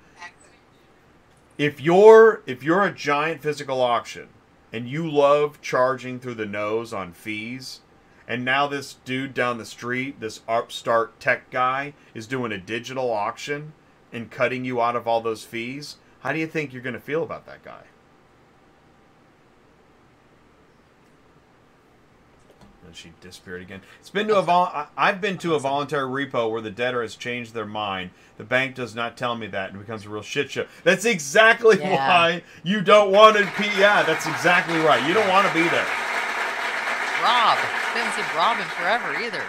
if 1.57 1.81
you're 1.81 2.43
if 2.47 2.63
you're 2.63 2.85
a 2.85 2.93
giant 2.95 3.43
physical 3.43 3.81
auction 3.81 4.29
and 4.73 4.89
you 4.89 5.09
love 5.09 5.61
charging 5.61 6.19
through 6.21 6.35
the 6.35 6.47
nose 6.47 6.93
on 6.93 7.13
fees, 7.13 7.81
and 8.29 8.45
now 8.45 8.67
this 8.67 8.97
dude 9.07 9.33
down 9.33 9.57
the 9.57 9.65
street, 9.65 10.21
this 10.21 10.43
upstart 10.47 11.19
tech 11.19 11.51
guy, 11.51 11.95
is 12.15 12.27
doing 12.27 12.53
a 12.53 12.59
digital 12.59 13.11
auction 13.11 13.73
and 14.13 14.31
cutting 14.31 14.67
you 14.67 14.81
out 14.83 14.95
of 14.95 15.09
all 15.09 15.23
those 15.23 15.45
fees, 15.45 15.97
how 16.21 16.33
do 16.33 16.39
you 16.39 16.47
think 16.47 16.73
you're 16.73 16.83
going 16.83 16.95
to 16.95 17.01
feel 17.01 17.23
about 17.23 17.47
that 17.47 17.65
guy? 17.65 17.85
And 22.87 22.95
she 22.97 23.13
disappeared 23.21 23.61
again. 23.61 23.83
It's 24.01 24.09
been 24.09 24.29
to 24.29 24.37
a 24.37 24.43
vol- 24.43 24.89
I've 24.97 25.21
been 25.21 25.37
to 25.39 25.55
a 25.55 25.59
voluntary 25.59 26.27
repo 26.27 26.51
where 26.51 26.63
the 26.63 26.71
debtor 26.71 27.03
has 27.03 27.17
changed 27.17 27.53
their 27.53 27.67
mind. 27.67 28.11
The 28.39 28.45
bank 28.45 28.75
does 28.75 28.95
not 28.95 29.17
tell 29.17 29.37
me 29.37 29.47
that, 29.49 29.71
and 29.71 29.79
it 29.79 29.85
becomes 29.87 30.07
a 30.07 30.09
real 30.09 30.23
shit 30.23 30.51
show. 30.51 30.67
That's 30.85 31.05
exactly 31.05 31.79
Yeah. 31.79 31.97
why 31.97 32.43
you 32.63 32.81
don't 32.81 33.11
want 33.11 33.37
to 33.37 33.45
be. 33.59 33.69
Yeah, 33.79 34.03
that's 34.05 34.27
exactly 34.27 34.79
right. 34.79 35.07
You 35.07 35.13
don't 35.13 35.29
want 35.29 35.47
to 35.49 35.53
be 35.55 35.69
there. 35.69 35.87
Rob. 37.23 37.59
Didn't 37.95 38.13
see 38.15 38.23
Rob 38.37 38.59
in 38.59 38.65
forever 38.67 39.15
either. 39.21 39.43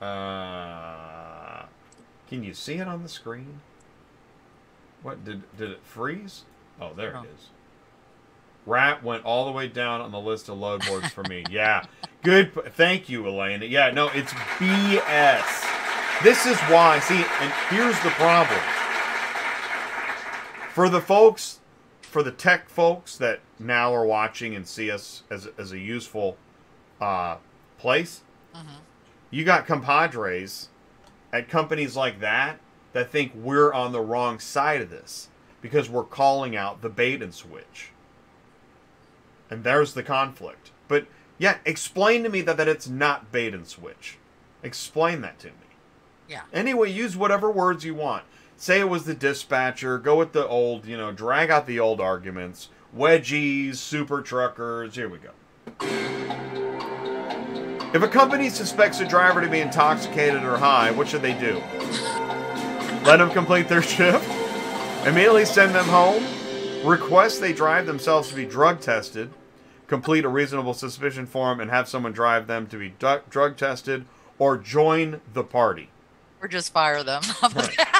Uh, 0.00 1.64
can 2.28 2.42
you 2.44 2.54
see 2.54 2.74
it 2.74 2.86
on 2.86 3.02
the 3.02 3.08
screen? 3.08 3.60
What 5.02 5.24
did 5.24 5.42
did 5.56 5.70
it 5.70 5.80
freeze? 5.84 6.44
Oh, 6.80 6.92
there 6.94 7.16
Oh. 7.16 7.22
it 7.22 7.30
is. 7.34 7.48
Rat 8.66 9.02
went 9.02 9.24
all 9.24 9.46
the 9.46 9.52
way 9.52 9.66
down 9.66 10.00
on 10.00 10.12
the 10.12 10.20
list 10.20 10.48
of 10.48 10.58
load 10.58 10.84
boards 10.86 11.08
for 11.10 11.22
me. 11.24 11.44
Yeah, 11.50 11.84
good. 12.22 12.52
Thank 12.74 13.08
you, 13.08 13.26
Elaine. 13.26 13.62
Yeah, 13.62 13.90
no, 13.90 14.08
it's 14.08 14.32
BS. 14.32 15.64
This 16.22 16.46
is 16.46 16.58
why. 16.62 16.98
See, 17.00 17.14
and 17.40 17.52
here's 17.70 17.98
the 18.00 18.10
problem. 18.10 18.60
For 20.74 20.88
the 20.88 21.00
folks, 21.00 21.60
for 22.08 22.22
the 22.22 22.32
tech 22.32 22.68
folks 22.68 23.16
that 23.18 23.40
now 23.58 23.94
are 23.94 24.06
watching 24.06 24.54
and 24.56 24.66
see 24.66 24.90
us 24.90 25.22
as 25.30 25.48
as 25.58 25.72
a 25.72 25.78
useful 25.78 26.36
uh, 27.00 27.36
place, 27.78 28.22
Mhm. 28.54 28.80
you 29.30 29.44
got 29.44 29.66
compadres 29.66 30.68
at 31.32 31.48
companies 31.48 31.94
like 31.94 32.18
that 32.20 32.58
that 32.92 33.10
think 33.10 33.32
we're 33.34 33.72
on 33.72 33.92
the 33.92 34.00
wrong 34.00 34.40
side 34.40 34.80
of 34.80 34.90
this 34.90 35.28
because 35.60 35.88
we're 35.88 36.02
calling 36.04 36.56
out 36.56 36.80
the 36.82 36.88
bait 36.88 37.22
and 37.22 37.32
switch. 37.34 37.90
And 39.50 39.62
there's 39.64 39.94
the 39.94 40.02
conflict. 40.02 40.72
But 40.88 41.06
yeah, 41.38 41.58
explain 41.64 42.22
to 42.24 42.28
me 42.28 42.40
that, 42.42 42.56
that 42.56 42.68
it's 42.68 42.88
not 42.88 43.30
bait 43.30 43.54
and 43.54 43.66
switch. 43.66 44.18
Explain 44.62 45.20
that 45.20 45.38
to 45.40 45.48
me. 45.48 45.52
Yeah. 46.28 46.42
Anyway, 46.52 46.90
use 46.90 47.16
whatever 47.16 47.50
words 47.50 47.84
you 47.84 47.94
want. 47.94 48.24
Say 48.60 48.80
it 48.80 48.88
was 48.88 49.04
the 49.04 49.14
dispatcher, 49.14 49.98
go 49.98 50.16
with 50.16 50.32
the 50.32 50.44
old, 50.44 50.84
you 50.84 50.96
know, 50.96 51.12
drag 51.12 51.48
out 51.48 51.68
the 51.68 51.78
old 51.78 52.00
arguments. 52.00 52.70
Wedgies, 52.94 53.76
super 53.76 54.20
truckers, 54.20 54.96
here 54.96 55.08
we 55.08 55.18
go. 55.18 55.30
If 57.94 58.02
a 58.02 58.08
company 58.08 58.50
suspects 58.50 58.98
a 58.98 59.06
driver 59.06 59.40
to 59.40 59.48
be 59.48 59.60
intoxicated 59.60 60.42
or 60.42 60.56
high, 60.56 60.90
what 60.90 61.06
should 61.06 61.22
they 61.22 61.38
do? 61.38 61.62
Let 63.04 63.18
them 63.18 63.30
complete 63.30 63.68
their 63.68 63.80
shift? 63.94 64.28
Immediately 65.06 65.44
send 65.44 65.72
them 65.72 65.86
home? 65.86 66.24
Request 66.84 67.40
they 67.40 67.52
drive 67.52 67.86
themselves 67.86 68.28
to 68.30 68.34
be 68.34 68.44
drug 68.44 68.80
tested? 68.80 69.30
Complete 69.86 70.24
a 70.24 70.28
reasonable 70.28 70.74
suspicion 70.74 71.26
form 71.26 71.60
and 71.60 71.70
have 71.70 71.88
someone 71.88 72.12
drive 72.12 72.48
them 72.48 72.66
to 72.66 72.76
be 72.76 72.92
drug 72.98 73.56
tested? 73.56 74.04
Or 74.36 74.58
join 74.58 75.20
the 75.32 75.44
party? 75.44 75.90
Or 76.42 76.48
just 76.48 76.72
fire 76.72 77.04
them. 77.04 77.22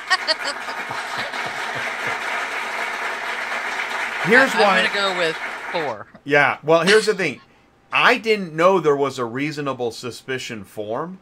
Here's 4.25 4.53
why 4.55 4.81
I'm 4.81 4.93
gonna 4.93 5.13
go 5.15 5.19
with 5.19 5.37
four. 5.73 6.07
Yeah, 6.25 6.59
well, 6.63 6.83
here's 6.83 7.07
the 7.07 7.15
thing. 7.15 7.41
I 7.93 8.19
didn't 8.19 8.55
know 8.55 8.79
there 8.81 8.97
was 8.97 9.19
a 9.19 9.25
reasonable 9.25 9.91
suspicion 9.91 10.65
form. 10.65 11.19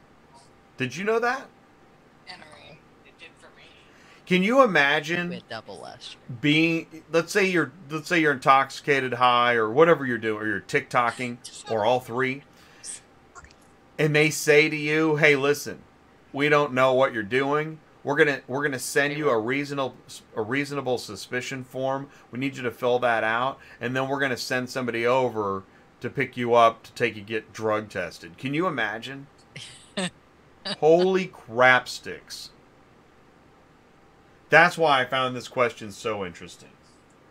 Did 0.77 0.97
you 0.97 1.05
know 1.05 1.21
that? 1.21 1.47
Henry, 2.27 2.81
it 3.05 3.17
did 3.19 3.29
for 3.39 3.47
me. 3.57 3.63
Can 4.27 4.43
you 4.43 4.63
imagine 4.63 5.29
We 5.29 5.37
had 5.37 5.49
double 5.49 5.79
last 5.79 6.15
year. 6.15 6.39
being 6.41 7.05
let's 7.13 7.33
say 7.33 7.47
you're 7.47 7.73
let's 7.91 8.09
say 8.09 8.19
you're 8.19 8.33
intoxicated 8.33 9.15
high 9.15 9.55
or 9.55 9.71
whatever 9.71 10.05
you're 10.05 10.19
doing 10.19 10.43
or 10.43 10.47
you're 10.47 10.61
TikToking 10.63 11.39
or 11.71 11.85
all 11.85 12.01
three 12.01 12.43
and 13.99 14.15
they 14.15 14.29
say 14.31 14.69
to 14.69 14.77
you, 14.77 15.17
"Hey, 15.17 15.37
listen, 15.37 15.79
we 16.33 16.49
don't 16.49 16.73
know 16.75 16.93
what 16.93 17.15
you're 17.15 17.23
doing. 17.23 17.79
We're 18.07 18.15
going 18.15 18.29
to 18.29 18.41
we're 18.47 18.69
to 18.69 18.79
send 18.79 19.19
you 19.19 19.31
a 19.31 19.37
reasonable 19.37 19.97
a 20.37 20.41
reasonable 20.41 20.97
suspicion 20.97 21.65
form. 21.65 22.09
We 22.31 22.39
need 22.39 22.57
you 22.57 22.63
to 22.63 22.71
fill 22.71 23.01
that 23.01 23.25
out 23.25 23.59
and 23.81 23.97
then 23.97 24.07
we're 24.07 24.21
going 24.21 24.31
to 24.31 24.37
send 24.37 24.71
somebody 24.71 25.05
over 25.05 25.65
to 26.01 26.09
pick 26.09 26.37
you 26.37 26.55
up 26.55 26.85
to 26.85 26.93
take 26.93 27.17
you 27.17 27.23
get 27.23 27.53
drug 27.53 27.89
tested." 27.89 28.39
Can 28.39 28.55
you 28.55 28.69
imagine? 28.69 29.27
Holy 30.79 31.27
crap 31.27 31.89
sticks. 31.89 32.51
That's 34.51 34.79
why 34.79 35.01
I 35.01 35.05
found 35.05 35.35
this 35.35 35.49
question 35.49 35.91
so 35.91 36.25
interesting. 36.25 36.69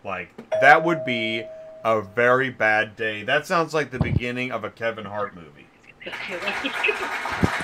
Like, 0.03 0.29
that 0.59 0.83
would 0.83 1.05
be 1.05 1.45
a 1.85 2.01
very 2.01 2.49
bad 2.49 2.97
day. 2.97 3.23
That 3.23 3.47
sounds 3.47 3.73
like 3.73 3.91
the 3.91 3.99
beginning 3.99 4.51
of 4.51 4.65
a 4.65 4.69
Kevin 4.69 5.05
Hart 5.05 5.35
movie. 5.35 5.67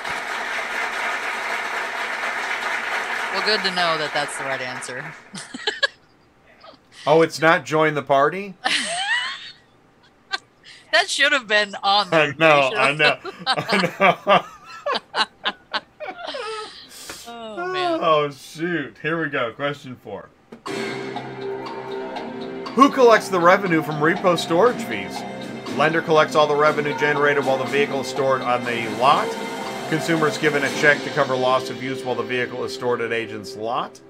Well, 3.32 3.44
good 3.46 3.62
to 3.64 3.70
know 3.74 3.96
that 3.98 4.10
that's 4.12 4.36
the 4.38 4.44
right 4.44 4.60
answer. 4.60 5.04
Oh, 7.06 7.22
it's 7.22 7.40
not 7.40 7.64
join 7.64 7.94
the 7.94 8.02
party? 8.02 8.54
That 10.92 11.08
should 11.08 11.32
have 11.32 11.46
been 11.48 11.74
on 11.82 12.08
I 12.08 12.10
there. 12.10 12.34
know, 12.34 12.70
I 12.76 12.92
know, 12.94 13.18
I 13.46 14.44
know. 15.14 15.24
Oh 17.26 17.66
man. 17.72 17.98
Oh, 18.02 18.30
shoot. 18.30 18.96
Here 19.00 19.22
we 19.22 19.30
go. 19.30 19.52
Question 19.52 19.96
four. 19.96 20.28
Who 22.74 22.90
collects 22.90 23.28
the 23.30 23.40
revenue 23.40 23.82
from 23.82 23.96
repo 23.96 24.38
storage 24.38 24.82
fees? 24.84 25.18
Lender 25.78 26.02
collects 26.02 26.34
all 26.34 26.46
the 26.46 26.54
revenue 26.54 26.96
generated 26.98 27.44
while 27.46 27.56
the 27.58 27.64
vehicle 27.64 28.00
is 28.02 28.06
stored 28.06 28.42
on 28.42 28.64
the 28.64 28.88
lot. 29.00 29.28
Consumer 29.92 30.26
is 30.26 30.38
given 30.38 30.64
a 30.64 30.74
check 30.76 31.04
to 31.04 31.10
cover 31.10 31.36
loss 31.36 31.68
of 31.68 31.82
use 31.82 32.02
while 32.02 32.14
the 32.14 32.22
vehicle 32.22 32.64
is 32.64 32.72
stored 32.72 33.02
at 33.02 33.12
agent's 33.12 33.56
lot. 33.56 34.00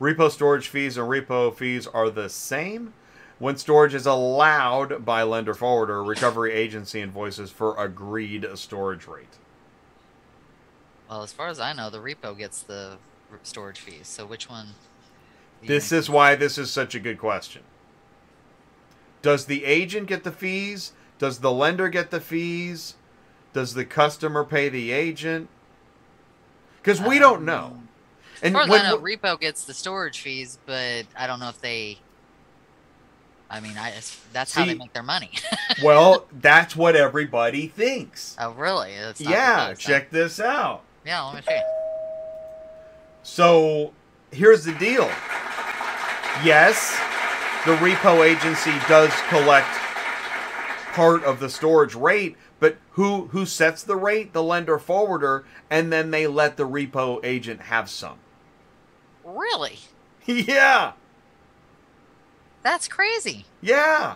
Repo 0.00 0.30
storage 0.30 0.68
fees 0.68 0.96
and 0.96 1.08
repo 1.08 1.52
fees 1.52 1.88
are 1.88 2.10
the 2.10 2.28
same. 2.28 2.94
When 3.40 3.56
storage 3.56 3.92
is 3.92 4.06
allowed 4.06 5.04
by 5.04 5.24
lender 5.24 5.52
forwarder, 5.52 6.04
recovery 6.04 6.52
agency 6.52 7.00
invoices 7.00 7.50
for 7.50 7.76
agreed 7.76 8.46
storage 8.54 9.08
rate. 9.08 9.36
Well, 11.10 11.24
as 11.24 11.32
far 11.32 11.48
as 11.48 11.58
I 11.58 11.72
know, 11.72 11.90
the 11.90 11.98
repo 11.98 12.38
gets 12.38 12.62
the 12.62 12.98
storage 13.42 13.80
fees. 13.80 14.06
So 14.06 14.24
which 14.24 14.48
one? 14.48 14.68
This 15.66 15.90
is 15.90 16.08
why 16.08 16.36
this 16.36 16.56
is 16.56 16.70
such 16.70 16.94
a 16.94 17.00
good 17.00 17.18
question. 17.18 17.62
Does 19.22 19.46
the 19.46 19.64
agent 19.64 20.06
get 20.06 20.22
the 20.22 20.30
fees? 20.30 20.92
Does 21.18 21.40
the 21.40 21.50
lender 21.50 21.88
get 21.88 22.12
the 22.12 22.20
fees? 22.20 22.94
Does 23.52 23.74
the 23.74 23.84
customer 23.84 24.44
pay 24.44 24.68
the 24.68 24.92
agent? 24.92 25.48
Because 26.80 27.00
we 27.00 27.18
don't 27.18 27.44
know. 27.44 27.76
Um, 27.76 27.88
And 28.42 28.56
as 28.56 28.66
far 28.66 28.76
as 28.76 28.82
I 28.84 28.88
know, 28.90 28.98
repo 28.98 29.38
gets 29.38 29.64
the 29.64 29.74
storage 29.74 30.20
fees, 30.20 30.58
but 30.66 31.04
I 31.16 31.26
don't 31.26 31.38
know 31.38 31.48
if 31.48 31.60
they. 31.60 31.98
I 33.50 33.60
mean, 33.60 33.76
I 33.76 33.92
that's 34.32 34.54
how 34.54 34.64
they 34.64 34.74
make 34.74 34.94
their 34.94 35.02
money. 35.02 35.30
well, 35.84 36.26
that's 36.40 36.74
what 36.74 36.96
everybody 36.96 37.68
thinks. 37.68 38.34
oh, 38.40 38.52
really? 38.52 38.94
Yeah, 39.18 39.74
check 39.74 40.10
this 40.10 40.40
out. 40.40 40.82
Yeah, 41.04 41.22
let 41.24 41.36
me 41.36 41.42
see. 41.46 41.60
So 43.22 43.92
here's 44.30 44.64
the 44.64 44.72
deal. 44.72 45.04
Yes, 46.42 46.92
the 47.66 47.76
repo 47.76 48.26
agency 48.26 48.72
does 48.88 49.12
collect 49.28 49.68
part 50.94 51.22
of 51.24 51.38
the 51.38 51.48
storage 51.50 51.94
rate, 51.94 52.36
but 52.62 52.76
who 52.92 53.26
who 53.32 53.44
sets 53.44 53.82
the 53.82 53.96
rate? 53.96 54.32
The 54.32 54.42
lender 54.42 54.78
forwarder, 54.78 55.44
and 55.68 55.92
then 55.92 56.12
they 56.12 56.28
let 56.28 56.56
the 56.56 56.62
repo 56.66 57.18
agent 57.24 57.62
have 57.62 57.90
some. 57.90 58.18
Really? 59.24 59.80
yeah, 60.26 60.92
That's 62.62 62.86
crazy. 62.86 63.44
yeah. 63.60 64.14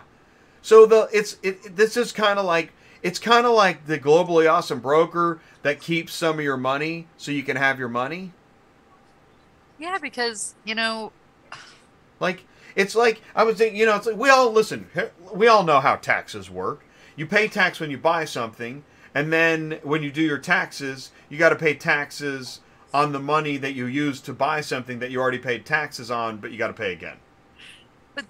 So 0.61 0.85
the 0.85 1.09
it's 1.11 1.33
it, 1.43 1.59
it- 1.65 1.75
this 1.75 1.97
is 1.97 2.11
kind 2.13 2.39
of 2.39 2.45
like 2.45 2.71
it's 3.03 3.19
kind 3.19 3.45
of 3.45 3.51
like 3.53 3.85
the 3.85 3.99
globally 3.99 4.49
awesome 4.51 4.79
broker 4.79 5.39
that 5.63 5.81
keeps 5.81 6.13
some 6.13 6.39
of 6.39 6.43
your 6.45 6.57
money 6.57 7.07
so 7.17 7.31
you 7.31 7.43
can 7.43 7.57
have 7.57 7.77
your 7.77 7.89
money. 7.89 8.31
Yeah, 9.77 9.97
because 10.01 10.55
you 10.63 10.73
know, 10.73 11.11
Like 12.21 12.45
It's 12.75 12.95
like 12.95 13.21
I 13.35 13.43
was 13.43 13.57
thinking, 13.57 13.77
you 13.79 13.85
know, 13.85 13.95
it's 13.97 14.07
like 14.07 14.15
we 14.15 14.29
all 14.29 14.51
listen. 14.51 14.87
We 15.33 15.47
all 15.47 15.63
know 15.63 15.81
how 15.81 15.97
taxes 15.97 16.49
work. 16.49 16.86
You 17.17 17.25
pay 17.25 17.47
tax 17.47 17.79
when 17.79 17.91
you 17.91 17.97
buy 17.97 18.23
something, 18.25 18.83
and 19.13 19.33
then 19.33 19.79
when 19.81 20.03
you 20.03 20.11
do 20.11 20.21
your 20.21 20.37
taxes, 20.37 21.11
you 21.27 21.37
got 21.37 21.49
to 21.49 21.55
pay 21.55 21.73
taxes 21.73 22.61
on 22.93 23.11
the 23.11 23.19
money 23.19 23.57
that 23.57 23.73
you 23.73 23.87
use 23.87 24.21
to 24.21 24.33
buy 24.33 24.61
something 24.61 24.99
that 24.99 25.11
you 25.11 25.19
already 25.19 25.39
paid 25.39 25.65
taxes 25.65 26.09
on, 26.11 26.37
but 26.37 26.51
you 26.51 26.57
got 26.57 26.67
to 26.67 26.73
pay 26.73 26.93
again. 26.93 27.17
But 28.13 28.25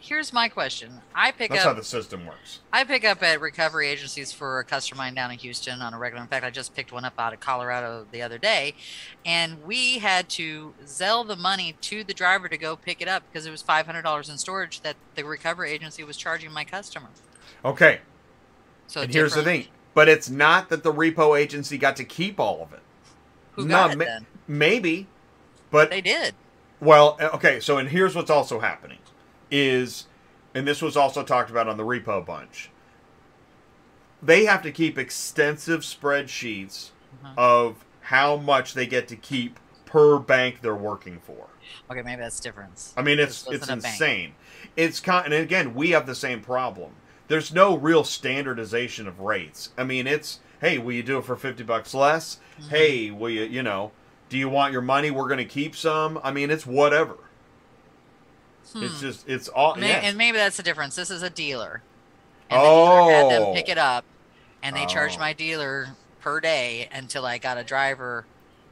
here's 0.00 0.32
my 0.32 0.48
question: 0.48 1.00
I 1.14 1.30
pick 1.30 1.50
That's 1.50 1.64
up 1.64 1.74
That's 1.76 1.90
how 1.90 1.98
the 1.98 2.02
system 2.02 2.26
works. 2.26 2.60
I 2.72 2.84
pick 2.84 3.04
up 3.04 3.22
at 3.22 3.40
recovery 3.40 3.88
agencies 3.88 4.32
for 4.32 4.58
a 4.58 4.64
customer 4.64 4.98
mine 4.98 5.14
down 5.14 5.30
in 5.30 5.38
Houston 5.38 5.80
on 5.80 5.94
a 5.94 5.98
regular. 5.98 6.22
In 6.22 6.28
fact, 6.28 6.44
I 6.44 6.50
just 6.50 6.74
picked 6.74 6.92
one 6.92 7.04
up 7.04 7.14
out 7.18 7.32
of 7.32 7.40
Colorado 7.40 8.06
the 8.10 8.22
other 8.22 8.38
day, 8.38 8.74
and 9.24 9.64
we 9.64 9.98
had 9.98 10.28
to 10.30 10.74
Zelle 10.84 11.26
the 11.26 11.36
money 11.36 11.76
to 11.80 12.04
the 12.04 12.14
driver 12.14 12.48
to 12.48 12.58
go 12.58 12.76
pick 12.76 13.00
it 13.00 13.08
up 13.08 13.24
because 13.30 13.46
it 13.46 13.50
was 13.50 13.62
five 13.62 13.86
hundred 13.86 14.02
dollars 14.02 14.28
in 14.28 14.38
storage 14.38 14.80
that 14.82 14.96
the 15.14 15.24
recovery 15.24 15.70
agency 15.72 16.04
was 16.04 16.16
charging 16.16 16.52
my 16.52 16.64
customer. 16.64 17.08
Okay, 17.64 18.00
So 18.92 19.00
and 19.00 19.12
here's 19.12 19.32
the 19.34 19.42
thing. 19.42 19.68
But 19.94 20.10
it's 20.10 20.28
not 20.28 20.68
that 20.68 20.82
the 20.82 20.92
repo 20.92 21.38
agency 21.38 21.78
got 21.78 21.96
to 21.96 22.04
keep 22.04 22.38
all 22.38 22.62
of 22.62 22.74
it. 22.74 22.80
Who 23.52 23.64
No, 23.66 23.86
it 23.88 23.96
ma- 23.96 24.04
then? 24.04 24.26
Maybe, 24.46 25.06
but 25.70 25.88
They 25.88 26.02
did. 26.02 26.34
Well, 26.78 27.16
uh, 27.18 27.30
okay, 27.34 27.58
so 27.58 27.78
and 27.78 27.88
here's 27.88 28.14
what's 28.14 28.30
also 28.30 28.60
happening 28.60 28.98
is 29.50 30.08
and 30.54 30.68
this 30.68 30.82
was 30.82 30.94
also 30.94 31.22
talked 31.22 31.48
about 31.50 31.68
on 31.68 31.78
the 31.78 31.84
repo 31.84 32.24
bunch. 32.24 32.68
They 34.22 34.44
have 34.44 34.60
to 34.62 34.70
keep 34.70 34.98
extensive 34.98 35.80
spreadsheets 35.80 36.90
Mhm. 37.24 37.32
of 37.38 37.84
how 38.02 38.36
much 38.36 38.74
they 38.74 38.86
get 38.86 39.08
to 39.08 39.16
keep 39.16 39.58
per 39.86 40.18
bank 40.18 40.60
they're 40.60 40.74
working 40.74 41.18
for. 41.26 41.48
Okay, 41.90 42.02
maybe 42.02 42.20
that's 42.20 42.40
different. 42.40 42.92
I 42.94 43.00
mean, 43.02 43.18
it's 43.18 43.46
it's 43.50 43.66
bank. 43.68 43.84
insane. 43.84 44.34
It's 44.76 45.00
con- 45.00 45.24
and 45.24 45.32
again, 45.34 45.74
we 45.74 45.90
have 45.92 46.06
the 46.06 46.14
same 46.14 46.42
problem. 46.42 46.92
There's 47.32 47.50
no 47.54 47.78
real 47.78 48.04
standardization 48.04 49.08
of 49.08 49.20
rates. 49.20 49.70
I 49.78 49.84
mean, 49.84 50.06
it's 50.06 50.40
hey, 50.60 50.76
will 50.76 50.92
you 50.92 51.02
do 51.02 51.16
it 51.16 51.24
for 51.24 51.34
fifty 51.34 51.62
bucks 51.62 51.94
less? 51.94 52.38
Mm-hmm. 52.60 52.68
Hey, 52.68 53.10
will 53.10 53.30
you 53.30 53.44
you 53.44 53.62
know? 53.62 53.92
Do 54.28 54.36
you 54.36 54.50
want 54.50 54.74
your 54.74 54.82
money? 54.82 55.10
We're 55.10 55.28
going 55.28 55.38
to 55.38 55.46
keep 55.46 55.74
some. 55.74 56.20
I 56.22 56.30
mean, 56.30 56.50
it's 56.50 56.66
whatever. 56.66 57.16
It's 58.62 58.72
Hmm. 58.74 58.86
just 59.00 59.26
it's 59.26 59.48
all. 59.48 59.76
May- 59.76 59.88
yeah. 59.88 60.00
And 60.02 60.18
maybe 60.18 60.36
that's 60.36 60.58
the 60.58 60.62
difference. 60.62 60.94
This 60.94 61.10
is 61.10 61.22
a 61.22 61.30
dealer. 61.30 61.80
And 62.50 62.60
the 62.60 62.64
dealer 62.66 63.12
had 63.12 63.30
them 63.30 63.42
Oh. 63.44 63.54
pick 63.54 63.68
it 63.70 63.78
up, 63.78 64.04
and 64.62 64.76
they 64.76 64.84
charged 64.84 65.16
Oh. 65.16 65.20
my 65.20 65.32
dealer 65.32 65.88
per 66.20 66.38
day 66.38 66.90
until 66.92 67.24
I 67.24 67.38
got 67.38 67.56
a 67.56 67.64
driver 67.64 68.26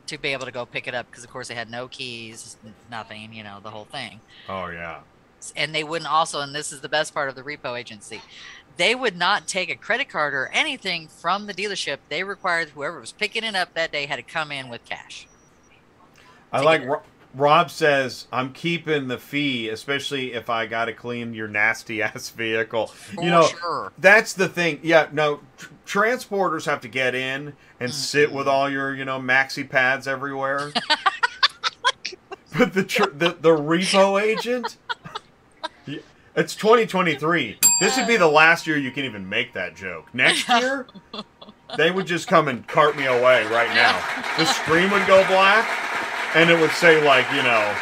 to 0.07 0.19
be 0.19 0.35
able 0.35 0.45
to 0.45 0.53
go 0.53 0.67
pick 0.67 0.87
it 0.87 0.95
up 0.95 1.11
because, 1.11 1.25
of 1.25 1.31
course, 1.31 1.49
they 1.49 1.55
had 1.55 1.71
no 1.71 1.89
keys, 1.89 2.59
nothing, 2.91 3.33
you 3.33 3.43
know, 3.43 3.59
the 3.63 3.71
whole 3.71 3.87
thing. 3.87 4.21
oh 4.51 4.67
yeah. 4.67 4.99
And 5.57 5.75
they 5.75 5.85
wouldn't 5.85 6.11
also, 6.11 6.41
and 6.41 6.55
this 6.55 6.73
is 6.73 6.81
the 6.81 6.89
best 6.89 7.15
part 7.15 7.29
of 7.29 7.35
the 7.35 7.43
repo 7.43 7.79
agency, 7.79 8.21
they 8.77 8.95
would 8.95 9.17
not 9.17 9.47
take 9.47 9.71
a 9.71 9.75
credit 9.77 10.09
card 10.09 10.33
or 10.35 10.49
anything 10.53 11.09
from 11.09 11.47
the 11.47 11.55
dealership. 11.55 11.99
They 12.09 12.23
required 12.25 12.71
whoever 12.71 13.01
was 13.01 13.13
picking 13.13 13.45
it 13.45 13.55
up 13.57 13.75
that 13.75 13.93
day 13.93 14.07
had 14.07 14.17
to 14.17 14.23
come 14.23 14.51
in 14.53 14.69
with 14.69 14.85
cash. 14.85 15.27
I 16.53 16.61
like. 16.61 16.85
Ro- 16.85 17.03
Rob 17.33 17.71
says 17.71 18.27
I'm 18.33 18.53
keeping 18.53 19.07
the 19.07 19.17
fee, 19.17 19.69
especially 19.69 20.33
if 20.33 20.51
I 20.51 20.67
got 20.67 20.87
to 20.87 20.93
clean 20.93 21.33
your 21.33 21.47
nasty 21.47 22.03
ass 22.03 22.31
vehicle. 22.31 22.89
For 22.89 23.23
you 23.23 23.31
know, 23.31 23.45
sure. 23.47 23.93
That's 23.99 24.33
the 24.33 24.49
thing. 24.49 24.81
Yeah, 24.83 25.07
no, 25.13 25.39
tr- 25.57 25.69
transporters 25.87 26.65
have 26.67 26.81
to 26.81 26.89
get 26.89 27.15
in 27.15 27.53
and 27.79 27.95
sit 27.95 28.29
Mm-hmm. 28.29 28.37
with 28.37 28.49
all 28.49 28.69
your, 28.69 28.95
you 28.95 29.05
know, 29.05 29.21
maxi 29.21 29.69
pads 29.69 30.09
everywhere. 30.09 30.73
but 32.59 32.73
the, 32.75 32.83
tr- 32.85 33.11
the 33.15 33.37
the 33.41 33.51
repo 33.51 34.21
agent, 34.21 34.77
it's 36.41 36.55
2023. 36.55 37.59
This 37.81 37.99
would 37.99 38.07
be 38.07 38.17
the 38.17 38.27
last 38.27 38.67
year 38.67 38.79
you 38.79 38.91
can 38.91 39.05
even 39.05 39.29
make 39.29 39.53
that 39.53 39.77
joke. 39.77 40.13
Next 40.15 40.49
year, 40.61 40.87
they 41.77 41.91
would 41.91 42.07
just 42.07 42.29
come 42.29 42.49
and 42.49 42.67
cart 42.67 42.97
me 42.97 43.05
away 43.05 43.45
right 43.47 43.69
now. 43.75 43.93
The 44.39 44.47
screen 44.47 44.91
would 44.91 45.07
go 45.07 45.25
black, 45.29 45.69
and 46.35 46.49
it 46.49 46.59
would 46.59 46.71
say 46.71 47.05
like, 47.07 47.31
you 47.33 47.43
know, 47.43 47.77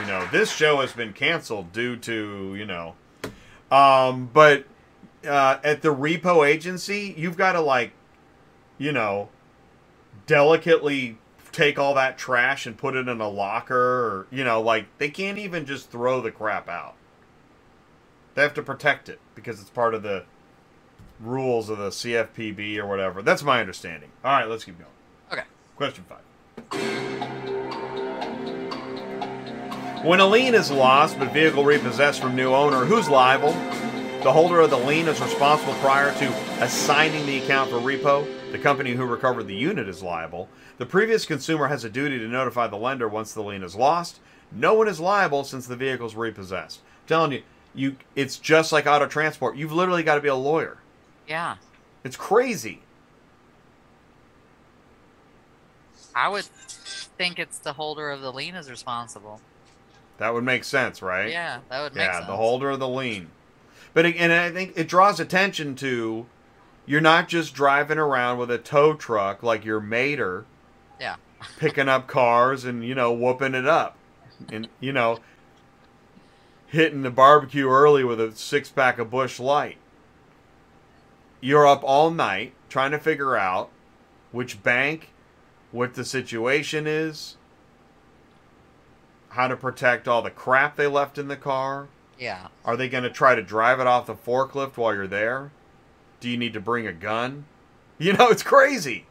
you 0.00 0.06
know, 0.06 0.26
this 0.30 0.52
show 0.52 0.80
has 0.80 0.92
been 0.92 1.12
canceled 1.12 1.72
due 1.72 1.96
to, 1.96 2.54
you 2.54 2.66
know, 2.66 2.94
um, 3.72 4.30
but 4.32 4.64
uh, 5.26 5.58
at 5.64 5.82
the 5.82 5.92
repo 5.92 6.46
agency, 6.46 7.14
you've 7.18 7.36
got 7.36 7.52
to 7.52 7.60
like, 7.60 7.90
you 8.78 8.92
know, 8.92 9.28
delicately 10.26 11.18
take 11.50 11.80
all 11.80 11.94
that 11.94 12.16
trash 12.16 12.64
and 12.64 12.78
put 12.78 12.94
it 12.94 13.08
in 13.08 13.20
a 13.20 13.28
locker, 13.28 13.76
or 13.76 14.26
you 14.30 14.44
know, 14.44 14.60
like 14.60 14.86
they 14.98 15.08
can't 15.08 15.38
even 15.38 15.66
just 15.66 15.90
throw 15.90 16.20
the 16.20 16.30
crap 16.30 16.68
out. 16.68 16.94
They 18.36 18.42
have 18.42 18.54
to 18.54 18.62
protect 18.62 19.08
it 19.08 19.18
because 19.34 19.60
it's 19.62 19.70
part 19.70 19.94
of 19.94 20.02
the 20.02 20.24
rules 21.20 21.70
of 21.70 21.78
the 21.78 21.88
CFPB 21.88 22.76
or 22.76 22.86
whatever. 22.86 23.22
That's 23.22 23.42
my 23.42 23.60
understanding. 23.60 24.10
All 24.22 24.30
right, 24.30 24.46
let's 24.46 24.62
keep 24.62 24.76
going. 24.78 24.90
Okay. 25.32 25.48
Question 25.74 26.04
five. 26.06 26.20
When 30.04 30.20
a 30.20 30.26
lien 30.26 30.54
is 30.54 30.70
lost 30.70 31.18
but 31.18 31.32
vehicle 31.32 31.64
repossessed 31.64 32.20
from 32.20 32.36
new 32.36 32.52
owner, 32.52 32.84
who's 32.84 33.08
liable? 33.08 33.52
The 34.22 34.32
holder 34.32 34.60
of 34.60 34.68
the 34.68 34.76
lien 34.76 35.08
is 35.08 35.18
responsible 35.18 35.72
prior 35.74 36.12
to 36.18 36.28
assigning 36.62 37.24
the 37.24 37.38
account 37.38 37.70
for 37.70 37.76
repo. 37.76 38.26
The 38.52 38.58
company 38.58 38.92
who 38.92 39.06
recovered 39.06 39.44
the 39.44 39.54
unit 39.54 39.88
is 39.88 40.02
liable. 40.02 40.50
The 40.76 40.84
previous 40.84 41.24
consumer 41.24 41.68
has 41.68 41.84
a 41.84 41.90
duty 41.90 42.18
to 42.18 42.28
notify 42.28 42.66
the 42.66 42.76
lender 42.76 43.08
once 43.08 43.32
the 43.32 43.42
lien 43.42 43.62
is 43.62 43.74
lost. 43.74 44.20
No 44.52 44.74
one 44.74 44.88
is 44.88 45.00
liable 45.00 45.42
since 45.42 45.66
the 45.66 45.74
vehicle 45.74 46.06
is 46.06 46.14
repossessed. 46.14 46.80
I'm 46.80 47.08
telling 47.08 47.32
you, 47.32 47.42
you 47.76 47.96
it's 48.16 48.38
just 48.38 48.72
like 48.72 48.86
auto 48.86 49.06
transport. 49.06 49.56
You've 49.56 49.72
literally 49.72 50.02
got 50.02 50.16
to 50.16 50.20
be 50.20 50.28
a 50.28 50.34
lawyer. 50.34 50.78
Yeah. 51.28 51.56
It's 52.04 52.16
crazy. 52.16 52.80
I 56.14 56.28
would 56.28 56.44
think 56.44 57.38
it's 57.38 57.58
the 57.58 57.74
holder 57.74 58.10
of 58.10 58.22
the 58.22 58.32
lien 58.32 58.54
is 58.54 58.70
responsible. 58.70 59.40
That 60.18 60.32
would 60.32 60.44
make 60.44 60.64
sense, 60.64 61.02
right? 61.02 61.30
Yeah, 61.30 61.60
that 61.68 61.82
would 61.82 61.94
make 61.94 62.06
yeah, 62.06 62.12
sense. 62.14 62.22
Yeah, 62.24 62.30
the 62.30 62.36
holder 62.36 62.70
of 62.70 62.80
the 62.80 62.88
lien. 62.88 63.30
But 63.92 64.06
it- 64.06 64.16
and 64.16 64.32
I 64.32 64.50
think 64.50 64.72
it 64.76 64.88
draws 64.88 65.20
attention 65.20 65.74
to 65.76 66.26
you're 66.86 67.00
not 67.00 67.28
just 67.28 67.52
driving 67.54 67.98
around 67.98 68.38
with 68.38 68.50
a 68.50 68.58
tow 68.58 68.94
truck 68.94 69.42
like 69.42 69.64
your 69.64 69.80
mater, 69.80 70.46
Yeah. 71.00 71.16
picking 71.58 71.88
up 71.88 72.06
cars 72.06 72.64
and 72.64 72.84
you 72.84 72.94
know 72.94 73.12
whooping 73.12 73.54
it 73.54 73.66
up, 73.66 73.96
and 74.50 74.68
you 74.80 74.92
know 74.92 75.18
hitting 76.66 77.02
the 77.02 77.10
barbecue 77.10 77.68
early 77.68 78.04
with 78.04 78.20
a 78.20 78.34
six 78.34 78.70
pack 78.70 78.98
of 78.98 79.10
Busch 79.10 79.38
Light. 79.38 79.78
You're 81.40 81.66
up 81.66 81.82
all 81.84 82.10
night 82.10 82.54
trying 82.68 82.90
to 82.90 82.98
figure 82.98 83.36
out 83.36 83.70
which 84.32 84.62
bank, 84.62 85.10
what 85.70 85.94
the 85.94 86.04
situation 86.04 86.86
is, 86.86 87.36
how 89.30 89.48
to 89.48 89.56
protect 89.56 90.08
all 90.08 90.22
the 90.22 90.30
crap 90.30 90.76
they 90.76 90.86
left 90.86 91.18
in 91.18 91.28
the 91.28 91.36
car. 91.36 91.88
Yeah. 92.18 92.48
Are 92.64 92.76
they 92.76 92.88
going 92.88 93.04
to 93.04 93.10
try 93.10 93.34
to 93.34 93.42
drive 93.42 93.80
it 93.80 93.86
off 93.86 94.06
the 94.06 94.14
forklift 94.14 94.76
while 94.76 94.94
you're 94.94 95.06
there? 95.06 95.52
Do 96.20 96.30
you 96.30 96.36
need 96.36 96.54
to 96.54 96.60
bring 96.60 96.86
a 96.86 96.92
gun? 96.92 97.44
You 97.98 98.14
know, 98.14 98.28
it's 98.28 98.42
crazy. 98.42 99.06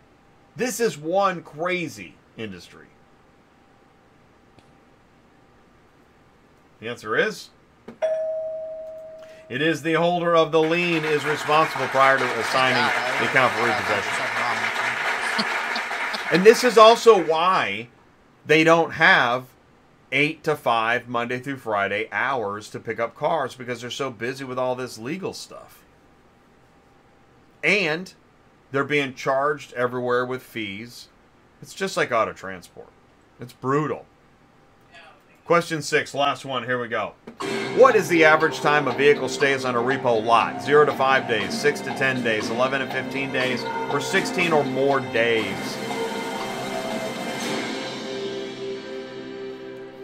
This 0.55 0.79
is 0.79 0.97
one 0.97 1.43
crazy 1.43 2.15
industry. 2.37 2.87
The 6.85 6.91
answer 6.91 7.17
is 7.17 7.49
it 9.49 9.59
is 9.59 9.81
the 9.81 9.93
holder 9.93 10.35
of 10.35 10.51
the 10.51 10.61
lien 10.61 11.03
is 11.03 11.25
responsible 11.25 11.87
prior 11.87 12.19
to 12.19 12.39
assigning 12.39 12.77
God, 12.77 13.21
the 13.21 13.25
account 13.25 13.53
for 13.53 13.61
thought 13.61 13.87
there 13.87 13.97
was 13.97 14.05
repossession. 14.05 14.13
something 14.13 14.37
wrong 14.43 14.57
with 15.33 16.29
me. 16.29 16.37
And 16.37 16.43
this 16.45 16.63
is 16.63 16.77
also 16.77 17.25
why 17.25 17.87
they 18.45 18.63
don't 18.63 18.91
have 18.91 19.47
eight 20.11 20.43
to 20.43 20.55
five 20.55 21.07
Monday 21.07 21.39
through 21.39 21.57
Friday 21.57 22.07
hours 22.11 22.69
to 22.69 22.79
pick 22.79 22.99
up 22.99 23.15
cars 23.15 23.55
because 23.55 23.81
they're 23.81 23.89
so 23.89 24.11
busy 24.11 24.43
with 24.43 24.59
all 24.59 24.75
this 24.75 24.99
legal 24.99 25.33
stuff. 25.33 25.83
And 27.63 28.13
they're 28.71 28.83
being 28.83 29.15
charged 29.15 29.73
everywhere 29.73 30.23
with 30.23 30.43
fees. 30.43 31.07
It's 31.63 31.73
just 31.73 31.97
like 31.97 32.11
auto 32.11 32.33
transport. 32.33 32.89
It's 33.39 33.53
brutal. 33.53 34.05
Question 35.45 35.83
six, 35.83 36.15
last 36.15 36.43
one. 36.43 36.63
Here 36.63 36.81
we 36.81 36.87
go. 36.87 37.13
What 37.77 37.95
is 37.95 38.09
the 38.09 38.25
average 38.25 38.61
time 38.61 38.87
a 38.87 38.93
vehicle 38.95 39.29
stays 39.29 39.63
on 39.63 39.75
a 39.75 39.77
repo 39.77 40.25
lot? 40.25 40.59
Zero 40.59 40.87
to 40.87 40.93
five 40.93 41.27
days, 41.27 41.55
six 41.55 41.81
to 41.81 41.93
ten 41.93 42.23
days, 42.23 42.49
11 42.49 42.81
to 42.81 42.91
15 42.91 43.31
days, 43.31 43.63
or 43.91 44.01
16 44.01 44.51
or 44.51 44.63
more 44.63 45.01
days? 45.01 45.77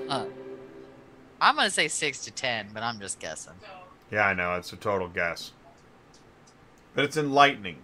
Uh, 0.07 0.25
I'm 1.41 1.55
gonna 1.55 1.71
say 1.71 1.87
six 1.87 2.23
to 2.25 2.31
ten, 2.31 2.67
but 2.71 2.83
I'm 2.83 2.99
just 2.99 3.19
guessing. 3.19 3.55
Yeah, 4.11 4.27
I 4.27 4.35
know. 4.35 4.53
It's 4.57 4.73
a 4.73 4.77
total 4.77 5.07
guess. 5.07 5.53
But 6.93 7.05
it's 7.05 7.17
enlightening. 7.17 7.77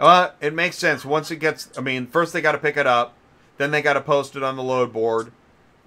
Well, 0.00 0.32
it 0.40 0.54
makes 0.54 0.78
sense. 0.78 1.04
Once 1.04 1.30
it 1.30 1.36
gets, 1.36 1.68
I 1.76 1.82
mean, 1.82 2.06
first 2.06 2.32
they 2.32 2.40
got 2.40 2.52
to 2.52 2.58
pick 2.58 2.78
it 2.78 2.86
up, 2.86 3.12
then 3.58 3.72
they 3.72 3.82
got 3.82 3.92
to 3.92 4.00
post 4.00 4.36
it 4.36 4.42
on 4.42 4.56
the 4.56 4.62
load 4.62 4.90
board, 4.90 5.32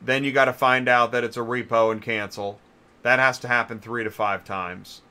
then 0.06 0.23
you 0.23 0.32
got 0.32 0.45
to 0.45 0.53
find 0.53 0.88
out 0.88 1.11
that 1.11 1.23
it's 1.23 1.38
a 1.38 1.41
repo 1.41 1.91
and 1.91 2.02
cancel, 2.02 2.60
That 3.02 3.19
has 3.19 3.38
to 3.40 3.48
happen 3.48 3.80
three 3.80 4.03
to 4.03 4.10
five 4.10 4.44
times. 4.44 5.02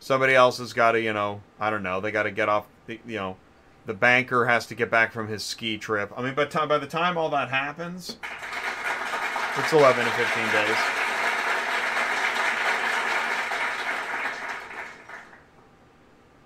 Somebody 0.00 0.34
else 0.34 0.56
has 0.58 0.72
got 0.72 0.92
to, 0.92 1.00
you 1.00 1.12
know, 1.12 1.42
I 1.60 1.68
don't 1.68 1.82
know. 1.82 2.00
They 2.00 2.10
got 2.10 2.22
to 2.22 2.30
get 2.30 2.48
off. 2.48 2.66
The, 2.86 2.98
you 3.06 3.16
know, 3.16 3.36
the 3.84 3.94
banker 3.94 4.46
has 4.46 4.66
to 4.66 4.74
get 4.74 4.90
back 4.90 5.12
from 5.12 5.28
his 5.28 5.42
ski 5.42 5.76
trip. 5.78 6.12
I 6.16 6.22
mean, 6.22 6.34
by 6.34 6.46
by 6.46 6.78
the 6.78 6.86
time 6.86 7.18
all 7.18 7.28
that 7.30 7.50
happens, 7.50 8.16
it's 9.58 9.72
eleven 9.72 10.04
to 10.04 10.10
fifteen 10.12 10.46
days. 10.52 10.76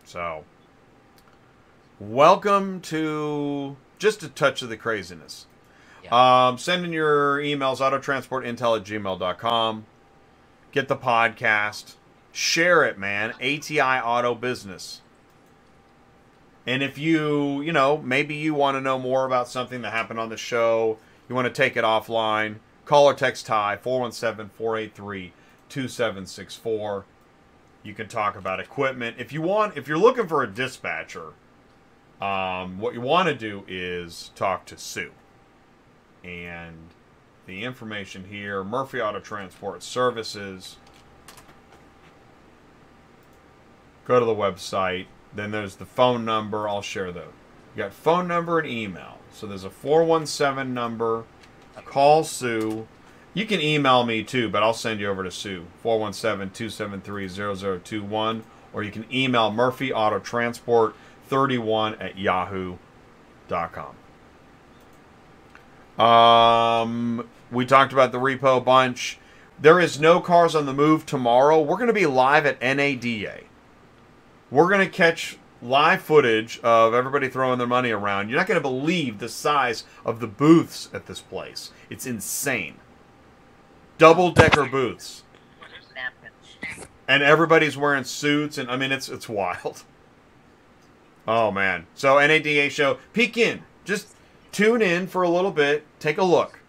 So, 0.05 0.45
welcome 2.01 2.81
to 2.81 3.77
just 4.01 4.25
a 4.25 4.29
touch 4.29 4.63
of 4.63 4.69
the 4.69 4.77
craziness. 4.77 5.47
Um, 6.11 6.59
send 6.59 6.85
in 6.85 6.93
your 6.93 7.39
emails, 7.39 7.79
autotransportintel 7.79 8.79
at 8.79 8.85
gmail.com. 8.85 9.87
Get 10.73 10.89
the 10.89 10.97
podcast. 10.97 11.95
Share 12.33 12.85
it, 12.85 12.99
man. 12.99 13.33
ATI 13.41 13.81
Auto 13.81 14.35
Business. 14.35 15.01
And 16.67 16.83
if 16.83 16.99
you, 16.99 17.61
you 17.63 17.73
know, 17.73 17.99
maybe 17.99 18.35
you 18.35 18.55
want 18.55 18.77
to 18.77 18.81
know 18.81 18.99
more 18.99 19.25
about 19.25 19.49
something 19.49 19.83
that 19.83 19.93
happened 19.93 20.21
on 20.21 20.29
the 20.29 20.37
show, 20.37 20.99
you 21.29 21.35
want 21.35 21.47
to 21.47 21.53
take 21.53 21.77
it 21.77 21.85
offline, 21.85 22.57
call 22.85 23.07
or 23.07 23.15
text 23.15 23.47
Ty 23.47 23.79
417 23.79 24.51
483 24.57 25.33
2764. 25.69 27.05
You 27.83 27.95
can 27.95 28.09
talk 28.09 28.37
about 28.37 28.61
equipment. 28.61 29.17
If 29.19 29.33
you 29.33 29.43
want, 29.43 29.77
if 29.77 29.89
you're 29.89 29.99
looking 29.99 30.29
for 30.29 30.43
a 30.43 30.47
dispatcher, 30.47 31.33
um, 32.21 32.79
what 32.79 32.95
you 32.95 33.01
want 33.01 33.29
to 33.29 33.35
do 33.35 33.65
is 33.67 34.31
talk 34.35 34.67
to 34.67 34.77
Sue. 34.77 35.13
And 36.23 36.77
the 37.47 37.65
information 37.65 38.25
here 38.31 38.63
Murphy 38.63 39.01
Auto 39.01 39.21
Transport 39.21 39.83
Services. 39.83 40.77
Go 44.05 44.19
to 44.21 44.27
the 44.27 44.35
website. 44.35 45.07
Then 45.35 45.51
there's 45.51 45.77
the 45.77 45.87
phone 45.87 46.25
number. 46.25 46.69
I'll 46.69 46.83
share 46.83 47.13
those. 47.13 47.33
You 47.75 47.85
got 47.85 47.93
phone 47.93 48.27
number 48.27 48.59
and 48.59 48.69
email. 48.69 49.19
So 49.33 49.47
there's 49.47 49.65
a 49.65 49.71
417 49.71 50.75
number. 50.75 51.25
Call 51.85 52.25
Sue. 52.25 52.87
You 53.33 53.47
can 53.47 53.61
email 53.61 54.05
me 54.05 54.25
too, 54.25 54.49
but 54.49 54.63
I'll 54.63 54.75
send 54.75 55.01
you 55.01 55.09
over 55.09 55.23
to 55.23 55.31
Sue. 55.31 55.67
417 55.83 56.51
273 56.51 57.29
0021. 57.29 58.45
Or 58.73 58.83
you 58.83 58.91
can 58.91 59.07
email 59.13 59.51
Murphy 59.53 59.93
Auto 59.93 60.19
Transport 60.19 60.95
31 61.29 61.95
at 61.97 62.19
yahoo.com. 62.19 63.95
Um, 65.99 67.29
we 67.51 67.67
talked 67.67 67.93
about 67.93 68.13
the 68.13 68.19
repo 68.19 68.65
bunch. 68.65 69.19
There 69.59 69.81
is 69.81 70.01
no 70.01 70.21
cars 70.21 70.55
on 70.55 70.67
the 70.67 70.73
move 70.73 71.05
tomorrow. 71.05 71.61
We're 71.61 71.77
going 71.77 71.89
to 71.89 71.93
be 71.93 72.07
live 72.07 72.47
at 72.47 72.61
NADA. 72.61 73.43
We're 74.51 74.69
going 74.69 74.81
to 74.81 74.89
catch 74.89 75.39
live 75.63 76.01
footage 76.01 76.59
of 76.61 76.95
everybody 76.95 77.29
throwing 77.29 77.59
their 77.59 77.67
money 77.67 77.91
around. 77.91 78.29
You're 78.29 78.39
not 78.39 78.47
going 78.47 78.57
to 78.57 78.63
believe 78.63 79.19
the 79.19 79.29
size 79.29 79.85
of 80.05 80.21
the 80.21 80.27
booths 80.27 80.89
at 80.93 81.07
this 81.07 81.21
place. 81.21 81.71
It's 81.91 82.07
insane. 82.07 82.77
Double 83.99 84.31
decker 84.31 84.65
booths. 84.65 85.25
And 87.07 87.23
everybody's 87.23 87.77
wearing 87.77 88.05
suits 88.05 88.57
and 88.57 88.71
I 88.71 88.77
mean 88.77 88.93
it's 88.93 89.09
it's 89.09 89.29
wild. 89.29 89.85
Oh 91.29 91.53
man. 91.53 91.87
So 91.95 92.19
NADA 92.19 92.71
show, 92.71 92.99
peek 93.13 93.37
in. 93.37 93.63
Just 93.85 94.09
tune 94.53 94.83
in 94.83 95.07
for 95.07 95.23
a 95.23 95.29
little 95.29 95.51
bit, 95.51 95.87
take 95.99 96.19
a 96.19 96.25
look. 96.25 96.61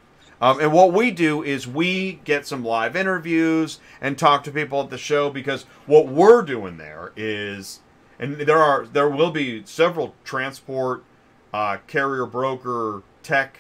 Um, 0.41 0.59
and 0.59 0.73
what 0.73 0.91
we 0.91 1.11
do 1.11 1.43
is 1.43 1.67
we 1.67 2.13
get 2.23 2.47
some 2.47 2.65
live 2.65 2.95
interviews 2.95 3.79
and 4.01 4.17
talk 4.17 4.43
to 4.45 4.51
people 4.51 4.81
at 4.81 4.89
the 4.89 4.97
show 4.97 5.29
because 5.29 5.63
what 5.85 6.07
we're 6.07 6.41
doing 6.41 6.77
there 6.77 7.11
is, 7.15 7.81
and 8.17 8.35
there 8.41 8.57
are 8.57 8.87
there 8.87 9.07
will 9.07 9.29
be 9.29 9.63
several 9.65 10.15
transport, 10.23 11.03
uh, 11.53 11.77
carrier 11.85 12.25
broker, 12.25 13.03
tech 13.21 13.59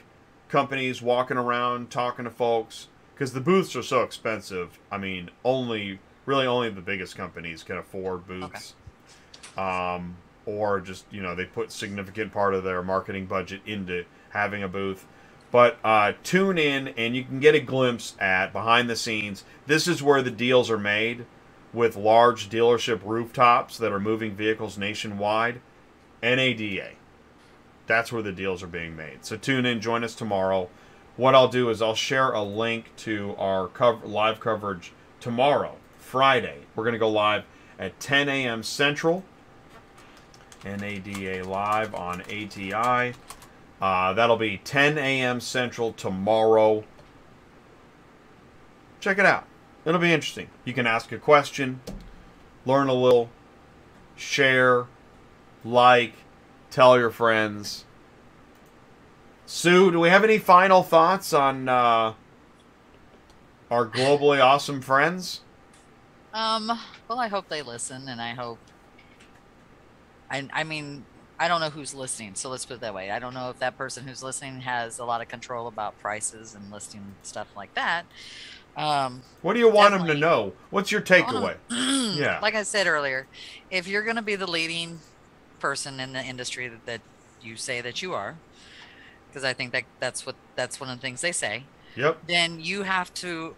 companies 0.49 1.03
walking 1.03 1.37
around 1.37 1.91
talking 1.91 2.25
to 2.25 2.31
folks 2.31 2.87
because 3.13 3.33
the 3.33 3.41
booths 3.41 3.75
are 3.75 3.83
so 3.83 4.01
expensive. 4.01 4.79
I 4.91 4.97
mean, 4.97 5.29
only 5.45 5.99
really 6.25 6.47
only 6.47 6.69
the 6.69 6.81
biggest 6.81 7.15
companies 7.15 7.61
can 7.61 7.77
afford 7.77 8.25
booths. 8.27 8.73
Um, 9.55 10.17
or 10.45 10.79
just 10.79 11.05
you 11.11 11.21
know 11.21 11.35
they 11.35 11.45
put 11.45 11.71
significant 11.71 12.33
part 12.33 12.53
of 12.53 12.63
their 12.63 12.83
marketing 12.83 13.25
budget 13.25 13.61
into 13.65 14.05
having 14.29 14.63
a 14.63 14.67
booth. 14.67 15.05
But 15.51 15.77
uh, 15.83 16.13
tune 16.23 16.57
in 16.57 16.89
and 16.89 17.15
you 17.15 17.25
can 17.25 17.39
get 17.39 17.55
a 17.55 17.59
glimpse 17.59 18.15
at 18.19 18.53
behind 18.53 18.89
the 18.89 18.95
scenes. 18.95 19.43
This 19.67 19.87
is 19.87 20.01
where 20.01 20.21
the 20.21 20.31
deals 20.31 20.71
are 20.71 20.79
made 20.79 21.25
with 21.73 21.95
large 21.97 22.49
dealership 22.49 23.01
rooftops 23.03 23.77
that 23.77 23.91
are 23.91 23.99
moving 23.99 24.35
vehicles 24.35 24.77
nationwide. 24.77 25.61
NADA. 26.23 26.91
That's 27.87 28.11
where 28.11 28.21
the 28.21 28.31
deals 28.31 28.63
are 28.63 28.67
being 28.67 28.95
made. 28.95 29.25
So 29.25 29.35
tune 29.37 29.65
in, 29.65 29.81
join 29.81 30.03
us 30.03 30.15
tomorrow. 30.15 30.69
What 31.17 31.35
I'll 31.35 31.47
do 31.47 31.69
is 31.69 31.81
I'll 31.81 31.95
share 31.95 32.31
a 32.31 32.43
link 32.43 32.95
to 32.97 33.35
our 33.37 33.67
cover, 33.67 34.05
live 34.05 34.39
coverage 34.39 34.93
tomorrow, 35.19 35.75
Friday. 35.99 36.59
We're 36.75 36.83
going 36.83 36.93
to 36.93 36.99
go 36.99 37.09
live 37.09 37.43
at 37.77 37.99
10 37.99 38.29
a.m. 38.29 38.63
Central. 38.63 39.23
NADA 40.63 41.43
live 41.43 41.93
on 41.95 42.21
ATI. 42.21 43.13
Uh, 43.81 44.13
that'll 44.13 44.37
be 44.37 44.57
10 44.63 44.97
a.m. 44.97 45.39
Central 45.39 45.93
tomorrow. 45.93 46.83
Check 48.99 49.17
it 49.17 49.25
out. 49.25 49.45
It'll 49.85 49.99
be 49.99 50.13
interesting. 50.13 50.49
You 50.63 50.73
can 50.73 50.85
ask 50.85 51.11
a 51.11 51.17
question, 51.17 51.81
learn 52.65 52.87
a 52.87 52.93
little, 52.93 53.29
share, 54.15 54.85
like, 55.65 56.13
tell 56.69 56.99
your 56.99 57.09
friends. 57.09 57.85
Sue, 59.47 59.91
do 59.91 59.99
we 59.99 60.09
have 60.09 60.23
any 60.23 60.37
final 60.37 60.83
thoughts 60.83 61.33
on 61.33 61.67
uh, 61.67 62.13
our 63.71 63.87
globally 63.87 64.39
awesome 64.39 64.81
friends? 64.81 65.41
Um, 66.33 66.67
well, 67.07 67.19
I 67.19 67.27
hope 67.27 67.49
they 67.49 67.61
listen, 67.61 68.07
and 68.07 68.21
I 68.21 68.33
hope. 68.33 68.59
I, 70.31 70.47
I 70.53 70.63
mean, 70.63 71.03
I 71.39 71.47
don't 71.47 71.59
know 71.59 71.69
who's 71.69 71.93
listening, 71.93 72.35
so 72.35 72.49
let's 72.49 72.65
put 72.65 72.75
it 72.75 72.81
that 72.81 72.93
way. 72.93 73.11
I 73.11 73.19
don't 73.19 73.33
know 73.33 73.49
if 73.49 73.59
that 73.59 73.77
person 73.77 74.07
who's 74.07 74.23
listening 74.23 74.61
has 74.61 74.99
a 74.99 75.05
lot 75.05 75.21
of 75.21 75.27
control 75.27 75.67
about 75.67 75.99
prices 75.99 76.55
and 76.55 76.71
listing 76.71 77.01
stuff 77.23 77.47
like 77.55 77.73
that. 77.75 78.05
Um, 78.77 79.23
What 79.41 79.53
do 79.53 79.59
you 79.59 79.69
want 79.69 79.93
them 79.93 80.07
to 80.07 80.13
know? 80.13 80.53
What's 80.69 80.91
your 80.91 81.01
takeaway? 81.01 81.57
Yeah. 82.15 82.39
Like 82.41 82.55
I 82.55 82.63
said 82.63 82.87
earlier, 82.87 83.27
if 83.69 83.87
you're 83.87 84.03
going 84.03 84.17
to 84.17 84.21
be 84.21 84.35
the 84.35 84.49
leading 84.49 84.99
person 85.59 85.99
in 85.99 86.13
the 86.13 86.21
industry 86.23 86.67
that, 86.67 86.85
that 86.85 87.01
you 87.41 87.55
say 87.55 87.81
that 87.81 88.01
you 88.01 88.13
are, 88.13 88.35
because 89.29 89.43
I 89.43 89.53
think 89.53 89.71
that 89.71 89.83
that's 89.99 90.25
what 90.25 90.35
that's 90.55 90.79
one 90.79 90.89
of 90.89 90.97
the 90.97 91.01
things 91.01 91.21
they 91.21 91.31
say, 91.31 91.63
Yep. 91.95 92.27
then 92.27 92.59
you 92.59 92.83
have 92.83 93.13
to, 93.15 93.55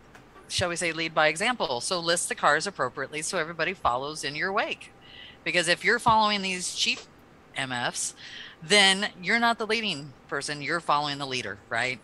shall 0.50 0.70
we 0.70 0.76
say, 0.76 0.92
lead 0.92 1.14
by 1.14 1.28
example. 1.28 1.82
So 1.82 2.00
list 2.00 2.30
the 2.30 2.36
cars 2.36 2.68
appropriately 2.68 3.22
so 3.22 3.38
everybody 3.38 3.74
follows 3.74 4.24
in 4.24 4.36
your 4.36 4.52
wake. 4.52 4.92
Because 5.44 5.68
if 5.68 5.84
you're 5.84 6.00
following 6.00 6.42
these 6.42 6.74
cheap 6.76 7.00
MFs, 7.58 8.14
then 8.62 9.10
you're 9.22 9.40
not 9.40 9.58
the 9.58 9.68
leading 9.68 10.14
person. 10.28 10.62
You're 10.62 10.80
following 10.80 11.18
the 11.18 11.28
leader, 11.28 11.58
right? 11.70 12.00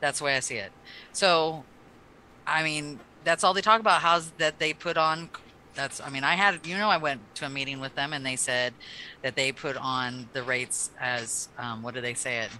That's 0.00 0.18
the 0.18 0.24
way 0.24 0.36
I 0.36 0.40
see 0.40 0.56
it. 0.56 0.72
So, 1.12 1.64
I 2.46 2.62
mean, 2.62 3.00
that's 3.24 3.44
all 3.44 3.54
they 3.54 3.60
talk 3.60 3.80
about. 3.80 4.00
How's 4.00 4.30
that 4.32 4.58
they 4.58 4.72
put 4.72 4.96
on? 4.96 5.30
That's, 5.74 6.00
I 6.00 6.08
mean, 6.08 6.24
I 6.24 6.34
had, 6.34 6.66
you 6.66 6.76
know, 6.76 6.88
I 6.88 6.98
went 6.98 7.20
to 7.36 7.46
a 7.46 7.50
meeting 7.50 7.80
with 7.80 7.94
them 7.94 8.12
and 8.12 8.24
they 8.24 8.36
said 8.36 8.74
that 9.22 9.34
they 9.34 9.50
put 9.50 9.76
on 9.76 10.28
the 10.32 10.42
rates 10.42 10.90
as, 11.00 11.48
um, 11.58 11.82
what 11.82 11.94
do 11.94 12.00
they 12.00 12.14
say 12.14 12.38
it? 12.38 12.50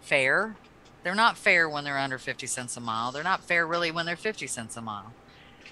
Fair. 0.00 0.56
They're 1.02 1.14
not 1.14 1.38
fair 1.38 1.68
when 1.68 1.84
they're 1.84 1.98
under 1.98 2.18
50 2.18 2.46
cents 2.46 2.76
a 2.76 2.80
mile. 2.80 3.12
They're 3.12 3.22
not 3.22 3.42
fair 3.42 3.66
really 3.66 3.90
when 3.90 4.06
they're 4.06 4.16
50 4.16 4.46
cents 4.46 4.76
a 4.76 4.82
mile. 4.82 5.12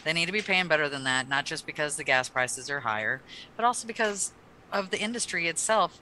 They 0.05 0.12
need 0.12 0.26
to 0.26 0.32
be 0.32 0.43
paying 0.43 0.68
better 0.68 0.89
than 0.89 1.05
that, 1.05 1.28
not 1.28 1.47
just 1.47 1.66
because 1.66 1.97
the 1.97 2.05
gas 2.05 2.28
prices 2.28 2.70
are 2.70 2.81
higher, 2.81 3.22
but 3.56 3.64
also 3.64 3.86
because 3.86 4.32
of 4.70 4.90
the 4.90 5.01
industry 5.01 5.48
itself. 5.48 6.01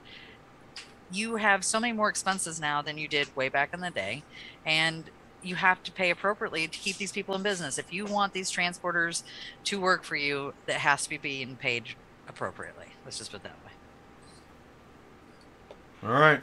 You 1.11 1.37
have 1.37 1.63
so 1.63 1.79
many 1.79 1.93
more 1.93 2.09
expenses 2.09 2.59
now 2.59 2.81
than 2.81 2.97
you 2.97 3.07
did 3.07 3.35
way 3.35 3.47
back 3.49 3.73
in 3.73 3.79
the 3.79 3.89
day, 3.89 4.23
and 4.65 5.05
you 5.41 5.55
have 5.55 5.83
to 5.83 5.91
pay 5.91 6.09
appropriately 6.09 6.67
to 6.67 6.79
keep 6.79 6.97
these 6.97 7.11
people 7.11 7.35
in 7.35 7.43
business. 7.43 7.77
If 7.77 7.93
you 7.93 8.05
want 8.05 8.33
these 8.33 8.51
transporters 8.51 9.23
to 9.65 9.79
work 9.79 10.03
for 10.03 10.15
you, 10.15 10.53
that 10.65 10.77
has 10.77 11.03
to 11.03 11.09
be 11.09 11.17
being 11.17 11.55
paid 11.55 11.83
appropriately. 12.27 12.87
Let's 13.05 13.17
just 13.17 13.31
put 13.31 13.41
it 13.41 13.43
that 13.43 13.57
way. 13.65 13.71
All 16.03 16.19
right. 16.19 16.41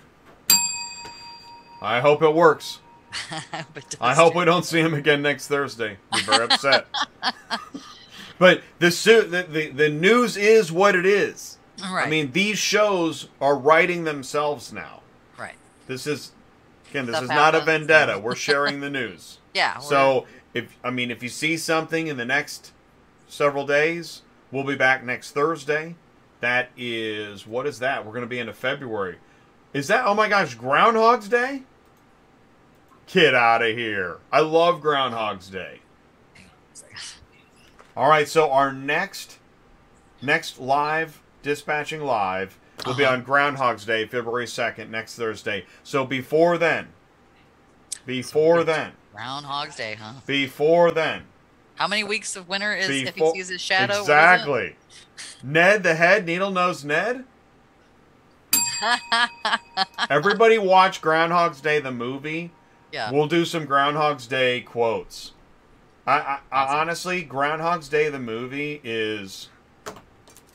I 1.82 2.01
hope 2.01 2.23
it 2.23 2.35
works. 2.35 2.81
I 3.31 3.57
hope 3.57 3.77
it 3.77 3.91
does 3.91 3.99
I 4.01 4.15
hope 4.15 4.35
we 4.35 4.45
don't 4.45 4.65
see 4.65 4.81
him 4.81 4.95
again 4.95 5.23
next 5.23 5.49
Thursday. 5.49 5.99
Be 6.12 6.20
very 6.23 6.45
upset. 6.45 6.87
but 8.39 8.62
the, 8.78 8.89
the 8.89 9.47
the 9.51 9.70
the 9.70 9.89
news 9.89 10.37
is 10.37 10.70
what 10.70 10.95
it 10.95 11.07
is. 11.07 11.59
Right. 11.82 12.07
I 12.07 12.11
mean, 12.11 12.32
these 12.32 12.59
shows 12.59 13.28
are 13.41 13.57
writing 13.57 14.05
themselves 14.05 14.73
now. 14.73 15.01
right. 15.39 15.55
This 15.87 16.07
is 16.07 16.32
again, 16.91 17.07
this 17.07 17.16
Stuff 17.16 17.24
is 17.24 17.31
not 17.31 17.55
a 17.55 17.61
vendetta. 17.61 18.19
We're 18.19 18.35
sharing 18.37 18.81
the 18.81 18.91
news. 18.91 19.39
Yeah. 19.55 19.78
So 19.78 20.27
if 20.55 20.77
I 20.85 20.91
mean 20.91 21.11
if 21.11 21.23
you 21.23 21.28
see 21.28 21.57
something 21.57 22.07
in 22.07 22.16
the 22.16 22.24
next 22.24 22.73
several 23.28 23.66
days, 23.66 24.23
we'll 24.51 24.65
be 24.65 24.77
back 24.77 25.05
next 25.05 25.32
Thursday. 25.32 25.97
That 26.41 26.70
is 26.77 27.47
what 27.47 27.66
is 27.66 27.78
that? 27.81 28.05
We're 28.05 28.12
going 28.12 28.23
to 28.23 28.28
be 28.28 28.39
into 28.39 28.53
February. 28.53 29.19
Is 29.73 29.89
that 29.89 30.05
oh 30.07 30.15
my 30.15 30.28
gosh, 30.28 30.55
Groundhog's 30.55 31.28
Day? 31.28 31.62
Get 33.12 33.35
out 33.35 33.62
of 33.62 33.77
here. 33.77 34.19
I 34.31 34.41
love 34.41 34.81
Groundhog's 34.81 35.49
Day. 35.49 35.81
All 37.97 38.09
right, 38.09 38.28
so 38.28 38.51
our 38.51 38.73
next 38.73 39.39
next 40.23 40.61
live 40.61 41.20
dispatching 41.43 42.03
live 42.03 42.59
will 42.87 42.95
be 42.95 43.05
Uh-huh. 43.05 43.15
on 43.15 43.23
Groundhog's 43.23 43.85
Day, 43.85 44.07
February 44.07 44.47
2nd, 44.47 44.91
next 44.91 45.16
Thursday. 45.16 45.66
So 45.82 46.05
before 46.07 46.57
then, 46.57 46.89
before 48.07 48.62
then, 48.65 48.93
Groundhog's 49.15 49.77
Day, 49.77 49.97
huh? 50.01 50.20
before 50.27 50.91
then, 50.93 51.24
How 51.77 51.89
many 51.89 52.05
weeks 52.05 52.37
of 52.37 52.49
winter 52.49 52.74
is 52.74 52.89
if 52.89 53.15
he 53.16 53.31
sees 53.32 53.49
his 53.49 53.61
shadow? 53.61 53.95
What 53.95 54.03
is 54.03 54.09
it? 54.09 54.12
Exactly. 54.12 54.77
Ned 55.43 55.82
the 55.82 55.95
head, 55.97 56.27
needle 56.27 56.51
nose 56.51 56.85
Ned. 56.85 57.24
Everybody 60.11 60.59
watch 60.59 61.01
Groundhog's 61.03 61.61
Day 61.61 61.81
the 61.81 61.91
movie. 61.91 62.53
Yeah. 62.93 63.11
We'll 63.12 63.27
do 63.29 63.45
some 63.45 63.67
Groundhog's 63.67 64.27
Day 64.27 64.61
quotes. 64.62 65.33
I, 66.07 66.19
I, 66.19 66.39
I 66.51 66.81
honestly, 66.81 67.23
Groundhog's 67.23 67.89
Day 67.89 68.09
the 68.09 68.19
movie 68.19 68.81
is. 68.83 69.49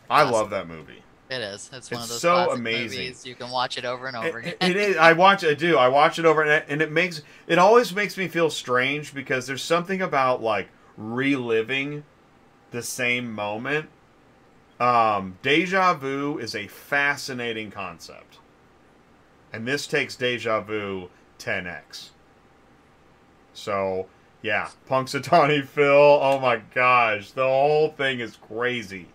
I 0.09 0.21
Awesome. 0.21 0.31
love 0.33 0.49
that 0.51 0.67
movie. 0.67 1.01
It 1.29 1.41
is. 1.41 1.69
It's 1.73 1.89
one 1.89 2.01
It's 2.01 2.09
of 2.09 2.09
those 2.09 2.21
so 2.21 2.51
amazing. 2.51 2.99
movies. 2.99 3.25
You 3.25 3.33
can 3.35 3.49
watch 3.49 3.77
it 3.79 3.85
over 3.85 4.05
and 4.07 4.15
over 4.15 4.39
It- 4.39 4.55
again. 4.55 4.71
it 4.71 4.77
is. 4.77 4.97
I 4.97 5.13
watch. 5.13 5.43
I 5.43 5.53
do. 5.55 5.77
I 5.77 5.87
watch 5.87 6.19
it 6.19 6.25
over, 6.25 6.43
and 6.43 6.63
and 6.69 6.81
it 6.81 6.91
makes 6.91 7.21
it 7.47 7.57
always 7.57 7.93
makes 7.95 8.15
me 8.17 8.27
feel 8.27 8.49
strange 8.51 9.13
because 9.13 9.47
there's 9.47 9.63
something 9.63 10.01
about 10.01 10.43
like 10.43 10.67
reliving 10.97 12.03
the 12.71 12.83
same 12.83 13.31
moment. 13.33 13.89
Um, 14.79 15.37
deja 15.41 15.93
vu 15.95 16.37
is 16.37 16.53
a 16.53 16.67
fascinating 16.67 17.71
concept, 17.71 18.37
and 19.53 19.65
this 19.67 19.87
takes 19.87 20.15
deja 20.15 20.59
vu 20.61 21.09
10x. 21.39 22.09
So 23.55 24.07
yeah, 24.41 24.69
Punxsutawney 24.87 25.65
Phil. 25.67 26.19
Oh 26.21 26.39
my 26.39 26.57
gosh, 26.73 27.31
the 27.31 27.43
whole 27.43 27.89
thing 27.89 28.19
is 28.19 28.37
crazy, 28.37 29.07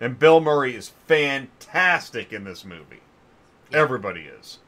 and 0.00 0.18
Bill 0.18 0.40
Murray 0.40 0.76
is 0.76 0.92
fantastic 1.08 2.32
in 2.32 2.44
this 2.44 2.64
movie. 2.64 3.00
Yeah. 3.70 3.78
Everybody 3.78 4.22
is. 4.22 4.58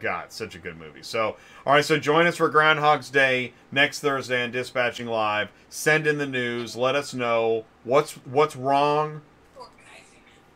God, 0.00 0.32
such 0.32 0.54
a 0.54 0.58
good 0.58 0.78
movie. 0.78 1.02
So, 1.02 1.36
all 1.66 1.74
right, 1.74 1.84
so 1.84 1.98
join 1.98 2.26
us 2.26 2.36
for 2.36 2.48
Groundhog's 2.48 3.10
Day 3.10 3.52
next 3.70 4.00
Thursday 4.00 4.42
on 4.42 4.50
Dispatching 4.50 5.06
Live. 5.06 5.50
Send 5.68 6.06
in 6.06 6.18
the 6.18 6.26
news. 6.26 6.74
Let 6.74 6.94
us 6.94 7.14
know 7.14 7.64
what's 7.84 8.12
what's 8.26 8.56
wrong. 8.56 9.22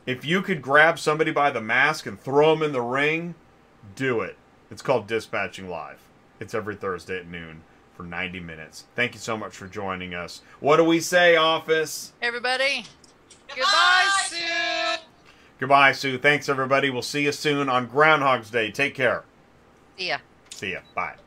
If 0.05 0.25
you 0.25 0.43
could 0.43 0.61
grab 0.61 0.99
somebody 0.99 1.31
by 1.31 1.51
the 1.51 1.61
mask 1.61 2.07
and 2.07 2.21
throw 2.21 2.55
them 2.55 2.63
in 2.63 2.73
the 2.73 2.83
ring, 2.83 3.35
do 3.95 4.21
it. 4.21 4.37
It's 4.71 4.83
called 4.83 5.07
Dispatching 5.07 5.69
Live. 5.69 6.02
It's 6.43 6.55
every 6.55 6.75
Thursday 6.75 7.19
at 7.21 7.29
noon 7.29 7.63
for 7.95 8.03
90 8.03 8.41
minutes. 8.41 8.87
Thank 8.97 9.15
you 9.15 9.21
so 9.21 9.37
much 9.37 9.57
for 9.57 9.69
joining 9.69 10.13
us. 10.13 10.43
What 10.59 10.77
do 10.77 10.85
we 10.85 10.99
say, 10.99 11.37
office? 11.37 12.13
Everybody, 12.21 12.85
goodbye, 13.49 14.09
Sue. 14.27 15.03
Goodbye, 15.61 15.93
Sue. 15.93 16.19
Thanks, 16.19 16.49
everybody. 16.49 16.91
We'll 16.91 17.03
see 17.03 17.23
you 17.23 17.33
soon 17.33 17.69
on 17.69 17.87
Groundhog's 17.87 18.51
Day. 18.51 18.73
Take 18.73 18.97
care. 18.97 19.23
See 19.97 20.09
ya. 20.09 20.19
See 20.51 20.73
ya. 20.73 20.81
Bye. 20.97 21.22